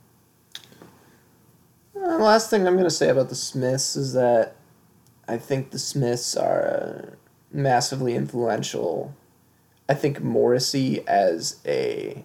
Uh, 2.03 2.19
last 2.19 2.49
thing 2.49 2.67
i'm 2.67 2.75
going 2.75 2.85
to 2.85 2.91
say 2.91 3.09
about 3.11 3.29
the 3.29 3.35
smiths 3.35 3.97
is 3.97 4.13
that 4.13 4.55
i 5.29 5.37
think 5.37 5.71
the 5.71 5.79
smiths 5.79 6.37
are 6.37 6.63
uh, 6.65 7.15
massively 7.53 8.15
influential. 8.15 9.15
I 9.89 9.95
think 9.95 10.23
morrissey 10.23 11.07
as 11.09 11.61
a 11.67 12.25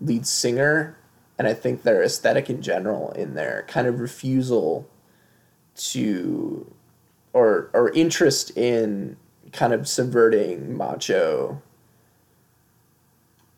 lead 0.00 0.26
singer 0.26 0.96
and 1.36 1.46
i 1.48 1.52
think 1.54 1.82
their 1.82 2.02
aesthetic 2.02 2.48
in 2.48 2.62
general 2.62 3.10
in 3.12 3.34
their 3.34 3.64
kind 3.68 3.86
of 3.88 4.00
refusal 4.00 4.88
to 5.78 6.72
or 7.32 7.70
or 7.72 7.90
interest 7.92 8.56
in 8.56 9.16
kind 9.52 9.72
of 9.72 9.88
subverting 9.88 10.76
macho 10.76 11.60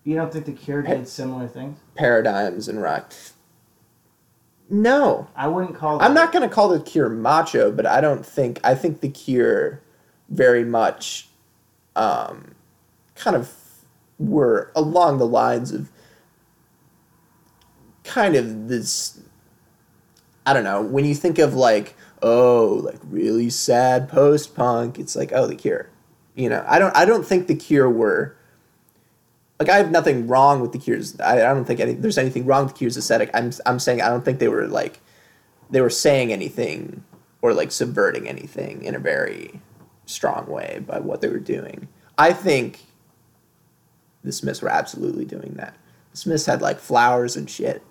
You 0.04 0.16
don't 0.16 0.32
think 0.32 0.46
The 0.46 0.52
Cure 0.52 0.82
did 0.82 1.06
similar 1.08 1.46
things? 1.48 1.78
paradigms 1.94 2.68
in 2.68 2.78
rock 2.78 3.12
no 4.68 5.26
I 5.34 5.48
wouldn't 5.48 5.74
call. 5.74 6.00
I'm 6.00 6.14
not 6.14 6.32
going 6.32 6.48
to 6.48 6.54
call 6.54 6.68
the 6.68 6.80
Cure 6.80 7.08
macho, 7.08 7.72
but 7.72 7.86
I 7.86 8.00
don't 8.00 8.24
think 8.24 8.60
I 8.62 8.74
think 8.74 9.00
the 9.00 9.08
Cure 9.08 9.80
very 10.28 10.64
much 10.64 11.28
um, 11.96 12.54
kind 13.16 13.34
of 13.34 13.52
were 14.18 14.70
along 14.76 15.18
the 15.18 15.26
lines 15.26 15.72
of 15.72 15.90
kind 18.04 18.36
of 18.36 18.68
this 18.68 19.20
I 20.46 20.52
don't 20.52 20.64
know 20.64 20.80
when 20.82 21.04
you 21.04 21.14
think 21.16 21.38
of 21.38 21.54
like 21.54 21.96
oh 22.22 22.82
like 22.84 23.00
really 23.04 23.50
sad 23.50 24.08
post 24.08 24.54
punk, 24.54 24.98
it's 24.98 25.16
like 25.16 25.32
oh 25.32 25.46
the 25.46 25.54
Cure. 25.54 25.88
You 26.34 26.48
know, 26.48 26.64
I 26.66 26.78
don't 26.78 26.96
I 26.96 27.04
don't 27.04 27.24
think 27.26 27.46
the 27.46 27.54
Cure 27.54 27.90
were. 27.90 28.36
Like 29.58 29.68
I 29.68 29.76
have 29.76 29.90
nothing 29.90 30.26
wrong 30.26 30.60
with 30.60 30.72
the 30.72 30.78
Cure's. 30.78 31.20
I, 31.20 31.34
I 31.34 31.52
don't 31.52 31.66
think 31.66 31.80
any, 31.80 31.92
there's 31.92 32.16
anything 32.16 32.46
wrong 32.46 32.64
with 32.64 32.72
the 32.74 32.78
Cure's 32.78 32.96
aesthetic. 32.96 33.30
I'm 33.34 33.52
I'm 33.66 33.78
saying 33.78 34.00
I 34.00 34.08
don't 34.08 34.24
think 34.24 34.38
they 34.38 34.48
were 34.48 34.66
like 34.66 35.00
they 35.68 35.80
were 35.80 35.90
saying 35.90 36.32
anything 36.32 37.04
or 37.42 37.54
like 37.54 37.70
subverting 37.70 38.28
anything 38.28 38.82
in 38.84 38.94
a 38.94 38.98
very 38.98 39.60
strong 40.06 40.46
way 40.46 40.82
by 40.86 40.98
what 40.98 41.20
they 41.20 41.28
were 41.28 41.38
doing. 41.38 41.88
I 42.18 42.32
think 42.32 42.80
the 44.24 44.32
Smiths 44.32 44.60
were 44.60 44.68
absolutely 44.68 45.24
doing 45.24 45.54
that. 45.54 45.76
The 46.12 46.16
Smiths 46.16 46.46
had 46.46 46.60
like 46.60 46.78
flowers 46.78 47.36
and 47.36 47.48
shit 47.48 47.82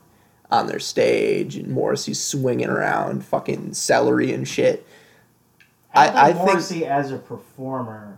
on 0.51 0.67
their 0.67 0.79
stage, 0.79 1.55
and 1.55 1.67
Morrissey's 1.67 2.19
swinging 2.23 2.69
around 2.69 3.23
fucking 3.23 3.73
celery 3.73 4.33
and 4.33 4.47
shit. 4.47 4.85
I, 5.93 6.07
I- 6.07 6.33
think 6.33 6.45
Morrissey 6.45 6.85
as 6.85 7.11
a 7.11 7.17
performer 7.17 8.17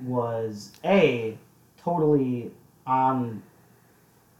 was 0.00 0.72
a 0.84 1.38
totally 1.76 2.50
on 2.86 3.42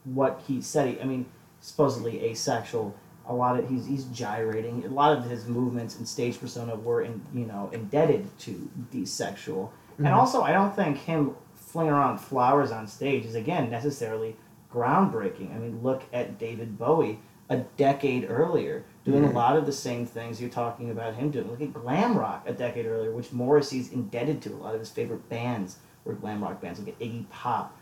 what 0.05 0.43
he 0.47 0.61
said. 0.61 0.89
He, 0.89 1.01
I 1.01 1.05
mean, 1.05 1.27
supposedly 1.61 2.25
asexual. 2.25 2.95
A 3.27 3.35
lot 3.35 3.59
of 3.59 3.69
he's 3.69 3.87
he's 3.87 4.05
gyrating. 4.07 4.85
A 4.85 4.89
lot 4.89 5.17
of 5.17 5.25
his 5.25 5.47
movements 5.47 5.97
and 5.97 6.07
stage 6.07 6.39
persona 6.39 6.75
were 6.75 7.03
in 7.03 7.23
you 7.33 7.47
know 7.47 7.71
indebted 7.73 8.39
to 8.41 8.71
desexual. 8.93 9.71
And 9.97 10.07
mm-hmm. 10.07 10.15
also, 10.15 10.43
I 10.43 10.53
don't 10.53 10.75
think 10.75 10.99
him 10.99 11.35
flinging 11.55 11.93
around 11.93 12.19
flowers 12.19 12.71
on 12.71 12.87
stage 12.87 13.25
is 13.25 13.35
again 13.35 13.71
necessarily 13.71 14.37
groundbreaking. 14.75 15.55
I 15.55 15.59
mean, 15.59 15.81
look 15.83 16.03
at 16.13 16.39
David 16.39 16.79
Bowie 16.79 17.21
a 17.51 17.59
decade 17.77 18.27
earlier 18.29 18.85
doing 19.05 19.23
a 19.25 19.31
lot 19.31 19.57
of 19.57 19.67
the 19.67 19.73
same 19.73 20.07
things 20.07 20.41
you're 20.41 20.49
talking 20.51 20.91
about 20.91 21.15
him 21.15 21.31
doing. 21.31 21.49
Look 21.51 21.61
at 21.61 21.73
glam 21.75 22.17
rock 22.19 22.45
a 22.47 22.53
decade 22.53 22.87
earlier, 22.87 23.13
which 23.13 23.33
Morrissey's 23.33 23.93
indebted 23.93 24.41
to. 24.43 24.51
A 24.51 24.57
lot 24.57 24.75
of 24.75 24.81
his 24.81 24.91
favorite 24.91 25.29
bands 25.29 25.77
were 26.05 26.15
glam 26.15 26.43
rock 26.43 26.61
bands. 26.63 26.79
Look 26.81 26.89
at 26.89 26.99
Iggy 26.99 27.29
Pop, 27.29 27.77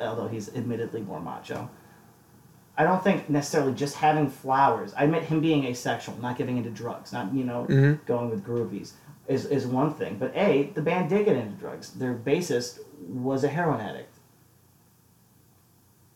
although 0.00 0.26
he's 0.28 0.54
admittedly 0.54 1.02
more 1.02 1.20
macho. 1.20 1.68
I 2.76 2.82
don't 2.82 3.04
think 3.04 3.28
necessarily 3.30 3.74
just 3.74 3.96
having 3.96 4.28
flowers. 4.28 4.92
I 4.94 5.04
admit 5.04 5.24
him 5.24 5.40
being 5.40 5.64
asexual, 5.64 6.16
not 6.20 6.36
giving 6.36 6.56
into 6.56 6.70
drugs, 6.70 7.12
not 7.12 7.32
you 7.32 7.44
know 7.44 7.66
Mhm. 7.68 8.04
going 8.06 8.30
with 8.30 8.42
groupies 8.44 8.92
is 9.28 9.44
is 9.46 9.66
one 9.66 9.92
thing. 9.92 10.16
But 10.18 10.34
a 10.34 10.70
the 10.74 10.82
band 10.82 11.08
did 11.10 11.26
get 11.26 11.36
into 11.36 11.52
drugs. 11.56 11.92
Their 11.92 12.14
bassist 12.14 12.80
was 13.06 13.44
a 13.44 13.48
heroin 13.48 13.80
addict. 13.80 14.13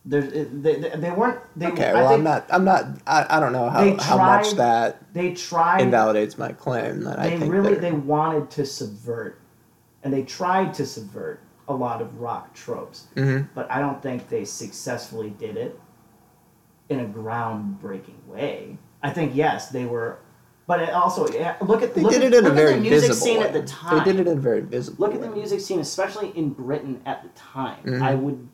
They, 0.08 0.20
they, 0.20 0.74
they 0.96 1.10
weren't 1.10 1.38
they. 1.54 1.66
Okay, 1.66 1.90
I 1.90 1.92
well 1.92 2.14
I'm 2.14 2.22
not 2.24 2.46
I'm 2.50 2.64
not 2.64 2.86
I, 3.06 3.26
I 3.36 3.40
don't 3.40 3.52
know 3.52 3.68
how, 3.68 3.94
how 3.98 4.16
much 4.16 4.52
that 4.52 5.12
They 5.12 5.34
tried. 5.34 5.82
invalidates 5.82 6.38
my 6.38 6.52
claim 6.52 7.02
that 7.04 7.18
I 7.18 7.36
think 7.36 7.52
really 7.52 7.74
they 7.74 7.92
wanted 7.92 8.48
to 8.52 8.64
subvert, 8.64 9.38
and 10.02 10.12
they 10.14 10.22
tried 10.22 10.72
to 10.74 10.86
subvert 10.86 11.40
a 11.68 11.74
lot 11.74 12.00
of 12.00 12.18
rock 12.20 12.54
tropes. 12.54 13.08
Mhm. 13.16 13.48
But 13.54 13.70
I 13.70 13.80
don't 13.80 14.02
think 14.02 14.30
they 14.30 14.46
successfully 14.46 15.28
did 15.30 15.58
it 15.58 15.78
in 16.88 17.00
a 17.00 17.04
groundbreaking 17.04 18.26
way. 18.26 18.78
I 19.02 19.10
think 19.10 19.32
yes, 19.34 19.68
they 19.68 19.84
were, 19.84 20.20
but 20.66 20.80
it 20.80 20.88
also 20.90 21.28
yeah, 21.28 21.56
look 21.60 21.82
at 21.82 21.94
They 21.94 22.00
look 22.00 22.12
did 22.12 22.22
at, 22.22 22.32
it 22.32 22.38
in 22.38 22.46
a 22.46 22.50
very 22.50 22.74
at 22.74 22.82
the 22.82 22.88
music 22.90 23.12
scene 23.12 23.40
way. 23.40 23.44
at 23.44 23.52
the 23.52 23.62
time. 23.62 23.98
They 23.98 24.04
did 24.04 24.20
it 24.20 24.26
in 24.26 24.38
a 24.38 24.40
very 24.40 24.62
visible 24.62 25.04
Look 25.04 25.14
at 25.14 25.20
the 25.20 25.28
music 25.30 25.60
scene, 25.60 25.80
especially 25.80 26.30
in 26.34 26.48
Britain 26.50 27.02
at 27.04 27.22
the 27.24 27.28
time. 27.38 27.84
Mhm. 27.84 28.00
I 28.00 28.14
would 28.14 28.48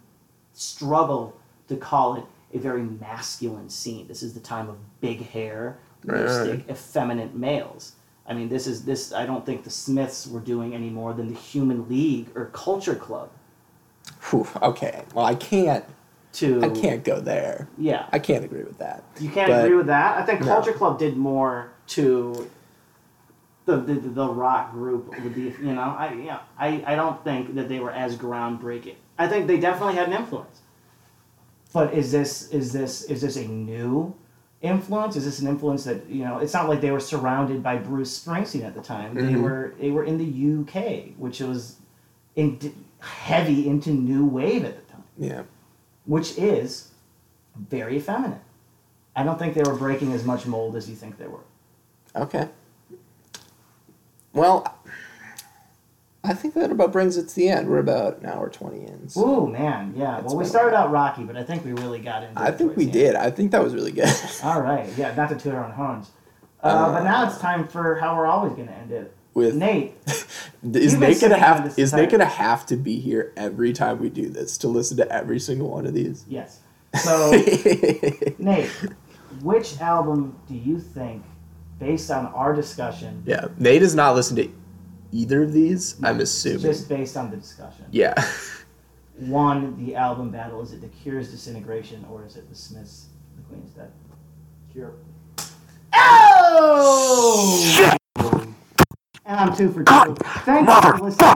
struggle 0.53 1.37
to 1.69 1.77
call 1.77 2.17
it 2.17 2.25
a 2.53 2.59
very 2.59 2.83
masculine 2.83 3.69
scene. 3.69 4.07
This 4.07 4.23
is 4.23 4.35
the 4.35 4.41
time 4.41 4.69
of 4.69 4.77
big 5.01 5.27
hair, 5.31 5.79
Right. 6.05 6.63
effeminate 6.69 7.35
males. 7.35 7.93
I 8.27 8.35
mean, 8.35 8.49
this 8.49 8.67
is 8.67 8.85
this. 8.85 9.13
I 9.13 9.27
don't 9.27 9.45
think 9.45 9.65
the 9.65 9.71
Smiths 9.71 10.27
were 10.27 10.41
doing 10.41 10.75
any 10.75 10.89
more 10.91 11.13
than 11.13 11.29
the 11.29 11.35
Human 11.39 11.89
League 11.89 12.29
or 12.35 12.47
Culture 12.47 12.95
Club. 12.95 13.31
Whew, 14.31 14.47
okay, 14.63 15.03
well 15.15 15.25
I 15.25 15.35
can't 15.35 15.85
To 16.35 16.63
I 16.63 16.69
can't 16.69 17.05
go 17.05 17.21
there. 17.21 17.69
Yeah, 17.79 18.07
I 18.13 18.19
can't 18.19 18.45
agree 18.45 18.65
with 18.65 18.79
that. 18.79 19.03
you 19.21 19.31
can't 19.31 19.51
but- 19.51 19.65
agree 19.65 19.77
with 19.77 19.87
that. 19.87 20.19
I 20.19 20.27
think 20.27 20.41
No. 20.41 20.47
Culture 20.47 20.73
Club 20.73 20.99
did 20.99 21.17
more 21.17 21.73
to 21.89 22.51
the 23.67 23.77
the, 23.79 23.95
the 23.95 24.29
rock 24.29 24.73
group 24.73 25.09
with 25.23 25.35
the 25.35 25.55
you 25.67 25.73
know 25.75 25.81
I 25.99 26.13
yeah 26.15 26.41
I, 26.59 26.83
I 26.87 26.95
don't 26.97 27.23
think 27.25 27.55
that 27.55 27.69
they 27.69 27.81
were 27.81 27.91
as 27.93 28.17
groundbreaking. 28.17 28.97
I 29.19 29.27
think 29.29 29.47
they 29.47 29.59
definitely 29.59 29.95
had 29.95 30.09
an 30.09 30.15
influence. 30.15 30.61
But 31.75 31.93
is 31.93 32.13
this 32.13 32.49
is 32.51 32.73
this 32.73 33.03
is 33.03 33.21
this 33.21 33.37
a 33.37 33.47
new 33.49 34.15
influence? 34.63 35.17
Is 35.17 35.25
this 35.25 35.41
an 35.41 35.49
influence 35.49 35.83
that 35.85 36.09
you 36.09 36.25
know? 36.25 36.39
It's 36.39 36.55
not 36.55 36.69
like 36.69 36.81
they 36.81 36.93
were 36.93 37.01
surrounded 37.01 37.65
by 37.65 37.77
Bruce 37.79 38.17
Springsteen 38.25 38.65
at 38.65 38.75
the 38.77 38.81
time. 38.81 39.15
They 39.17 39.23
Mhm. 39.23 39.43
were 39.43 39.75
they 39.81 39.91
were 39.91 40.05
in 40.05 40.17
the 40.17 40.25
UK, 40.25 41.15
which 41.19 41.41
was 41.41 41.77
in 42.37 42.59
heavy 43.01 43.69
into 43.69 43.91
new 43.91 44.25
wave 44.25 44.65
at 44.65 44.77
the 44.77 44.93
time 44.93 45.03
Yeah. 45.19 45.43
which 46.07 46.39
is 46.39 46.93
very 47.57 47.99
feminine. 47.99 48.41
I 49.17 49.25
don't 49.25 49.39
think 49.39 49.55
they 49.55 49.63
were 49.65 49.77
breaking 49.77 50.13
as 50.13 50.25
much 50.25 50.47
mold 50.47 50.77
as 50.77 50.89
you 50.89 50.95
think 50.95 51.19
they 51.19 51.27
were. 51.27 51.45
Okay. 52.15 52.49
Well, 54.33 54.65
I 56.25 56.33
think 56.33 56.55
that 56.55 56.71
about 56.71 56.91
brings 56.91 57.17
it 57.19 57.29
to 57.29 57.35
the 57.35 57.51
end. 57.51 57.69
We're 57.69 57.79
about 57.81 58.21
an 58.21 58.27
hour 58.27 58.49
twenty 58.49 58.87
in. 58.87 59.09
so 59.11 59.21
Ooh, 59.45 59.47
man, 59.49 59.93
yeah. 59.97 60.21
Well, 60.21 60.37
we 60.37 60.45
started 60.47 60.75
out 60.75 60.91
rocky, 60.91 61.23
but 61.25 61.37
I 61.37 61.43
think 61.45 61.65
we 61.65 61.73
really 61.73 61.99
got 61.99 62.23
into. 62.23 62.41
I 62.41 62.51
think 62.51 62.77
we 62.77 62.87
did. 62.87 63.15
I 63.15 63.31
think 63.31 63.51
that 63.53 63.63
was 63.63 63.75
really 63.75 63.93
good. 63.93 64.09
All 64.43 64.61
right, 64.63 64.89
yeah. 64.97 65.15
Not 65.15 65.29
to 65.29 65.37
toot 65.37 65.55
our 65.55 65.65
own 65.65 65.73
horns, 65.73 66.11
uh, 66.63 66.67
Uh, 66.69 66.93
but 66.93 67.05
now 67.05 67.29
it's 67.29 67.39
time 67.39 67.69
for 67.69 67.97
how 67.97 68.17
we're 68.17 68.27
always 68.27 68.55
going 68.55 68.69
to 68.69 68.75
end 68.75 68.91
it. 68.91 69.15
With 69.35 69.55
Nate, 69.57 69.95
is 70.63 70.95
Nate 70.97 71.21
gonna 71.21 71.37
have 71.37 71.77
is 71.77 71.93
Nate 71.93 72.09
gonna 72.11 72.25
have 72.25 72.65
to 72.67 72.77
be 72.77 73.01
here 73.01 73.33
every 73.37 73.73
time 73.73 73.99
we 73.99 74.09
do 74.09 74.29
this 74.31 74.57
to 74.59 74.69
listen 74.69 74.97
to 74.99 75.13
every 75.13 75.41
single 75.41 75.71
one 75.71 75.87
of 75.87 75.93
these? 75.95 76.25
yes. 76.29 76.61
So, 77.03 77.33
Nate, 78.39 78.71
which 79.43 79.81
album 79.81 80.37
do 80.47 80.55
you 80.55 80.79
think, 80.79 81.25
based 81.81 82.13
on 82.13 82.27
our 82.27 82.55
discussion, 82.55 83.25
yeah, 83.27 83.49
Nate 83.59 83.83
has 83.83 83.97
not 83.97 84.15
listened 84.15 84.37
to 84.37 84.49
either 85.15 85.45
of 85.45 85.53
these. 85.53 85.97
I'm 86.03 86.21
assuming. 86.21 86.61
just 86.61 86.89
based 86.89 87.17
on 87.17 87.31
the 87.31 87.37
discussion, 87.37 87.87
yeah. 87.91 88.15
One, 89.17 89.85
the 89.85 89.95
album 89.95 90.31
battle? 90.31 90.61
Is 90.61 90.73
it 90.73 90.81
The 90.81 90.89
Cure's 90.89 91.31
Disintegration 91.31 92.05
or 92.11 92.27
is 92.27 92.37
it 92.37 92.49
The 92.49 92.57
Smiths' 92.57 93.07
The 93.37 93.43
Queen's 93.43 93.71
Dead? 93.71 93.93
Cure. 94.73 94.93
Oh! 95.93 97.97
And 99.25 99.41
I'm 99.41 99.57
two 99.57 99.71
for 99.71 99.85
two. 99.85 100.17
Thank 100.45 100.69
you 100.69 100.83
for 100.83 100.99
listening 100.99 101.35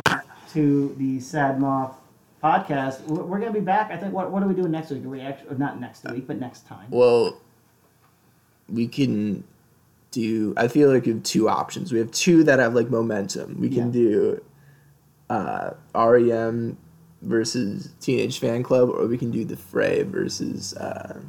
to 0.52 0.94
the 0.98 1.20
Sad 1.20 1.60
Moth 1.60 1.96
podcast. 2.42 3.06
We're 3.06 3.22
we're 3.22 3.38
gonna 3.38 3.52
be 3.52 3.60
back. 3.60 3.92
I 3.92 3.96
think. 3.96 4.12
What 4.12 4.32
What 4.32 4.42
are 4.42 4.48
we 4.48 4.54
doing 4.54 4.72
next 4.72 4.90
week? 4.90 5.04
Are 5.04 5.08
we 5.08 5.20
actually 5.20 5.56
not 5.56 5.80
next 5.80 6.04
week, 6.10 6.26
but 6.26 6.40
next 6.40 6.66
time? 6.66 6.86
Well, 6.90 7.40
we 8.68 8.88
can 8.88 9.44
do. 10.10 10.54
I 10.56 10.68
feel 10.68 10.92
like 10.92 11.04
we 11.06 11.12
have 11.12 11.22
two 11.22 11.48
options. 11.48 11.92
We 11.92 11.98
have 11.98 12.10
two 12.10 12.44
that 12.44 12.58
have 12.58 12.74
like 12.74 12.90
momentum. 12.90 13.60
We 13.60 13.68
can 13.68 13.86
Yeah. 13.86 13.92
do 13.92 14.44
uh, 15.30 15.70
REM 15.94 16.76
versus 17.22 17.90
Teenage 18.00 18.40
Fanclub, 18.40 18.88
or 18.88 19.06
we 19.06 19.18
can 19.18 19.30
do 19.30 19.44
the 19.44 19.56
Fray 19.56 20.02
versus. 20.02 20.74
Uh, 20.76 21.20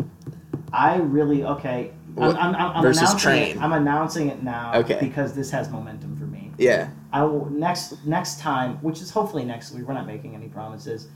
I 0.72 0.98
really 0.98 1.44
okay. 1.44 1.92
I'm, 2.18 2.36
I'm, 2.36 2.56
I'm, 2.56 2.56
I'm 2.78 2.82
versus 2.82 3.02
announcing 3.02 3.20
Train. 3.20 3.58
it. 3.58 3.62
I'm 3.62 3.74
announcing 3.74 4.30
it 4.30 4.44
now. 4.44 4.74
Okay. 4.76 4.98
Because 5.00 5.34
this 5.34 5.50
has 5.52 5.70
momentum 5.70 6.18
for 6.18 6.26
me. 6.26 6.52
yeah, 6.58 6.90
I 7.14 7.24
will 7.24 7.50
next 7.50 8.06
next 8.06 8.40
time, 8.40 8.76
which 8.82 9.02
is 9.02 9.10
hopefully 9.10 9.46
next 9.46 9.72
week. 9.74 9.88
We're 9.88 9.94
not 9.94 10.08
making 10.08 10.36
any 10.36 10.48
promises. 10.48 11.08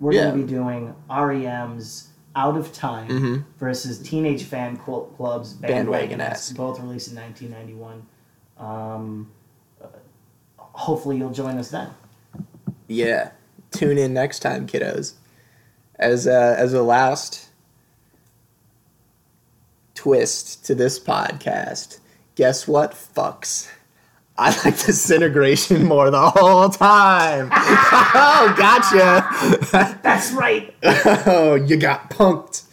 We're 0.00 0.12
Yeah. 0.12 0.24
going 0.30 0.40
to 0.40 0.42
be 0.46 0.52
doing 0.52 0.94
REM's 1.10 2.08
"Out 2.36 2.56
of 2.56 2.72
Time" 2.72 3.08
Mhm. 3.08 3.44
versus 3.58 3.98
Teenage 3.98 4.44
Fan 4.44 4.76
Club's 4.76 5.52
Bandwagonesque. 5.54 5.60
Bandwagonesque, 5.60 6.56
both 6.56 6.78
released 6.78 7.08
in 7.08 7.14
1991. 7.16 8.02
Um, 8.58 9.30
uh, 9.82 9.86
hopefully, 10.58 11.16
you'll 11.16 11.30
join 11.30 11.58
us 11.58 11.70
then. 11.70 11.90
yeah. 12.86 13.30
Tune 13.72 13.98
in 13.98 14.14
next 14.14 14.38
time, 14.40 14.66
kiddos. 14.66 15.14
As 15.96 16.26
uh, 16.26 16.54
as 16.56 16.72
a 16.72 16.82
last 16.82 17.48
twist 19.94 20.64
to 20.66 20.74
this 20.74 20.98
podcast, 20.98 21.98
guess 22.36 22.68
what, 22.68 22.92
fucks? 22.92 23.68
I 24.38 24.50
like 24.64 24.78
disintegration 24.78 25.84
more 25.84 26.10
the 26.10 26.30
whole 26.30 26.68
time. 26.68 27.48
oh, 27.52 28.54
gotcha. 28.58 29.98
That's 30.02 30.32
right. 30.32 30.74
oh, 30.82 31.54
you 31.54 31.76
got 31.78 32.10
punked. 32.10 32.64